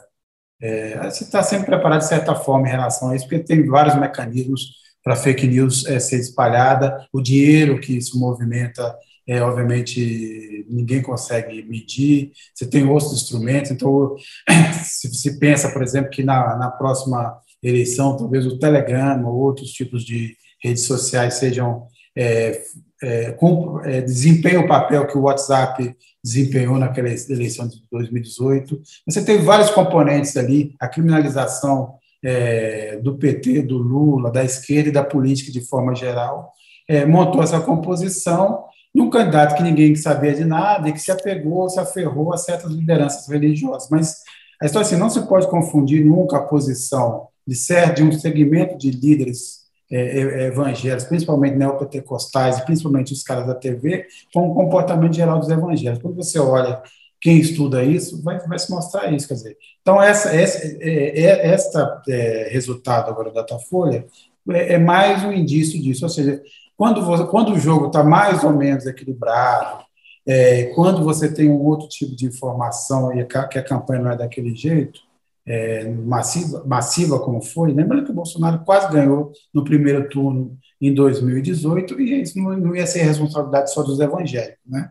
É, 0.60 1.08
você 1.08 1.24
está 1.24 1.42
sempre 1.42 1.66
preparado 1.66 2.00
de 2.00 2.08
certa 2.08 2.34
forma 2.34 2.66
em 2.66 2.70
relação 2.70 3.10
a 3.10 3.16
isso, 3.16 3.26
porque 3.28 3.44
tem 3.44 3.66
vários 3.66 3.94
mecanismos 3.94 4.84
para 5.02 5.16
fake 5.16 5.46
news 5.46 5.86
é, 5.86 5.98
ser 6.00 6.18
espalhada, 6.18 7.06
o 7.12 7.20
dinheiro 7.20 7.80
que 7.80 7.96
isso 7.96 8.18
movimenta, 8.18 8.96
é, 9.26 9.40
obviamente, 9.42 10.66
ninguém 10.68 11.00
consegue 11.00 11.62
medir, 11.62 12.32
você 12.54 12.66
tem 12.66 12.86
outros 12.86 13.12
instrumentos, 13.12 13.70
então, 13.70 14.14
se 14.82 15.38
pensa, 15.38 15.70
por 15.70 15.82
exemplo, 15.82 16.10
que 16.10 16.22
na, 16.22 16.56
na 16.56 16.70
próxima 16.70 17.38
eleição, 17.62 18.16
talvez 18.16 18.46
o 18.46 18.58
Telegram 18.58 19.24
ou 19.24 19.34
outros 19.34 19.70
tipos 19.70 20.04
de 20.04 20.36
redes 20.62 20.84
sociais 20.84 21.34
sejam 21.34 21.86
é, 22.16 22.62
é, 23.02 23.32
com, 23.32 23.80
é, 23.80 24.00
desempenhem 24.00 24.58
o 24.58 24.68
papel 24.68 25.06
que 25.06 25.16
o 25.16 25.22
WhatsApp 25.22 25.94
desempenhou 26.22 26.78
naquela 26.78 27.08
eleição 27.08 27.68
de 27.68 27.82
2018. 27.90 28.80
Você 29.06 29.24
teve 29.24 29.42
vários 29.44 29.70
componentes 29.70 30.36
ali, 30.36 30.74
a 30.80 30.88
criminalização 30.88 31.94
é, 32.24 32.96
do 32.96 33.18
PT, 33.18 33.62
do 33.62 33.76
Lula, 33.76 34.30
da 34.30 34.42
esquerda 34.42 34.88
e 34.88 34.92
da 34.92 35.04
política 35.04 35.52
de 35.52 35.60
forma 35.60 35.94
geral, 35.94 36.52
é, 36.88 37.04
montou 37.04 37.42
essa 37.42 37.60
composição 37.60 38.64
de 38.94 39.02
um 39.02 39.10
candidato 39.10 39.56
que 39.56 39.62
ninguém 39.62 39.94
sabia 39.96 40.34
de 40.34 40.44
nada 40.44 40.88
e 40.88 40.92
que 40.92 41.00
se 41.00 41.10
apegou, 41.10 41.68
se 41.68 41.80
aferrou 41.80 42.32
a 42.32 42.36
certas 42.36 42.70
lideranças 42.70 43.26
religiosas. 43.28 43.88
Mas 43.90 44.22
a 44.60 44.66
história 44.66 44.86
assim, 44.86 44.96
não 44.96 45.10
se 45.10 45.26
pode 45.26 45.48
confundir 45.48 46.04
nunca 46.04 46.36
a 46.36 46.42
posição 46.42 47.28
de 47.46 47.56
certo 47.56 47.96
de 47.96 48.02
um 48.04 48.12
segmento 48.12 48.78
de 48.78 48.90
líderes 48.90 49.64
é, 49.90 49.96
é, 49.96 50.20
é, 50.20 50.46
evangélicos, 50.46 51.04
principalmente 51.04 51.56
neopentecostais, 51.56 52.60
principalmente 52.60 53.12
os 53.12 53.22
caras 53.22 53.46
da 53.46 53.54
TV, 53.54 54.06
com 54.32 54.48
o 54.48 54.54
comportamento 54.54 55.14
geral 55.14 55.38
dos 55.38 55.50
evangélicos. 55.50 56.02
Quando 56.02 56.16
você 56.16 56.38
olha 56.38 56.82
quem 57.20 57.38
estuda 57.38 57.82
isso, 57.82 58.22
vai, 58.22 58.38
vai 58.46 58.58
se 58.58 58.70
mostrar 58.70 59.12
isso. 59.12 59.28
Quer 59.28 59.34
dizer, 59.34 59.56
então, 59.82 60.02
essa, 60.02 60.34
essa, 60.34 60.58
é, 60.80 61.46
esta 61.48 62.02
é, 62.08 62.48
resultado 62.50 63.10
agora 63.10 63.30
da 63.30 63.42
Datafolha 63.42 64.06
é, 64.50 64.74
é 64.74 64.78
mais 64.78 65.22
um 65.24 65.32
indício 65.32 65.80
disso. 65.80 66.04
Ou 66.04 66.08
seja, 66.08 66.42
quando, 66.76 67.04
você, 67.04 67.24
quando 67.26 67.52
o 67.52 67.58
jogo 67.58 67.86
está 67.86 68.02
mais 68.02 68.42
ou 68.44 68.52
menos 68.52 68.86
equilibrado, 68.86 69.84
é, 70.26 70.64
quando 70.74 71.04
você 71.04 71.32
tem 71.32 71.50
um 71.50 71.60
outro 71.60 71.88
tipo 71.88 72.16
de 72.16 72.26
informação 72.26 73.12
e 73.12 73.24
que 73.24 73.58
a 73.58 73.62
campanha 73.62 74.02
não 74.02 74.10
é 74.12 74.16
daquele 74.16 74.54
jeito, 74.54 75.00
é, 75.46 75.84
massiva, 75.88 76.64
massiva 76.64 77.20
como 77.20 77.42
foi, 77.42 77.72
lembrando 77.72 78.04
que 78.04 78.10
o 78.10 78.14
Bolsonaro 78.14 78.64
quase 78.64 78.90
ganhou 78.90 79.32
no 79.52 79.62
primeiro 79.62 80.08
turno 80.08 80.56
em 80.80 80.94
2018 80.94 82.00
e 82.00 82.22
isso 82.22 82.38
não, 82.38 82.56
não 82.56 82.74
ia 82.74 82.86
ser 82.86 83.02
responsabilidade 83.02 83.72
só 83.72 83.82
dos 83.82 84.00
evangélicos, 84.00 84.64
né? 84.66 84.90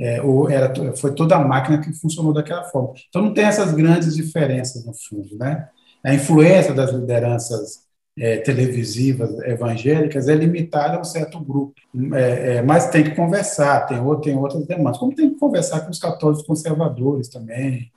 É, 0.00 0.22
ou 0.22 0.50
era, 0.50 0.72
foi 0.96 1.14
toda 1.14 1.36
a 1.36 1.44
máquina 1.44 1.78
que 1.78 1.92
funcionou 1.92 2.32
daquela 2.32 2.64
forma. 2.64 2.94
Então 3.08 3.22
não 3.22 3.34
tem 3.34 3.44
essas 3.44 3.72
grandes 3.72 4.16
diferenças 4.16 4.84
no 4.86 4.94
fundo, 4.94 5.36
né? 5.36 5.68
A 6.02 6.14
influência 6.14 6.74
das 6.74 6.90
lideranças 6.90 7.86
é, 8.18 8.38
televisivas 8.38 9.38
evangélicas 9.40 10.28
é 10.28 10.34
limitada 10.34 10.96
a 10.96 11.00
um 11.00 11.04
certo 11.04 11.40
grupo, 11.40 11.74
é, 12.14 12.56
é, 12.56 12.62
mas 12.62 12.90
tem 12.90 13.04
que 13.04 13.14
conversar, 13.14 13.86
tem, 13.86 13.98
tem 14.20 14.36
outras 14.36 14.66
demandas, 14.66 14.98
como 14.98 15.14
tem 15.14 15.30
que 15.30 15.38
conversar 15.38 15.80
com 15.80 15.90
os 15.90 15.98
católicos 15.98 16.44
conservadores 16.44 17.28
também, 17.28 17.90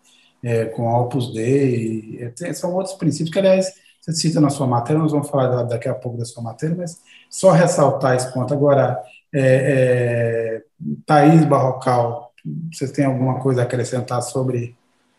é, 0.44 0.66
com 0.66 0.88
a 0.88 1.02
Opus 1.02 1.34
Dei, 1.34 2.32
é, 2.42 2.54
são 2.54 2.74
outros 2.74 2.96
princípios 2.96 3.32
que, 3.32 3.40
aliás, 3.40 3.74
você 4.00 4.14
cita 4.14 4.40
na 4.40 4.52
sua 4.52 4.68
matéria, 4.68 5.02
nós 5.02 5.12
vamos 5.12 5.28
falar 5.30 5.64
daqui 5.64 5.90
a 5.90 5.96
pouco 5.96 6.18
da 6.18 6.26
sua 6.26 6.44
matéria, 6.44 6.76
mas 6.76 7.02
só 7.28 7.52
ressaltar 7.52 8.16
esse 8.16 8.32
ponto. 8.32 8.54
Agora, 8.54 9.02
é, 9.34 9.42
é, 9.42 10.62
Thaís 11.08 11.44
Barrocal, 11.46 12.32
você 12.72 12.88
tem 12.88 13.06
alguma 13.06 13.40
coisa 13.40 13.62
a 13.62 13.64
acrescentar 13.64 14.22
sobre 14.22 14.76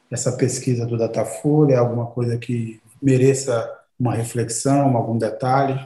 essa 0.08 0.30
pesquisa 0.32 0.86
do 0.86 0.96
Datafolha, 0.96 1.80
alguma 1.80 2.06
coisa 2.06 2.38
que 2.38 2.80
mereça 3.02 3.68
uma 3.98 4.14
reflexão, 4.14 4.96
algum 4.96 5.16
detalhe? 5.16 5.78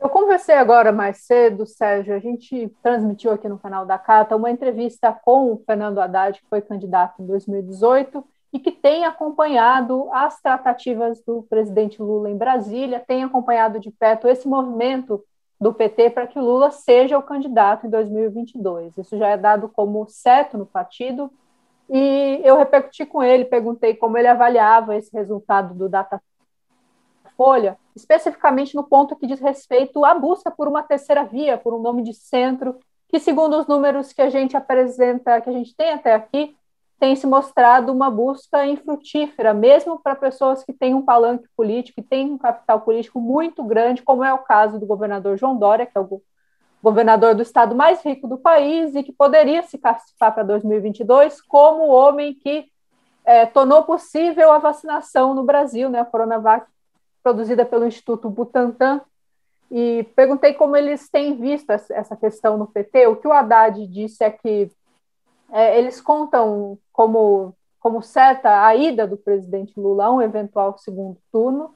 Eu 0.00 0.10
conversei 0.10 0.54
agora 0.54 0.92
mais 0.92 1.24
cedo, 1.24 1.66
Sérgio, 1.66 2.14
a 2.14 2.18
gente 2.18 2.72
transmitiu 2.82 3.32
aqui 3.32 3.48
no 3.48 3.58
canal 3.58 3.86
da 3.86 3.98
Cata 3.98 4.36
uma 4.36 4.50
entrevista 4.50 5.12
com 5.24 5.52
o 5.52 5.62
Fernando 5.64 5.98
Haddad, 5.98 6.40
que 6.40 6.48
foi 6.48 6.60
candidato 6.60 7.22
em 7.22 7.26
2018, 7.26 8.22
e 8.52 8.58
que 8.60 8.70
tem 8.70 9.04
acompanhado 9.04 10.08
as 10.12 10.40
tratativas 10.40 11.20
do 11.22 11.42
presidente 11.48 12.00
Lula 12.00 12.30
em 12.30 12.36
Brasília, 12.36 13.02
tem 13.06 13.24
acompanhado 13.24 13.80
de 13.80 13.90
perto 13.90 14.28
esse 14.28 14.46
movimento 14.46 15.24
do 15.60 15.72
PT 15.72 16.10
para 16.10 16.26
que 16.26 16.38
Lula 16.38 16.70
seja 16.70 17.18
o 17.18 17.22
candidato 17.22 17.86
em 17.86 17.90
2022. 17.90 18.96
Isso 18.98 19.16
já 19.16 19.28
é 19.28 19.36
dado 19.36 19.68
como 19.68 20.06
certo 20.08 20.58
no 20.58 20.66
partido, 20.66 21.30
e 21.88 22.40
eu 22.44 22.58
repercuti 22.58 23.06
com 23.06 23.22
ele, 23.22 23.44
perguntei 23.44 23.94
como 23.94 24.18
ele 24.18 24.28
avaliava 24.28 24.96
esse 24.96 25.12
resultado 25.16 25.74
do 25.74 25.88
Datafolha 25.88 26.35
Datafolha, 27.36 27.78
especificamente 27.94 28.74
no 28.74 28.84
ponto 28.84 29.14
que 29.14 29.26
diz 29.26 29.38
respeito 29.38 30.04
à 30.04 30.14
busca 30.14 30.50
por 30.50 30.66
uma 30.66 30.82
terceira 30.82 31.24
via, 31.24 31.58
por 31.58 31.74
um 31.74 31.80
nome 31.80 32.02
de 32.02 32.14
centro, 32.14 32.78
que 33.08 33.20
segundo 33.20 33.58
os 33.58 33.66
números 33.66 34.12
que 34.12 34.22
a 34.22 34.30
gente 34.30 34.56
apresenta, 34.56 35.40
que 35.40 35.50
a 35.50 35.52
gente 35.52 35.76
tem 35.76 35.92
até 35.92 36.14
aqui, 36.14 36.56
tem 36.98 37.14
se 37.14 37.26
mostrado 37.26 37.92
uma 37.92 38.10
busca 38.10 38.66
infrutífera, 38.66 39.52
mesmo 39.52 40.00
para 40.00 40.16
pessoas 40.16 40.64
que 40.64 40.72
têm 40.72 40.94
um 40.94 41.02
palanque 41.02 41.46
político, 41.54 42.00
que 42.00 42.08
têm 42.08 42.32
um 42.32 42.38
capital 42.38 42.80
político 42.80 43.20
muito 43.20 43.62
grande, 43.62 44.02
como 44.02 44.24
é 44.24 44.32
o 44.32 44.38
caso 44.38 44.80
do 44.80 44.86
governador 44.86 45.36
João 45.36 45.56
Dória, 45.56 45.84
que 45.84 45.96
é 45.96 46.00
o 46.00 46.22
governador 46.82 47.34
do 47.34 47.42
estado 47.42 47.74
mais 47.74 48.02
rico 48.02 48.26
do 48.26 48.38
país 48.38 48.94
e 48.94 49.02
que 49.02 49.12
poderia 49.12 49.62
se 49.62 49.76
classificar 49.76 50.32
para 50.32 50.42
2022 50.42 51.42
como 51.42 51.84
o 51.84 51.90
homem 51.90 52.32
que 52.32 52.66
é, 53.24 53.44
tornou 53.44 53.82
possível 53.82 54.52
a 54.52 54.58
vacinação 54.58 55.34
no 55.34 55.42
Brasil, 55.42 55.90
né, 55.90 56.00
a 56.00 56.04
Coronavac, 56.04 56.66
produzida 57.26 57.66
pelo 57.66 57.88
Instituto 57.88 58.30
Butantan, 58.30 59.00
e 59.68 60.04
perguntei 60.14 60.54
como 60.54 60.76
eles 60.76 61.08
têm 61.08 61.34
visto 61.34 61.70
essa 61.70 62.14
questão 62.14 62.56
no 62.56 62.68
PT. 62.68 63.08
O 63.08 63.16
que 63.16 63.26
o 63.26 63.32
Haddad 63.32 63.84
disse 63.88 64.22
é 64.22 64.30
que 64.30 64.70
é, 65.50 65.76
eles 65.76 66.00
contam 66.00 66.78
como, 66.92 67.52
como 67.80 68.00
certa 68.00 68.64
a 68.64 68.76
ida 68.76 69.08
do 69.08 69.16
presidente 69.16 69.72
Lula 69.76 70.04
a 70.04 70.12
um 70.12 70.22
eventual 70.22 70.78
segundo 70.78 71.18
turno, 71.32 71.74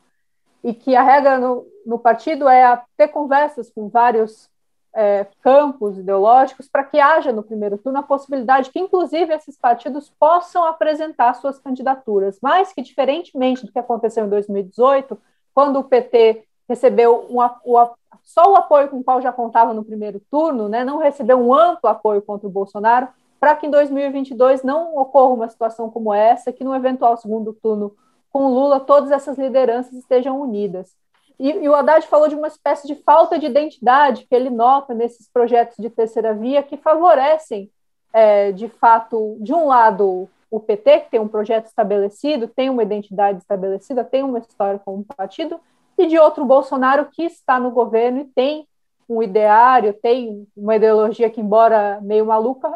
e 0.62 0.72
que 0.72 0.94
a 0.94 1.02
regra 1.02 1.36
no, 1.36 1.66
no 1.84 1.98
partido 1.98 2.48
é 2.48 2.80
ter 2.96 3.08
conversas 3.08 3.68
com 3.72 3.88
vários 3.88 4.48
é, 4.94 5.26
campos 5.42 5.98
ideológicos 5.98 6.68
para 6.68 6.84
que 6.84 7.00
haja 7.00 7.32
no 7.32 7.42
primeiro 7.42 7.76
turno 7.76 7.98
a 7.98 8.04
possibilidade 8.04 8.70
que, 8.70 8.78
inclusive, 8.78 9.34
esses 9.34 9.58
partidos 9.58 10.10
possam 10.16 10.64
apresentar 10.64 11.34
suas 11.34 11.58
candidaturas, 11.58 12.38
mas 12.40 12.72
que, 12.72 12.82
diferentemente 12.82 13.66
do 13.66 13.72
que 13.72 13.78
aconteceu 13.80 14.24
em 14.24 14.28
2018, 14.28 15.18
quando 15.60 15.78
o 15.78 15.84
PT 15.84 16.42
recebeu 16.66 17.26
um, 17.28 17.38
o, 17.38 17.90
só 18.24 18.50
o 18.50 18.56
apoio 18.56 18.88
com 18.88 19.00
o 19.00 19.04
qual 19.04 19.20
já 19.20 19.30
contava 19.30 19.74
no 19.74 19.84
primeiro 19.84 20.18
turno, 20.30 20.70
né, 20.70 20.82
não 20.82 20.96
recebeu 20.96 21.38
um 21.38 21.52
amplo 21.52 21.90
apoio 21.90 22.22
contra 22.22 22.48
o 22.48 22.50
Bolsonaro, 22.50 23.08
para 23.38 23.54
que 23.54 23.66
em 23.66 23.70
2022 23.70 24.62
não 24.62 24.96
ocorra 24.96 25.34
uma 25.34 25.50
situação 25.50 25.90
como 25.90 26.14
essa, 26.14 26.50
que 26.50 26.64
no 26.64 26.74
eventual 26.74 27.14
segundo 27.18 27.52
turno 27.52 27.94
com 28.32 28.48
Lula 28.48 28.80
todas 28.80 29.10
essas 29.10 29.36
lideranças 29.36 29.92
estejam 29.92 30.40
unidas. 30.40 30.96
E, 31.38 31.50
e, 31.50 31.68
o 31.68 31.74
Haddad 31.74 32.06
falou 32.06 32.26
de 32.26 32.34
uma 32.34 32.48
espécie 32.48 32.86
de 32.86 32.94
falta 32.94 33.38
de 33.38 33.44
identidade 33.44 34.24
que 34.26 34.34
ele 34.34 34.48
nota 34.48 34.94
nesses 34.94 35.28
projetos 35.28 35.76
de 35.78 35.90
terceira 35.90 36.32
via 36.32 36.62
que 36.62 36.78
favorecem, 36.78 37.70
é, 38.14 38.50
de 38.50 38.68
fato, 38.70 39.36
de 39.40 39.52
um 39.52 39.66
lado, 39.66 40.26
o 40.50 40.58
PT, 40.58 41.00
que 41.00 41.10
tem 41.10 41.20
um 41.20 41.28
projeto 41.28 41.66
estabelecido, 41.66 42.48
tem 42.48 42.68
uma 42.68 42.82
identidade 42.82 43.38
estabelecida, 43.38 44.04
tem 44.04 44.22
uma 44.22 44.38
história 44.38 44.80
como 44.80 45.04
partido, 45.04 45.60
e 45.96 46.06
de 46.06 46.18
outro, 46.18 46.44
Bolsonaro, 46.44 47.06
que 47.06 47.24
está 47.24 47.60
no 47.60 47.70
governo 47.70 48.20
e 48.20 48.24
tem 48.24 48.66
um 49.08 49.22
ideário, 49.22 49.92
tem 49.92 50.46
uma 50.56 50.76
ideologia 50.76 51.28
que, 51.28 51.40
embora 51.40 52.00
meio 52.00 52.26
maluca, 52.26 52.72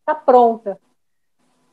está 0.00 0.14
pronta. 0.14 0.78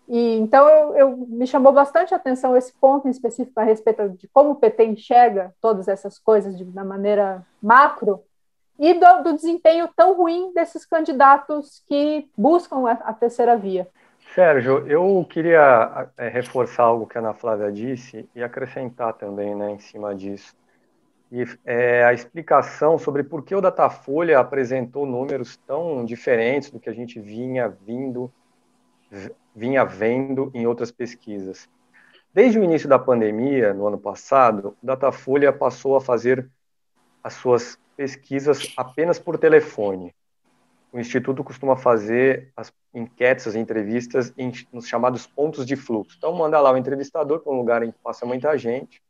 E, 0.07 0.37
então, 0.37 0.67
eu, 0.67 0.95
eu, 0.95 1.17
me 1.17 1.47
chamou 1.47 1.71
bastante 1.71 2.13
atenção 2.13 2.55
esse 2.55 2.73
ponto 2.73 3.07
em 3.07 3.11
específico 3.11 3.59
a 3.59 3.63
respeito 3.63 4.09
de 4.09 4.27
como 4.27 4.51
o 4.51 4.55
PT 4.55 4.85
enxerga 4.85 5.53
todas 5.61 5.87
essas 5.87 6.19
coisas 6.19 6.57
de, 6.57 6.65
da 6.65 6.83
maneira 6.83 7.45
macro 7.61 8.23
e 8.77 8.93
do, 8.93 9.23
do, 9.23 9.33
desempenho 9.33 9.89
tão 9.95 10.13
ruim 10.13 10.51
desses 10.53 10.85
candidatos 10.85 11.81
que 11.87 12.29
buscam 12.37 12.87
a, 12.87 12.91
a 12.91 13.13
terceira 13.13 13.55
via. 13.55 13.87
Sérgio, 14.33 14.87
eu 14.87 15.23
queria 15.29 16.09
é, 16.17 16.27
reforçar 16.27 16.83
algo 16.83 17.05
que 17.05 17.17
a 17.17 17.21
Ana 17.21 17.33
Flávia 17.35 17.71
disse 17.71 18.27
e 18.35 18.41
acrescentar 18.41 19.13
também 19.13 19.53
né, 19.53 19.71
em 19.71 19.79
cima 19.79 20.15
disso. 20.15 20.55
E, 21.31 21.45
é, 21.63 22.03
a 22.03 22.13
explicação 22.13 22.97
sobre 22.97 23.23
por 23.23 23.43
que 23.43 23.53
o 23.53 23.61
Datafolha 23.61 24.39
apresentou 24.39 25.05
números 25.05 25.57
tão 25.67 26.03
diferentes 26.03 26.71
do 26.71 26.79
que 26.79 26.89
a 26.89 26.93
gente 26.93 27.19
vinha 27.19 27.69
vindo 27.69 28.31
vinha 29.55 29.83
vendo 29.83 30.49
em 30.55 30.65
outras 30.65 30.91
pesquisas. 30.91 31.69
Desde 32.33 32.57
o 32.57 32.63
início 32.63 32.89
da 32.89 32.97
pandemia, 32.97 33.71
no 33.71 33.85
ano 33.85 33.99
passado, 33.99 34.75
o 34.81 34.85
Datafolha 34.85 35.53
passou 35.53 35.95
a 35.95 36.01
fazer 36.01 36.49
as 37.23 37.33
suas 37.33 37.77
pesquisas 37.95 38.73
apenas 38.75 39.19
por 39.19 39.37
telefone. 39.37 40.11
O 40.93 40.99
Instituto 40.99 41.43
costuma 41.43 41.75
fazer 41.75 42.53
as 42.55 42.71
enquetes, 42.93 43.47
as 43.47 43.55
entrevistas 43.55 44.31
em, 44.37 44.51
nos 44.71 44.87
chamados 44.87 45.25
pontos 45.25 45.65
de 45.65 45.75
fluxo. 45.75 46.15
Então, 46.19 46.31
manda 46.35 46.59
lá 46.59 46.71
o 46.71 46.77
entrevistador 46.77 47.39
para 47.39 47.51
um 47.51 47.57
lugar 47.57 47.81
em 47.81 47.91
que 47.91 47.97
passa 47.97 48.27
muita 48.27 48.55
gente, 48.59 49.01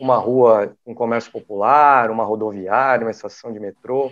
uma 0.00 0.16
rua, 0.16 0.74
um 0.86 0.94
comércio 0.94 1.30
popular, 1.30 2.10
uma 2.10 2.24
rodoviária, 2.24 3.04
uma 3.04 3.10
estação 3.10 3.52
de 3.52 3.60
metrô, 3.60 4.10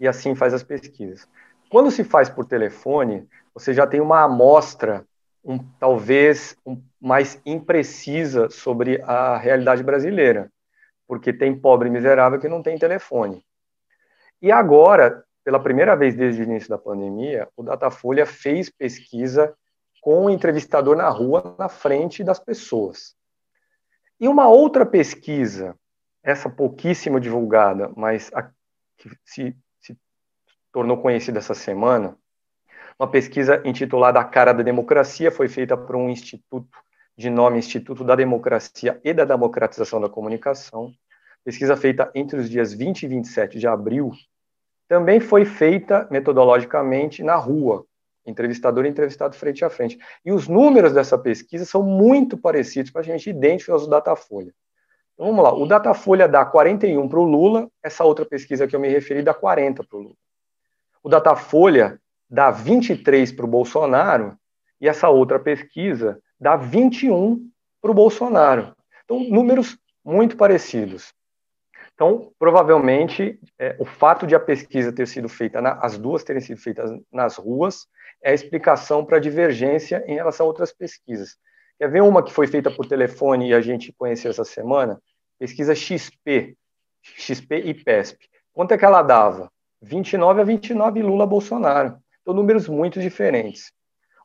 e 0.00 0.08
assim 0.08 0.34
faz 0.34 0.52
as 0.52 0.64
pesquisas. 0.64 1.28
Quando 1.70 1.92
se 1.92 2.02
faz 2.02 2.28
por 2.28 2.44
telefone, 2.44 3.28
você 3.54 3.72
já 3.72 3.86
tem 3.86 4.00
uma 4.00 4.24
amostra, 4.24 5.06
um, 5.44 5.58
talvez 5.78 6.56
um, 6.66 6.82
mais 7.00 7.40
imprecisa 7.46 8.50
sobre 8.50 9.00
a 9.02 9.36
realidade 9.36 9.84
brasileira, 9.84 10.50
porque 11.06 11.32
tem 11.32 11.56
pobre 11.56 11.88
miserável 11.88 12.40
que 12.40 12.48
não 12.48 12.64
tem 12.64 12.76
telefone. 12.76 13.46
E 14.42 14.50
agora, 14.50 15.24
pela 15.46 15.60
primeira 15.60 15.94
vez 15.94 16.16
desde 16.16 16.42
o 16.42 16.44
início 16.44 16.68
da 16.68 16.76
pandemia, 16.76 17.48
o 17.56 17.62
Datafolha 17.62 18.26
fez 18.26 18.68
pesquisa 18.68 19.56
com 20.00 20.24
o 20.24 20.30
entrevistador 20.30 20.96
na 20.96 21.08
rua, 21.08 21.54
na 21.56 21.68
frente 21.68 22.24
das 22.24 22.40
pessoas. 22.40 23.14
E 24.18 24.26
uma 24.26 24.48
outra 24.48 24.84
pesquisa, 24.84 25.76
essa 26.20 26.50
pouquíssimo 26.50 27.20
divulgada, 27.20 27.92
mas 27.96 28.28
a, 28.34 28.50
que 28.96 29.08
se, 29.24 29.56
se 29.80 29.96
tornou 30.72 31.00
conhecida 31.00 31.38
essa 31.38 31.54
semana, 31.54 32.18
uma 32.98 33.08
pesquisa 33.08 33.62
intitulada 33.64 34.18
A 34.18 34.24
Cara 34.24 34.52
da 34.52 34.64
Democracia 34.64 35.30
foi 35.30 35.46
feita 35.46 35.76
por 35.76 35.94
um 35.94 36.10
instituto 36.10 36.76
de 37.16 37.30
nome 37.30 37.60
Instituto 37.60 38.02
da 38.02 38.16
Democracia 38.16 39.00
e 39.04 39.14
da 39.14 39.24
Democratização 39.24 40.00
da 40.00 40.08
Comunicação. 40.08 40.92
Pesquisa 41.44 41.76
feita 41.76 42.10
entre 42.16 42.36
os 42.36 42.50
dias 42.50 42.72
20 42.72 43.04
e 43.04 43.06
27 43.06 43.60
de 43.60 43.68
abril. 43.68 44.10
Também 44.88 45.20
foi 45.20 45.44
feita 45.44 46.06
metodologicamente 46.10 47.22
na 47.22 47.34
rua, 47.36 47.84
entrevistador 48.24 48.84
e 48.84 48.88
entrevistado 48.88 49.36
frente 49.36 49.64
a 49.64 49.70
frente. 49.70 49.98
E 50.24 50.32
os 50.32 50.48
números 50.48 50.92
dessa 50.92 51.18
pesquisa 51.18 51.64
são 51.64 51.82
muito 51.82 52.36
parecidos, 52.36 52.90
praticamente 52.90 53.30
idênticos 53.30 53.72
aos 53.72 53.82
do 53.84 53.90
Datafolha. 53.90 54.52
Então, 55.14 55.26
vamos 55.26 55.42
lá, 55.42 55.54
o 55.54 55.66
Datafolha 55.66 56.28
dá 56.28 56.44
41 56.44 57.08
para 57.08 57.18
o 57.18 57.24
Lula, 57.24 57.70
essa 57.82 58.04
outra 58.04 58.26
pesquisa 58.26 58.66
que 58.66 58.76
eu 58.76 58.80
me 58.80 58.88
referi 58.88 59.22
dá 59.22 59.32
40 59.32 59.82
para 59.82 59.98
o 59.98 60.02
Lula. 60.02 60.16
O 61.02 61.08
Datafolha 61.08 61.98
dá 62.28 62.50
23 62.50 63.32
para 63.32 63.46
o 63.46 63.48
Bolsonaro 63.48 64.36
e 64.80 64.88
essa 64.88 65.08
outra 65.08 65.38
pesquisa 65.38 66.20
dá 66.38 66.56
21 66.56 67.48
para 67.80 67.90
o 67.90 67.94
Bolsonaro. 67.94 68.74
Então, 69.04 69.20
números 69.20 69.78
muito 70.04 70.36
parecidos. 70.36 71.14
Então, 71.96 72.30
provavelmente, 72.38 73.40
é, 73.58 73.74
o 73.78 73.86
fato 73.86 74.26
de 74.26 74.34
a 74.34 74.40
pesquisa 74.40 74.92
ter 74.92 75.08
sido 75.08 75.30
feita, 75.30 75.62
na, 75.62 75.78
as 75.80 75.96
duas 75.96 76.22
terem 76.22 76.42
sido 76.42 76.60
feitas 76.60 76.90
nas 77.10 77.36
ruas, 77.36 77.86
é 78.22 78.32
a 78.32 78.34
explicação 78.34 79.02
para 79.02 79.16
a 79.16 79.20
divergência 79.20 80.04
em 80.06 80.14
relação 80.14 80.44
a 80.44 80.48
outras 80.48 80.74
pesquisas. 80.74 81.38
Quer 81.78 81.90
ver 81.90 82.02
uma 82.02 82.22
que 82.22 82.30
foi 82.30 82.46
feita 82.46 82.70
por 82.70 82.86
telefone 82.86 83.48
e 83.48 83.54
a 83.54 83.62
gente 83.62 83.94
conheceu 83.94 84.30
essa 84.30 84.44
semana? 84.44 85.00
Pesquisa 85.38 85.74
XP, 85.74 86.54
XP 87.02 87.56
e 87.64 87.72
PESP. 87.72 88.28
Quanto 88.52 88.72
é 88.72 88.78
que 88.78 88.84
ela 88.84 89.02
dava? 89.02 89.50
29 89.80 90.42
a 90.42 90.44
29 90.44 91.02
Lula-Bolsonaro. 91.02 91.96
Então, 92.20 92.34
números 92.34 92.68
muito 92.68 93.00
diferentes. 93.00 93.72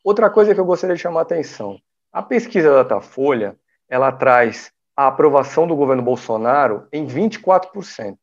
Outra 0.04 0.30
coisa 0.30 0.54
que 0.54 0.60
eu 0.60 0.66
gostaria 0.66 0.96
de 0.96 1.02
chamar 1.02 1.20
a 1.20 1.24
atenção: 1.24 1.80
a 2.12 2.22
pesquisa 2.22 2.70
da 2.70 2.84
Datafolha 2.84 3.56
ela 3.88 4.12
traz 4.12 4.74
a 5.04 5.08
aprovação 5.08 5.68
do 5.68 5.76
governo 5.76 6.04
Bolsonaro 6.04 6.88
em 6.92 7.06
24%. 7.06 8.18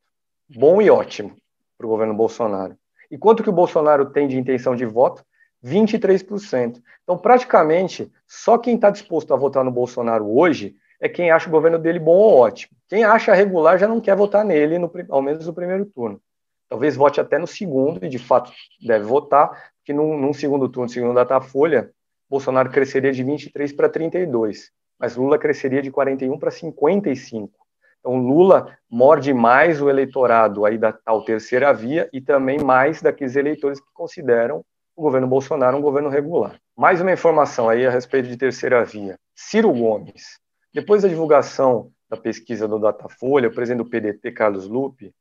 Bom 0.56 0.80
e 0.80 0.90
ótimo 0.90 1.36
para 1.76 1.86
o 1.86 1.90
governo 1.90 2.14
Bolsonaro. 2.14 2.76
E 3.10 3.16
quanto 3.16 3.42
que 3.42 3.50
o 3.50 3.52
Bolsonaro 3.52 4.06
tem 4.06 4.28
de 4.28 4.38
intenção 4.38 4.74
de 4.74 4.84
voto? 4.84 5.24
23%. 5.64 6.80
Então, 7.02 7.18
praticamente, 7.18 8.10
só 8.26 8.56
quem 8.58 8.76
está 8.76 8.90
disposto 8.90 9.34
a 9.34 9.36
votar 9.36 9.64
no 9.64 9.70
Bolsonaro 9.70 10.30
hoje 10.30 10.76
é 11.00 11.08
quem 11.08 11.30
acha 11.30 11.48
o 11.48 11.52
governo 11.52 11.78
dele 11.78 11.98
bom 11.98 12.16
ou 12.16 12.38
ótimo. 12.38 12.76
Quem 12.88 13.04
acha 13.04 13.34
regular 13.34 13.78
já 13.78 13.88
não 13.88 14.00
quer 14.00 14.16
votar 14.16 14.44
nele, 14.44 14.78
no, 14.78 14.90
ao 15.10 15.22
menos 15.22 15.46
no 15.46 15.52
primeiro 15.52 15.84
turno 15.86 16.20
talvez 16.68 16.96
vote 16.96 17.20
até 17.20 17.38
no 17.38 17.46
segundo, 17.46 18.04
e 18.04 18.08
de 18.08 18.18
fato 18.18 18.52
deve 18.80 19.04
votar, 19.04 19.70
que 19.84 19.92
num, 19.92 20.18
num 20.18 20.34
segundo 20.34 20.68
turno, 20.68 20.88
segundo 20.88 21.14
Datafolha, 21.14 21.90
Bolsonaro 22.28 22.70
cresceria 22.70 23.10
de 23.10 23.24
23 23.24 23.72
para 23.72 23.88
32, 23.88 24.70
mas 24.98 25.16
Lula 25.16 25.38
cresceria 25.38 25.82
de 25.82 25.90
41 25.90 26.38
para 26.38 26.50
55. 26.50 27.52
Então 28.00 28.16
Lula 28.16 28.76
morde 28.90 29.32
mais 29.34 29.80
o 29.80 29.88
eleitorado 29.88 30.64
aí 30.64 30.78
da 30.78 30.92
tal 30.92 31.24
terceira 31.24 31.72
via 31.72 32.08
e 32.12 32.20
também 32.20 32.58
mais 32.58 33.02
daqueles 33.02 33.36
eleitores 33.36 33.80
que 33.80 33.92
consideram 33.92 34.64
o 34.96 35.02
governo 35.02 35.28
Bolsonaro 35.28 35.76
um 35.76 35.82
governo 35.82 36.08
regular. 36.08 36.58
Mais 36.76 37.00
uma 37.00 37.12
informação 37.12 37.68
aí 37.68 37.86
a 37.86 37.90
respeito 37.90 38.28
de 38.28 38.36
terceira 38.36 38.84
via. 38.84 39.16
Ciro 39.34 39.72
Gomes, 39.72 40.40
depois 40.74 41.02
da 41.02 41.08
divulgação 41.08 41.90
da 42.08 42.16
pesquisa 42.16 42.66
do 42.66 42.78
Datafolha, 42.78 43.48
o 43.48 43.54
presidente 43.54 43.84
do 43.84 43.90
PDT, 43.90 44.32
Carlos 44.32 44.66
Lupe, 44.66 45.12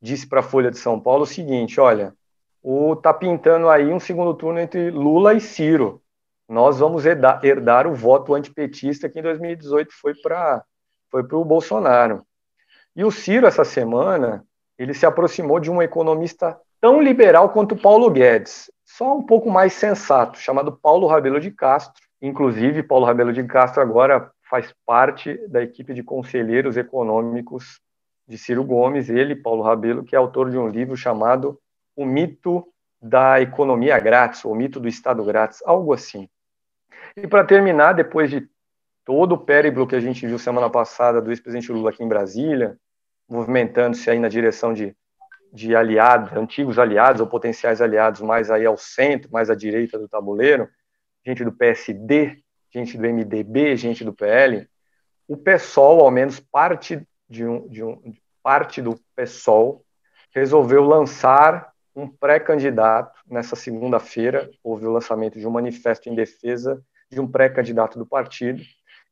disse 0.00 0.26
para 0.26 0.40
a 0.40 0.42
Folha 0.42 0.70
de 0.70 0.78
São 0.78 1.00
Paulo 1.00 1.24
o 1.24 1.26
seguinte: 1.26 1.80
olha, 1.80 2.14
o 2.62 2.96
tá 2.96 3.12
pintando 3.12 3.68
aí 3.68 3.92
um 3.92 4.00
segundo 4.00 4.34
turno 4.34 4.58
entre 4.58 4.90
Lula 4.90 5.34
e 5.34 5.40
Ciro. 5.40 6.02
Nós 6.48 6.78
vamos 6.78 7.04
herdar, 7.04 7.44
herdar 7.44 7.86
o 7.86 7.94
voto 7.94 8.34
antipetista 8.34 9.08
que 9.08 9.18
em 9.18 9.22
2018 9.22 9.92
foi 9.92 10.14
para 10.14 10.64
foi 11.10 11.22
o 11.32 11.44
Bolsonaro. 11.44 12.24
E 12.94 13.04
o 13.04 13.10
Ciro, 13.10 13.46
essa 13.46 13.64
semana, 13.64 14.44
ele 14.78 14.94
se 14.94 15.06
aproximou 15.06 15.60
de 15.60 15.70
um 15.70 15.82
economista 15.82 16.58
tão 16.80 17.00
liberal 17.00 17.50
quanto 17.50 17.76
Paulo 17.76 18.10
Guedes, 18.10 18.70
só 18.84 19.16
um 19.16 19.22
pouco 19.22 19.50
mais 19.50 19.72
sensato, 19.72 20.38
chamado 20.38 20.72
Paulo 20.72 21.06
Rabelo 21.06 21.40
de 21.40 21.50
Castro. 21.50 22.02
Inclusive, 22.20 22.82
Paulo 22.82 23.04
Rabelo 23.04 23.32
de 23.32 23.42
Castro 23.44 23.82
agora 23.82 24.30
faz 24.48 24.72
parte 24.84 25.36
da 25.48 25.62
equipe 25.62 25.92
de 25.92 26.02
conselheiros 26.02 26.76
econômicos 26.76 27.80
de 28.26 28.38
Ciro 28.38 28.64
Gomes, 28.64 29.08
ele, 29.08 29.36
Paulo 29.36 29.62
Rabelo, 29.62 30.04
que 30.04 30.14
é 30.14 30.18
autor 30.18 30.50
de 30.50 30.58
um 30.58 30.68
livro 30.68 30.96
chamado 30.96 31.58
O 31.94 32.04
Mito 32.04 32.66
da 33.00 33.40
Economia 33.40 33.98
Grátis, 33.98 34.44
ou 34.44 34.52
O 34.52 34.54
Mito 34.54 34.80
do 34.80 34.88
Estado 34.88 35.24
Grátis, 35.24 35.62
algo 35.64 35.92
assim. 35.92 36.28
E 37.18 37.26
para 37.26 37.44
terminar, 37.44 37.94
depois 37.94 38.28
de 38.28 38.46
todo 39.02 39.32
o 39.32 39.38
périplo 39.38 39.86
que 39.86 39.96
a 39.96 40.00
gente 40.00 40.26
viu 40.26 40.38
semana 40.38 40.68
passada 40.68 41.22
do 41.22 41.30
ex-presidente 41.30 41.72
Lula 41.72 41.88
aqui 41.88 42.04
em 42.04 42.08
Brasília, 42.08 42.76
movimentando-se 43.26 44.10
aí 44.10 44.18
na 44.18 44.28
direção 44.28 44.74
de, 44.74 44.94
de 45.50 45.74
aliados, 45.74 46.36
antigos 46.36 46.78
aliados 46.78 47.22
ou 47.22 47.26
potenciais 47.26 47.80
aliados, 47.80 48.20
mais 48.20 48.50
aí 48.50 48.66
ao 48.66 48.76
centro, 48.76 49.30
mais 49.32 49.48
à 49.48 49.54
direita 49.54 49.98
do 49.98 50.06
tabuleiro, 50.06 50.68
gente 51.24 51.42
do 51.42 51.52
PSD, 51.52 52.38
gente 52.70 52.98
do 52.98 53.06
MDB, 53.06 53.76
gente 53.76 54.04
do 54.04 54.12
PL, 54.12 54.68
o 55.26 55.38
PSOL, 55.38 56.00
ao 56.00 56.10
menos 56.10 56.38
parte 56.38 57.02
de 57.26 57.46
um, 57.46 57.66
de 57.68 57.82
um 57.82 58.14
parte 58.42 58.82
do 58.82 59.00
PSOL, 59.16 59.82
resolveu 60.34 60.84
lançar 60.84 61.72
um 61.94 62.06
pré-candidato 62.06 63.18
nessa 63.26 63.56
segunda-feira. 63.56 64.50
Houve 64.62 64.86
o 64.86 64.92
lançamento 64.92 65.38
de 65.38 65.46
um 65.46 65.50
manifesto 65.50 66.10
em 66.10 66.14
defesa 66.14 66.84
de 67.10 67.20
um 67.20 67.26
pré-candidato 67.26 67.98
do 67.98 68.06
partido. 68.06 68.62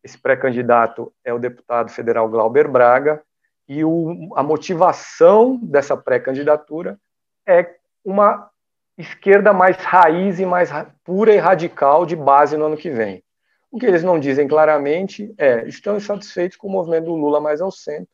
Esse 0.03 0.19
pré-candidato 0.19 1.13
é 1.25 1.33
o 1.33 1.39
deputado 1.39 1.91
federal 1.91 2.29
Glauber 2.29 2.69
Braga, 2.69 3.23
e 3.69 3.85
o, 3.85 4.31
a 4.37 4.43
motivação 4.43 5.59
dessa 5.63 5.97
pré-candidatura 5.97 6.99
é 7.47 7.77
uma 8.05 8.51
esquerda 8.97 9.53
mais 9.53 9.77
raiz 9.77 10.39
e 10.39 10.47
mais 10.47 10.71
pura 11.03 11.35
e 11.35 11.39
radical 11.39 12.07
de 12.07 12.15
base 12.15 12.57
no 12.57 12.67
ano 12.67 12.77
que 12.77 12.91
vem. 12.91 13.23
O 13.71 13.79
que 13.79 13.87
eles 13.87 14.05
não 14.05 14.21
dizem 14.21 14.47
claramente 14.47 15.35
é 15.37 15.67
estão 15.67 15.97
insatisfeitos 15.97 16.57
com 16.57 16.69
o 16.69 16.71
movimento 16.71 17.07
do 17.07 17.15
Lula 17.15 17.41
mais 17.41 17.61
ao 17.61 17.73
centro 17.73 18.09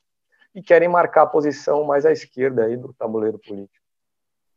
e 0.55 0.63
querem 0.63 0.89
marcar 0.89 1.23
a 1.23 1.27
posição 1.27 1.85
mais 1.85 2.07
à 2.07 2.13
esquerda 2.13 2.65
aí 2.65 2.77
do 2.77 2.95
tabuleiro 2.95 3.39
político. 3.39 3.85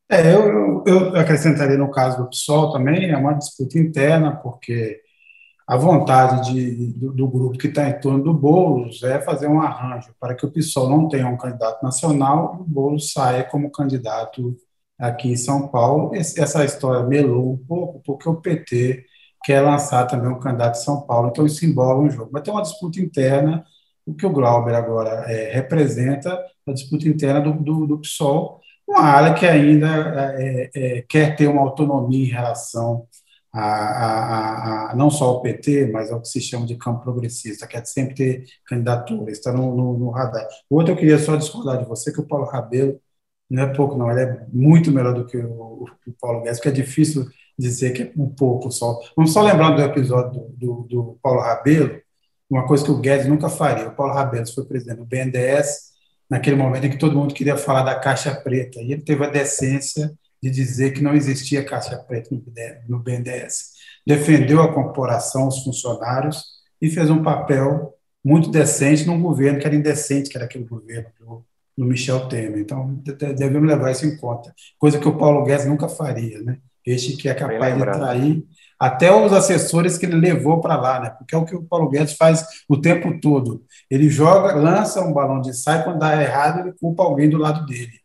É, 0.09 0.33
eu, 0.33 0.83
eu 0.85 1.15
acrescentaria 1.15 1.77
no 1.77 1.91
caso 1.91 2.17
do 2.17 2.29
PSOL 2.29 2.71
também, 2.71 3.09
é 3.09 3.17
uma 3.17 3.33
disputa 3.33 3.77
interna, 3.79 4.35
porque 4.35 5.01
a 5.67 5.77
vontade 5.77 6.51
de, 6.51 6.93
do, 6.93 7.13
do, 7.13 7.27
grupo 7.27 7.57
que 7.57 7.67
está 7.67 7.87
em 7.89 7.99
torno 7.99 8.23
do 8.23 8.33
Boulos 8.33 9.01
é 9.03 9.21
fazer 9.21 9.47
um 9.47 9.61
arranjo 9.61 10.13
para 10.19 10.35
que 10.35 10.45
o 10.45 10.51
PSOL 10.51 10.89
não 10.89 11.07
tenha 11.07 11.27
um 11.27 11.37
candidato 11.37 11.81
nacional 11.83 12.55
e 12.57 12.61
o 12.61 12.65
Boulos 12.65 13.13
saia 13.13 13.43
como 13.43 13.71
candidato 13.71 14.57
aqui 14.99 15.31
em 15.31 15.37
São 15.37 15.67
Paulo. 15.69 16.13
Esse, 16.15 16.39
essa 16.41 16.65
história 16.65 17.03
melou 17.03 17.53
um 17.53 17.57
pouco, 17.57 18.01
porque 18.05 18.27
o 18.27 18.35
PT 18.35 19.05
quer 19.43 19.61
lançar 19.61 20.05
também 20.05 20.29
um 20.29 20.39
candidato 20.39 20.73
de 20.73 20.83
São 20.83 21.01
Paulo, 21.01 21.29
então 21.29 21.45
isso 21.45 21.65
embola 21.65 21.99
um 22.01 22.09
jogo. 22.09 22.29
Mas 22.33 22.43
tem 22.43 22.53
uma 22.53 22.61
disputa 22.61 22.99
interna, 22.99 23.65
o 24.05 24.13
que 24.13 24.25
o 24.25 24.31
Glauber 24.31 24.75
agora 24.75 25.31
é, 25.31 25.53
representa, 25.53 26.37
a 26.67 26.73
disputa 26.73 27.07
interna 27.07 27.41
do, 27.41 27.53
do, 27.53 27.87
do 27.87 27.99
PSOL, 27.99 28.61
uma 28.87 29.01
área 29.01 29.33
que 29.33 29.45
ainda 29.45 29.87
é, 30.37 30.69
é, 30.75 31.01
quer 31.07 31.35
ter 31.35 31.47
uma 31.47 31.61
autonomia 31.61 32.25
em 32.25 32.29
relação 32.29 33.07
a, 33.53 33.61
a, 33.61 34.91
a, 34.91 34.95
não 34.95 35.11
só 35.11 35.25
ao 35.25 35.41
PT, 35.41 35.91
mas 35.91 36.11
ao 36.11 36.19
que 36.19 36.27
se 36.27 36.41
chama 36.41 36.65
de 36.65 36.75
campo 36.75 37.03
progressista, 37.03 37.67
quer 37.67 37.85
sempre 37.85 38.15
ter 38.15 38.45
candidatura, 38.65 39.31
está 39.31 39.53
no, 39.53 39.75
no, 39.75 39.97
no 39.97 40.09
radar. 40.09 40.47
Outro, 40.69 40.93
eu 40.93 40.97
queria 40.97 41.19
só 41.19 41.35
discordar 41.35 41.77
de 41.77 41.85
você, 41.85 42.11
que 42.11 42.19
o 42.19 42.27
Paulo 42.27 42.45
Rabelo 42.45 42.99
não 43.49 43.63
é 43.63 43.67
pouco, 43.67 43.95
não, 43.95 44.09
ele 44.09 44.21
é 44.21 44.45
muito 44.51 44.91
melhor 44.91 45.13
do 45.13 45.25
que 45.25 45.37
o, 45.37 45.85
o 46.07 46.13
Paulo 46.19 46.41
Guedes, 46.41 46.57
porque 46.57 46.69
é 46.69 46.71
difícil 46.71 47.27
dizer 47.57 47.91
que 47.91 48.01
é 48.03 48.11
um 48.17 48.27
pouco 48.27 48.71
só. 48.71 48.99
Vamos 49.15 49.31
só 49.31 49.43
lembrar 49.43 49.69
do 49.71 49.81
episódio 49.83 50.31
do, 50.31 50.47
do, 50.57 50.87
do 50.89 51.19
Paulo 51.21 51.41
Rabelo, 51.41 52.01
uma 52.49 52.65
coisa 52.65 52.83
que 52.83 52.91
o 52.91 52.97
Guedes 52.99 53.27
nunca 53.27 53.49
faria. 53.49 53.87
O 53.87 53.95
Paulo 53.95 54.13
Rabelo 54.13 54.47
foi 54.47 54.65
presidente 54.65 54.97
do 54.97 55.05
BNDES, 55.05 55.93
naquele 56.27 56.55
momento 56.55 56.85
em 56.85 56.89
que 56.89 56.97
todo 56.97 57.15
mundo 57.15 57.33
queria 57.35 57.55
falar 57.55 57.83
da 57.83 57.99
caixa 57.99 58.33
preta, 58.33 58.81
e 58.81 58.93
ele 58.93 59.03
teve 59.03 59.23
a 59.23 59.29
decência 59.29 60.11
de 60.43 60.49
dizer 60.49 60.91
que 60.91 61.01
não 61.01 61.15
existia 61.15 61.63
caixa 61.63 61.95
preta 61.95 62.29
no 62.89 62.99
BNDES. 62.99 63.71
Defendeu 64.05 64.61
a 64.61 64.73
corporação, 64.73 65.47
os 65.47 65.63
funcionários, 65.63 66.43
e 66.81 66.89
fez 66.89 67.09
um 67.09 67.23
papel 67.23 67.93
muito 68.21 68.51
decente 68.51 69.05
num 69.05 69.21
governo 69.21 69.57
que 69.57 69.65
era 69.65 69.73
indecente, 69.73 70.29
que 70.29 70.37
era 70.37 70.43
aquele 70.43 70.65
governo 70.65 71.07
do, 71.17 71.45
do 71.77 71.85
Michel 71.85 72.27
Temer. 72.27 72.59
Então, 72.59 73.01
devemos 73.37 73.65
levar 73.65 73.91
isso 73.91 74.05
em 74.05 74.17
conta, 74.17 74.53
coisa 74.77 74.99
que 74.99 75.07
o 75.07 75.17
Paulo 75.17 75.45
Guedes 75.45 75.65
nunca 75.65 75.87
faria, 75.87 76.41
né? 76.41 76.57
Este 76.85 77.15
que 77.15 77.29
é 77.29 77.33
capaz 77.33 77.77
de 77.77 77.81
trair 77.81 78.45
até 78.77 79.09
os 79.15 79.31
assessores 79.31 79.97
que 79.97 80.05
ele 80.05 80.17
levou 80.17 80.59
para 80.59 80.75
lá, 80.75 80.99
né? 80.99 81.09
Porque 81.11 81.33
é 81.33 81.37
o 81.37 81.45
que 81.45 81.55
o 81.55 81.63
Paulo 81.63 81.89
Guedes 81.89 82.17
faz 82.17 82.45
o 82.67 82.75
tempo 82.75 83.17
todo. 83.21 83.63
Ele 83.89 84.09
joga, 84.09 84.53
lança 84.55 84.99
um 84.99 85.13
balão 85.13 85.39
de 85.39 85.51
ensaio, 85.51 85.85
quando 85.85 85.99
dá 85.99 86.21
errado, 86.21 86.59
ele 86.59 86.73
culpa 86.73 87.01
alguém 87.01 87.29
do 87.29 87.37
lado 87.37 87.65
dele. 87.65 88.02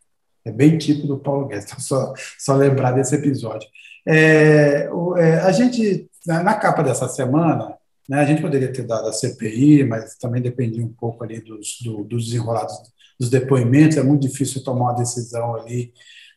É 0.49 0.51
bem 0.51 0.77
tipo 0.77 1.07
do 1.07 1.17
Paulo 1.17 1.47
Guedes, 1.47 1.65
então 1.65 1.79
só, 1.79 2.13
só 2.37 2.55
lembrar 2.55 2.91
desse 2.91 3.15
episódio. 3.15 3.67
É, 4.07 4.89
é, 5.17 5.33
a 5.41 5.51
gente, 5.51 6.09
na, 6.25 6.43
na, 6.43 6.53
capa 6.55 6.81
dessa 6.81 7.07
semana, 7.07 7.75
né, 8.07 8.19
a 8.19 8.25
gente 8.25 8.41
poderia 8.41 8.71
ter 8.71 8.83
dado 8.83 9.07
a 9.07 9.13
CPI, 9.13 9.83
mas 9.83 10.15
também 10.15 10.41
dependia 10.41 10.83
um 10.83 10.93
pouco 10.93 11.23
ali 11.23 11.39
dos, 11.41 11.77
do, 11.83 12.03
dos 12.03 12.25
desenrolados 12.25 12.73
dos 13.19 13.29
depoimentos, 13.29 13.97
é 13.97 14.03
muito 14.03 14.27
difícil 14.27 14.63
tomar 14.63 14.91
uma 14.91 14.93
decisão 14.93 15.55
ali 15.55 15.91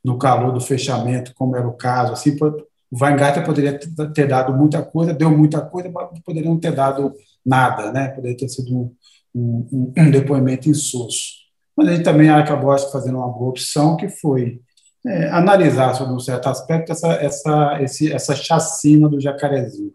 no 0.05 0.19
calor 0.19 0.53
do 0.53 0.61
fechamento, 0.61 1.33
como 1.35 1.57
era 1.57 1.67
o 1.67 1.77
caso. 1.77 2.13
Assim, 2.13 2.37
o 2.41 3.05
Weingarten 3.05 3.45
poderia 3.45 3.79
ter 4.13 4.27
dado 4.27 4.53
muita 4.53 4.83
coisa, 4.83 5.15
deu 5.15 5.31
muita 5.31 5.61
coisa, 5.61 5.89
mas 5.91 6.19
poderia 6.25 6.51
não 6.51 6.59
ter 6.59 6.73
dado 6.73 7.15
nada, 7.47 7.93
né? 7.93 8.09
Poderia 8.09 8.37
ter 8.37 8.49
sido 8.49 8.75
um, 8.75 9.67
um, 9.73 9.93
um 9.97 10.11
depoimento 10.11 10.69
insosso. 10.69 11.42
Mas 11.77 11.89
a 11.89 11.93
gente 11.93 12.05
também 12.05 12.29
acabou 12.29 12.77
fazendo 12.91 13.19
uma 13.19 13.29
boa 13.29 13.51
opção, 13.51 13.97
que 13.97 14.09
foi 14.09 14.61
é, 15.07 15.29
analisar, 15.31 15.95
sobre 15.95 16.15
um 16.15 16.21
certo 16.21 16.49
aspecto, 16.49 16.93
essa, 16.93 17.13
essa, 17.15 17.83
esse, 17.83 18.13
essa 18.13 18.35
chacina 18.37 19.09
do 19.09 19.21
jacarezinho, 19.21 19.93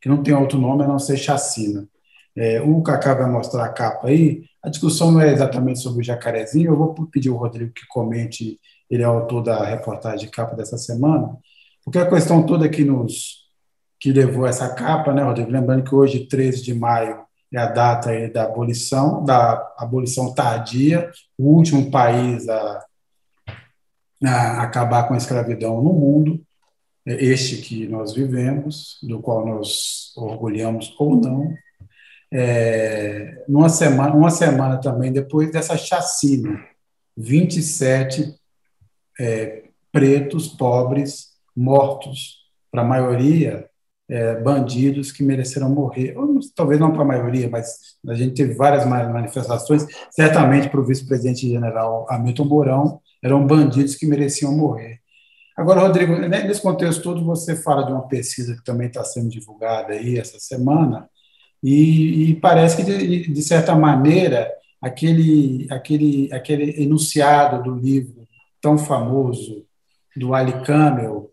que 0.00 0.08
não 0.08 0.22
tem 0.22 0.34
outro 0.34 0.58
nome 0.58 0.84
a 0.84 0.88
não 0.88 0.98
ser 0.98 1.16
chacina. 1.16 1.86
É, 2.36 2.60
o 2.60 2.82
Cacá 2.82 3.14
vai 3.14 3.30
mostrar 3.30 3.64
a 3.64 3.68
capa 3.68 4.08
aí. 4.08 4.44
A 4.62 4.68
discussão 4.68 5.10
não 5.10 5.20
é 5.20 5.32
exatamente 5.32 5.80
sobre 5.80 6.00
o 6.00 6.04
jacarezinho, 6.04 6.70
eu 6.70 6.76
vou 6.76 6.94
pedir 7.06 7.30
ao 7.30 7.36
Rodrigo 7.36 7.72
que 7.72 7.86
comente, 7.88 8.58
ele 8.88 9.02
é 9.02 9.06
autor 9.06 9.42
da 9.42 9.64
reportagem 9.64 10.26
de 10.26 10.30
capa 10.30 10.56
dessa 10.56 10.78
semana, 10.78 11.36
porque 11.84 11.98
a 11.98 12.08
questão 12.08 12.44
toda 12.44 12.68
que 12.68 12.84
nos 12.84 13.48
que 14.00 14.12
levou 14.12 14.46
essa 14.46 14.68
capa, 14.74 15.12
né, 15.12 15.22
Rodrigo? 15.22 15.50
Lembrando 15.50 15.84
que 15.84 15.94
hoje, 15.94 16.26
13 16.26 16.62
de 16.62 16.74
maio, 16.74 17.20
é 17.52 17.58
a 17.58 17.66
data 17.66 18.28
da 18.28 18.44
abolição, 18.44 19.24
da 19.24 19.74
abolição 19.78 20.34
tardia, 20.34 21.10
o 21.36 21.44
último 21.54 21.90
país 21.90 22.48
a, 22.48 22.84
a 24.24 24.62
acabar 24.62 25.08
com 25.08 25.14
a 25.14 25.16
escravidão 25.18 25.82
no 25.82 25.92
mundo, 25.92 26.40
é 27.06 27.24
este 27.24 27.56
que 27.56 27.86
nós 27.88 28.12
vivemos, 28.12 28.98
do 29.02 29.20
qual 29.20 29.46
nós 29.46 30.12
orgulhamos 30.16 30.94
ou 30.98 31.16
não, 31.16 31.54
é, 32.30 33.44
numa 33.48 33.70
semana, 33.70 34.14
uma 34.14 34.30
semana 34.30 34.78
também 34.78 35.10
depois 35.10 35.50
dessa 35.50 35.76
chacina, 35.78 36.62
27 37.16 38.34
é, 39.18 39.64
pretos, 39.90 40.48
pobres, 40.48 41.28
mortos, 41.56 42.46
para 42.70 42.82
a 42.82 42.84
maioria 42.84 43.67
é, 44.08 44.36
bandidos 44.40 45.12
que 45.12 45.22
mereceram 45.22 45.68
morrer. 45.68 46.16
Ou, 46.16 46.38
talvez 46.54 46.80
não 46.80 46.92
para 46.92 47.02
a 47.02 47.06
maioria, 47.06 47.48
mas 47.50 47.96
a 48.06 48.14
gente 48.14 48.34
teve 48.34 48.54
várias 48.54 48.86
manifestações. 48.86 49.86
Certamente 50.10 50.68
para 50.68 50.80
o 50.80 50.84
vice-presidente 50.84 51.48
general 51.48 52.06
Hamilton 52.08 52.44
Mourão, 52.44 53.00
eram 53.22 53.46
bandidos 53.46 53.94
que 53.94 54.06
mereciam 54.06 54.56
morrer. 54.56 55.00
Agora, 55.56 55.80
Rodrigo, 55.80 56.16
né, 56.16 56.44
nesse 56.44 56.62
contexto 56.62 57.02
todo, 57.02 57.24
você 57.24 57.56
fala 57.56 57.84
de 57.84 57.90
uma 57.90 58.06
pesquisa 58.06 58.54
que 58.54 58.64
também 58.64 58.86
está 58.86 59.02
sendo 59.02 59.28
divulgada 59.28 59.92
aí 59.92 60.16
essa 60.16 60.38
semana, 60.38 61.08
e, 61.60 62.30
e 62.30 62.34
parece 62.36 62.76
que, 62.76 62.84
de, 62.84 63.32
de, 63.32 63.42
certa 63.42 63.74
maneira, 63.74 64.48
aquele, 64.80 65.66
aquele, 65.68 66.32
aquele 66.32 66.80
enunciado 66.80 67.64
do 67.64 67.76
livro 67.76 68.28
tão 68.60 68.78
famoso 68.78 69.64
do 70.16 70.32
Ali 70.32 70.52
Camel, 70.64 71.32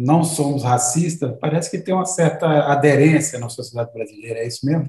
não 0.00 0.24
somos 0.24 0.62
racistas, 0.62 1.36
parece 1.40 1.70
que 1.70 1.78
tem 1.78 1.94
uma 1.94 2.06
certa 2.06 2.46
aderência 2.64 3.38
na 3.38 3.48
sociedade 3.48 3.92
brasileira, 3.92 4.40
é 4.40 4.46
isso 4.46 4.64
mesmo? 4.64 4.88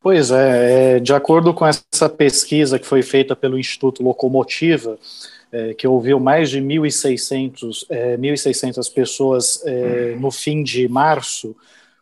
Pois 0.00 0.30
é, 0.30 0.96
é, 0.96 1.00
de 1.00 1.14
acordo 1.14 1.54
com 1.54 1.64
essa 1.64 2.10
pesquisa 2.10 2.78
que 2.78 2.86
foi 2.86 3.02
feita 3.02 3.34
pelo 3.34 3.58
Instituto 3.58 4.02
Locomotiva, 4.02 4.98
é, 5.50 5.72
que 5.72 5.86
ouviu 5.86 6.20
mais 6.20 6.50
de 6.50 6.60
1.600 6.60 7.86
é, 7.88 8.16
1.600 8.16 8.92
pessoas 8.92 9.64
é, 9.64 10.14
no 10.16 10.30
fim 10.30 10.62
de 10.62 10.86
março, 10.88 11.56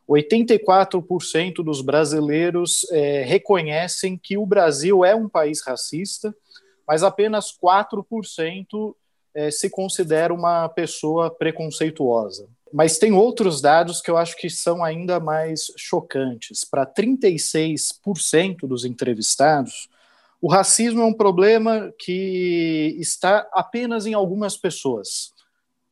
84% 0.09 1.63
dos 1.63 1.81
brasileiros 1.81 2.87
é, 2.91 3.23
reconhecem 3.23 4.19
que 4.21 4.37
o 4.37 4.47
Brasil 4.47 5.05
é 5.05 5.15
um 5.15 5.29
país 5.29 5.63
racista, 5.65 6.35
mas 6.87 7.03
apenas 7.03 7.57
4% 7.57 8.97
é, 9.35 9.51
se 9.51 9.71
considera 9.71 10.33
uma 10.33 10.69
pessoa 10.69 11.31
preconceituosa. 11.31 12.49
Mas 12.73 12.99
tem 12.99 13.13
outros 13.13 13.61
dados 13.61 14.01
que 14.01 14.11
eu 14.11 14.17
acho 14.17 14.37
que 14.37 14.49
são 14.49 14.83
ainda 14.83 15.21
mais 15.21 15.73
chocantes. 15.77 16.65
Para 16.65 16.87
36% 16.87 18.67
dos 18.67 18.85
entrevistados, 18.85 19.89
o 20.41 20.49
racismo 20.49 21.03
é 21.03 21.05
um 21.05 21.13
problema 21.13 21.93
que 21.99 22.97
está 22.99 23.47
apenas 23.53 24.07
em 24.07 24.15
algumas 24.15 24.57
pessoas. 24.57 25.33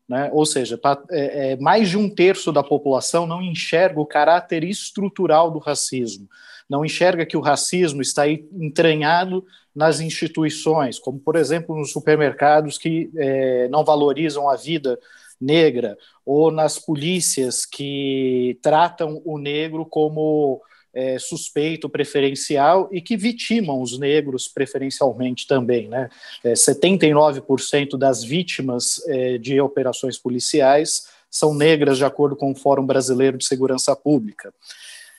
Né? 0.08 0.28
Ou 0.32 0.44
seja, 0.44 0.76
pra, 0.76 1.00
é, 1.10 1.52
é, 1.52 1.56
mais 1.58 1.88
de 1.88 1.96
um 1.96 2.12
terço 2.12 2.50
da 2.50 2.64
população 2.64 3.28
não 3.28 3.40
enxerga 3.40 4.00
o 4.00 4.06
caráter 4.06 4.64
estrutural 4.64 5.52
do 5.52 5.60
racismo, 5.60 6.28
não 6.68 6.84
enxerga 6.84 7.24
que 7.24 7.36
o 7.36 7.40
racismo 7.40 8.02
está 8.02 8.28
entranhado 8.28 9.44
nas 9.74 10.00
instituições, 10.00 10.98
como, 10.98 11.18
por 11.18 11.36
exemplo, 11.36 11.76
nos 11.76 11.92
supermercados 11.92 12.76
que 12.76 13.10
é, 13.16 13.68
não 13.68 13.84
valorizam 13.84 14.48
a 14.48 14.56
vida 14.56 14.98
negra, 15.40 15.96
ou 16.24 16.50
nas 16.50 16.78
polícias 16.78 17.64
que 17.64 18.58
tratam 18.62 19.22
o 19.24 19.38
negro 19.38 19.86
como 19.86 20.60
é, 20.92 21.18
suspeito 21.18 21.88
preferencial 21.88 22.88
e 22.92 23.00
que 23.00 23.16
vitimam 23.16 23.80
os 23.80 23.98
negros 23.98 24.48
preferencialmente 24.48 25.46
também. 25.46 25.88
Né? 25.88 26.08
É, 26.44 26.52
79% 26.52 27.96
das 27.96 28.22
vítimas 28.22 29.02
é, 29.06 29.38
de 29.38 29.60
operações 29.60 30.18
policiais 30.18 31.08
são 31.30 31.54
negras, 31.54 31.96
de 31.96 32.04
acordo 32.04 32.34
com 32.34 32.50
o 32.50 32.56
Fórum 32.56 32.84
Brasileiro 32.84 33.38
de 33.38 33.46
Segurança 33.46 33.94
Pública. 33.94 34.52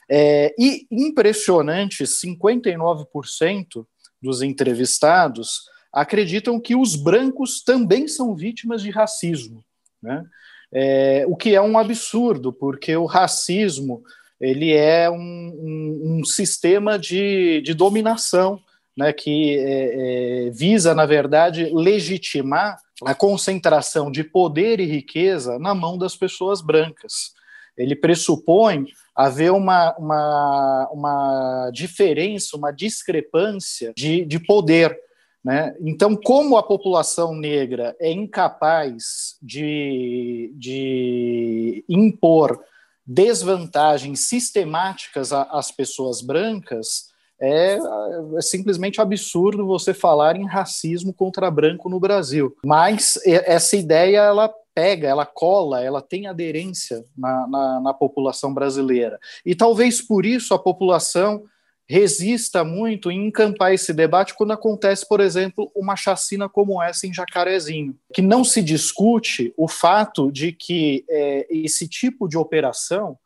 É, 0.08 0.54
e 0.58 0.86
impressionante, 0.90 2.04
59% 2.04 3.86
dos 4.22 4.42
entrevistados 4.42 5.62
acreditam 5.92 6.60
que 6.60 6.74
os 6.74 6.96
brancos 6.96 7.62
também 7.62 8.08
são 8.08 8.34
vítimas 8.34 8.82
de 8.82 8.90
racismo. 8.90 9.64
Né? 10.02 10.24
É, 10.72 11.24
o 11.28 11.36
que 11.36 11.54
é 11.54 11.60
um 11.60 11.76
absurdo, 11.76 12.52
porque 12.52 12.96
o 12.96 13.04
racismo 13.04 14.02
ele 14.40 14.72
é 14.72 15.08
um, 15.08 15.16
um, 15.16 16.18
um 16.18 16.24
sistema 16.24 16.98
de, 16.98 17.60
de 17.60 17.74
dominação 17.74 18.60
né, 18.96 19.12
que 19.12 19.56
é, 19.56 20.46
é, 20.46 20.50
visa, 20.50 20.94
na 20.94 21.06
verdade, 21.06 21.70
legitimar 21.72 22.76
a 23.04 23.14
concentração 23.14 24.10
de 24.10 24.24
poder 24.24 24.80
e 24.80 24.86
riqueza 24.86 25.58
na 25.58 25.74
mão 25.74 25.96
das 25.96 26.16
pessoas 26.16 26.60
brancas. 26.60 27.32
Ele 27.76 27.96
pressupõe 27.96 28.86
haver 29.14 29.52
uma, 29.52 29.94
uma, 29.96 30.88
uma 30.92 31.70
diferença, 31.72 32.56
uma 32.56 32.70
discrepância 32.70 33.92
de, 33.96 34.24
de 34.24 34.38
poder 34.38 34.98
né? 35.44 35.74
Então, 35.80 36.14
como 36.14 36.56
a 36.56 36.62
população 36.62 37.34
negra 37.34 37.96
é 37.98 38.12
incapaz 38.12 39.36
de, 39.42 40.52
de 40.54 41.84
impor 41.88 42.62
desvantagens 43.04 44.20
sistemáticas 44.20 45.32
às 45.32 45.72
pessoas 45.72 46.22
brancas, 46.22 47.11
é, 47.42 47.76
é, 47.76 48.40
simplesmente 48.40 49.00
absurdo 49.00 49.66
você 49.66 49.92
falar 49.92 50.36
em 50.36 50.46
racismo 50.46 51.12
contra 51.12 51.50
branco 51.50 51.88
no 51.88 51.98
Brasil. 51.98 52.56
Mas 52.64 53.18
essa 53.26 53.76
ideia 53.76 54.18
ela 54.18 54.48
pega, 54.72 55.08
ela 55.08 55.26
cola, 55.26 55.82
ela 55.82 56.00
tem 56.00 56.28
aderência 56.28 57.04
na, 57.18 57.46
na, 57.48 57.80
na 57.80 57.94
população 57.94 58.54
brasileira. 58.54 59.18
E 59.44 59.56
talvez 59.56 60.00
por 60.00 60.24
isso 60.24 60.54
a 60.54 60.58
população 60.58 61.42
resista 61.84 62.62
muito 62.62 63.10
em 63.10 63.26
encampar 63.26 63.74
esse 63.74 63.92
debate 63.92 64.34
quando 64.34 64.52
acontece, 64.52 65.06
por 65.06 65.20
exemplo, 65.20 65.70
uma 65.74 65.96
chacina 65.96 66.48
como 66.48 66.80
essa 66.80 67.08
em 67.08 67.12
Jacarezinho, 67.12 67.98
que 68.14 68.22
não 68.22 68.44
se 68.44 68.62
discute 68.62 69.52
o 69.56 69.66
fato 69.66 70.30
de 70.30 70.52
que 70.52 71.04
é, 71.10 71.46
esse 71.50 71.88
tipo 71.88 72.28
de 72.28 72.38
operação 72.38 73.18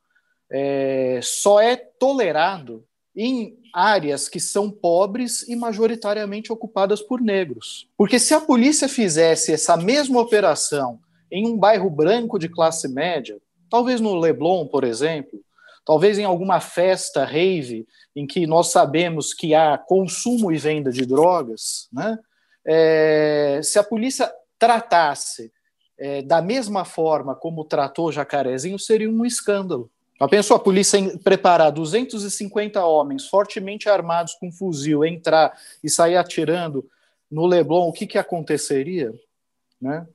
é, 0.51 1.21
só 1.23 1.61
é 1.61 1.77
tolerado 1.77 2.83
em 3.17 3.59
áreas 3.73 4.29
que 4.29 4.39
são 4.39 4.71
pobres 4.71 5.49
e 5.49 5.57
majoritariamente 5.57 6.53
ocupadas 6.53 7.01
por 7.01 7.21
negros. 7.21 7.89
Porque 7.97 8.19
se 8.19 8.35
a 8.35 8.41
polícia 8.41 8.89
fizesse 8.89 9.53
essa 9.53 9.77
mesma 9.77 10.21
operação 10.21 11.01
em 11.31 11.47
um 11.47 11.57
bairro 11.57 11.89
branco 11.89 12.39
de 12.39 12.49
classe 12.49 12.87
média, 12.89 13.39
talvez 13.71 14.01
no 14.01 14.15
Leblon, 14.15 14.67
por 14.67 14.85
exemplo, 14.85 15.41
talvez 15.85 16.19
em 16.19 16.25
alguma 16.25 16.61
festa 16.61 17.25
rave 17.25 17.87
em 18.15 18.27
que 18.27 18.47
nós 18.47 18.71
sabemos 18.71 19.33
que 19.33 19.55
há 19.55 19.79
consumo 19.79 20.53
e 20.53 20.59
venda 20.59 20.91
de 20.91 21.07
drogas, 21.07 21.89
né? 21.93 22.19
É, 22.69 23.61
se 23.63 23.79
a 23.79 23.85
polícia 23.85 24.31
tratasse 24.59 25.53
é, 25.99 26.21
da 26.23 26.43
mesma 26.43 26.85
forma 26.85 27.35
como 27.35 27.65
tratou 27.65 28.11
Jacarezinho, 28.11 28.79
seria 28.79 29.09
um 29.09 29.25
escândalo. 29.25 29.91
Já 30.19 30.29
pensou 30.29 30.57
a 30.57 30.61
polícia 30.61 30.99
preparar 31.19 31.71
250 31.71 32.85
homens 32.85 33.27
fortemente 33.27 33.89
armados 33.89 34.35
com 34.35 34.51
fuzil, 34.51 35.05
entrar 35.05 35.53
e 35.83 35.91
sair 35.91 36.17
atirando 36.17 36.89
no 37.31 37.47
Leblon, 37.47 37.89
o 37.89 37.93
que, 37.93 38.07
que 38.07 38.19
aconteceria? 38.19 39.13
Né? 39.81 40.07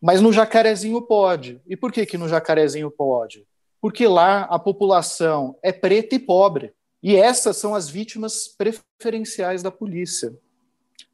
Mas 0.00 0.20
no 0.20 0.32
Jacarezinho 0.32 1.00
pode. 1.02 1.60
E 1.66 1.76
por 1.76 1.92
que, 1.92 2.04
que 2.04 2.18
no 2.18 2.28
Jacarezinho 2.28 2.90
pode? 2.90 3.46
porque 3.84 4.08
lá 4.08 4.44
a 4.44 4.58
população 4.58 5.58
é 5.62 5.70
preta 5.70 6.14
e 6.14 6.18
pobre. 6.18 6.72
E 7.02 7.16
essas 7.16 7.58
são 7.58 7.74
as 7.74 7.86
vítimas 7.86 8.48
preferenciais 8.48 9.62
da 9.62 9.70
polícia. 9.70 10.34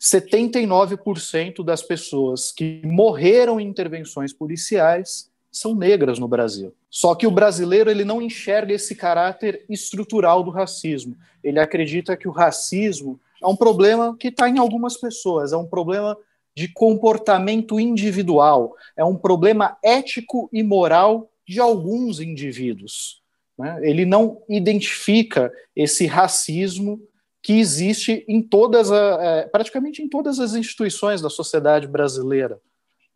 79% 0.01 1.65
das 1.65 1.83
pessoas 1.83 2.53
que 2.53 2.81
morreram 2.85 3.59
em 3.59 3.67
intervenções 3.67 4.33
policiais 4.33 5.29
são 5.51 5.75
negras 5.75 6.21
no 6.21 6.29
Brasil. 6.29 6.73
Só 6.91 7.15
que 7.15 7.27
o 7.27 7.31
brasileiro 7.31 7.89
ele 7.89 8.05
não 8.05 8.21
enxerga 8.21 8.75
esse 8.75 8.97
caráter 8.97 9.65
estrutural 9.69 10.43
do 10.43 10.51
racismo. 10.51 11.17
Ele 11.43 11.61
acredita 11.61 12.17
que 12.17 12.27
o 12.27 12.33
racismo 12.33 13.21
é 13.41 13.47
um 13.47 13.55
problema 13.55 14.17
que 14.19 14.29
está 14.29 14.49
em 14.49 14.59
algumas 14.59 14.97
pessoas, 14.97 15.53
é 15.53 15.57
um 15.57 15.67
problema 15.67 16.19
de 16.55 16.67
comportamento 16.67 17.79
individual, 17.79 18.75
é 18.97 19.05
um 19.05 19.17
problema 19.17 19.79
ético 19.83 20.51
e 20.53 20.65
moral 20.65 21.31
de 21.47 21.61
alguns 21.61 22.21
indivíduos. 22.21 23.23
Né? 23.57 23.79
Ele 23.83 24.05
não 24.05 24.43
identifica 24.49 25.53
esse 25.77 26.07
racismo 26.07 27.01
que 27.43 27.59
existe 27.59 28.25
em 28.29 28.43
todas, 28.43 28.91
a, 28.91 29.19
é, 29.21 29.43
praticamente 29.47 30.03
em 30.03 30.09
todas 30.09 30.41
as 30.41 30.55
instituições 30.55 31.23
da 31.23 31.31
sociedade 31.31 31.87
brasileira, 31.87 32.61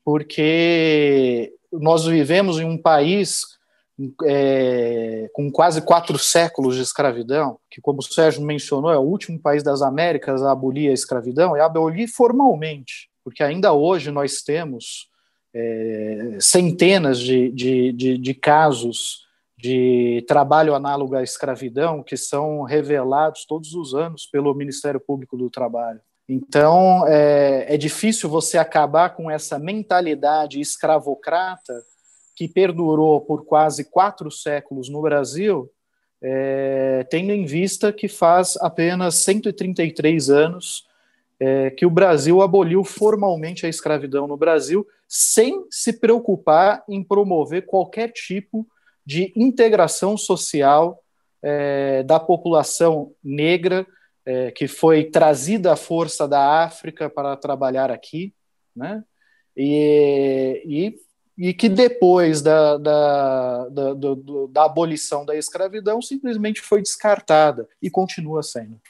porque 0.04 1.52
nós 1.72 2.06
vivemos 2.06 2.58
em 2.58 2.64
um 2.64 2.78
país 2.78 3.54
é, 4.24 5.28
com 5.32 5.50
quase 5.50 5.80
quatro 5.82 6.18
séculos 6.18 6.76
de 6.76 6.82
escravidão, 6.82 7.58
que, 7.70 7.80
como 7.80 8.00
o 8.00 8.02
Sérgio 8.02 8.42
mencionou, 8.42 8.90
é 8.90 8.98
o 8.98 9.02
último 9.02 9.40
país 9.40 9.62
das 9.62 9.82
Américas 9.82 10.42
a 10.42 10.52
abolir 10.52 10.90
a 10.90 10.94
escravidão, 10.94 11.56
e 11.56 11.60
abolir 11.60 12.08
formalmente, 12.08 13.08
porque 13.22 13.42
ainda 13.42 13.72
hoje 13.72 14.10
nós 14.10 14.42
temos 14.42 15.08
é, 15.54 16.36
centenas 16.40 17.18
de, 17.20 17.50
de, 17.50 17.92
de, 17.92 18.18
de 18.18 18.34
casos 18.34 19.24
de 19.56 20.24
trabalho 20.26 20.74
análogo 20.74 21.14
à 21.14 21.22
escravidão 21.22 22.02
que 22.02 22.16
são 22.16 22.62
revelados 22.62 23.46
todos 23.46 23.72
os 23.72 23.94
anos 23.94 24.26
pelo 24.26 24.54
Ministério 24.54 25.00
Público 25.00 25.36
do 25.36 25.48
Trabalho. 25.48 26.00
Então, 26.28 27.06
é, 27.06 27.74
é, 27.74 27.76
difícil 27.76 28.28
você 28.28 28.58
acabar 28.58 29.10
com 29.10 29.30
essa 29.30 29.58
mentalidade 29.58 30.60
escravocrata 30.60 31.82
que 32.34 32.48
perdurou 32.48 33.20
por 33.20 33.44
quase 33.44 33.84
quatro 33.84 34.30
séculos 34.30 34.88
no 34.88 35.00
Brasil, 35.00 35.70
é, 36.22 37.06
tendo 37.10 37.32
em 37.32 37.44
vista 37.44 37.92
que 37.92 38.08
faz 38.08 38.56
apenas 38.56 39.16
133 39.16 40.30
anos 40.30 40.86
é, 41.38 41.70
que 41.70 41.84
o 41.84 41.90
Brasil 41.90 42.40
aboliu 42.40 42.82
formalmente 42.84 43.66
a 43.66 43.68
escravidão 43.68 44.26
no 44.26 44.36
Brasil, 44.36 44.86
sem 45.06 45.66
se 45.70 45.92
preocupar 45.92 46.82
em 46.88 47.02
promover 47.02 47.66
qualquer 47.66 48.12
tipo 48.12 48.66
de 49.04 49.32
integração 49.36 50.16
social 50.16 51.02
é, 51.42 52.02
da 52.02 52.18
população 52.18 53.12
negra 53.22 53.86
é, 54.24 54.50
que 54.50 54.66
foi 54.66 55.04
trazida 55.04 55.72
à 55.72 55.76
força 55.76 56.26
da 56.26 56.64
África 56.64 57.10
para 57.10 57.36
trabalhar 57.36 57.90
aqui, 57.90 58.32
né? 58.74 59.04
E, 59.56 60.62
e 60.64 60.98
e 61.36 61.52
que 61.52 61.68
depois 61.68 62.40
da, 62.40 62.76
da, 62.76 63.68
da, 63.68 63.94
da, 63.94 64.08
da 64.50 64.64
abolição 64.64 65.24
da 65.24 65.36
escravidão 65.36 66.00
simplesmente 66.00 66.60
foi 66.60 66.80
descartada 66.80 67.68
e 67.82 67.90
continua 67.90 68.42
sendo. 68.42 68.80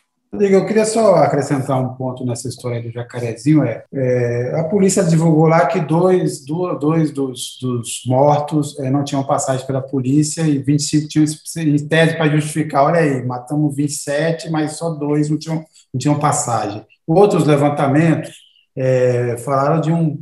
Eu 0.40 0.66
queria 0.66 0.84
só 0.84 1.14
acrescentar 1.16 1.80
um 1.80 1.94
ponto 1.94 2.24
nessa 2.26 2.48
história 2.48 2.82
do 2.82 2.90
jacarezinho. 2.90 3.62
É, 3.62 3.84
é 3.94 4.58
a 4.58 4.64
polícia 4.64 5.04
divulgou 5.04 5.46
lá 5.46 5.66
que 5.66 5.80
dois, 5.80 6.44
dois 6.44 7.12
dos, 7.12 7.58
dos 7.60 8.02
mortos 8.06 8.78
é, 8.80 8.90
não 8.90 9.04
tinham 9.04 9.22
passagem 9.22 9.64
pela 9.66 9.80
polícia 9.80 10.42
e 10.42 10.58
25 10.58 11.08
tinham 11.08 11.26
em 11.56 11.86
tese 11.86 12.16
para 12.16 12.28
justificar. 12.28 12.84
Olha 12.84 13.00
aí, 13.00 13.24
matamos 13.24 13.76
27, 13.76 14.50
mas 14.50 14.72
só 14.72 14.90
dois 14.90 15.30
não 15.30 15.38
tinham, 15.38 15.64
não 15.92 15.98
tinham 15.98 16.18
passagem. 16.18 16.84
Outros 17.06 17.44
levantamentos 17.44 18.34
é, 18.76 19.36
falaram 19.38 19.80
de 19.80 19.92
um, 19.92 20.18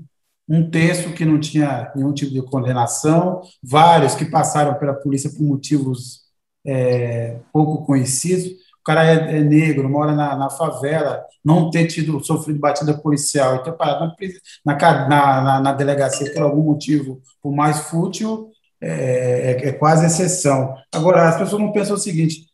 um 0.52 0.70
terço 0.70 1.12
que 1.12 1.24
não 1.24 1.40
tinha 1.40 1.90
nenhum 1.96 2.12
tipo 2.12 2.30
de 2.32 2.42
condenação, 2.42 3.40
vários 3.62 4.14
que 4.14 4.24
passaram 4.24 4.74
pela 4.74 4.94
polícia 4.94 5.30
por 5.30 5.42
motivos 5.42 6.22
é, 6.64 7.38
pouco 7.52 7.84
conhecidos 7.84 8.52
o 8.82 8.84
cara 8.84 9.04
é, 9.04 9.38
é 9.38 9.40
negro, 9.40 9.88
mora 9.88 10.12
na, 10.12 10.36
na, 10.36 10.50
favela, 10.50 11.24
não 11.44 11.70
ter 11.70 11.86
tido 11.86 12.18
sofrido 12.18 12.58
batida 12.58 12.98
policial 12.98 13.54
e 13.54 13.62
ter 13.62 13.72
parado 13.72 14.12
na, 14.66 15.08
na, 15.08 15.60
na, 15.60 15.72
delegacia 15.72 16.32
por 16.34 16.42
algum 16.42 16.64
motivo, 16.64 17.20
por 17.40 17.54
mais 17.54 17.78
fútil, 17.78 18.50
é, 18.80 19.52
é, 19.52 19.68
é, 19.68 19.72
quase 19.72 20.04
exceção. 20.04 20.74
Agora, 20.92 21.28
as 21.28 21.36
pessoas 21.36 21.62
não 21.62 21.70
pensam 21.70 21.94
o 21.94 21.98
seguinte: 21.98 22.44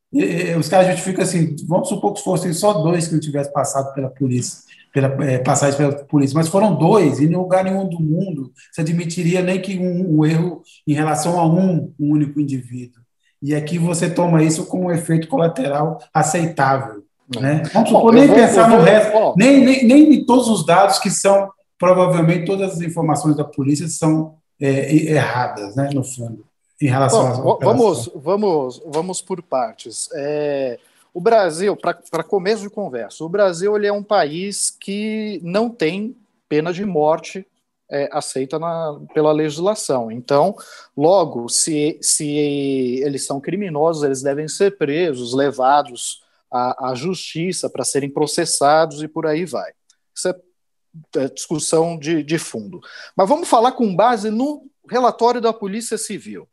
os 0.61 0.69
caras 0.69 0.89
justificam 0.89 1.25
assim, 1.25 1.57
vamos 1.67 1.89
supor 1.89 2.13
que 2.13 2.23
fossem 2.23 2.53
só 2.53 2.75
dois 2.75 3.09
que 3.09 3.15
não 3.15 3.21
tivessem 3.21 3.51
passado 3.51 3.95
pela 3.95 4.11
polícia, 4.11 4.59
pela 4.93 5.09
é, 5.24 5.39
passagem 5.39 5.76
pela 5.76 5.93
polícia, 6.05 6.34
mas 6.34 6.49
foram 6.49 6.74
dois, 6.74 7.20
e 7.20 7.24
em 7.24 7.36
lugar 7.36 7.64
nenhum 7.64 7.89
do 7.89 8.01
mundo 8.01 8.53
se 8.72 8.80
admitiria 8.80 9.43
nem 9.43 9.61
que 9.61 9.78
um, 9.78 10.18
um 10.18 10.24
erro 10.24 10.62
em 10.86 10.93
relação 10.93 11.39
a 11.39 11.47
um, 11.47 11.93
um 11.99 12.12
único 12.12 12.41
indivíduo. 12.41 13.03
E 13.41 13.55
aqui 13.55 13.78
você 13.78 14.11
toma 14.11 14.43
isso 14.43 14.66
como 14.66 14.84
um 14.84 14.91
efeito 14.91 15.28
colateral 15.28 15.99
aceitável. 16.12 17.05
Né? 17.39 17.62
Vamos 17.72 17.91
supor, 17.91 18.12
nem 18.12 18.26
pensar 18.26 18.70
no 18.70 18.80
resto, 18.80 19.34
nem, 19.36 19.64
nem, 19.64 19.86
nem 19.86 20.14
em 20.14 20.24
todos 20.24 20.49
os 20.49 20.64
dados 20.64 20.99
que 20.99 21.11
são, 21.11 21.51
provavelmente, 21.78 22.47
todas 22.47 22.72
as 22.72 22.80
informações 22.80 23.36
da 23.36 23.45
polícia 23.45 23.86
são 23.86 24.34
é, 24.61 24.93
erradas, 24.95 25.76
né, 25.76 25.91
no 25.93 26.03
fundo, 26.03 26.45
em 26.80 26.89
relação 26.89 27.43
Bom, 27.43 27.59
Vamos, 27.61 28.11
vamos, 28.14 28.82
vamos 28.86 29.20
por 29.20 29.43
partes. 29.43 30.09
É, 30.14 30.78
o 31.13 31.21
Brasil, 31.21 31.77
para 31.77 32.23
começo 32.23 32.63
de 32.63 32.71
conversa, 32.71 33.25
o 33.25 33.29
Brasil 33.29 33.77
ele 33.77 33.87
é 33.87 33.93
um 33.93 34.03
país 34.03 34.71
que 34.71 35.41
não 35.43 35.71
tem 35.71 36.17
pena 36.49 36.73
de 36.73 36.85
morte 36.85 37.47
é, 37.91 38.09
aceita 38.13 38.59
na, 38.59 39.01
pela 39.15 39.33
legislação. 39.33 40.11
Então, 40.11 40.55
logo, 40.97 41.49
se, 41.49 41.99
se 42.03 42.29
eles 43.03 43.25
são 43.25 43.41
criminosos, 43.41 44.03
eles 44.03 44.23
devem 44.23 44.47
ser 44.47 44.77
presos, 44.77 45.35
levados 45.35 46.23
à, 46.51 46.91
à 46.91 46.95
justiça 46.95 47.69
para 47.69 47.85
serem 47.85 48.11
processados 48.11 49.03
e 49.03 49.09
por 49.09 49.27
aí 49.27 49.45
vai. 49.45 49.73
Isso 50.15 50.29
é, 50.29 50.35
é 51.17 51.29
discussão 51.29 51.99
de, 51.99 52.23
de 52.23 52.39
fundo. 52.39 52.81
Mas 53.17 53.29
vamos 53.29 53.49
falar 53.49 53.73
com 53.73 53.95
base 53.95 54.31
no 54.31 54.67
relatório 54.89 55.41
da 55.41 55.53
Polícia 55.53 55.97
Civil. 55.97 56.49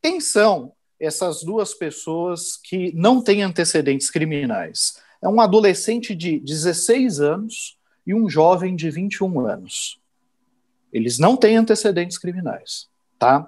Quem 0.00 0.20
são 0.20 0.72
essas 1.00 1.42
duas 1.42 1.74
pessoas 1.74 2.56
que 2.56 2.92
não 2.94 3.22
têm 3.22 3.42
antecedentes 3.42 4.10
criminais? 4.10 5.00
É 5.22 5.28
um 5.28 5.40
adolescente 5.40 6.14
de 6.14 6.38
16 6.40 7.20
anos 7.20 7.78
e 8.06 8.14
um 8.14 8.28
jovem 8.28 8.74
de 8.74 8.90
21 8.90 9.46
anos. 9.46 10.00
Eles 10.92 11.18
não 11.18 11.36
têm 11.36 11.56
antecedentes 11.56 12.18
criminais, 12.18 12.88
tá? 13.18 13.46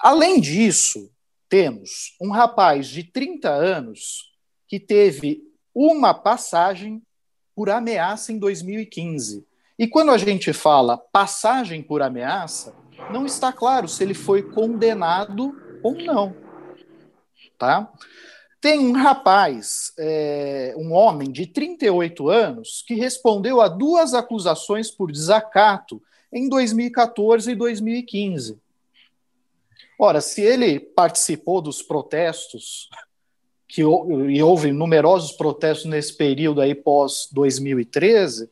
Além 0.00 0.40
disso, 0.40 1.10
temos 1.48 2.16
um 2.20 2.30
rapaz 2.30 2.86
de 2.86 3.04
30 3.04 3.48
anos 3.48 4.32
que 4.66 4.80
teve 4.80 5.42
uma 5.74 6.14
passagem 6.14 7.02
por 7.54 7.70
ameaça 7.70 8.32
em 8.32 8.38
2015. 8.38 9.46
E 9.78 9.86
quando 9.86 10.10
a 10.10 10.18
gente 10.18 10.52
fala 10.52 10.96
passagem 10.96 11.82
por 11.82 12.00
ameaça, 12.00 12.74
não 13.10 13.26
está 13.26 13.52
claro 13.52 13.88
se 13.88 14.02
ele 14.02 14.14
foi 14.14 14.42
condenado 14.42 15.54
ou 15.82 15.94
não. 15.94 16.43
Tá? 17.58 17.90
Tem 18.60 18.78
um 18.78 18.92
rapaz, 18.92 19.92
é, 19.98 20.74
um 20.76 20.92
homem 20.92 21.30
de 21.30 21.46
38 21.46 22.28
anos, 22.30 22.82
que 22.86 22.94
respondeu 22.94 23.60
a 23.60 23.68
duas 23.68 24.14
acusações 24.14 24.90
por 24.90 25.12
desacato 25.12 26.02
em 26.32 26.48
2014 26.48 27.50
e 27.50 27.54
2015. 27.54 28.58
Ora, 29.98 30.20
se 30.20 30.40
ele 30.40 30.80
participou 30.80 31.60
dos 31.60 31.82
protestos, 31.82 32.88
que 33.68 33.82
e 33.82 34.42
houve 34.42 34.72
numerosos 34.72 35.32
protestos 35.32 35.86
nesse 35.86 36.16
período 36.16 36.60
aí 36.60 36.74
pós 36.74 37.28
2013, 37.32 38.50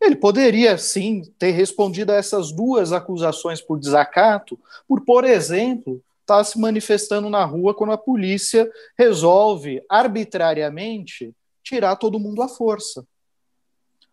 ele 0.00 0.16
poderia 0.16 0.76
sim 0.78 1.22
ter 1.38 1.50
respondido 1.50 2.12
a 2.12 2.16
essas 2.16 2.52
duas 2.52 2.92
acusações 2.92 3.60
por 3.60 3.78
desacato, 3.78 4.58
por, 4.86 5.00
por 5.04 5.24
exemplo, 5.24 6.02
estar 6.28 6.38
tá 6.38 6.44
se 6.44 6.58
manifestando 6.60 7.30
na 7.30 7.44
rua 7.44 7.74
quando 7.74 7.92
a 7.92 7.98
polícia 7.98 8.70
resolve 8.98 9.82
arbitrariamente 9.88 11.34
tirar 11.62 11.96
todo 11.96 12.20
mundo 12.20 12.42
à 12.42 12.48
força. 12.48 13.06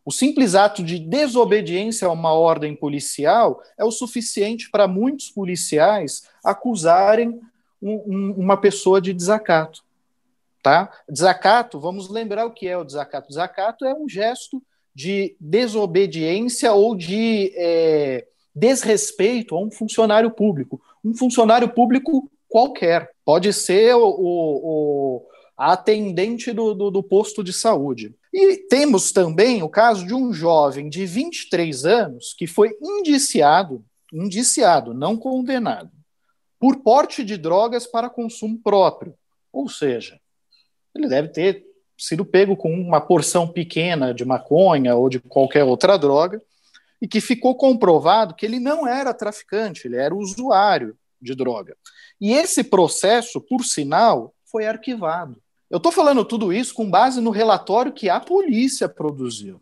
O 0.06 0.12
simples 0.12 0.56
ato 0.56 0.84
de 0.84 1.00
desobediência 1.00 2.08
a 2.08 2.12
uma 2.12 2.32
ordem 2.32 2.76
policial 2.76 3.62
é 3.78 3.84
o 3.84 3.92
suficiente 3.92 4.70
para 4.70 4.88
muitos 4.88 5.30
policiais 5.30 6.24
acusarem 6.44 7.42
um, 7.82 8.04
um, 8.06 8.36
uma 8.38 8.56
pessoa 8.56 9.02
de 9.02 9.14
desacato. 9.14 9.84
Tá? 10.62 10.92
Desacato, 11.10 11.80
vamos 11.80 12.10
lembrar 12.10 12.46
o 12.46 12.52
que 12.52 12.68
é 12.68 12.78
o 12.78 12.84
desacato. 12.84 13.28
Desacato 13.28 13.84
é 13.86 13.94
um 13.94 14.08
gesto 14.08 14.62
de 14.94 15.36
desobediência 15.40 16.72
ou 16.72 16.96
de 16.96 17.52
é, 17.56 18.26
desrespeito 18.56 19.56
a 19.56 19.60
um 19.60 19.70
funcionário 19.70 20.32
público. 20.32 20.82
Um 21.06 21.16
funcionário 21.16 21.70
público 21.70 22.30
qualquer. 22.50 23.12
Pode 23.24 23.54
ser 23.54 23.96
o, 23.96 24.08
o, 24.08 24.62
o 24.64 25.26
a 25.58 25.74
atendente 25.74 26.52
do, 26.52 26.74
do, 26.74 26.92
do 26.92 27.04
posto 27.04 27.44
de 27.44 27.54
saúde. 27.54 28.14
E 28.34 28.58
temos 28.68 29.12
também 29.12 29.64
o 29.64 29.70
caso 29.70 30.06
de 30.06 30.14
um 30.14 30.34
jovem 30.34 30.90
de 30.90 31.06
23 31.06 31.86
anos 31.86 32.34
que 32.38 32.46
foi 32.46 32.76
indiciado, 32.82 33.84
indiciado, 34.12 34.94
não 34.94 35.16
condenado, 35.16 35.92
por 36.60 36.78
porte 36.78 37.24
de 37.24 37.38
drogas 37.38 37.88
para 37.88 38.10
consumo 38.10 38.60
próprio. 38.62 39.14
Ou 39.54 39.70
seja, 39.70 40.20
ele 40.94 41.08
deve 41.08 41.30
ter 41.30 41.64
sido 41.98 42.26
pego 42.26 42.58
com 42.58 42.74
uma 42.74 43.00
porção 43.00 43.48
pequena 43.48 44.14
de 44.14 44.26
maconha 44.26 44.96
ou 44.96 45.08
de 45.08 45.20
qualquer 45.20 45.64
outra 45.64 45.98
droga 45.98 46.42
e 47.06 47.08
que 47.08 47.22
ficou 47.22 47.54
comprovado 47.54 48.34
que 48.34 48.44
ele 48.44 48.60
não 48.60 48.88
era 48.88 49.14
traficante, 49.14 49.86
ele 49.86 49.96
era 49.96 50.16
usuário 50.16 50.98
de 51.22 51.36
droga. 51.36 51.78
E 52.20 52.34
esse 52.34 52.64
processo, 52.64 53.40
por 53.40 53.64
sinal, 53.64 54.34
foi 54.44 54.66
arquivado. 54.66 55.40
Eu 55.70 55.78
estou 55.78 55.92
falando 55.92 56.26
tudo 56.26 56.52
isso 56.52 56.74
com 56.74 56.90
base 56.90 57.22
no 57.22 57.30
relatório 57.30 57.94
que 57.94 58.10
a 58.10 58.20
polícia 58.20 58.90
produziu. 58.90 59.62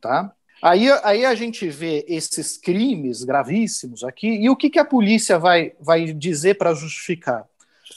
Tá? 0.00 0.32
Aí, 0.62 0.88
aí 1.02 1.24
a 1.24 1.34
gente 1.34 1.68
vê 1.68 2.04
esses 2.06 2.56
crimes 2.56 3.24
gravíssimos 3.24 4.04
aqui, 4.04 4.28
e 4.28 4.48
o 4.48 4.54
que, 4.54 4.70
que 4.70 4.78
a 4.78 4.84
polícia 4.84 5.40
vai, 5.40 5.72
vai 5.80 6.12
dizer 6.12 6.56
para 6.56 6.72
justificar? 6.72 7.48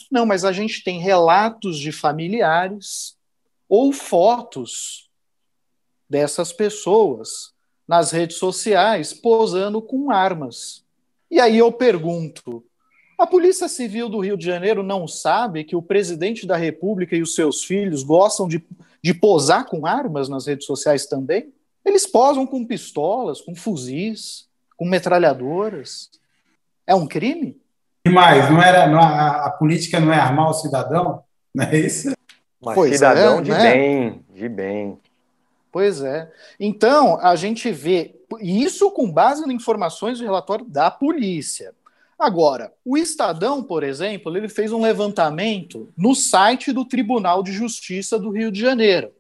Não, 0.10 0.26
mas 0.26 0.44
a 0.44 0.52
gente 0.52 0.84
tem 0.84 1.00
relatos 1.00 1.78
de 1.78 1.92
familiares 1.92 3.16
ou 3.70 3.94
fotos 3.94 5.12
dessas 6.10 6.52
pessoas 6.52 7.56
nas 7.88 8.12
redes 8.12 8.38
sociais 8.38 9.14
posando 9.14 9.82
com 9.82 10.12
armas. 10.12 10.84
E 11.32 11.40
aí 11.40 11.58
eu 11.58 11.72
pergunto: 11.72 12.64
a 13.18 13.26
Polícia 13.26 13.68
Civil 13.68 14.10
do 14.10 14.20
Rio 14.20 14.38
de 14.38 14.46
Janeiro 14.46 14.84
não 14.84 15.08
sabe 15.08 15.64
que 15.64 15.76
o 15.76 15.82
presidente 15.82 16.46
da 16.46 16.58
República 16.58 17.16
e 17.16 17.22
os 17.22 17.34
seus 17.34 17.64
filhos 17.64 18.04
gostam 18.04 18.48
de, 18.48 18.64
de 19.02 19.14
posar 19.14 19.66
com 19.66 19.86
armas 19.86 20.30
nas 20.30 20.46
redes 20.46 20.66
sociais 20.66 21.06
também? 21.06 21.52
Eles 21.86 22.06
posam 22.06 22.46
com 22.46 22.66
pistolas, 22.66 23.40
com 23.40 23.56
fuzis, 23.56 24.48
com 24.76 24.86
metralhadoras. 24.86 26.10
É 26.86 26.94
um 26.94 27.08
crime? 27.08 27.60
E 28.06 28.10
mais, 28.10 28.50
não 28.50 28.62
era, 28.62 28.88
não, 28.88 29.00
a, 29.00 29.46
a, 29.46 29.50
política 29.52 30.00
não 30.00 30.14
é 30.14 30.18
armar 30.18 30.50
o 30.50 30.54
cidadão? 30.54 31.24
Não 31.54 31.66
é 31.66 31.78
isso? 31.78 32.12
Mas 32.62 32.76
pois 32.76 32.94
cidadão 32.94 33.40
é, 33.40 33.42
de 33.42 33.52
né? 33.52 33.72
bem, 33.72 34.26
de 34.34 34.50
bem. 34.50 35.00
Pois 35.78 36.02
é. 36.02 36.28
Então, 36.60 37.20
a 37.22 37.36
gente 37.36 37.70
vê, 37.70 38.16
isso 38.42 38.90
com 38.90 39.12
base 39.12 39.48
em 39.48 39.54
informações 39.54 40.18
do 40.18 40.26
relatório 40.26 40.66
da 40.66 40.90
polícia. 40.90 41.72
Agora, 42.18 42.74
o 42.84 42.98
Estadão, 42.98 43.62
por 43.62 43.84
exemplo, 43.84 44.36
ele 44.36 44.50
fez 44.50 44.72
um 44.72 44.82
levantamento 44.82 45.88
no 45.96 46.16
site 46.16 46.74
do 46.74 46.84
Tribunal 46.84 47.44
de 47.44 47.52
Justiça 47.52 48.18
do 48.18 48.32
Rio 48.32 48.52
de 48.52 48.60
Janeiro. 48.60 49.12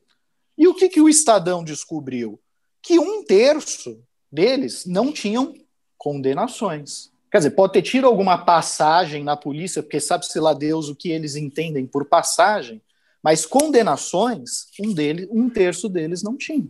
E 0.57 0.67
o 0.67 0.73
que, 0.73 0.89
que 0.89 0.99
o 0.99 1.07
Estadão 1.07 1.63
descobriu? 1.63 2.39
Que 2.81 2.97
um 2.97 3.23
terço 3.23 3.99
deles 4.31 4.83
não 4.83 5.11
tinham 5.11 5.53
condenações. 5.95 7.11
Quer 7.31 7.37
dizer, 7.37 7.51
pode 7.51 7.73
ter 7.73 7.83
tido 7.83 8.07
alguma 8.07 8.35
passagem 8.39 9.23
na 9.23 9.37
polícia, 9.37 9.83
porque 9.83 9.99
sabe-se 9.99 10.39
lá 10.39 10.55
Deus 10.55 10.89
o 10.89 10.95
que 10.95 11.11
eles 11.11 11.35
entendem 11.35 11.85
por 11.85 12.05
passagem, 12.05 12.81
mas 13.27 13.45
condenações, 13.45 14.67
um, 14.79 14.93
deles, 14.93 15.27
um 15.29 15.49
terço 15.49 15.89
deles 15.89 16.23
não 16.23 16.37
tinha. 16.37 16.65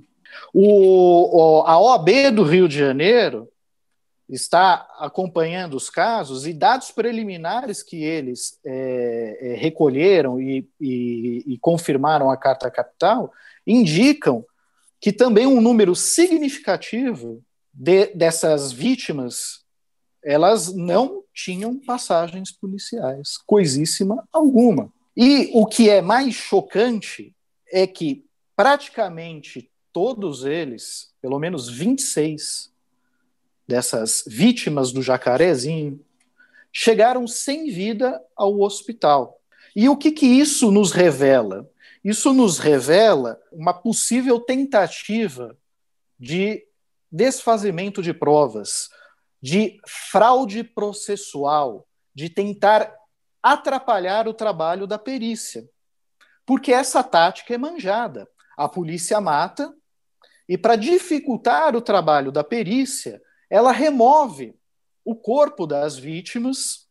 O, 0.51 1.61
a 1.67 1.79
OAB 1.79 2.31
do 2.33 2.41
Rio 2.41 2.67
de 2.67 2.75
Janeiro 2.75 3.47
está 4.27 4.87
acompanhando 4.97 5.77
os 5.77 5.87
casos 5.87 6.47
e 6.47 6.53
dados 6.53 6.89
preliminares 6.89 7.83
que 7.83 8.03
eles 8.03 8.59
é, 8.65 9.37
é, 9.39 9.53
recolheram 9.53 10.41
e, 10.41 10.67
e, 10.81 11.43
e 11.45 11.59
confirmaram 11.59 12.31
a 12.31 12.35
Carta 12.35 12.71
Capital 12.71 13.31
indicam 13.67 14.43
que 14.99 15.11
também 15.11 15.45
um 15.45 15.61
número 15.61 15.95
significativo 15.95 17.39
de, 17.71 18.07
dessas 18.15 18.71
vítimas 18.71 19.63
elas 20.23 20.73
não 20.73 21.21
tinham 21.31 21.79
passagens 21.79 22.51
policiais, 22.51 23.37
coisíssima 23.45 24.27
alguma. 24.33 24.91
E 25.19 25.49
o 25.51 25.65
que 25.65 25.89
é 25.89 25.99
mais 25.99 26.35
chocante 26.35 27.35
é 27.71 27.87
que 27.87 28.23
praticamente 28.55 29.71
todos 29.91 30.45
eles, 30.45 31.11
pelo 31.19 31.39
menos 31.39 31.67
26 31.67 32.71
dessas 33.67 34.23
vítimas 34.27 34.91
do 34.91 35.01
jacarezinho, 35.01 35.99
chegaram 36.71 37.27
sem 37.27 37.71
vida 37.71 38.23
ao 38.35 38.61
hospital. 38.61 39.41
E 39.75 39.89
o 39.89 39.97
que, 39.97 40.11
que 40.11 40.27
isso 40.27 40.69
nos 40.69 40.91
revela? 40.91 41.67
Isso 42.03 42.31
nos 42.31 42.59
revela 42.59 43.41
uma 43.51 43.73
possível 43.73 44.39
tentativa 44.39 45.57
de 46.19 46.63
desfazimento 47.11 48.03
de 48.03 48.13
provas, 48.13 48.89
de 49.41 49.79
fraude 49.87 50.63
processual, 50.63 51.87
de 52.13 52.29
tentar 52.29 52.96
atrapalhar 53.51 54.27
o 54.27 54.33
trabalho 54.33 54.87
da 54.87 54.97
perícia. 54.97 55.67
Porque 56.45 56.71
essa 56.71 57.03
tática 57.03 57.53
é 57.53 57.57
manjada. 57.57 58.27
A 58.57 58.67
polícia 58.67 59.19
mata 59.19 59.73
e, 60.47 60.57
para 60.57 60.75
dificultar 60.75 61.75
o 61.75 61.81
trabalho 61.81 62.31
da 62.31 62.43
perícia, 62.43 63.21
ela 63.49 63.71
remove 63.71 64.55
o 65.03 65.15
corpo 65.15 65.67
das 65.67 65.97
vítimas 65.97 66.87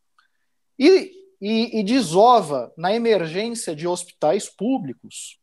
e, 0.77 1.11
e, 1.41 1.79
e 1.79 1.83
desova 1.83 2.73
na 2.77 2.93
emergência 2.93 3.75
de 3.75 3.87
hospitais 3.87 4.49
públicos 4.49 5.39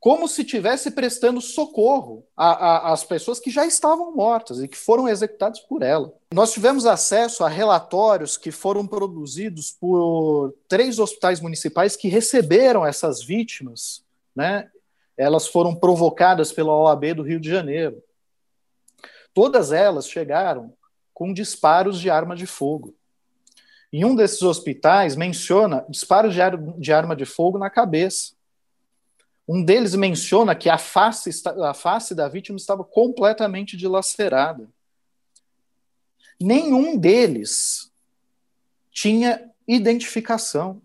como 0.00 0.26
se 0.26 0.40
estivesse 0.40 0.90
prestando 0.90 1.42
socorro 1.42 2.26
às 2.34 3.04
pessoas 3.04 3.38
que 3.38 3.50
já 3.50 3.66
estavam 3.66 4.16
mortas 4.16 4.62
e 4.62 4.66
que 4.66 4.76
foram 4.76 5.06
executadas 5.06 5.60
por 5.60 5.82
ela. 5.82 6.10
Nós 6.32 6.52
tivemos 6.52 6.86
acesso 6.86 7.44
a 7.44 7.48
relatórios 7.50 8.38
que 8.38 8.50
foram 8.50 8.86
produzidos 8.86 9.70
por 9.70 10.54
três 10.66 10.98
hospitais 10.98 11.38
municipais 11.38 11.96
que 11.96 12.08
receberam 12.08 12.86
essas 12.86 13.22
vítimas, 13.22 14.02
né? 14.34 14.70
Elas 15.18 15.46
foram 15.46 15.74
provocadas 15.74 16.50
pela 16.50 16.72
OAB 16.72 17.12
do 17.16 17.22
Rio 17.22 17.38
de 17.38 17.50
Janeiro. 17.50 18.02
Todas 19.34 19.70
elas 19.70 20.08
chegaram 20.08 20.72
com 21.12 21.30
disparos 21.30 22.00
de 22.00 22.08
arma 22.08 22.34
de 22.34 22.46
fogo. 22.46 22.94
Em 23.92 24.02
um 24.02 24.14
desses 24.14 24.42
hospitais 24.42 25.14
menciona 25.14 25.84
disparos 25.90 26.32
de, 26.32 26.40
ar 26.40 26.56
de 26.56 26.90
arma 26.90 27.14
de 27.14 27.26
fogo 27.26 27.58
na 27.58 27.68
cabeça. 27.68 28.32
Um 29.52 29.64
deles 29.64 29.96
menciona 29.96 30.54
que 30.54 30.70
a 30.70 30.78
face, 30.78 31.28
a 31.44 31.74
face 31.74 32.14
da 32.14 32.28
vítima 32.28 32.56
estava 32.56 32.84
completamente 32.84 33.76
dilacerada. 33.76 34.70
Nenhum 36.40 36.96
deles 36.96 37.92
tinha 38.92 39.50
identificação. 39.66 40.80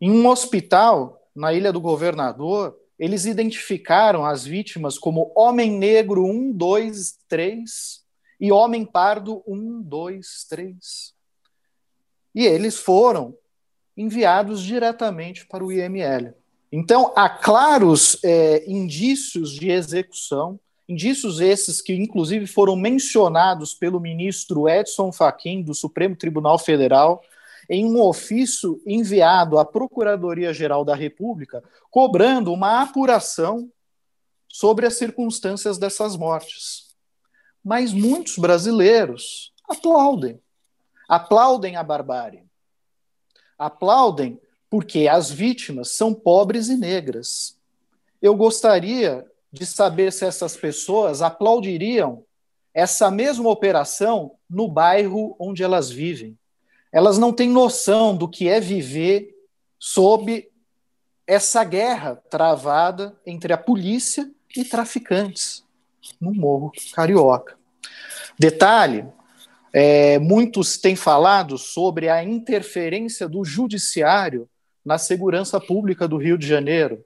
Em 0.00 0.10
um 0.10 0.26
hospital, 0.26 1.22
na 1.36 1.52
Ilha 1.52 1.70
do 1.70 1.82
Governador, 1.82 2.80
eles 2.98 3.26
identificaram 3.26 4.24
as 4.24 4.46
vítimas 4.46 4.96
como 4.98 5.30
Homem 5.36 5.70
Negro 5.70 6.24
1, 6.24 6.50
2, 6.50 7.18
3 7.28 8.06
e 8.40 8.50
Homem 8.50 8.86
Pardo 8.86 9.44
1, 9.46 9.82
2, 9.82 10.46
3. 10.48 11.14
E 12.34 12.46
eles 12.46 12.78
foram 12.78 13.36
enviados 13.94 14.62
diretamente 14.62 15.46
para 15.46 15.62
o 15.62 15.70
IML. 15.70 16.42
Então, 16.76 17.12
há 17.14 17.28
claros 17.28 18.18
é, 18.24 18.68
indícios 18.68 19.52
de 19.52 19.70
execução, 19.70 20.58
indícios 20.88 21.40
esses 21.40 21.80
que, 21.80 21.94
inclusive, 21.94 22.48
foram 22.48 22.74
mencionados 22.74 23.72
pelo 23.72 24.00
ministro 24.00 24.68
Edson 24.68 25.12
Fachin, 25.12 25.62
do 25.62 25.72
Supremo 25.72 26.16
Tribunal 26.16 26.58
Federal, 26.58 27.22
em 27.70 27.84
um 27.84 28.02
ofício 28.02 28.82
enviado 28.84 29.56
à 29.56 29.64
Procuradoria-Geral 29.64 30.84
da 30.84 30.96
República, 30.96 31.62
cobrando 31.92 32.52
uma 32.52 32.82
apuração 32.82 33.70
sobre 34.48 34.84
as 34.84 34.94
circunstâncias 34.94 35.78
dessas 35.78 36.16
mortes. 36.16 36.88
Mas 37.64 37.92
muitos 37.92 38.36
brasileiros 38.36 39.52
aplaudem, 39.68 40.42
aplaudem 41.08 41.76
a 41.76 41.84
barbárie, 41.84 42.42
aplaudem 43.56 44.40
porque 44.74 45.06
as 45.06 45.30
vítimas 45.30 45.90
são 45.90 46.12
pobres 46.12 46.68
e 46.68 46.76
negras. 46.76 47.56
Eu 48.20 48.34
gostaria 48.34 49.24
de 49.52 49.64
saber 49.64 50.12
se 50.12 50.24
essas 50.24 50.56
pessoas 50.56 51.22
aplaudiriam 51.22 52.24
essa 52.74 53.08
mesma 53.08 53.48
operação 53.48 54.32
no 54.50 54.66
bairro 54.66 55.36
onde 55.38 55.62
elas 55.62 55.92
vivem. 55.92 56.36
Elas 56.90 57.18
não 57.18 57.32
têm 57.32 57.48
noção 57.48 58.16
do 58.16 58.28
que 58.28 58.48
é 58.48 58.58
viver 58.58 59.32
sob 59.78 60.50
essa 61.24 61.62
guerra 61.62 62.20
travada 62.28 63.16
entre 63.24 63.52
a 63.52 63.56
polícia 63.56 64.28
e 64.56 64.64
traficantes 64.64 65.62
no 66.20 66.34
Morro 66.34 66.72
Carioca. 66.92 67.56
Detalhe: 68.36 69.06
é, 69.72 70.18
muitos 70.18 70.78
têm 70.78 70.96
falado 70.96 71.58
sobre 71.58 72.08
a 72.08 72.24
interferência 72.24 73.28
do 73.28 73.44
judiciário 73.44 74.48
na 74.84 74.98
segurança 74.98 75.60
pública 75.60 76.06
do 76.06 76.16
Rio 76.16 76.36
de 76.36 76.46
Janeiro. 76.46 77.02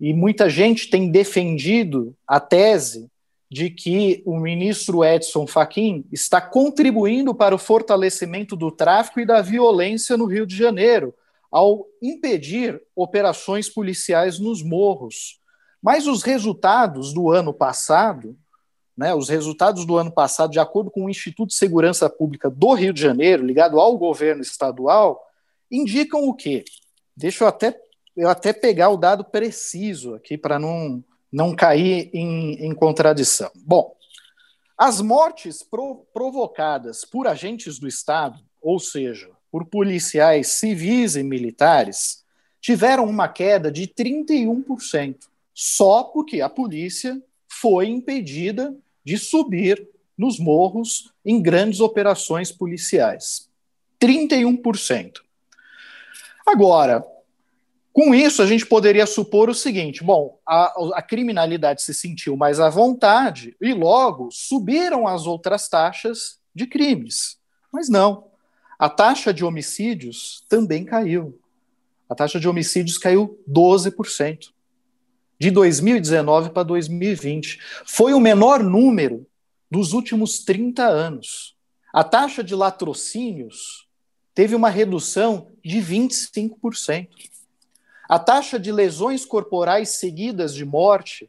E 0.00 0.12
muita 0.12 0.48
gente 0.48 0.90
tem 0.90 1.10
defendido 1.10 2.14
a 2.26 2.40
tese 2.40 3.10
de 3.50 3.70
que 3.70 4.22
o 4.26 4.38
ministro 4.38 5.04
Edson 5.04 5.46
Fachin 5.46 6.04
está 6.12 6.40
contribuindo 6.40 7.34
para 7.34 7.54
o 7.54 7.58
fortalecimento 7.58 8.54
do 8.54 8.70
tráfico 8.70 9.20
e 9.20 9.26
da 9.26 9.40
violência 9.40 10.16
no 10.16 10.26
Rio 10.26 10.46
de 10.46 10.54
Janeiro, 10.54 11.14
ao 11.50 11.86
impedir 12.02 12.80
operações 12.94 13.70
policiais 13.70 14.38
nos 14.38 14.62
morros. 14.62 15.40
Mas 15.82 16.06
os 16.06 16.22
resultados 16.22 17.14
do 17.14 17.30
ano 17.30 17.54
passado, 17.54 18.36
né, 18.94 19.14
os 19.14 19.28
resultados 19.28 19.86
do 19.86 19.96
ano 19.96 20.10
passado, 20.12 20.50
de 20.50 20.58
acordo 20.58 20.90
com 20.90 21.06
o 21.06 21.10
Instituto 21.10 21.48
de 21.48 21.54
Segurança 21.54 22.10
Pública 22.10 22.50
do 22.50 22.74
Rio 22.74 22.92
de 22.92 23.00
Janeiro, 23.00 23.46
ligado 23.46 23.80
ao 23.80 23.96
governo 23.96 24.42
estadual, 24.42 25.24
indicam 25.70 26.28
o 26.28 26.34
quê? 26.34 26.64
Deixa 27.18 27.42
eu 27.42 27.48
até, 27.48 27.76
eu 28.16 28.28
até 28.28 28.52
pegar 28.52 28.90
o 28.90 28.96
dado 28.96 29.24
preciso 29.24 30.14
aqui 30.14 30.38
para 30.38 30.56
não, 30.56 31.02
não 31.32 31.52
cair 31.52 32.10
em, 32.14 32.64
em 32.64 32.72
contradição. 32.72 33.50
Bom, 33.56 33.92
as 34.76 35.00
mortes 35.00 35.60
pro, 35.60 36.06
provocadas 36.14 37.04
por 37.04 37.26
agentes 37.26 37.80
do 37.80 37.88
Estado, 37.88 38.38
ou 38.62 38.78
seja, 38.78 39.28
por 39.50 39.64
policiais 39.64 40.46
civis 40.46 41.16
e 41.16 41.24
militares, 41.24 42.24
tiveram 42.60 43.04
uma 43.04 43.26
queda 43.26 43.68
de 43.68 43.88
31%, 43.88 45.16
só 45.52 46.04
porque 46.04 46.40
a 46.40 46.48
polícia 46.48 47.20
foi 47.48 47.88
impedida 47.88 48.76
de 49.04 49.18
subir 49.18 49.88
nos 50.16 50.38
morros 50.38 51.12
em 51.24 51.42
grandes 51.42 51.80
operações 51.80 52.52
policiais. 52.52 53.50
31%. 54.00 55.26
Agora, 56.48 57.04
com 57.92 58.14
isso, 58.14 58.40
a 58.40 58.46
gente 58.46 58.64
poderia 58.64 59.06
supor 59.06 59.50
o 59.50 59.54
seguinte: 59.54 60.02
bom, 60.02 60.38
a, 60.46 60.72
a, 60.94 61.02
criminalidade 61.02 61.82
se 61.82 61.92
sentiu 61.92 62.36
mais 62.36 62.58
à 62.58 62.70
vontade 62.70 63.56
e 63.60 63.74
logo 63.74 64.30
subiram 64.30 65.06
as 65.06 65.26
outras 65.26 65.68
taxas 65.68 66.38
de 66.54 66.66
crimes. 66.66 67.38
Mas 67.72 67.88
não. 67.88 68.28
A 68.78 68.88
taxa 68.88 69.34
de 69.34 69.44
homicídios 69.44 70.44
também 70.48 70.84
caiu. 70.84 71.38
A 72.08 72.14
taxa 72.14 72.40
de 72.40 72.48
homicídios 72.48 72.96
caiu 72.96 73.38
12%. 73.50 74.52
De 75.38 75.50
2019 75.50 76.50
para 76.50 76.62
2020. 76.62 77.60
Foi 77.84 78.14
o 78.14 78.20
menor 78.20 78.62
número 78.62 79.26
dos 79.70 79.92
últimos 79.92 80.38
30 80.44 80.82
anos. 80.84 81.56
A 81.92 82.02
taxa 82.02 82.42
de 82.42 82.54
latrocínios 82.54 83.87
teve 84.38 84.54
uma 84.54 84.70
redução 84.70 85.48
de 85.64 85.78
25%. 85.78 87.08
A 88.08 88.20
taxa 88.20 88.56
de 88.56 88.70
lesões 88.70 89.24
corporais 89.24 89.88
seguidas 89.88 90.54
de 90.54 90.64
morte 90.64 91.28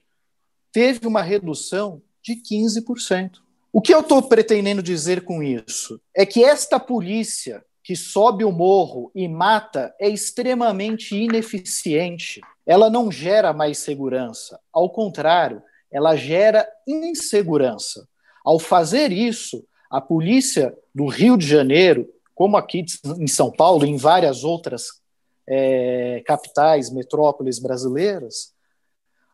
teve 0.71 1.07
uma 1.07 1.23
redução 1.23 2.03
de 2.21 2.35
15%. 2.35 3.39
O 3.73 3.81
que 3.81 3.91
eu 3.91 4.01
estou 4.01 4.21
pretendendo 4.21 4.83
dizer 4.83 5.21
com 5.21 5.41
isso 5.41 5.99
é 6.15 6.23
que 6.23 6.43
esta 6.43 6.79
polícia 6.79 7.65
que 7.83 7.95
sobe 7.95 8.43
o 8.43 8.51
morro 8.51 9.11
e 9.15 9.27
mata 9.27 9.91
é 9.99 10.07
extremamente 10.07 11.15
ineficiente. 11.15 12.41
Ela 12.63 12.91
não 12.91 13.11
gera 13.11 13.51
mais 13.51 13.79
segurança. 13.79 14.59
Ao 14.71 14.87
contrário, 14.87 15.63
ela 15.91 16.15
gera 16.15 16.69
insegurança. 16.87 18.07
Ao 18.45 18.59
fazer 18.59 19.11
isso, 19.11 19.65
a 19.89 19.99
polícia 19.99 20.77
do 20.93 21.07
Rio 21.07 21.35
de 21.35 21.47
Janeiro, 21.47 22.07
como 22.39 22.55
aqui 22.55 22.85
em 23.17 23.27
São 23.27 23.51
Paulo 23.51 23.85
e 23.85 23.89
em 23.89 23.97
várias 23.97 24.45
outras 24.45 25.01
é, 25.45 26.23
capitais, 26.25 26.89
metrópoles 26.89 27.59
brasileiras, 27.59 28.53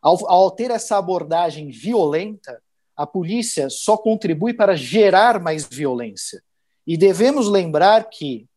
ao, 0.02 0.28
ao 0.28 0.50
ter 0.50 0.72
essa 0.72 0.98
abordagem 0.98 1.70
violenta, 1.70 2.60
a 2.96 3.06
polícia 3.06 3.70
só 3.70 3.96
contribui 3.96 4.54
para 4.54 4.74
gerar 4.74 5.38
mais 5.40 5.68
violência. 5.68 6.42
E 6.84 6.96
devemos 6.96 7.46
lembrar 7.46 8.08
que 8.10 8.48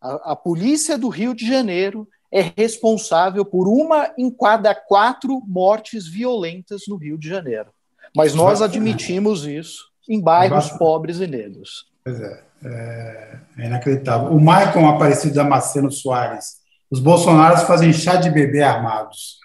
a, 0.00 0.32
a, 0.32 0.36
polícia 0.36 0.96
do 0.96 1.10
Rio 1.10 1.34
de 1.34 1.46
Janeiro 1.46 2.08
é 2.32 2.50
responsável 2.56 3.44
por 3.44 3.68
uma 3.68 4.10
em 4.16 4.30
cada 4.30 4.74
quatro 4.74 5.42
mortes 5.46 6.08
violentas 6.08 6.84
no 6.88 6.96
Rio 6.96 7.18
de 7.18 7.28
Janeiro. 7.28 7.68
Mas 8.16 8.32
nós 8.32 8.62
admitimos 8.62 9.44
isso 9.44 9.92
em 10.08 10.18
bairros 10.18 10.70
pobres 10.78 11.20
e 11.20 11.26
negros. 11.26 11.92
Pois 12.02 12.18
é, 12.18 12.51
é, 12.64 13.36
é 13.58 13.66
inacreditável. 13.66 14.28
O 14.28 14.40
Maicon 14.40 14.88
Aparecido 14.88 15.34
Damasceno 15.34 15.90
Soares. 15.90 16.62
Os 16.90 17.00
bolsonaros 17.00 17.62
fazem 17.62 17.92
chá 17.92 18.16
de 18.16 18.30
bebê 18.30 18.62
armados. 18.62 19.40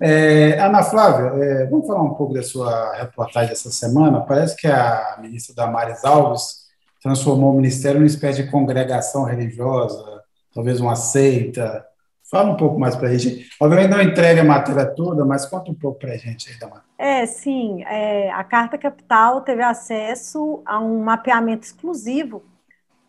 É, 0.00 0.58
Ana 0.58 0.82
Flávia, 0.82 1.44
é, 1.44 1.66
vamos 1.66 1.86
falar 1.86 2.02
um 2.02 2.14
pouco 2.14 2.32
da 2.32 2.42
sua 2.42 2.96
reportagem 2.96 3.50
dessa 3.50 3.70
semana. 3.70 4.20
Parece 4.20 4.56
que 4.56 4.66
a 4.66 5.18
ministra 5.20 5.54
Damares 5.54 6.04
Alves 6.04 6.60
transformou 7.02 7.52
o 7.52 7.56
ministério 7.56 7.98
numa 7.98 8.06
espécie 8.06 8.42
de 8.42 8.50
congregação 8.50 9.24
religiosa, 9.24 10.22
talvez 10.54 10.80
uma 10.80 10.96
seita. 10.96 11.84
Fala 12.30 12.50
um 12.50 12.56
pouco 12.56 12.78
mais 12.78 12.94
para 12.94 13.08
a 13.08 13.16
gente. 13.16 13.46
Obviamente 13.60 13.90
não 13.90 14.00
entregue 14.00 14.40
a 14.40 14.44
matéria 14.44 14.86
toda, 14.86 15.24
mas 15.24 15.44
conta 15.44 15.70
um 15.70 15.74
pouco 15.74 15.98
para 15.98 16.12
a 16.12 16.16
gente 16.16 16.50
aí, 16.50 16.58
Damares. 16.58 16.84
É, 16.96 17.26
sim. 17.26 17.82
É, 17.84 18.30
a 18.30 18.44
Carta 18.44 18.78
Capital 18.78 19.40
teve 19.40 19.62
acesso 19.62 20.62
a 20.64 20.78
um 20.78 21.02
mapeamento 21.02 21.66
exclusivo 21.66 22.42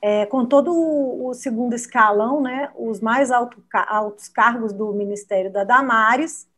é, 0.02 0.26
com 0.26 0.46
todo 0.46 0.72
o 0.74 1.34
segundo 1.34 1.74
escalão, 1.74 2.42
né, 2.42 2.72
os 2.76 3.00
mais 3.00 3.32
alto, 3.32 3.64
altos 3.88 4.28
cargos 4.28 4.74
do 4.74 4.92
Ministério 4.94 5.52
da 5.52 5.64
Damares, 5.64 6.50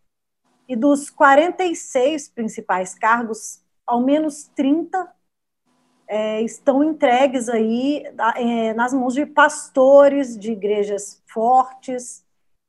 e 0.67 0.75
dos 0.75 1.09
46 1.09 2.29
principais 2.29 2.95
cargos, 2.95 3.61
ao 3.85 4.01
menos 4.01 4.45
30 4.55 5.11
é, 6.07 6.41
estão 6.41 6.83
entregues 6.83 7.49
aí 7.49 8.03
é, 8.35 8.73
nas 8.73 8.93
mãos 8.93 9.13
de 9.13 9.25
pastores 9.25 10.37
de 10.37 10.51
igrejas 10.51 11.21
fortes, 11.27 12.23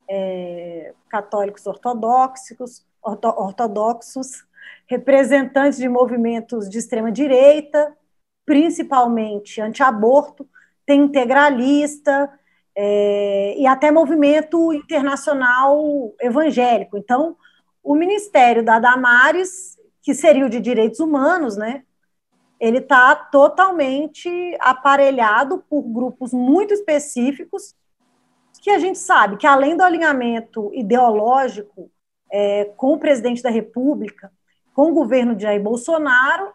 é, 0.08 0.92
católicos 1.08 1.66
ortodoxos, 1.66 2.84
orto, 3.02 3.28
ortodoxos, 3.28 4.44
representantes 4.86 5.78
de 5.78 5.88
movimentos 5.88 6.68
de 6.68 6.78
extrema 6.78 7.12
direita, 7.12 7.96
principalmente 8.44 9.60
anti-aborto, 9.60 10.48
tem 10.86 11.02
integralista 11.02 12.30
é, 12.76 13.54
e 13.56 13.66
até 13.66 13.90
movimento 13.90 14.72
internacional 14.72 16.14
evangélico. 16.20 16.98
Então, 16.98 17.36
o 17.82 17.94
Ministério 17.94 18.64
da 18.64 18.78
Damares, 18.78 19.78
que 20.02 20.14
seria 20.14 20.46
o 20.46 20.50
de 20.50 20.60
Direitos 20.60 21.00
Humanos, 21.00 21.56
né? 21.56 21.82
Ele 22.58 22.78
está 22.78 23.14
totalmente 23.14 24.28
aparelhado 24.60 25.64
por 25.68 25.82
grupos 25.82 26.32
muito 26.32 26.72
específicos 26.72 27.74
que 28.64 28.70
a 28.70 28.78
gente 28.78 28.98
sabe 28.98 29.36
que, 29.36 29.46
além 29.46 29.76
do 29.76 29.82
alinhamento 29.82 30.70
ideológico 30.72 31.90
é, 32.32 32.64
com 32.76 32.94
o 32.94 32.98
presidente 32.98 33.42
da 33.42 33.50
República, 33.50 34.32
com 34.72 34.90
o 34.90 34.94
governo 34.94 35.34
de 35.36 35.42
Jair 35.42 35.62
Bolsonaro, 35.62 36.50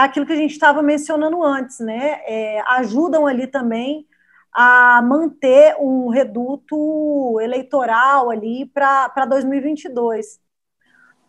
é 0.00 0.04
aquilo 0.04 0.26
que 0.26 0.32
a 0.32 0.36
gente 0.36 0.52
estava 0.52 0.82
mencionando 0.82 1.42
antes, 1.42 1.80
né? 1.80 2.20
É, 2.26 2.60
ajudam 2.72 3.26
ali 3.26 3.46
também 3.46 4.06
a 4.52 5.00
manter 5.02 5.76
um 5.78 6.08
reduto 6.08 7.38
eleitoral 7.40 8.30
ali 8.30 8.66
para 8.66 9.24
2022 9.28 10.40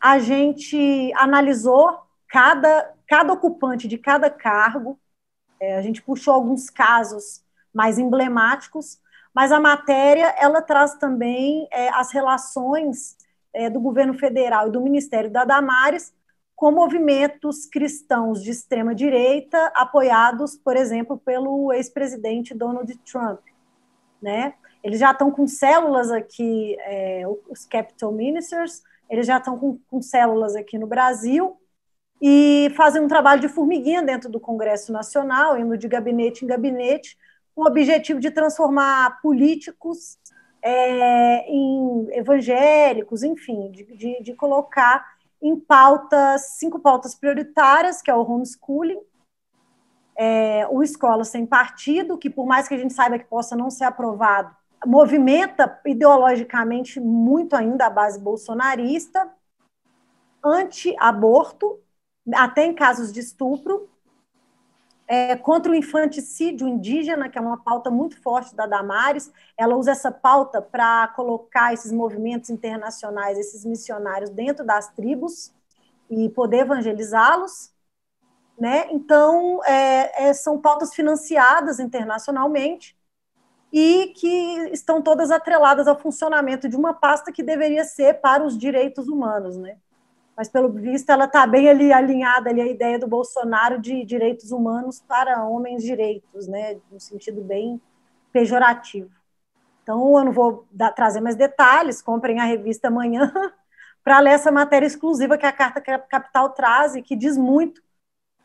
a 0.02 0.18
gente 0.18 1.14
analisou 1.14 2.00
cada, 2.28 2.92
cada 3.08 3.32
ocupante 3.34 3.88
de 3.88 4.00
cada 4.00 4.32
cargo, 4.32 5.00
é, 5.60 5.78
a 5.78 5.82
gente 5.82 6.02
puxou 6.02 6.34
alguns 6.34 6.72
casos 6.72 7.44
mais 7.72 8.00
emblemáticos, 8.00 9.00
mas 9.34 9.52
a 9.52 9.60
matéria 9.60 10.36
ela 10.40 10.62
traz 10.62 10.96
também 10.96 11.68
é, 11.72 11.90
as 11.90 12.12
relações 12.12 13.16
é, 13.54 13.70
do 13.70 13.80
governo 13.80 14.16
federal 14.16 14.68
e 14.68 14.72
do 14.72 14.82
Ministério 14.82 15.30
da 15.30 15.46
Damares 15.46 16.12
com 16.62 16.72
movimentos 16.72 17.66
cristãos 17.66 18.44
de 18.44 18.52
extrema 18.52 18.94
direita 18.94 19.72
apoiados, 19.74 20.56
por 20.56 20.78
exemplo, 20.78 21.18
pelo 21.18 21.74
ex-presidente 21.74 22.54
Donald 22.54 22.96
Trump, 23.00 23.40
né? 24.22 24.54
Eles 24.84 25.00
já 25.00 25.10
estão 25.10 25.32
com 25.32 25.48
células 25.48 26.12
aqui, 26.12 26.78
é, 26.82 27.24
os 27.50 27.66
Capital 27.66 28.12
Ministers, 28.12 28.84
eles 29.10 29.26
já 29.26 29.40
estão 29.40 29.58
com, 29.58 29.80
com 29.90 30.04
células 30.04 30.56
aqui 30.56 30.78
no 30.78 30.86
Brasil 30.86 31.58
e 32.22 32.72
fazem 32.78 33.02
um 33.02 33.08
trabalho 33.08 33.42
de 33.42 33.50
formiguinha 33.50 34.04
dentro 34.04 34.30
do 34.30 34.40
Congresso 34.40 34.94
Nacional, 34.94 35.58
indo 35.58 35.76
de 35.76 35.88
gabinete 35.88 36.46
em 36.46 36.48
gabinete, 36.48 37.18
com 37.56 37.64
o 37.64 37.68
objetivo 37.68 38.20
de 38.20 38.30
transformar 38.30 39.20
políticos 39.24 40.20
é, 40.62 41.44
em 41.50 42.08
evangélicos, 42.12 43.24
enfim, 43.24 43.72
de, 43.72 43.84
de, 43.98 44.22
de, 44.22 44.34
colocar 44.36 45.04
em 45.42 45.60
pautas, 45.60 46.58
cinco 46.58 46.80
pautas 46.80 47.16
prioritárias, 47.16 48.02
que 48.02 48.12
é 48.12 48.16
o 48.16 48.22
homeschooling, 48.22 49.00
é, 50.16 50.68
o 50.70 50.84
escola 50.84 51.24
sem 51.24 51.46
partido, 51.46 52.18
que 52.18 52.30
por 52.30 52.46
mais 52.46 52.68
que 52.68 52.76
a 52.76 52.78
gente 52.78 52.94
saiba 52.94 53.18
que 53.18 53.26
possa 53.26 53.56
não 53.56 53.70
ser 53.70 53.86
aprovado, 53.86 54.56
movimenta 54.86 55.80
ideologicamente 55.86 57.00
muito 57.00 57.56
ainda 57.56 57.88
a 57.88 57.90
base 57.90 58.20
bolsonarista, 58.20 59.32
anti-aborto, 60.44 61.80
até 62.34 62.66
em 62.66 62.74
casos 62.74 63.12
de 63.12 63.20
estupro, 63.20 63.91
é, 65.12 65.36
contra 65.36 65.74
o 65.74 65.76
infanticídio 65.76 66.66
indígena, 66.66 67.28
que 67.28 67.38
é 67.38 67.42
uma 67.42 67.62
pauta 67.62 67.92
muito 67.92 68.18
forte 68.22 68.56
da 68.56 68.66
Damares. 68.66 69.30
Ela 69.58 69.76
usa 69.76 69.92
essa 69.92 70.10
pauta 70.10 70.62
para 70.62 71.10
colocar 71.10 71.74
esses 71.74 71.92
movimentos 71.92 72.50
internacionais, 72.50 73.38
esses 73.38 73.66
missionários 73.66 74.30
dentro 74.30 74.66
das 74.66 74.88
tribos 74.94 75.54
e 76.10 76.30
poder 76.30 76.60
evangelizá-los. 76.60 77.74
Né? 78.58 78.88
Então, 78.90 79.62
é, 79.66 80.30
é, 80.30 80.34
são 80.34 80.62
pautas 80.62 80.94
financiadas 80.96 81.82
internacionalmente 81.82 82.98
e 83.70 84.14
que 84.16 84.70
estão 84.72 85.02
todas 85.02 85.30
atreladas 85.30 85.90
ao 85.90 86.00
funcionamento 86.00 86.70
de 86.70 86.78
uma 86.78 86.94
pasta 86.94 87.34
que 87.34 87.44
deveria 87.44 87.84
ser 87.84 88.22
para 88.22 88.46
os 88.46 88.58
direitos 88.58 89.10
humanos, 89.10 89.58
né? 89.58 89.78
Mas, 90.42 90.50
pelo 90.50 90.70
visto, 90.70 91.08
ela 91.12 91.26
está 91.26 91.46
bem 91.46 91.70
ali 91.70 91.94
alinhada 91.94 92.50
ali 92.50 92.60
à 92.60 92.66
ideia 92.66 92.98
do 92.98 93.06
Bolsonaro 93.06 93.80
de 93.80 94.04
direitos 94.04 94.52
humanos 94.52 95.00
para 95.00 95.46
homens 95.46 95.84
direitos, 95.84 96.48
né? 96.48 96.80
No 96.92 97.00
sentido 97.00 97.44
bem 97.44 97.80
pejorativo. 98.34 99.12
Então, 99.84 100.18
eu 100.18 100.26
não 100.26 100.32
vou 100.32 100.66
dar, 100.72 100.94
trazer 100.94 101.22
mais 101.22 101.36
detalhes, 101.36 102.02
comprem 102.02 102.40
a 102.40 102.44
revista 102.44 102.88
amanhã 102.88 103.32
para 104.04 104.20
ler 104.20 104.32
essa 104.32 104.52
matéria 104.52 104.88
exclusiva 104.88 105.38
que 105.38 105.46
a 105.46 105.52
Carta 105.52 105.80
Capital 105.80 106.50
traz 106.50 106.96
e 106.96 107.04
que 107.04 107.16
diz 107.16 107.38
muito 107.38 107.80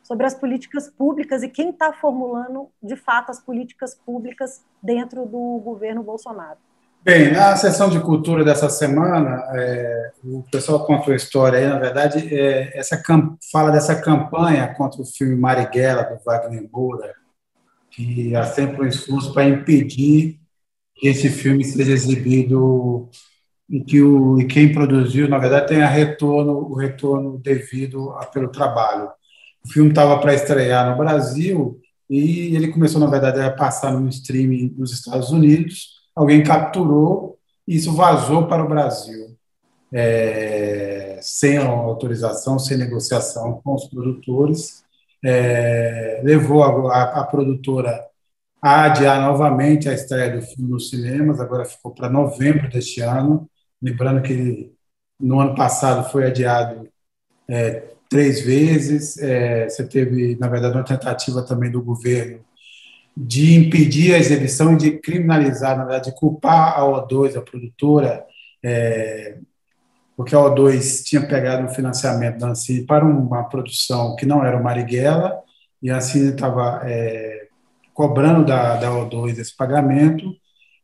sobre 0.03 0.27
as 0.27 0.35
políticas 0.35 0.87
públicas 0.87 1.41
e 1.41 1.49
quem 1.49 1.71
está 1.71 1.91
formulando, 1.91 2.69
de 2.79 2.95
fato, 2.95 3.31
as 3.31 3.39
políticas 3.39 3.95
públicas 3.95 4.63
dentro 4.83 5.25
do 5.25 5.59
governo 5.63 6.03
Bolsonaro. 6.03 6.59
Bem, 7.07 7.31
na 7.31 7.55
sessão 7.55 7.89
de 7.89 8.01
cultura 8.01 8.43
dessa 8.43 8.67
semana, 8.67 9.41
é, 9.53 10.11
o 10.25 10.43
pessoal 10.51 10.85
contou 10.85 11.13
a 11.13 11.15
história 11.15 11.57
aí, 11.57 11.65
na 11.65 11.79
verdade, 11.79 12.35
é, 12.35 12.77
essa 12.77 13.01
fala 13.49 13.71
dessa 13.71 13.95
campanha 13.95 14.73
contra 14.75 15.01
o 15.01 15.05
filme 15.05 15.33
Marighella, 15.33 16.03
do 16.03 16.21
Wagner 16.25 16.69
Moura, 16.69 17.13
que 17.91 18.35
há 18.35 18.43
sempre 18.43 18.81
um 18.81 18.87
esforço 18.89 19.33
para 19.33 19.47
impedir 19.47 20.37
que 20.95 21.07
esse 21.07 21.29
filme 21.29 21.63
seja 21.63 21.93
exibido 21.93 23.09
e 23.69 23.79
que 23.79 24.01
o, 24.01 24.37
e 24.41 24.45
quem 24.45 24.73
produziu, 24.73 25.29
na 25.29 25.37
verdade, 25.37 25.67
tenha 25.67 25.87
retorno, 25.87 26.57
o 26.57 26.75
retorno 26.75 27.37
devido 27.37 28.11
a, 28.17 28.25
pelo 28.25 28.49
trabalho. 28.49 29.09
O 29.65 29.71
filme 29.71 29.91
estava 29.91 30.19
para 30.19 30.33
estrear 30.33 30.91
no 30.91 30.97
Brasil 30.97 31.79
e 32.09 32.53
ele 32.53 32.67
começou, 32.67 32.99
na 32.99 33.07
verdade, 33.07 33.39
a 33.39 33.49
passar 33.49 33.93
no 33.93 34.09
streaming 34.09 34.75
nos 34.77 34.91
Estados 34.91 35.29
Unidos. 35.29 35.96
Alguém 36.17 36.43
capturou 36.43 37.37
e 37.67 37.75
isso 37.75 37.93
vazou 37.93 38.47
para 38.47 38.63
o 38.63 38.67
Brasil, 38.67 39.37
é, 39.93 41.19
sem 41.21 41.57
autorização, 41.57 42.57
sem 42.57 42.75
negociação 42.75 43.61
com 43.63 43.75
os 43.75 43.85
produtores. 43.85 44.83
é, 45.23 46.19
levou 46.23 46.63
a, 46.63 46.91
a, 46.91 47.21
a, 47.21 47.23
produtora 47.23 48.03
a 48.59 48.85
adiar 48.85 49.21
novamente 49.21 49.87
a 49.87 49.93
estreia 49.93 50.35
do 50.35 50.41
filme 50.41 50.71
nos 50.71 50.89
cinemas, 50.89 51.39
agora 51.39 51.65
ficou 51.65 51.93
para 51.93 52.09
novembro 52.09 52.67
deste 52.67 53.01
ano. 53.01 53.47
Lembrando 53.79 54.23
que 54.23 54.73
no 55.19 55.39
ano 55.39 55.53
passado 55.53 56.09
foi 56.11 56.25
adiado 56.25 56.89
é, 57.47 57.83
três 58.09 58.41
vezes. 58.41 59.17
É, 59.19 59.69
você 59.69 59.87
teve, 59.87 60.35
na 60.39 60.47
verdade, 60.47 60.75
uma 60.75 60.83
tentativa 60.83 61.43
também 61.43 61.71
do 61.71 61.83
governo 61.83 62.46
de 63.19 63.55
impedir 63.55 64.13
a 64.13 64.19
exibição 64.19 64.73
e 64.73 64.77
de 64.77 64.91
criminalizar, 64.99 65.75
na 65.75 65.85
verdade, 65.85 66.11
de 66.11 66.15
culpar 66.15 66.77
a 66.77 66.83
O2, 66.83 67.35
a 67.35 67.41
produtora, 67.41 68.23
é, 68.63 69.39
porque 70.15 70.35
a 70.35 70.37
O2 70.37 71.03
tinha 71.03 71.25
pegado 71.25 71.65
um 71.65 71.69
financiamento 71.69 72.37
da 72.37 72.49
Ancine 72.49 72.85
para 72.85 73.03
uma 73.03 73.43
produção 73.45 74.15
que 74.15 74.25
não 74.25 74.45
era 74.45 74.55
o 74.55 74.63
Marighella, 74.63 75.41
e 75.81 75.89
a 75.89 75.97
Ancine 75.97 76.29
estava 76.29 76.81
é, 76.83 77.47
cobrando 77.91 78.45
da, 78.45 78.75
da 78.75 78.91
O2 78.91 79.39
esse 79.39 79.55
pagamento, 79.55 80.31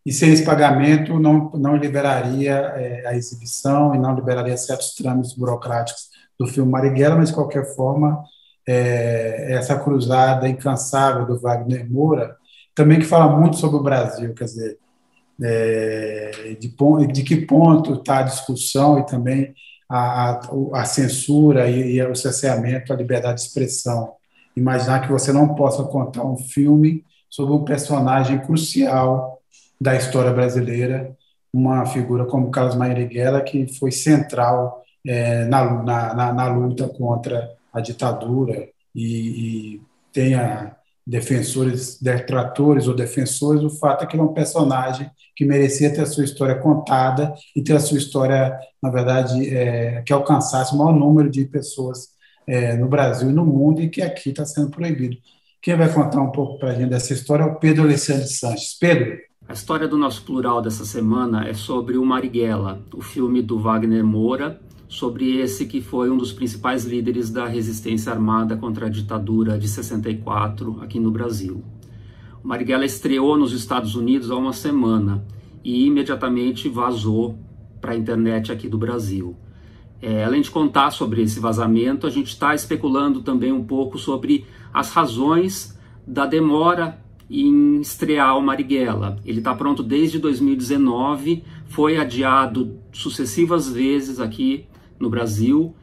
e 0.04 0.12
sem 0.12 0.34
esse 0.34 0.44
pagamento 0.44 1.20
não, 1.20 1.52
não 1.52 1.76
liberaria 1.76 2.56
é, 2.76 3.06
a 3.06 3.16
exibição 3.16 3.94
e 3.94 4.00
não 4.00 4.16
liberaria 4.16 4.58
certos 4.58 4.96
trâmites 4.96 5.34
burocráticos 5.34 6.10
do 6.40 6.48
filme 6.48 6.72
Marighella, 6.72 7.16
mas 7.16 7.30
de 7.30 7.36
qualquer 7.36 7.76
forma 7.76 8.24
é, 8.68 9.54
essa 9.54 9.78
cruzada 9.78 10.48
incansável 10.48 11.26
do 11.26 11.40
Wagner 11.40 11.90
Moura, 11.90 12.36
também 12.76 13.00
que 13.00 13.06
fala 13.06 13.38
muito 13.38 13.58
sobre 13.58 13.78
o 13.78 13.84
Brasil, 13.84 14.34
quer 14.34 14.46
dizer, 14.46 14.78
é, 15.42 16.58
de, 16.60 16.74
de, 17.12 17.24
que 17.24 17.46
ponto 17.46 17.96
está 17.96 18.20
a 18.20 18.24
discussão 18.24 19.00
e 19.00 19.06
também 19.06 19.54
a, 19.90 20.32
a, 20.32 20.42
a 20.74 20.86
censura 20.86 21.70
e, 21.70 21.98
e, 21.98 22.04
o 22.04 22.16
cerceamento 22.16 22.94
à 22.94 22.96
liberdade 22.96 23.42
de 23.42 23.48
expressão. 23.48 24.14
Imaginar 24.56 25.02
que 25.02 25.12
você 25.12 25.32
não 25.32 25.56
possa 25.56 25.84
contar 25.84 26.24
um 26.24 26.38
filme 26.38 27.04
sobre 27.30 27.54
um 27.54 27.64
personagem 27.64 28.40
crucial 28.40 29.40
da 29.82 29.96
história 29.96 30.32
brasileira, 30.32 31.16
uma 31.52 31.86
figura 31.86 32.26
como 32.26 32.52
Carlos 32.52 32.76
Marighella, 32.76 33.42
que 33.42 33.68
foi 33.78 33.92
central 33.92 34.84
é, 35.06 35.46
na, 35.46 35.84
na, 35.84 36.34
na, 36.34 36.48
luta 36.48 36.88
contra 36.88 37.52
a 37.74 37.82
ditadura 37.82 38.70
e, 38.96 39.76
e 39.76 39.82
tenha 40.12 40.76
defensores, 41.06 42.00
detratores 42.02 42.88
ou 42.88 42.96
defensores, 42.96 43.64
o 43.64 43.70
fato 43.70 44.04
é 44.04 44.08
que 44.08 44.16
ele 44.16 44.22
é 44.22 44.26
um 44.26 44.34
personagem 44.34 45.10
que 45.36 45.44
merecia 45.44 45.94
ter 45.94 46.02
a 46.02 46.06
sua 46.06 46.24
história 46.24 46.56
contada 46.56 47.34
e 47.56 47.62
ter 47.62 47.74
a 47.74 47.80
sua 47.80 47.98
história, 47.98 48.58
na 48.82 48.90
verdade, 48.90 49.50
é, 49.50 50.02
que 50.04 50.14
alcançasse 50.14 50.74
o 50.74 50.78
maior 50.78 50.94
número 50.94 51.30
de 51.30 51.44
pessoas 51.46 52.10
é, 52.48 52.76
no 52.78 52.88
Brasil 52.88 53.30
e 53.30 53.34
no 53.34 53.46
mundo 53.46 53.82
e 53.82 53.90
que 53.90 54.02
aqui 54.02 54.30
está 54.30 54.46
sendo 54.46 54.70
proibido. 54.70 55.18
Quem 55.62 55.76
vai 55.76 55.92
contar 55.92 56.22
um 56.22 56.32
pouco 56.32 56.60
para 56.60 56.72
a 56.72 56.74
gente 56.74 56.90
dessa 56.90 57.14
história 57.14 57.44
é 57.44 57.48
o 57.48 57.56
Pedro 57.56 57.84
Alessandro 57.84 58.28
Sanches. 58.28 58.78
Pedro? 58.80 59.18
A 59.48 59.54
história 59.54 59.88
do 59.88 59.98
nosso 59.98 60.24
plural 60.24 60.62
dessa 60.62 60.86
semana 60.86 61.48
é 61.48 61.54
sobre 61.54 61.98
o 61.98 62.06
Marighella, 62.06 62.82
o 62.94 63.02
filme 63.02 63.42
do 63.42 63.60
Wagner 63.60 64.04
Moura, 64.04 64.60
sobre 64.94 65.38
esse 65.40 65.66
que 65.66 65.82
foi 65.82 66.12
um 66.12 66.16
dos 66.16 66.32
principais 66.32 66.86
líderes 66.86 67.32
da 67.32 67.48
resistência 67.48 68.12
armada 68.12 68.56
contra 68.56 68.86
a 68.86 68.90
ditadura 68.90 69.58
de 69.58 69.68
64 69.68 70.84
aqui 70.84 71.00
no 71.00 71.10
Brasil. 71.10 71.64
O 72.44 72.48
Marighella 72.48 72.86
estreou 72.86 73.36
nos 73.36 73.54
Estados 73.54 73.96
Unidos 73.96 74.30
há 74.30 74.36
uma 74.36 74.54
semana 74.54 75.26
e 75.64 75.88
imediatamente 75.88 76.70
vazou 76.70 77.40
para 77.82 77.94
a 77.94 77.96
internet 77.96 78.52
aqui 78.52 78.70
do 78.70 78.78
Brasil. 78.78 79.36
É, 80.00 80.24
além 80.24 80.42
de 80.42 80.52
contar 80.52 80.92
sobre 80.92 81.24
esse 81.24 81.40
vazamento, 81.40 82.06
a 82.06 82.12
gente 82.12 82.28
está 82.28 82.54
especulando 82.54 83.24
também 83.24 83.52
um 83.52 83.64
pouco 83.64 83.98
sobre 83.98 84.46
as 84.72 84.92
razões 84.92 85.76
da 86.06 86.28
demora 86.28 87.04
em 87.28 87.82
estrear 87.82 88.38
o 88.38 88.44
Marighella. 88.44 89.18
Ele 89.26 89.40
está 89.40 89.56
pronto 89.56 89.82
desde 89.82 90.20
2019, 90.20 91.44
foi 91.66 91.98
adiado 91.98 92.78
sucessivas 92.92 93.68
vezes 93.68 94.20
aqui 94.20 94.68
no 95.00 95.10
Brasil, 95.10 95.76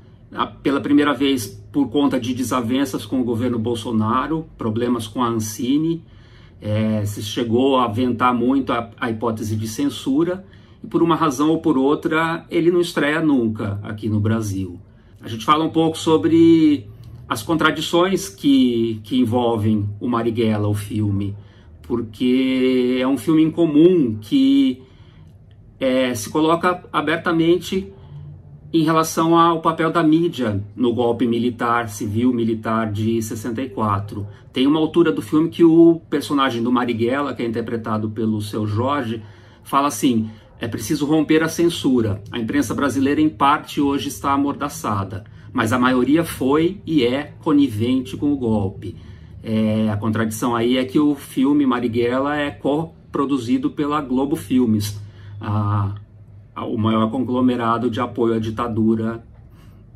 pela 0.63 0.81
primeira 0.81 1.13
vez 1.13 1.47
por 1.73 1.89
conta 1.89 2.19
de 2.19 2.35
desavenças 2.35 3.05
com 3.05 3.21
o 3.21 3.25
governo 3.25 3.59
Bolsonaro, 3.59 4.47
problemas 4.57 5.07
com 5.07 5.23
a 5.23 5.29
Ancine, 5.29 6.05
é, 6.61 7.05
se 7.07 7.23
chegou 7.23 7.79
a 7.79 7.85
aventar 7.85 8.35
muito 8.35 8.73
a, 8.73 8.91
a, 9.01 9.11
hipótese 9.11 9.57
de 9.57 9.67
censura, 9.67 10.45
e 10.83 10.87
por 10.87 11.03
uma 11.03 11.17
razão 11.17 11.51
ou 11.51 11.61
por 11.61 11.79
outra, 11.79 12.45
ele 12.51 12.71
não 12.71 12.81
estreia 12.81 13.21
nunca 13.21 13.81
aqui 13.83 14.09
no 14.09 14.21
Brasil. 14.21 14.79
A 15.21 15.29
gente 15.29 15.45
fala 15.45 15.65
um 15.65 15.71
pouco 15.71 15.99
sobre 15.99 16.87
as 17.29 17.43
contradições 17.43 18.29
que, 18.29 19.01
que 19.05 19.19
envolvem 19.19 19.89
o 20.01 20.09
Marighella, 20.09 20.69
o 20.69 20.75
filme, 20.75 21.37
porque 21.83 22.99
é 23.01 23.07
um 23.07 23.17
filme 23.17 23.43
incomum 23.43 24.19
que 24.21 24.83
é, 25.79 26.15
se 26.15 26.31
coloca 26.31 26.85
abertamente 26.93 27.93
em 28.73 28.85
relação 28.85 29.37
ao 29.37 29.61
papel 29.61 29.91
da 29.91 30.03
mídia 30.03 30.63
no 30.77 30.93
golpe 30.95 31.27
militar, 31.27 31.89
civil 31.89 32.33
militar 32.33 32.91
de 32.91 33.21
64. 33.21 34.27
Tem 34.53 34.67
uma 34.67 34.79
altura 34.79 35.11
do 35.11 35.21
filme 35.21 35.49
que 35.49 35.65
o 35.65 36.01
personagem 36.09 36.63
do 36.63 36.71
Marighella, 36.71 37.35
que 37.35 37.43
é 37.43 37.47
interpretado 37.47 38.11
pelo 38.11 38.41
seu 38.41 38.67
Jorge, 38.67 39.23
fala 39.65 39.89
assim: 39.89 40.31
é 40.61 40.69
preciso 40.69 41.05
romper 41.05 41.43
a 41.43 41.49
censura. 41.49 42.23
A 42.31 42.39
imprensa 42.39 42.75
brasileira, 42.75 43.21
em 43.21 43.29
parte, 43.29 43.81
hoje 43.81 44.09
está 44.09 44.33
amordaçada, 44.33 45.25
mas 45.53 45.73
a 45.73 45.79
maioria 45.79 46.23
foi 46.23 46.81
e 46.87 47.05
é 47.05 47.33
conivente 47.43 48.17
com 48.17 48.33
o 48.33 48.37
golpe. 48.37 48.95
É, 49.43 49.89
a 49.91 49.97
contradição 49.97 50.55
aí 50.55 50.77
é 50.77 50.85
que 50.85 50.99
o 50.99 51.15
filme 51.15 51.67
Marighella 51.67 52.37
é 52.37 52.51
co-produzido 52.51 53.71
pela 53.71 54.01
Globo 54.01 54.37
Filmes. 54.37 55.01
A, 55.41 55.95
o 56.65 56.79
maior 56.79 57.11
conglomerado 57.11 57.91
de 57.91 58.01
apoio 58.01 58.35
à 58.35 58.39
ditadura 58.39 59.23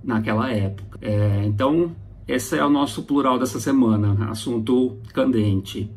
naquela 0.02 0.50
época. 0.50 0.98
É, 1.00 1.44
então, 1.44 1.94
esse 2.26 2.58
é 2.58 2.64
o 2.64 2.70
nosso 2.70 3.02
plural 3.02 3.38
dessa 3.38 3.60
semana, 3.60 4.30
assunto 4.30 4.98
candente. 5.12 5.90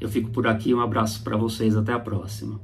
Eu 0.00 0.08
fico 0.08 0.30
por 0.30 0.46
aqui, 0.46 0.74
um 0.74 0.80
abraço 0.80 1.22
para 1.22 1.36
vocês, 1.36 1.76
até 1.76 1.92
a 1.92 1.98
próxima. 1.98 2.60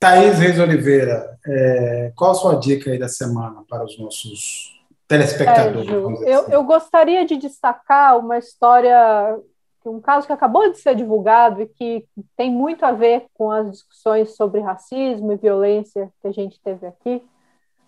Thaís 0.00 0.38
Reis 0.38 0.58
Oliveira, 0.58 1.38
é, 1.46 2.12
qual 2.16 2.30
a 2.30 2.34
sua 2.34 2.54
dica 2.54 2.90
aí 2.90 2.98
da 2.98 3.08
semana 3.08 3.62
para 3.68 3.84
os 3.84 3.98
nossos 3.98 4.80
telespectadores? 5.06 5.88
É, 5.88 5.92
Ju, 5.92 6.24
eu, 6.24 6.48
eu 6.48 6.64
gostaria 6.64 7.26
de 7.26 7.36
destacar 7.36 8.18
uma 8.18 8.38
história 8.38 9.38
um 9.86 10.00
caso 10.00 10.26
que 10.26 10.32
acabou 10.32 10.70
de 10.70 10.78
ser 10.78 10.94
divulgado 10.94 11.62
e 11.62 11.66
que 11.66 12.06
tem 12.36 12.50
muito 12.50 12.84
a 12.84 12.92
ver 12.92 13.26
com 13.34 13.50
as 13.50 13.70
discussões 13.70 14.36
sobre 14.36 14.60
racismo 14.60 15.32
e 15.32 15.36
violência 15.36 16.12
que 16.20 16.28
a 16.28 16.32
gente 16.32 16.60
teve 16.60 16.86
aqui. 16.86 17.22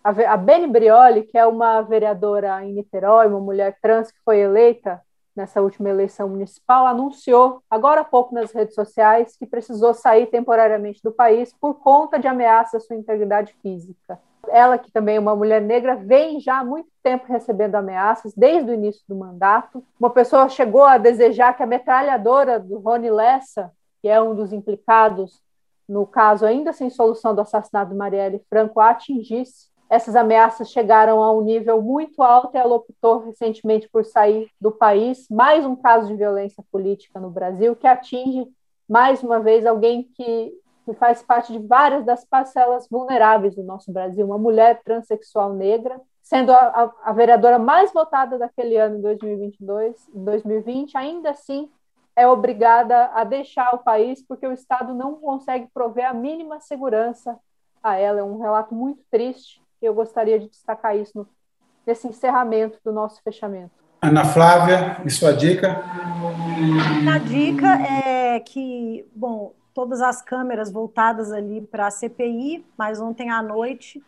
A 0.05 0.36
Beni 0.36 0.66
Brioli, 0.66 1.23
que 1.23 1.39
é 1.39 1.47
uma 1.47 1.81
vereadora 1.82 2.64
em 2.64 2.73
Niterói, 2.73 3.28
uma 3.28 3.39
mulher 3.39 3.78
trans 3.81 4.10
que 4.10 4.19
foi 4.24 4.40
eleita 4.40 5.01
nessa 5.35 5.62
última 5.62 5.89
eleição 5.89 6.28
municipal, 6.28 6.86
anunciou 6.86 7.62
agora 7.70 8.01
há 8.01 8.05
pouco 8.05 8.35
nas 8.35 8.52
redes 8.52 8.74
sociais 8.74 9.36
que 9.36 9.47
precisou 9.47 9.94
sair 9.94 10.27
temporariamente 10.27 11.01
do 11.02 11.12
país 11.12 11.55
por 11.55 11.74
conta 11.74 12.19
de 12.19 12.27
ameaças 12.27 12.82
à 12.82 12.86
sua 12.86 12.97
integridade 12.97 13.55
física. 13.62 14.19
Ela, 14.53 14.77
que 14.77 14.93
também 14.93 15.16
é 15.16 15.20
uma 15.20 15.35
mulher 15.35 15.62
negra, 15.62 15.97
vem 15.97 16.39
já 16.39 16.59
há 16.59 16.65
muito 16.65 16.89
tempo 17.03 17.24
recebendo 17.27 17.74
ameaças, 17.74 18.35
desde 18.35 18.70
o 18.70 18.74
início 18.74 19.03
do 19.09 19.16
mandato. 19.16 19.83
Uma 19.99 20.11
pessoa 20.11 20.49
chegou 20.49 20.85
a 20.85 20.99
desejar 20.99 21.57
que 21.57 21.62
a 21.62 21.66
metralhadora 21.66 22.61
do 22.61 22.79
Rony 22.79 23.11
Lessa, 23.11 23.73
que 24.03 24.09
é 24.09 24.20
um 24.20 24.35
dos 24.35 24.53
implicados 24.53 25.41
no 25.89 26.07
caso 26.07 26.47
ainda 26.47 26.73
sem 26.73 26.91
solução 26.91 27.35
do 27.35 27.41
assassinato 27.41 27.91
de 27.91 27.97
Marielle 27.97 28.43
Franco, 28.49 28.81
atingisse. 28.81 29.70
Essas 29.89 30.16
ameaças 30.16 30.70
chegaram 30.70 31.23
a 31.23 31.33
um 31.33 31.43
nível 31.43 31.83
muito 31.83 32.23
alto 32.23 32.55
e 32.55 32.59
ela 32.59 32.77
optou 32.77 33.19
recentemente 33.19 33.89
por 33.91 34.05
sair 34.05 34.49
do 34.61 34.70
país. 34.70 35.27
Mais 35.31 35.66
um 35.66 35.77
caso 35.77 36.09
de 36.09 36.16
violência 36.16 36.65
política 36.70 37.20
no 37.20 37.31
Brasil 37.31 37.77
que 37.77 37.87
atinge 37.87 38.47
mais 38.89 39.23
uma 39.23 39.41
vez 39.41 39.65
alguém 39.66 40.05
que 40.15 40.53
que 40.85 40.93
faz 40.95 41.23
parte 41.23 41.53
de 41.53 41.59
várias 41.67 42.05
das 42.05 42.25
parcelas 42.25 42.89
vulneráveis 42.89 43.55
do 43.55 43.63
nosso 43.63 43.93
Brasil, 43.93 44.27
uma 44.27 44.39
mulher 44.39 44.83
transexual 44.83 45.53
negra, 45.53 46.01
sendo 46.23 46.53
a, 46.53 46.59
a, 46.59 47.11
a 47.11 47.13
vereadora 47.13 47.59
mais 47.59 47.93
votada 47.93 48.39
daquele 48.39 48.77
ano, 48.77 48.99
em 48.99 49.01
2022, 49.01 50.09
em 50.15 50.25
2020, 50.25 50.97
ainda 50.97 51.31
assim 51.31 51.71
é 52.15 52.27
obrigada 52.27 53.11
a 53.15 53.25
deixar 53.25 53.75
o 53.75 53.79
país 53.79 54.23
porque 54.23 54.47
o 54.47 54.53
Estado 54.53 54.93
não 54.93 55.15
consegue 55.15 55.69
prover 55.73 56.09
a 56.09 56.13
mínima 56.13 56.61
segurança 56.61 57.39
a 57.83 57.97
ela. 57.97 58.21
É 58.21 58.25
um 58.25 58.41
relato 58.41 58.75
muito 58.75 59.03
triste 59.11 59.63
e 59.81 59.87
eu 59.87 59.95
gostaria 59.95 60.39
de 60.39 60.49
destacar 60.49 60.97
isso 60.97 61.13
no, 61.15 61.29
nesse 61.87 62.07
encerramento 62.07 62.79
do 62.85 62.93
nosso 62.93 63.23
fechamento. 63.23 63.83
Ana 64.01 64.25
Flávia, 64.25 65.01
e 65.05 65.11
sua 65.11 65.33
dica? 65.33 65.81
A 67.15 67.19
dica 67.19 67.69
é 67.81 68.41
que, 68.41 69.07
bom, 69.15 69.55
todas 69.74 70.01
as 70.01 70.23
câmeras 70.23 70.70
voltadas 70.70 71.32
ali 71.32 71.61
para 71.61 71.86
a 71.86 71.90
CPI, 71.90 72.65
mas 72.77 73.01
ontem 73.01 73.31
à 73.31 73.43
noite 73.43 74.03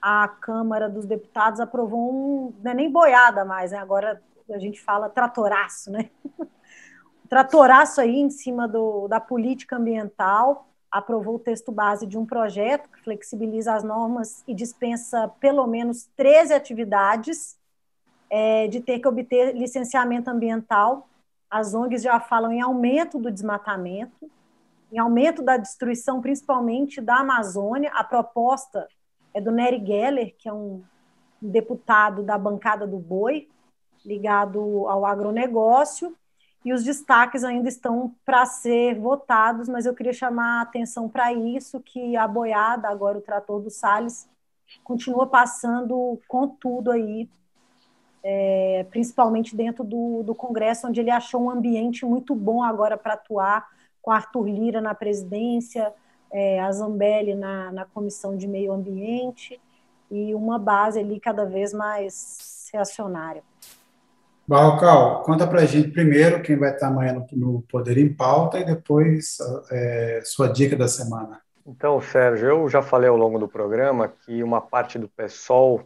a 0.00 0.26
Câmara 0.28 0.88
dos 0.88 1.04
Deputados 1.04 1.60
aprovou 1.60 2.10
um, 2.10 2.54
não 2.62 2.70
é 2.70 2.74
nem 2.74 2.90
boiada 2.90 3.44
mais, 3.44 3.72
né? 3.72 3.78
agora 3.78 4.22
a 4.50 4.58
gente 4.58 4.80
fala 4.80 5.08
tratoraço, 5.08 5.90
né? 5.90 6.10
tratoraço 7.28 8.00
aí 8.00 8.18
em 8.18 8.30
cima 8.30 8.66
do, 8.66 9.06
da 9.06 9.20
política 9.20 9.76
ambiental, 9.76 10.68
aprovou 10.90 11.36
o 11.36 11.38
texto 11.38 11.70
base 11.70 12.04
de 12.04 12.18
um 12.18 12.26
projeto 12.26 12.88
que 12.88 13.00
flexibiliza 13.02 13.74
as 13.74 13.84
normas 13.84 14.42
e 14.48 14.54
dispensa 14.54 15.28
pelo 15.38 15.64
menos 15.66 16.08
13 16.16 16.52
atividades 16.52 17.56
é, 18.28 18.66
de 18.66 18.80
ter 18.80 18.98
que 18.98 19.06
obter 19.06 19.54
licenciamento 19.56 20.28
ambiental. 20.28 21.08
As 21.48 21.74
ONGs 21.74 22.02
já 22.02 22.18
falam 22.18 22.50
em 22.50 22.60
aumento 22.60 23.18
do 23.18 23.30
desmatamento, 23.30 24.28
em 24.92 24.98
aumento 24.98 25.42
da 25.42 25.56
destruição, 25.56 26.20
principalmente 26.20 27.00
da 27.00 27.16
Amazônia. 27.16 27.90
A 27.94 28.02
proposta 28.02 28.88
é 29.32 29.40
do 29.40 29.50
Nery 29.50 29.84
Geller, 29.84 30.34
que 30.36 30.48
é 30.48 30.52
um 30.52 30.82
deputado 31.40 32.22
da 32.22 32.36
bancada 32.36 32.86
do 32.86 32.98
Boi, 32.98 33.48
ligado 34.04 34.86
ao 34.88 35.06
agronegócio, 35.06 36.16
e 36.64 36.72
os 36.72 36.84
destaques 36.84 37.42
ainda 37.42 37.68
estão 37.68 38.14
para 38.24 38.44
ser 38.44 38.98
votados, 38.98 39.68
mas 39.68 39.86
eu 39.86 39.94
queria 39.94 40.12
chamar 40.12 40.58
a 40.58 40.62
atenção 40.62 41.08
para 41.08 41.32
isso, 41.32 41.80
que 41.80 42.16
a 42.16 42.28
boiada, 42.28 42.88
agora 42.88 43.16
o 43.16 43.22
trator 43.22 43.60
do 43.62 43.70
Salles, 43.70 44.28
continua 44.84 45.26
passando 45.26 46.20
com 46.28 46.46
tudo 46.46 46.90
aí, 46.90 47.28
é, 48.22 48.86
principalmente 48.90 49.56
dentro 49.56 49.82
do, 49.82 50.22
do 50.22 50.34
Congresso, 50.34 50.86
onde 50.86 51.00
ele 51.00 51.10
achou 51.10 51.42
um 51.42 51.50
ambiente 51.50 52.04
muito 52.04 52.34
bom 52.34 52.62
agora 52.62 52.98
para 52.98 53.14
atuar, 53.14 53.66
com 54.02 54.10
Arthur 54.10 54.48
Lira 54.48 54.80
na 54.80 54.94
presidência, 54.94 55.92
é, 56.32 56.60
a 56.60 56.70
Zambelli 56.70 57.34
na, 57.34 57.72
na 57.72 57.84
Comissão 57.84 58.36
de 58.36 58.46
Meio 58.46 58.72
Ambiente, 58.72 59.60
e 60.10 60.34
uma 60.34 60.58
base 60.58 60.98
ali 60.98 61.20
cada 61.20 61.44
vez 61.44 61.72
mais 61.72 62.68
reacionária. 62.72 63.42
Barrocal, 64.46 65.22
conta 65.22 65.46
para 65.46 65.60
a 65.60 65.64
gente 65.64 65.90
primeiro 65.90 66.42
quem 66.42 66.56
vai 66.56 66.72
estar 66.72 66.88
amanhã 66.88 67.12
no, 67.12 67.26
no 67.36 67.62
Poder 67.62 67.96
em 67.98 68.12
Pauta 68.12 68.58
e 68.58 68.64
depois 68.64 69.38
é, 69.70 70.20
sua 70.24 70.48
dica 70.48 70.76
da 70.76 70.88
semana. 70.88 71.40
Então, 71.64 72.00
Sérgio, 72.00 72.48
eu 72.48 72.68
já 72.68 72.82
falei 72.82 73.08
ao 73.08 73.16
longo 73.16 73.38
do 73.38 73.46
programa 73.46 74.08
que 74.08 74.42
uma 74.42 74.60
parte 74.60 74.98
do 74.98 75.08
PSOL 75.08 75.82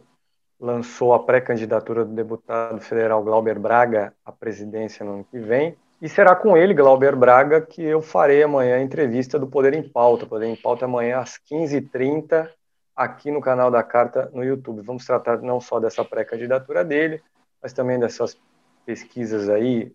lançou 0.59 1.13
a 1.13 1.19
pré-candidatura 1.19 2.03
do 2.03 2.13
deputado 2.13 2.79
federal 2.81 3.23
Glauber 3.23 3.59
Braga 3.59 4.13
à 4.25 4.31
presidência 4.31 5.05
no 5.05 5.13
ano 5.13 5.27
que 5.29 5.37
vem. 5.37 5.77
E 6.01 6.09
será 6.09 6.35
com 6.35 6.57
ele, 6.57 6.73
Glauber 6.73 7.15
Braga, 7.15 7.61
que 7.61 7.81
eu 7.81 8.01
farei 8.01 8.43
amanhã 8.43 8.75
a 8.75 8.81
entrevista 8.81 9.39
do 9.39 9.47
Poder 9.47 9.73
em 9.73 9.81
Pauta. 9.81 10.25
Poder 10.25 10.45
em 10.45 10.55
Pauta 10.55 10.85
amanhã 10.85 11.19
às 11.19 11.39
15h30, 11.49 12.49
aqui 12.95 13.31
no 13.31 13.39
canal 13.39 13.71
da 13.71 13.81
Carta 13.81 14.29
no 14.33 14.43
YouTube. 14.43 14.81
Vamos 14.81 15.05
tratar 15.05 15.41
não 15.41 15.61
só 15.61 15.79
dessa 15.79 16.03
pré-candidatura 16.03 16.83
dele, 16.83 17.23
mas 17.63 17.71
também 17.71 17.97
dessas 17.97 18.37
pesquisas 18.85 19.49
aí 19.49 19.91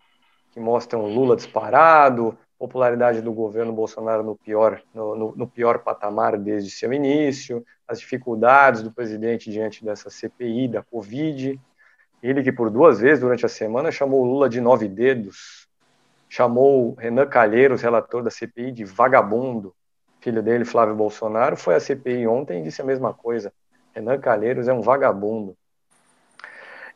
que 0.51 0.59
mostram 0.59 1.05
Lula 1.05 1.35
disparado, 1.35 2.37
popularidade 2.59 3.21
do 3.21 3.31
governo 3.31 3.71
Bolsonaro 3.71 4.23
no 4.23 4.35
pior, 4.35 4.81
no, 4.93 5.15
no, 5.15 5.35
no, 5.35 5.47
pior 5.47 5.79
patamar 5.79 6.37
desde 6.37 6.69
seu 6.69 6.91
início, 6.91 7.65
as 7.87 7.99
dificuldades 7.99 8.83
do 8.83 8.91
presidente 8.91 9.49
diante 9.49 9.83
dessa 9.83 10.09
CPI 10.09 10.67
da 10.67 10.83
Covid. 10.83 11.59
Ele 12.21 12.43
que 12.43 12.51
por 12.51 12.69
duas 12.69 12.99
vezes 12.99 13.19
durante 13.19 13.45
a 13.45 13.49
semana 13.49 13.91
chamou 13.91 14.23
Lula 14.23 14.47
de 14.47 14.61
nove 14.61 14.87
dedos, 14.87 15.60
chamou 16.31 16.95
Renan 16.97 17.27
Calheiros, 17.27 17.81
relator 17.81 18.23
da 18.23 18.31
CPI, 18.31 18.71
de 18.71 18.85
vagabundo. 18.85 19.75
Filho 20.21 20.41
dele, 20.41 20.63
Flávio 20.63 20.95
Bolsonaro, 20.95 21.57
foi 21.57 21.75
à 21.75 21.79
CPI 21.79 22.25
ontem 22.25 22.61
e 22.61 22.63
disse 22.63 22.81
a 22.81 22.85
mesma 22.85 23.13
coisa. 23.13 23.51
Renan 23.93 24.17
Calheiros 24.17 24.69
é 24.69 24.73
um 24.73 24.79
vagabundo. 24.79 25.57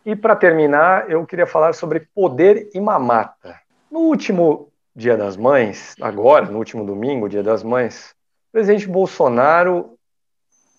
E 0.05 0.15
para 0.15 0.37
terminar, 0.37 1.11
eu 1.11 1.25
queria 1.25 1.45
falar 1.45 1.73
sobre 1.73 2.07
poder 2.15 2.69
e 2.73 2.79
mamata. 2.79 3.59
No 3.91 3.99
último 3.99 4.71
Dia 4.95 5.17
das 5.17 5.35
Mães, 5.35 5.95
agora, 5.99 6.45
no 6.45 6.57
último 6.57 6.85
domingo, 6.85 7.27
Dia 7.27 7.43
das 7.43 7.61
Mães, 7.61 8.15
o 8.47 8.51
presidente 8.53 8.87
Bolsonaro 8.87 9.97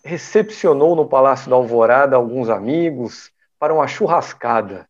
recepcionou 0.03 0.97
no 0.97 1.07
Palácio 1.07 1.51
da 1.51 1.57
Alvorada 1.57 2.17
alguns 2.17 2.49
amigos 2.49 3.31
para 3.59 3.75
uma 3.75 3.87
churrascada 3.87 4.89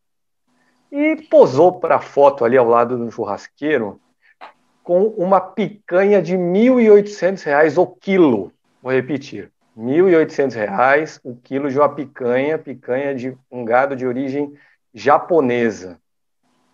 e 0.96 1.16
posou 1.28 1.78
para 1.78 1.96
a 1.96 2.00
foto 2.00 2.42
ali 2.42 2.56
ao 2.56 2.66
lado 2.66 2.96
do 2.96 3.10
churrasqueiro 3.10 4.00
com 4.82 5.08
uma 5.08 5.40
picanha 5.40 6.22
de 6.22 6.36
R$ 6.36 6.42
1.800 6.42 7.76
o 7.76 7.86
quilo. 7.86 8.50
Vou 8.80 8.92
repetir, 8.92 9.50
R$ 9.76 9.82
1.800 9.82 11.20
o 11.22 11.36
quilo 11.36 11.68
de 11.68 11.78
uma 11.78 11.88
picanha, 11.90 12.56
picanha 12.56 13.14
de 13.14 13.36
um 13.50 13.62
gado 13.62 13.94
de 13.94 14.06
origem 14.06 14.54
japonesa. 14.94 15.98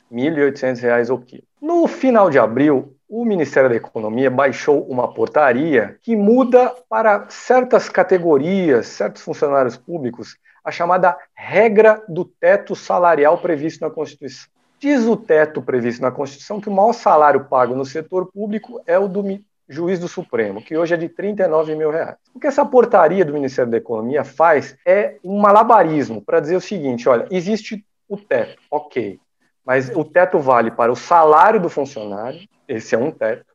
R$ 0.08 0.30
1.800 0.30 1.12
o 1.12 1.18
quilo. 1.18 1.42
No 1.60 1.88
final 1.88 2.30
de 2.30 2.38
abril, 2.38 2.94
o 3.08 3.24
Ministério 3.24 3.70
da 3.70 3.76
Economia 3.76 4.30
baixou 4.30 4.86
uma 4.88 5.12
portaria 5.12 5.98
que 6.00 6.14
muda 6.14 6.72
para 6.88 7.28
certas 7.28 7.88
categorias, 7.88 8.86
certos 8.86 9.22
funcionários 9.22 9.76
públicos, 9.76 10.36
a 10.64 10.70
chamada 10.70 11.16
regra 11.34 12.02
do 12.08 12.24
teto 12.24 12.74
salarial 12.74 13.38
previsto 13.38 13.80
na 13.80 13.90
Constituição. 13.90 14.48
Diz 14.78 15.04
o 15.04 15.16
teto 15.16 15.62
previsto 15.62 16.02
na 16.02 16.10
Constituição 16.10 16.60
que 16.60 16.68
o 16.68 16.72
maior 16.72 16.92
salário 16.92 17.44
pago 17.44 17.74
no 17.74 17.84
setor 17.84 18.26
público 18.32 18.82
é 18.86 18.98
o 18.98 19.06
do 19.06 19.22
juiz 19.68 19.98
do 19.98 20.08
Supremo, 20.08 20.62
que 20.62 20.76
hoje 20.76 20.94
é 20.94 20.96
de 20.96 21.08
39 21.08 21.74
mil 21.74 21.90
reais. 21.90 22.16
O 22.34 22.40
que 22.40 22.46
essa 22.46 22.64
portaria 22.64 23.24
do 23.24 23.32
Ministério 23.32 23.70
da 23.70 23.78
Economia 23.78 24.24
faz 24.24 24.76
é 24.84 25.16
um 25.24 25.38
malabarismo 25.38 26.20
para 26.20 26.40
dizer 26.40 26.56
o 26.56 26.60
seguinte: 26.60 27.08
olha, 27.08 27.26
existe 27.30 27.84
o 28.08 28.16
teto, 28.16 28.60
ok, 28.70 29.18
mas 29.64 29.88
o 29.94 30.04
teto 30.04 30.38
vale 30.38 30.70
para 30.70 30.92
o 30.92 30.96
salário 30.96 31.60
do 31.60 31.70
funcionário, 31.70 32.40
esse 32.68 32.94
é 32.94 32.98
um 32.98 33.10
teto, 33.10 33.46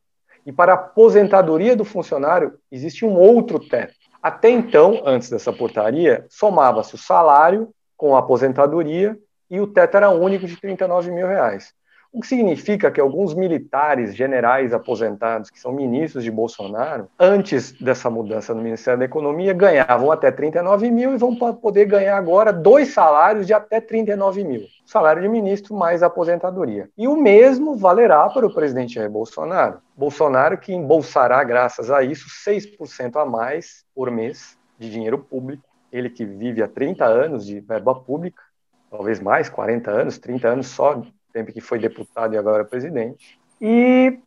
e 0.44 0.52
para 0.52 0.72
a 0.72 0.76
aposentadoria 0.76 1.76
do 1.76 1.84
funcionário 1.84 2.58
existe 2.72 3.04
um 3.04 3.14
outro 3.14 3.60
teto. 3.60 3.94
Até 4.28 4.50
então, 4.50 5.00
antes 5.06 5.30
dessa 5.30 5.50
portaria, 5.50 6.26
somava-se 6.28 6.94
o 6.94 6.98
salário 6.98 7.70
com 7.96 8.14
a 8.14 8.18
aposentadoria 8.18 9.18
e 9.48 9.58
o 9.58 9.66
teto 9.66 9.96
era 9.96 10.10
único 10.10 10.46
de 10.46 10.54
39 10.60 11.10
mil 11.10 11.26
reais. 11.26 11.72
O 12.10 12.20
que 12.20 12.26
significa 12.26 12.90
que 12.90 13.00
alguns 13.00 13.34
militares, 13.34 14.14
generais 14.14 14.72
aposentados, 14.72 15.50
que 15.50 15.60
são 15.60 15.72
ministros 15.72 16.24
de 16.24 16.30
Bolsonaro, 16.30 17.06
antes 17.18 17.72
dessa 17.72 18.08
mudança 18.08 18.54
no 18.54 18.62
Ministério 18.62 18.98
da 18.98 19.04
Economia, 19.04 19.52
ganhavam 19.52 20.10
até 20.10 20.30
39 20.30 20.90
mil 20.90 21.12
e 21.12 21.18
vão 21.18 21.36
poder 21.36 21.84
ganhar 21.84 22.16
agora 22.16 22.50
dois 22.50 22.94
salários 22.94 23.46
de 23.46 23.52
até 23.52 23.78
39 23.78 24.42
mil. 24.42 24.62
Salário 24.86 25.20
de 25.20 25.28
ministro 25.28 25.74
mais 25.74 26.02
aposentadoria. 26.02 26.88
E 26.96 27.06
o 27.06 27.14
mesmo 27.14 27.76
valerá 27.76 28.26
para 28.30 28.46
o 28.46 28.54
presidente 28.54 28.94
Jair 28.94 29.10
Bolsonaro. 29.10 29.82
Bolsonaro 29.94 30.56
que 30.56 30.72
embolsará, 30.72 31.44
graças 31.44 31.90
a 31.90 32.02
isso, 32.02 32.26
6% 32.28 33.16
a 33.20 33.26
mais 33.26 33.84
por 33.94 34.10
mês 34.10 34.56
de 34.78 34.90
dinheiro 34.90 35.18
público. 35.18 35.62
Ele 35.92 36.08
que 36.08 36.24
vive 36.24 36.62
há 36.62 36.68
30 36.68 37.04
anos 37.04 37.44
de 37.44 37.60
verba 37.60 37.94
pública, 37.94 38.42
talvez 38.90 39.20
mais, 39.20 39.50
40 39.50 39.90
anos, 39.90 40.18
30 40.18 40.48
anos 40.48 40.68
só 40.68 41.02
tempo 41.32 41.52
que 41.52 41.60
foi 41.60 41.78
deputado 41.78 42.34
e 42.34 42.38
agora 42.38 42.64
presidente. 42.64 43.38
E, 43.60 44.18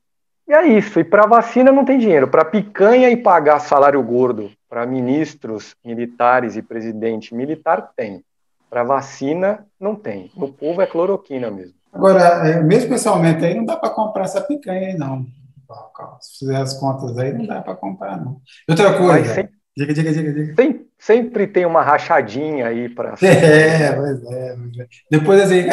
e 0.47 0.53
é 0.53 0.67
isso. 0.67 0.99
E 0.99 1.03
para 1.03 1.25
vacina 1.25 1.71
não 1.71 1.85
tem 1.85 1.97
dinheiro. 1.97 2.27
Para 2.27 2.45
picanha 2.45 3.09
e 3.09 3.17
pagar 3.17 3.59
salário 3.59 4.01
gordo 4.03 4.51
para 4.69 4.85
ministros 4.85 5.75
militares 5.83 6.55
e 6.55 6.61
presidente 6.61 7.35
militar, 7.35 7.91
tem. 7.95 8.23
Para 8.69 8.83
vacina, 8.83 9.65
não 9.79 9.95
tem. 9.95 10.31
No 10.35 10.53
povo 10.53 10.81
é 10.81 10.87
cloroquina 10.87 11.51
mesmo. 11.51 11.73
Agora, 11.91 12.47
é, 12.47 12.63
mesmo 12.63 12.89
pessoalmente 12.89 13.43
aí, 13.43 13.53
não 13.53 13.65
dá 13.65 13.75
para 13.75 13.89
comprar 13.89 14.23
essa 14.23 14.39
picanha 14.39 14.87
aí, 14.87 14.97
não. 14.97 15.25
Se 16.21 16.39
fizer 16.39 16.57
as 16.57 16.73
contas 16.79 17.17
aí, 17.17 17.33
não 17.33 17.45
dá 17.45 17.61
para 17.61 17.75
comprar, 17.75 18.17
não. 18.23 18.41
Outra 18.69 18.97
coisa. 18.97 19.49
Diga, 19.75 19.93
diga, 19.93 20.13
diga, 20.13 20.33
diga. 20.33 20.55
Tem, 20.55 20.85
sempre 21.01 21.47
tem 21.47 21.65
uma 21.65 21.81
rachadinha 21.81 22.67
aí 22.67 22.87
para. 22.87 23.15
É, 23.21 23.91
pois 23.93 24.23
é, 24.25 24.53
é. 24.53 24.85
Depois, 25.09 25.41
assim, 25.41 25.63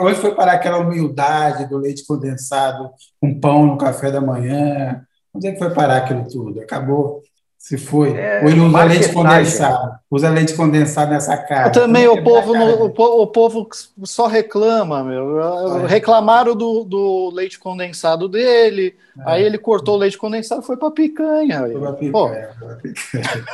onde 0.00 0.20
foi 0.20 0.34
parar 0.34 0.52
aquela 0.52 0.78
humildade 0.78 1.66
do 1.66 1.78
leite 1.78 2.06
condensado 2.06 2.90
com 3.20 3.40
pão 3.40 3.66
no 3.66 3.78
café 3.78 4.10
da 4.10 4.20
manhã? 4.20 5.02
Onde 5.34 5.48
é 5.48 5.52
que 5.52 5.58
foi 5.58 5.70
parar 5.70 5.98
aquilo 5.98 6.28
tudo? 6.28 6.60
Acabou. 6.60 7.22
Se 7.58 7.76
foi. 7.76 8.16
É, 8.16 8.42
Ou 8.42 8.48
ele 8.48 8.60
usa 8.60 8.84
leite 8.84 9.12
condensado. 9.12 9.98
Usa 10.10 10.30
leite 10.30 10.54
condensado 10.54 11.10
nessa 11.10 11.36
cara. 11.36 11.70
Também 11.70 12.06
o 12.06 12.22
povo, 12.22 12.54
no, 12.54 12.84
o, 12.84 13.22
o, 13.22 13.26
povo 13.26 13.68
só 14.04 14.26
reclama, 14.26 15.02
meu. 15.02 15.40
É. 15.84 15.86
Reclamaram 15.86 16.54
do, 16.54 16.84
do 16.84 17.30
leite 17.34 17.58
condensado 17.58 18.28
dele. 18.28 18.94
É. 19.18 19.22
Aí 19.26 19.42
ele 19.42 19.58
cortou 19.58 19.96
o 19.96 19.98
leite 19.98 20.18
condensado 20.18 20.62
e 20.62 20.64
foi 20.66 20.76
para 20.76 20.90
picanha. 20.92 21.60
Foi 21.60 21.80
para 21.80 21.92
picanha. 21.94 22.48
picanha. 22.82 23.44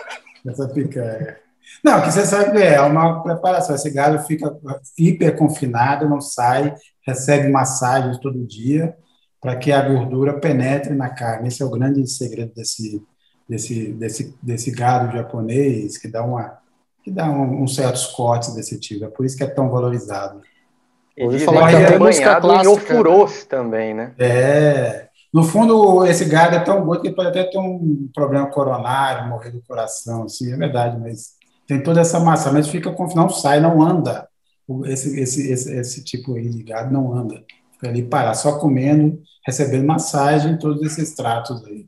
Essa 0.46 0.68
picanha. 0.68 1.36
Não, 1.82 2.02
que 2.02 2.10
você 2.10 2.26
sabe 2.26 2.60
é, 2.60 2.74
é 2.74 2.80
uma 2.80 3.22
preparação. 3.22 3.74
Esse 3.74 3.90
gado 3.90 4.18
fica 4.24 4.56
hiper 4.98 5.36
confinado, 5.36 6.08
não 6.08 6.20
sai, 6.20 6.74
recebe 7.06 7.48
massagens 7.48 8.18
todo 8.18 8.46
dia 8.46 8.96
para 9.40 9.56
que 9.56 9.72
a 9.72 9.88
gordura 9.88 10.38
penetre 10.38 10.94
na 10.94 11.10
carne. 11.10 11.48
Esse 11.48 11.62
é 11.62 11.66
o 11.66 11.70
grande 11.70 12.06
segredo 12.08 12.52
desse 12.54 13.02
desse, 13.48 13.92
desse, 13.92 14.38
desse 14.42 14.70
gado 14.70 15.16
japonês 15.16 15.98
que 15.98 16.08
dá 16.08 16.24
uma, 16.24 16.58
que 17.02 17.10
dá 17.10 17.30
um, 17.30 17.62
uns 17.62 17.74
certos 17.74 18.06
cortes 18.06 18.54
desse 18.54 18.78
tipo. 18.78 19.04
É 19.04 19.08
por 19.08 19.26
isso 19.26 19.36
que 19.36 19.44
é 19.44 19.48
tão 19.48 19.70
valorizado. 19.70 20.40
E 21.16 21.28
dizem 21.28 21.48
que 21.48 21.76
é 21.76 21.98
banhado 21.98 22.52
em 22.54 22.66
ofurôs 22.66 23.44
também, 23.44 23.92
né? 23.92 24.12
É. 24.18 25.08
No 25.32 25.42
fundo, 25.42 26.04
esse 26.04 26.26
gado 26.26 26.56
é 26.56 26.60
tão 26.60 26.84
bom 26.84 27.00
que 27.00 27.10
pode 27.10 27.28
até 27.28 27.44
ter 27.44 27.58
um 27.58 28.08
problema 28.14 28.46
coronário, 28.50 29.28
morrer 29.28 29.50
do 29.50 29.62
coração, 29.62 30.24
assim, 30.24 30.52
é 30.52 30.56
verdade, 30.56 30.98
mas 31.00 31.32
tem 31.66 31.82
toda 31.82 32.00
essa 32.00 32.20
massa, 32.20 32.52
mas 32.52 32.68
fica 32.68 32.94
não 33.14 33.28
sai, 33.30 33.58
não 33.60 33.80
anda. 33.80 34.28
Esse, 34.84 35.18
esse, 35.18 35.50
esse, 35.50 35.74
esse 35.74 36.04
tipo 36.04 36.34
aí 36.34 36.48
de 36.50 36.62
gado 36.62 36.92
não 36.92 37.14
anda. 37.14 37.42
Fica 37.72 37.88
ali 37.88 38.02
parar, 38.02 38.34
só 38.34 38.58
comendo, 38.58 39.20
recebendo 39.46 39.86
massagem, 39.86 40.58
todos 40.58 40.82
esses 40.82 41.14
tratos 41.14 41.64
aí 41.64 41.86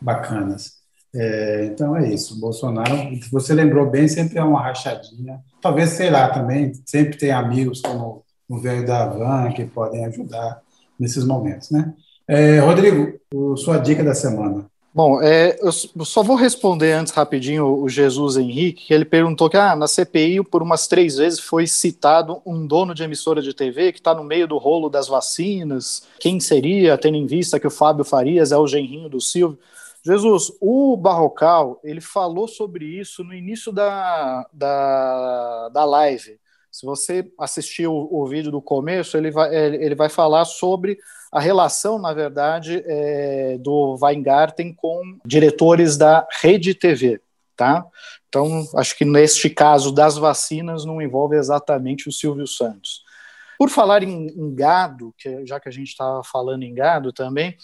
bacanas. 0.00 0.80
É, 1.14 1.66
então 1.66 1.96
é 1.96 2.12
isso. 2.12 2.40
Bolsonaro, 2.40 2.92
você 3.30 3.54
lembrou 3.54 3.88
bem, 3.88 4.08
sempre 4.08 4.38
é 4.38 4.42
uma 4.42 4.62
rachadinha. 4.62 5.40
Talvez, 5.60 5.90
sei 5.90 6.10
lá, 6.10 6.28
também 6.30 6.72
sempre 6.86 7.16
tem 7.16 7.30
amigos 7.30 7.80
como 7.80 8.24
o 8.48 8.58
velho 8.58 8.84
da 8.84 9.04
Havan 9.04 9.52
que 9.52 9.64
podem 9.64 10.04
ajudar 10.06 10.60
nesses 10.98 11.24
momentos, 11.24 11.70
né? 11.70 11.94
É, 12.32 12.60
Rodrigo, 12.60 13.18
sua 13.56 13.76
dica 13.76 14.04
da 14.04 14.14
semana. 14.14 14.64
Bom, 14.94 15.20
é, 15.20 15.58
eu 15.60 15.72
só 16.04 16.22
vou 16.22 16.36
responder 16.36 16.92
antes 16.92 17.12
rapidinho 17.12 17.66
o 17.66 17.88
Jesus 17.88 18.36
Henrique, 18.36 18.86
que 18.86 18.94
ele 18.94 19.04
perguntou 19.04 19.50
que 19.50 19.56
ah, 19.56 19.74
na 19.74 19.88
CPI 19.88 20.44
por 20.44 20.62
umas 20.62 20.86
três 20.86 21.16
vezes 21.16 21.40
foi 21.40 21.66
citado 21.66 22.40
um 22.46 22.64
dono 22.64 22.94
de 22.94 23.02
emissora 23.02 23.42
de 23.42 23.52
TV 23.52 23.90
que 23.90 23.98
está 23.98 24.14
no 24.14 24.22
meio 24.22 24.46
do 24.46 24.58
rolo 24.58 24.88
das 24.88 25.08
vacinas. 25.08 26.06
Quem 26.20 26.38
seria, 26.38 26.96
tendo 26.96 27.16
em 27.16 27.26
vista 27.26 27.58
que 27.58 27.66
o 27.66 27.70
Fábio 27.70 28.04
Farias 28.04 28.52
é 28.52 28.56
o 28.56 28.66
genrinho 28.66 29.08
do 29.08 29.20
Silvio? 29.20 29.58
Jesus, 30.04 30.52
o 30.60 30.96
Barrocal, 30.96 31.80
ele 31.82 32.00
falou 32.00 32.46
sobre 32.46 32.84
isso 32.84 33.24
no 33.24 33.34
início 33.34 33.72
da, 33.72 34.46
da, 34.52 35.68
da 35.70 35.84
live. 35.84 36.38
Se 36.70 36.86
você 36.86 37.30
assistiu 37.38 37.92
o, 37.92 38.22
o 38.22 38.26
vídeo 38.26 38.50
do 38.50 38.62
começo, 38.62 39.16
ele 39.16 39.30
vai, 39.30 39.54
ele 39.54 39.94
vai 39.94 40.08
falar 40.08 40.44
sobre 40.44 40.98
a 41.32 41.40
relação, 41.40 41.98
na 41.98 42.12
verdade, 42.12 42.82
é, 42.86 43.56
do 43.58 43.96
Weingarten 44.00 44.74
com 44.74 45.18
diretores 45.24 45.96
da 45.96 46.26
Rede 46.40 46.74
TV, 46.74 47.20
tá? 47.56 47.86
Então, 48.28 48.64
acho 48.76 48.96
que 48.96 49.04
neste 49.04 49.50
caso 49.50 49.92
das 49.92 50.16
vacinas 50.16 50.84
não 50.84 51.00
envolve 51.00 51.36
exatamente 51.36 52.08
o 52.08 52.12
Silvio 52.12 52.46
Santos. 52.46 53.02
Por 53.58 53.68
falar 53.68 54.02
em, 54.02 54.28
em 54.28 54.54
gado, 54.54 55.14
que, 55.18 55.44
já 55.44 55.60
que 55.60 55.68
a 55.68 55.72
gente 55.72 55.88
estava 55.88 56.22
falando 56.24 56.62
em 56.62 56.74
gado 56.74 57.12
também, 57.12 57.56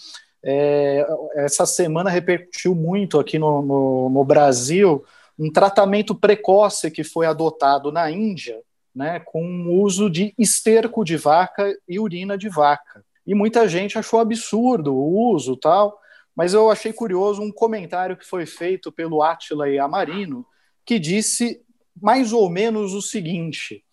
é, 0.43 1.05
essa 1.35 1.65
semana 1.65 2.09
repercutiu 2.09 2.75
muito 2.75 3.19
aqui 3.19 3.39
no, 3.39 3.61
no, 3.61 4.09
no, 4.09 4.23
Brasil 4.23 5.03
um 5.37 5.51
tratamento 5.51 6.13
precoce 6.13 6.91
que 6.91 7.03
foi 7.03 7.25
adotado 7.25 7.91
na 7.91 8.09
Índia, 8.11 8.61
né, 8.97 9.19
com 9.19 9.45
o 9.67 9.79
uso 9.79 10.09
de 10.09 10.33
esterco 10.39 11.05
de 11.05 11.15
vaca 11.15 11.71
e 11.87 11.99
urina 11.99 12.35
de 12.35 12.49
vaca. 12.49 13.05
E 13.27 13.35
muita 13.35 13.67
gente 13.69 13.95
achou 13.95 14.19
absurdo 14.19 14.95
o 14.95 15.31
uso 15.31 15.55
tal, 15.55 15.99
mas 16.35 16.55
eu 16.55 16.71
achei 16.71 16.91
curioso 16.91 17.43
um 17.43 17.51
comentário 17.51 18.17
que 18.17 18.25
foi 18.25 18.47
feito 18.47 18.91
pelo 18.91 19.21
Átila 19.21 19.69
e 19.69 19.77
Amarino, 19.77 20.43
que 20.83 20.97
disse 20.97 21.61
mais 22.01 22.33
ou 22.33 22.49
menos 22.49 22.95
o 22.95 23.01
seguinte, 23.01 23.83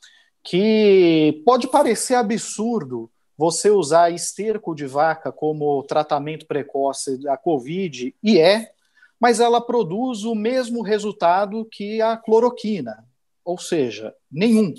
que 0.42 1.42
pode 1.44 1.68
parecer 1.68 2.14
absurdo 2.14 3.10
você 3.36 3.70
usar 3.70 4.10
esterco 4.10 4.74
de 4.74 4.86
vaca 4.86 5.30
como 5.30 5.82
tratamento 5.82 6.46
precoce 6.46 7.20
da 7.20 7.36
Covid, 7.36 8.14
e 8.22 8.38
é, 8.38 8.70
mas 9.20 9.38
ela 9.38 9.60
produz 9.60 10.24
o 10.24 10.34
mesmo 10.34 10.80
resultado 10.82 11.66
que 11.70 12.00
a 12.00 12.16
cloroquina, 12.16 13.04
ou 13.44 13.58
seja, 13.58 14.14
nenhum. 14.30 14.72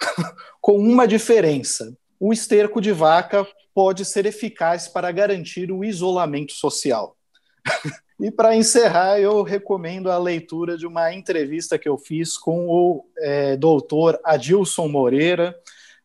Com 0.60 0.78
uma 0.78 1.06
diferença: 1.06 1.96
o 2.18 2.32
esterco 2.32 2.80
de 2.80 2.92
vaca 2.92 3.46
pode 3.74 4.04
ser 4.04 4.26
eficaz 4.26 4.88
para 4.88 5.10
garantir 5.10 5.72
o 5.72 5.84
isolamento 5.84 6.52
social. 6.52 7.16
e 8.20 8.30
para 8.30 8.54
encerrar, 8.54 9.18
eu 9.18 9.42
recomendo 9.42 10.10
a 10.10 10.18
leitura 10.18 10.78
de 10.78 10.86
uma 10.86 11.12
entrevista 11.12 11.78
que 11.78 11.88
eu 11.88 11.98
fiz 11.98 12.38
com 12.38 12.68
o 12.68 13.04
é, 13.18 13.56
doutor 13.56 14.20
Adilson 14.24 14.88
Moreira 14.88 15.54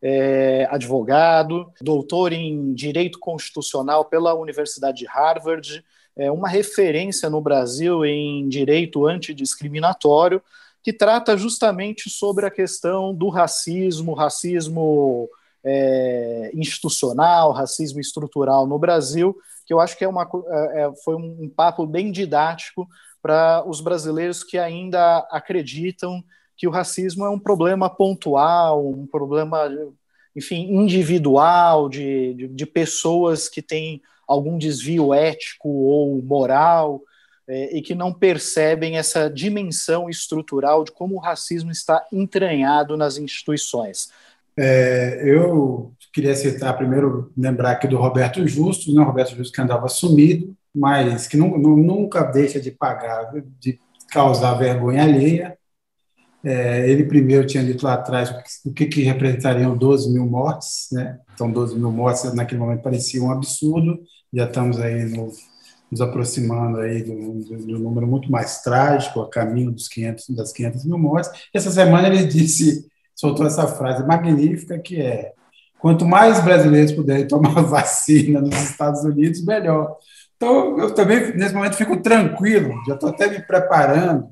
é, 0.02 0.68
advogado, 0.70 1.72
doutor 1.82 2.32
em 2.32 2.74
Direito 2.74 3.20
Constitucional 3.20 4.06
pela 4.06 4.34
Universidade 4.34 5.00
de 5.00 5.06
Harvard, 5.06 5.84
é 6.16 6.32
uma 6.32 6.50
referência 6.50 7.30
no 7.30 7.42
Brasil 7.42 8.06
em 8.06 8.48
direito 8.48 9.06
antidiscriminatório, 9.06 10.42
que 10.90 10.94
trata 10.94 11.38
justamente 11.38 12.10
sobre 12.10 12.48
a 12.48 12.50
questão 12.50 13.14
do 13.14 13.30
racismo, 13.30 14.16
racismo 14.16 15.30
é, 15.64 16.50
institucional, 16.52 17.52
racismo 17.52 18.00
estrutural 18.00 18.66
no 18.66 18.80
Brasil, 18.80 19.38
que 19.68 19.72
eu 19.72 19.80
acho 19.80 19.96
que 19.96 20.04
é 20.04 20.08
uma, 20.08 20.28
é, 20.48 20.82
é 20.82 20.92
foi 21.04 21.16
um 21.16 21.48
papo 21.48 21.86
bem 21.86 22.12
didático 22.12 22.88
para 23.22 23.64
os 23.68 23.82
brasileiros 23.82 24.44
que 24.44 24.58
ainda 24.58 25.20
acreditam 25.30 26.24
que 26.58 26.68
o 26.68 26.72
racismo 26.72 27.24
é 27.24 27.30
um 27.30 27.38
problema 27.38 27.88
pontual, 27.88 28.90
um 28.90 29.06
problema, 29.06 29.70
enfim, 30.36 30.74
individual, 30.74 31.88
de, 31.88 32.34
de, 32.34 32.48
de 32.48 32.66
pessoas 32.66 33.48
que 33.48 33.62
têm 33.62 34.02
algum 34.28 34.58
desvio 34.58 35.14
ético 35.14 35.70
ou 35.70 36.20
moral 36.24 37.00
é, 37.50 37.76
e 37.76 37.82
que 37.82 37.96
não 37.96 38.14
percebem 38.14 38.98
essa 38.98 39.28
dimensão 39.28 40.08
estrutural 40.08 40.84
de 40.84 40.92
como 40.92 41.16
o 41.16 41.20
racismo 41.20 41.72
está 41.72 42.06
entranhado 42.14 42.96
nas 42.96 43.18
instituições. 43.18 44.12
É, 44.56 45.20
eu 45.24 45.92
queria 46.14 46.36
citar 46.36 46.78
primeiro, 46.78 47.34
lembrar 47.36 47.72
aqui 47.72 47.88
do 47.88 47.98
Roberto 47.98 48.48
Justo, 48.48 48.94
né? 48.94 49.04
Roberto 49.04 49.36
Justo 49.36 49.52
que 49.52 49.62
andava 49.62 49.88
sumido, 49.88 50.56
mas 50.76 51.28
que 51.28 51.38
não, 51.38 51.58
nunca 51.58 52.22
deixa 52.22 52.60
de 52.60 52.70
pagar, 52.70 53.32
de 53.60 53.80
causar 54.12 54.54
vergonha 54.54 55.02
alheia, 55.02 55.58
é, 56.44 56.88
ele 56.90 57.04
primeiro 57.04 57.48
tinha 57.48 57.64
dito 57.64 57.84
lá 57.84 57.96
atrás 57.96 58.30
o 58.64 58.72
que, 58.72 58.86
que 58.86 59.02
representariam 59.02 59.76
12 59.76 60.14
mil 60.14 60.26
mortes, 60.26 60.88
né? 60.92 61.20
Então, 61.34 61.52
12 61.52 61.76
mil 61.78 61.92
mortes 61.92 62.32
naquele 62.34 62.62
momento 62.62 62.84
parecia 62.84 63.22
um 63.24 63.32
absurdo, 63.32 64.00
já 64.32 64.46
estamos 64.46 64.80
aí 64.80 65.06
no, 65.06 65.32
nos 65.92 66.02
aproximando 66.02 66.80
aí 66.80 67.04
do, 67.04 67.40
do, 67.44 67.80
número 67.80 68.06
muito 68.06 68.32
mais 68.32 68.62
trágico, 68.62 69.22
a 69.22 69.30
caminho 69.30 69.72
dos 69.72 69.88
500, 69.88 70.30
das 70.30 70.52
500 70.52 70.86
mil 70.86 70.98
mortes. 70.98 71.32
Essa 71.54 71.72
semana 71.72 72.08
ele 72.08 72.26
disse, 72.26 72.88
soltou 73.16 73.46
essa 73.46 73.68
frase 73.68 74.06
magnífica 74.06 74.78
que 74.78 75.02
é 75.02 75.34
quanto 75.80 76.06
mais 76.06 76.44
brasileiros 76.44 76.92
puderem 76.92 77.28
tomar 77.28 77.62
vacina 77.64 78.42
nos 78.42 78.56
Estados 78.56 79.04
Unidos, 79.04 79.44
melhor. 79.44 79.98
Então, 80.36 80.80
eu 80.80 80.94
também, 80.94 81.36
nesse 81.36 81.54
momento, 81.54 81.76
fico 81.76 82.02
tranquilo, 82.02 82.74
já 82.88 82.94
estou 82.94 83.10
até 83.10 83.30
me 83.30 83.42
preparando 83.42 84.30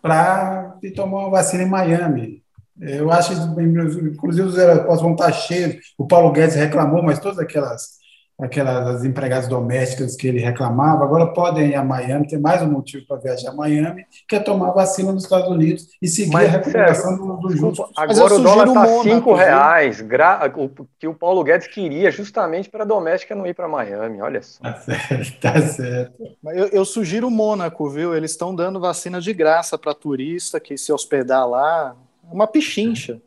para 0.00 0.76
tomar 0.94 1.20
uma 1.20 1.30
vacina 1.30 1.62
em 1.62 1.68
Miami. 1.68 2.42
Eu 2.80 3.10
acho, 3.12 3.32
inclusive, 3.32 4.48
os 4.48 4.58
aeroportos 4.58 5.02
vão 5.02 5.12
estar 5.12 5.30
cheios. 5.32 5.76
O 5.96 6.06
Paulo 6.06 6.32
Guedes 6.32 6.56
reclamou, 6.56 7.02
mas 7.02 7.20
todas 7.20 7.38
aquelas 7.38 7.98
aquelas 8.40 9.04
empregadas 9.04 9.48
domésticas 9.48 10.16
que 10.16 10.26
ele 10.26 10.40
reclamava, 10.40 11.04
agora 11.04 11.28
podem 11.28 11.70
ir 11.70 11.74
a 11.76 11.84
Miami, 11.84 12.26
tem 12.26 12.38
mais 12.38 12.60
um 12.62 12.70
motivo 12.70 13.06
para 13.06 13.18
viajar 13.18 13.50
a 13.50 13.54
Miami, 13.54 14.04
que 14.28 14.34
é 14.34 14.40
tomar 14.40 14.72
vacina 14.72 15.12
nos 15.12 15.22
Estados 15.22 15.48
Unidos 15.48 15.88
e 16.02 16.08
seguir 16.08 16.32
Mas, 16.32 16.48
a 16.48 16.58
recomendação 16.58 17.16
do, 17.16 17.36
do 17.36 17.56
Justo. 17.56 17.88
Agora 17.96 18.34
o 18.34 18.40
dólar 18.40 18.66
está 18.68 18.86
cinco 19.02 19.34
reais, 19.34 20.00
gra... 20.00 20.52
o 20.56 20.68
que 20.98 21.06
o 21.06 21.14
Paulo 21.14 21.44
Guedes 21.44 21.68
queria 21.68 22.10
justamente 22.10 22.68
para 22.68 22.82
a 22.82 22.86
doméstica 22.86 23.34
não 23.34 23.46
ir 23.46 23.54
para 23.54 23.68
Miami, 23.68 24.20
olha 24.20 24.42
só. 24.42 24.62
Tá 24.62 24.74
certo, 24.80 25.40
tá 25.40 25.62
certo. 25.62 26.24
Eu, 26.46 26.66
eu 26.68 26.84
sugiro 26.84 27.28
o 27.28 27.30
Mônaco, 27.30 27.88
viu? 27.88 28.16
Eles 28.16 28.32
estão 28.32 28.54
dando 28.54 28.80
vacina 28.80 29.20
de 29.20 29.32
graça 29.32 29.78
para 29.78 29.94
turista 29.94 30.58
que 30.58 30.76
se 30.76 30.92
hospedar 30.92 31.48
lá, 31.48 31.94
uma 32.32 32.48
pichincha. 32.48 33.20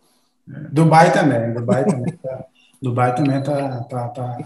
Dubai 0.46 1.12
também, 1.14 1.54
Dubai 1.54 1.86
também 1.86 2.14
tá, 2.18 2.46
Dubai 2.82 3.16
também 3.16 3.44
tá, 3.44 3.82
tá, 3.90 4.08
tá 4.10 4.38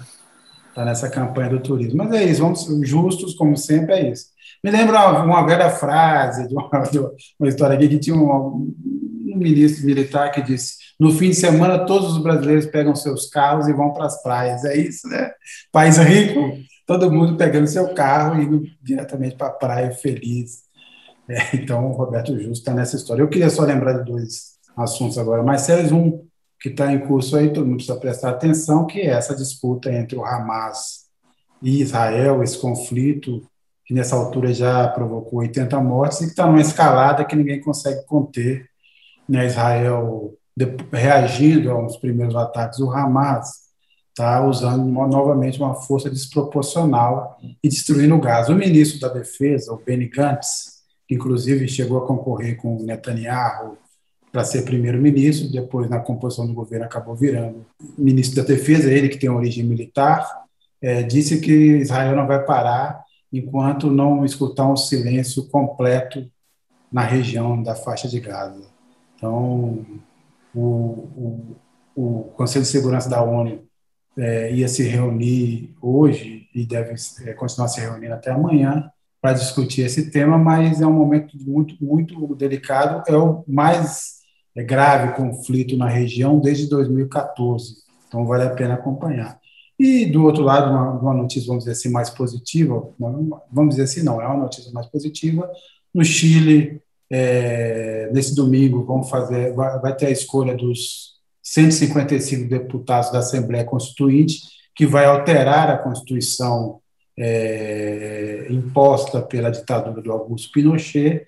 tá 0.74 0.86
nessa 0.86 1.10
campanha 1.10 1.50
do 1.50 1.60
turismo. 1.60 1.98
Mas 1.98 2.12
é 2.14 2.24
isso, 2.24 2.42
vamos 2.42 2.66
justos, 2.88 3.34
como 3.36 3.56
sempre, 3.58 3.94
é 3.94 4.12
isso. 4.12 4.26
Me 4.64 4.70
lembra 4.70 5.10
uma, 5.10 5.24
uma 5.24 5.46
velha 5.46 5.70
frase 5.70 6.48
de 6.48 6.54
uma, 6.54 6.70
de 6.92 7.00
uma, 7.00 7.50
história 7.50 7.76
aqui 7.76 7.90
que 7.90 8.00
tinha 8.00 8.16
um, 8.16 8.30
um, 8.30 9.38
ministro 9.38 9.86
militar 9.86 10.32
que 10.32 10.42
disse: 10.42 10.76
no 11.00 11.12
fim 11.12 11.30
de 11.30 11.36
semana 11.36 11.86
todos 11.86 12.14
os 12.14 12.22
brasileiros 12.22 12.66
pegam 12.68 12.96
seus 12.96 13.28
carros 13.30 13.68
e 13.68 13.74
vão 13.74 13.92
para 13.92 14.06
as 14.06 14.22
praias. 14.22 14.64
É 14.66 14.78
isso, 14.78 15.08
né? 15.08 15.32
País 15.72 15.98
rico, 15.98 16.58
todo 16.86 17.12
mundo 17.12 17.38
pegando 17.38 17.68
seu 17.68 17.94
carro 17.94 18.40
e 18.40 18.46
indo 18.46 18.64
diretamente 18.82 19.36
para 19.36 19.48
a 19.48 19.52
praia 19.52 19.92
feliz. 19.92 20.62
É, 21.30 21.56
então, 21.56 21.90
o 21.90 21.94
Roberto 21.94 22.36
Justo 22.38 22.52
está 22.52 22.74
nessa 22.74 22.96
história. 22.96 23.22
Eu 23.22 23.30
queria 23.30 23.50
só 23.50 23.64
lembrar 23.64 23.94
de 23.94 24.12
dois 24.12 24.58
assuntos 24.76 25.18
agora 25.18 25.42
mais 25.42 25.62
sérios. 25.62 25.92
Um 25.92 26.26
que 26.62 26.70
está 26.70 26.94
em 26.94 27.00
curso 27.00 27.36
aí, 27.36 27.52
todo 27.52 27.66
mundo 27.66 27.78
precisa 27.78 28.00
prestar 28.00 28.30
atenção, 28.30 28.86
que 28.86 29.02
é 29.02 29.08
essa 29.08 29.36
disputa 29.36 29.92
entre 29.92 30.16
o 30.16 30.24
Hamas 30.24 31.08
e 31.62 31.82
Israel, 31.82 32.44
esse 32.44 32.58
conflito 32.60 33.42
que 33.84 33.96
nessa 33.96 34.16
altura 34.16 34.54
já 34.54 34.88
provocou 34.88 35.40
80 35.40 35.80
mortes 35.82 36.22
e 36.22 36.26
que 36.26 36.30
está 36.30 36.46
numa 36.46 36.62
escalada 36.62 37.26
que 37.26 37.36
ninguém 37.36 37.60
consegue 37.60 38.06
conter. 38.06 38.70
Né? 39.28 39.48
Israel 39.48 40.38
reagindo 40.92 41.72
aos 41.72 41.98
primeiros 41.98 42.36
ataques 42.36 42.78
do 42.78 42.92
Hamas, 42.92 43.62
está 44.10 44.46
usando 44.46 44.86
uma, 44.86 45.08
novamente 45.08 45.60
uma 45.60 45.74
força 45.74 46.12
desproporcional 46.12 47.40
e 47.64 47.68
destruindo 47.68 48.14
o 48.14 48.22
gás. 48.22 48.50
O 48.50 48.56
ministro 48.56 49.00
da 49.00 49.08
Defesa, 49.08 49.74
o 49.74 49.82
Benny 49.84 50.08
Gantz, 50.08 50.84
que 51.08 51.16
inclusive 51.16 51.68
chegou 51.68 51.98
a 51.98 52.06
concorrer 52.06 52.58
com 52.58 52.78
o 52.78 52.84
Netanyahu 52.84 53.78
para 54.32 54.44
ser 54.44 54.64
primeiro-ministro, 54.64 55.52
depois 55.52 55.90
na 55.90 56.00
composição 56.00 56.48
do 56.48 56.54
governo 56.54 56.86
acabou 56.86 57.16
virando 57.16 57.66
ministro 57.98 58.42
da 58.42 58.48
Defesa, 58.48 58.92
ele 58.92 59.10
que 59.10 59.18
tem 59.18 59.30
origem 59.30 59.66
militar, 59.66 60.26
é, 60.82 61.04
disse 61.04 61.40
que 61.42 61.52
Israel 61.52 62.16
não 62.16 62.26
vai 62.26 62.44
parar 62.44 63.04
enquanto 63.32 63.92
não 63.92 64.26
escutar 64.26 64.68
um 64.68 64.78
silêncio 64.78 65.48
completo 65.50 66.30
na 66.92 67.02
região 67.02 67.62
da 67.62 67.76
faixa 67.76 68.08
de 68.08 68.20
Gaza. 68.20 68.64
Então, 69.16 69.86
o, 70.54 70.66
o, 71.16 71.56
o 71.96 72.24
Conselho 72.36 72.64
de 72.64 72.72
Segurança 72.72 73.10
da 73.10 73.22
ONU 73.22 73.64
é, 74.18 74.52
ia 74.52 74.68
se 74.68 74.84
reunir 74.84 75.74
hoje 75.82 76.48
e 76.54 76.66
deve 76.66 76.96
é, 77.26 77.34
continuar 77.34 77.68
se 77.68 77.80
reunindo 77.80 78.14
até 78.14 78.32
amanhã 78.32 78.90
para 79.22 79.34
discutir 79.34 79.84
esse 79.84 80.10
tema, 80.10 80.38
mas 80.38 80.82
é 80.82 80.88
um 80.88 80.94
momento 80.94 81.38
muito, 81.40 81.82
muito 81.84 82.36
delicado, 82.36 83.04
é 83.08 83.16
o 83.16 83.44
mais 83.48 84.21
é, 84.56 84.64
grave 84.64 85.16
conflito 85.16 85.78
na 85.78 85.88
região 85.88 86.40
desde 86.40 86.70
2014, 86.70 87.78
então 88.08 88.26
vale 88.26 88.44
a 88.44 88.50
pena 88.50 88.76
acompanhar. 88.76 89.40
E, 89.80 90.06
do 90.06 90.24
outro 90.24 90.44
lado, 90.44 90.70
uma, 90.70 90.92
uma 90.92 91.14
notícia, 91.14 91.48
vamos 91.48 91.64
dizer 91.64 91.72
assim, 91.72 91.90
mais 91.90 92.10
positiva, 92.10 92.94
vamos 93.52 93.76
dizer 93.76 93.84
assim, 93.84 94.04
não, 94.04 94.22
é 94.22 94.28
uma 94.28 94.44
notícia 94.44 94.72
mais 94.72 94.86
positiva, 94.88 95.50
no 95.94 96.04
Chile, 96.04 96.82
é, 97.10 98.10
nesse 98.14 98.36
domingo, 98.36 98.86
vamos 98.86 99.10
fazer, 99.10 99.54
vai, 99.54 99.80
vai 99.80 99.96
ter 99.96 100.06
a 100.06 100.12
escolha 100.12 100.56
dos 100.56 101.20
155 101.44 102.48
deputados 102.48 103.12
da 103.12 103.20
Assembleia 103.20 103.66
Constituinte, 103.66 104.40
que 104.76 104.86
vai 104.86 105.06
alterar 105.06 105.70
a 105.70 105.78
Constituição 105.78 106.80
é, 107.18 108.48
imposta 108.50 109.22
pela 109.22 109.52
ditadura 109.52 110.02
do 110.02 110.12
Augusto 110.12 110.52
Pinochet. 110.52 111.28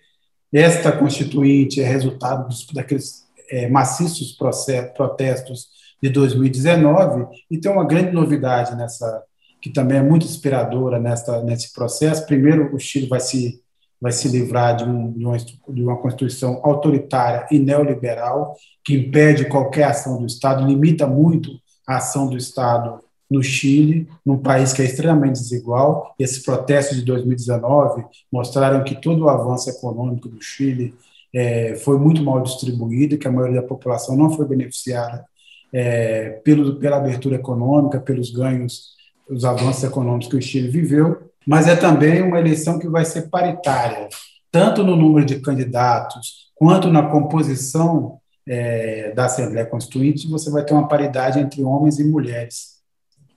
Esta 0.53 0.91
Constituinte 0.91 1.81
é 1.81 1.85
resultado 1.85 2.47
dos, 2.47 2.67
daqueles 2.67 3.23
é, 3.49 3.67
maciços 3.69 4.33
processos, 4.33 4.93
protestos 4.93 5.67
de 6.01 6.09
2019 6.09 7.25
e 7.49 7.57
tem 7.57 7.71
uma 7.71 7.85
grande 7.85 8.11
novidade 8.11 8.75
nessa, 8.75 9.23
que 9.61 9.71
também 9.71 9.97
é 9.97 10.03
muito 10.03 10.25
inspiradora 10.25 10.99
nessa, 10.99 11.41
nesse 11.43 11.73
processo. 11.73 12.25
Primeiro, 12.25 12.73
o 12.75 12.79
Chile 12.79 13.07
vai 13.07 13.19
se 13.19 13.61
vai 13.99 14.11
se 14.11 14.27
livrar 14.27 14.75
de, 14.75 14.83
um, 14.83 15.13
de, 15.13 15.25
uma, 15.25 15.37
de 15.37 15.81
uma 15.81 15.95
Constituição 15.95 16.59
autoritária 16.61 17.47
e 17.49 17.57
neoliberal, 17.57 18.53
que 18.83 18.97
impede 18.97 19.45
qualquer 19.45 19.85
ação 19.85 20.19
do 20.19 20.25
Estado, 20.25 20.67
limita 20.67 21.07
muito 21.07 21.51
a 21.87 21.95
ação 21.95 22.27
do 22.27 22.35
Estado 22.35 22.99
no 23.33 23.43
Chile, 23.43 24.07
num 24.25 24.37
país 24.37 24.73
que 24.73 24.81
é 24.81 24.85
extremamente 24.85 25.39
desigual. 25.39 26.13
Esses 26.19 26.39
protestos 26.39 26.97
de 26.97 27.05
2019 27.05 28.05
mostraram 28.31 28.83
que 28.83 29.01
todo 29.01 29.25
o 29.25 29.29
avanço 29.29 29.69
econômico 29.69 30.29
do 30.29 30.41
Chile 30.41 30.93
é, 31.33 31.75
foi 31.75 31.97
muito 31.97 32.23
mal 32.23 32.41
distribuído, 32.41 33.17
que 33.17 33.27
a 33.27 33.31
maioria 33.31 33.61
da 33.61 33.67
população 33.67 34.15
não 34.15 34.29
foi 34.29 34.47
beneficiada 34.47 35.25
é, 35.73 36.41
pelo, 36.43 36.75
pela 36.75 36.97
abertura 36.97 37.35
econômica, 37.35 37.99
pelos 37.99 38.29
ganhos, 38.29 38.93
os 39.29 39.43
avanços 39.43 39.83
econômicos 39.83 40.27
que 40.27 40.35
o 40.35 40.41
Chile 40.41 40.67
viveu 40.67 41.33
mas 41.45 41.67
é 41.67 41.75
também 41.75 42.21
uma 42.21 42.39
eleição 42.39 42.79
que 42.79 42.87
vai 42.87 43.05
ser 43.05 43.29
paritária, 43.29 44.07
tanto 44.51 44.83
no 44.83 44.95
número 44.95 45.25
de 45.25 45.39
candidatos 45.39 46.51
quanto 46.55 46.89
na 46.89 47.03
composição 47.03 48.19
é, 48.47 49.11
da 49.11 49.25
Assembleia 49.25 49.65
Constituinte, 49.65 50.27
você 50.27 50.49
vai 50.49 50.63
ter 50.63 50.73
uma 50.73 50.87
paridade 50.87 51.39
entre 51.39 51.63
homens 51.63 51.99
e 51.99 52.03
mulheres. 52.03 52.72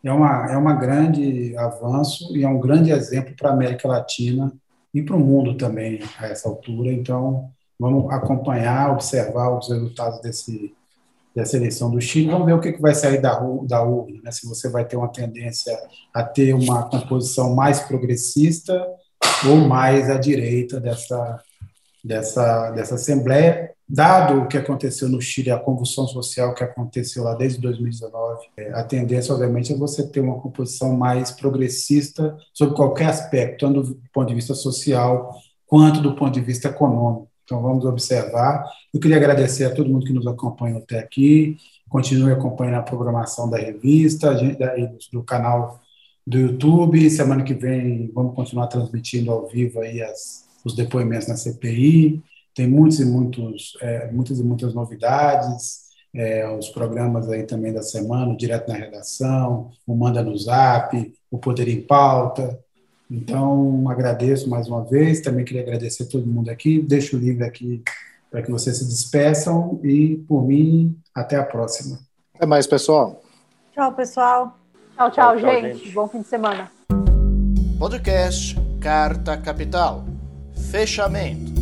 É, 0.07 0.13
uma, 0.13 0.53
é 0.53 0.57
uma 0.57 0.75
grande 0.75 1.57
avanço 1.57 2.37
e 2.37 2.45
é 2.45 2.49
um 2.49 2.61
grande 2.61 2.93
exemplo 2.93 3.35
para 3.37 3.51
a 3.51 3.53
América 3.53 3.89
Latina 3.89 4.53
e 4.95 5.03
para 5.03 5.17
o 5.17 5.19
mundo 5.21 5.57
também 5.57 6.01
a 6.17 6.29
essa 6.29 6.49
altura. 6.49 6.93
Então, 6.93 7.51
vamos 7.77 8.09
acompanhar, 8.13 8.93
observar 8.93 9.59
os 9.59 9.69
resultados 9.69 10.21
desse, 10.21 10.73
dessa 11.35 11.57
eleição 11.57 11.91
do 11.91 12.01
Chile. 12.01 12.31
Vamos 12.31 12.47
ver 12.47 12.53
o 12.53 12.61
que, 12.61 12.81
vai 12.81 12.95
sair 12.95 13.21
da, 13.21 13.37
da 13.65 13.83
urna, 13.83 14.21
né? 14.23 14.31
se 14.31 14.47
você 14.47 14.69
vai 14.69 14.85
ter 14.85 14.97
uma 14.97 15.09
tendência 15.09 15.77
a 16.15 16.23
ter 16.23 16.55
uma 16.55 16.89
composição 16.89 17.57
mais 17.57 17.81
progressista 17.81 18.87
ou 19.49 19.57
mais 19.57 20.09
à 20.09 20.17
direita 20.19 20.79
dessa, 20.79 21.43
dessa, 22.05 22.71
dessa 22.71 22.95
Assembleia. 22.95 23.73
Dado 23.89 24.41
o 24.41 24.49
que 24.49 24.59
aconteceu 24.59 25.09
no 25.09 25.21
Chile, 25.21 25.51
a 25.51 25.59
convulsão 25.59 26.09
social 26.09 26.53
que 26.55 26.65
aconteceu 26.65 27.23
lá 27.23 27.35
desde 27.35 27.61
2019, 27.61 28.47
é, 28.57 28.73
a 28.73 28.83
tendência, 28.83 29.33
obviamente, 29.33 29.73
é 29.73 29.77
você 29.77 30.05
ter 30.05 30.19
uma 30.19 30.41
composição 30.41 30.97
mais 30.97 31.31
progressista 31.31 32.37
sobre 32.53 32.75
qualquer 32.75 33.07
aspecto, 33.07 33.65
tanto 33.65 33.83
do 33.83 34.03
ponto 34.13 34.27
de 34.27 34.35
vista 34.35 34.55
social 34.55 35.37
quanto 35.67 36.01
do 36.01 36.17
ponto 36.17 36.33
de 36.33 36.41
vista 36.41 36.69
econômico. 36.69 37.29
Então, 37.45 37.63
vamos 37.63 37.85
observar. 37.85 38.65
Eu 38.93 38.99
queria 38.99 39.19
agradecer 39.19 39.65
a 39.65 39.75
todo 39.75 39.89
mundo 39.89 40.05
que 40.05 40.13
nos 40.13 40.27
acompanhou 40.27 40.81
até 40.81 40.99
aqui. 40.99 41.57
Continue 41.89 42.33
acompanhando 42.33 42.79
a 42.79 42.83
programação 42.83 43.49
da 43.49 43.57
revista, 43.57 44.37
do 45.13 45.23
canal 45.23 45.81
do 46.27 46.39
YouTube. 46.39 47.09
Semana 47.09 47.45
que 47.45 47.55
vem 47.55 48.11
vamos 48.13 48.35
continuar 48.35 48.67
transmitindo 48.67 49.31
ao 49.31 49.47
vivo 49.47 49.81
aí 49.81 50.03
as, 50.03 50.45
os 50.65 50.75
depoimentos 50.75 51.29
na 51.29 51.37
CPI. 51.37 52.21
Tem 52.57 52.67
muitos 52.67 52.99
e 52.99 53.05
muitos, 53.05 53.77
é, 53.83 54.11
muitas 54.11 54.41
e 54.41 54.43
muitas 54.43 54.73
novidades. 54.73 55.85
É, 56.15 56.49
os 56.49 56.71
programas 56.71 57.29
aí 57.29 57.43
também 57.43 57.71
da 57.71 57.83
semana, 57.83 58.33
o 58.33 58.37
Direto 58.37 58.69
na 58.69 58.75
Redação, 58.75 59.71
o 59.87 59.95
Manda 59.95 60.23
no 60.23 60.35
Zap, 60.39 61.15
o 61.31 61.37
Poder 61.37 61.69
em 61.69 61.83
Pauta. 61.83 62.59
Então, 63.11 63.85
agradeço 63.91 64.49
mais 64.49 64.69
uma 64.69 64.83
vez. 64.83 65.21
Também 65.21 65.45
queria 65.45 65.61
agradecer 65.61 66.05
a 66.05 66.07
todo 66.07 66.27
mundo 66.27 66.49
aqui. 66.49 66.81
Deixo 66.81 67.17
o 67.17 67.21
livro 67.21 67.45
aqui 67.45 67.83
para 68.31 68.41
que 68.41 68.51
vocês 68.51 68.79
se 68.79 68.87
despeçam. 68.87 69.79
E, 69.85 70.17
por 70.27 70.43
mim, 70.47 70.97
até 71.15 71.37
a 71.37 71.45
próxima. 71.45 71.99
Até 72.35 72.47
mais, 72.47 72.67
pessoal. 72.67 73.23
Tchau, 73.75 73.93
pessoal. 73.93 74.59
Tchau, 74.97 75.11
tchau, 75.11 75.37
tchau 75.37 75.39
gente. 75.39 75.79
gente. 75.79 75.93
Bom 75.93 76.09
fim 76.09 76.23
de 76.23 76.29
semana. 76.29 76.73
Podcast 77.79 78.57
Carta 78.81 79.37
Capital. 79.37 80.07
Fechamento. 80.71 81.56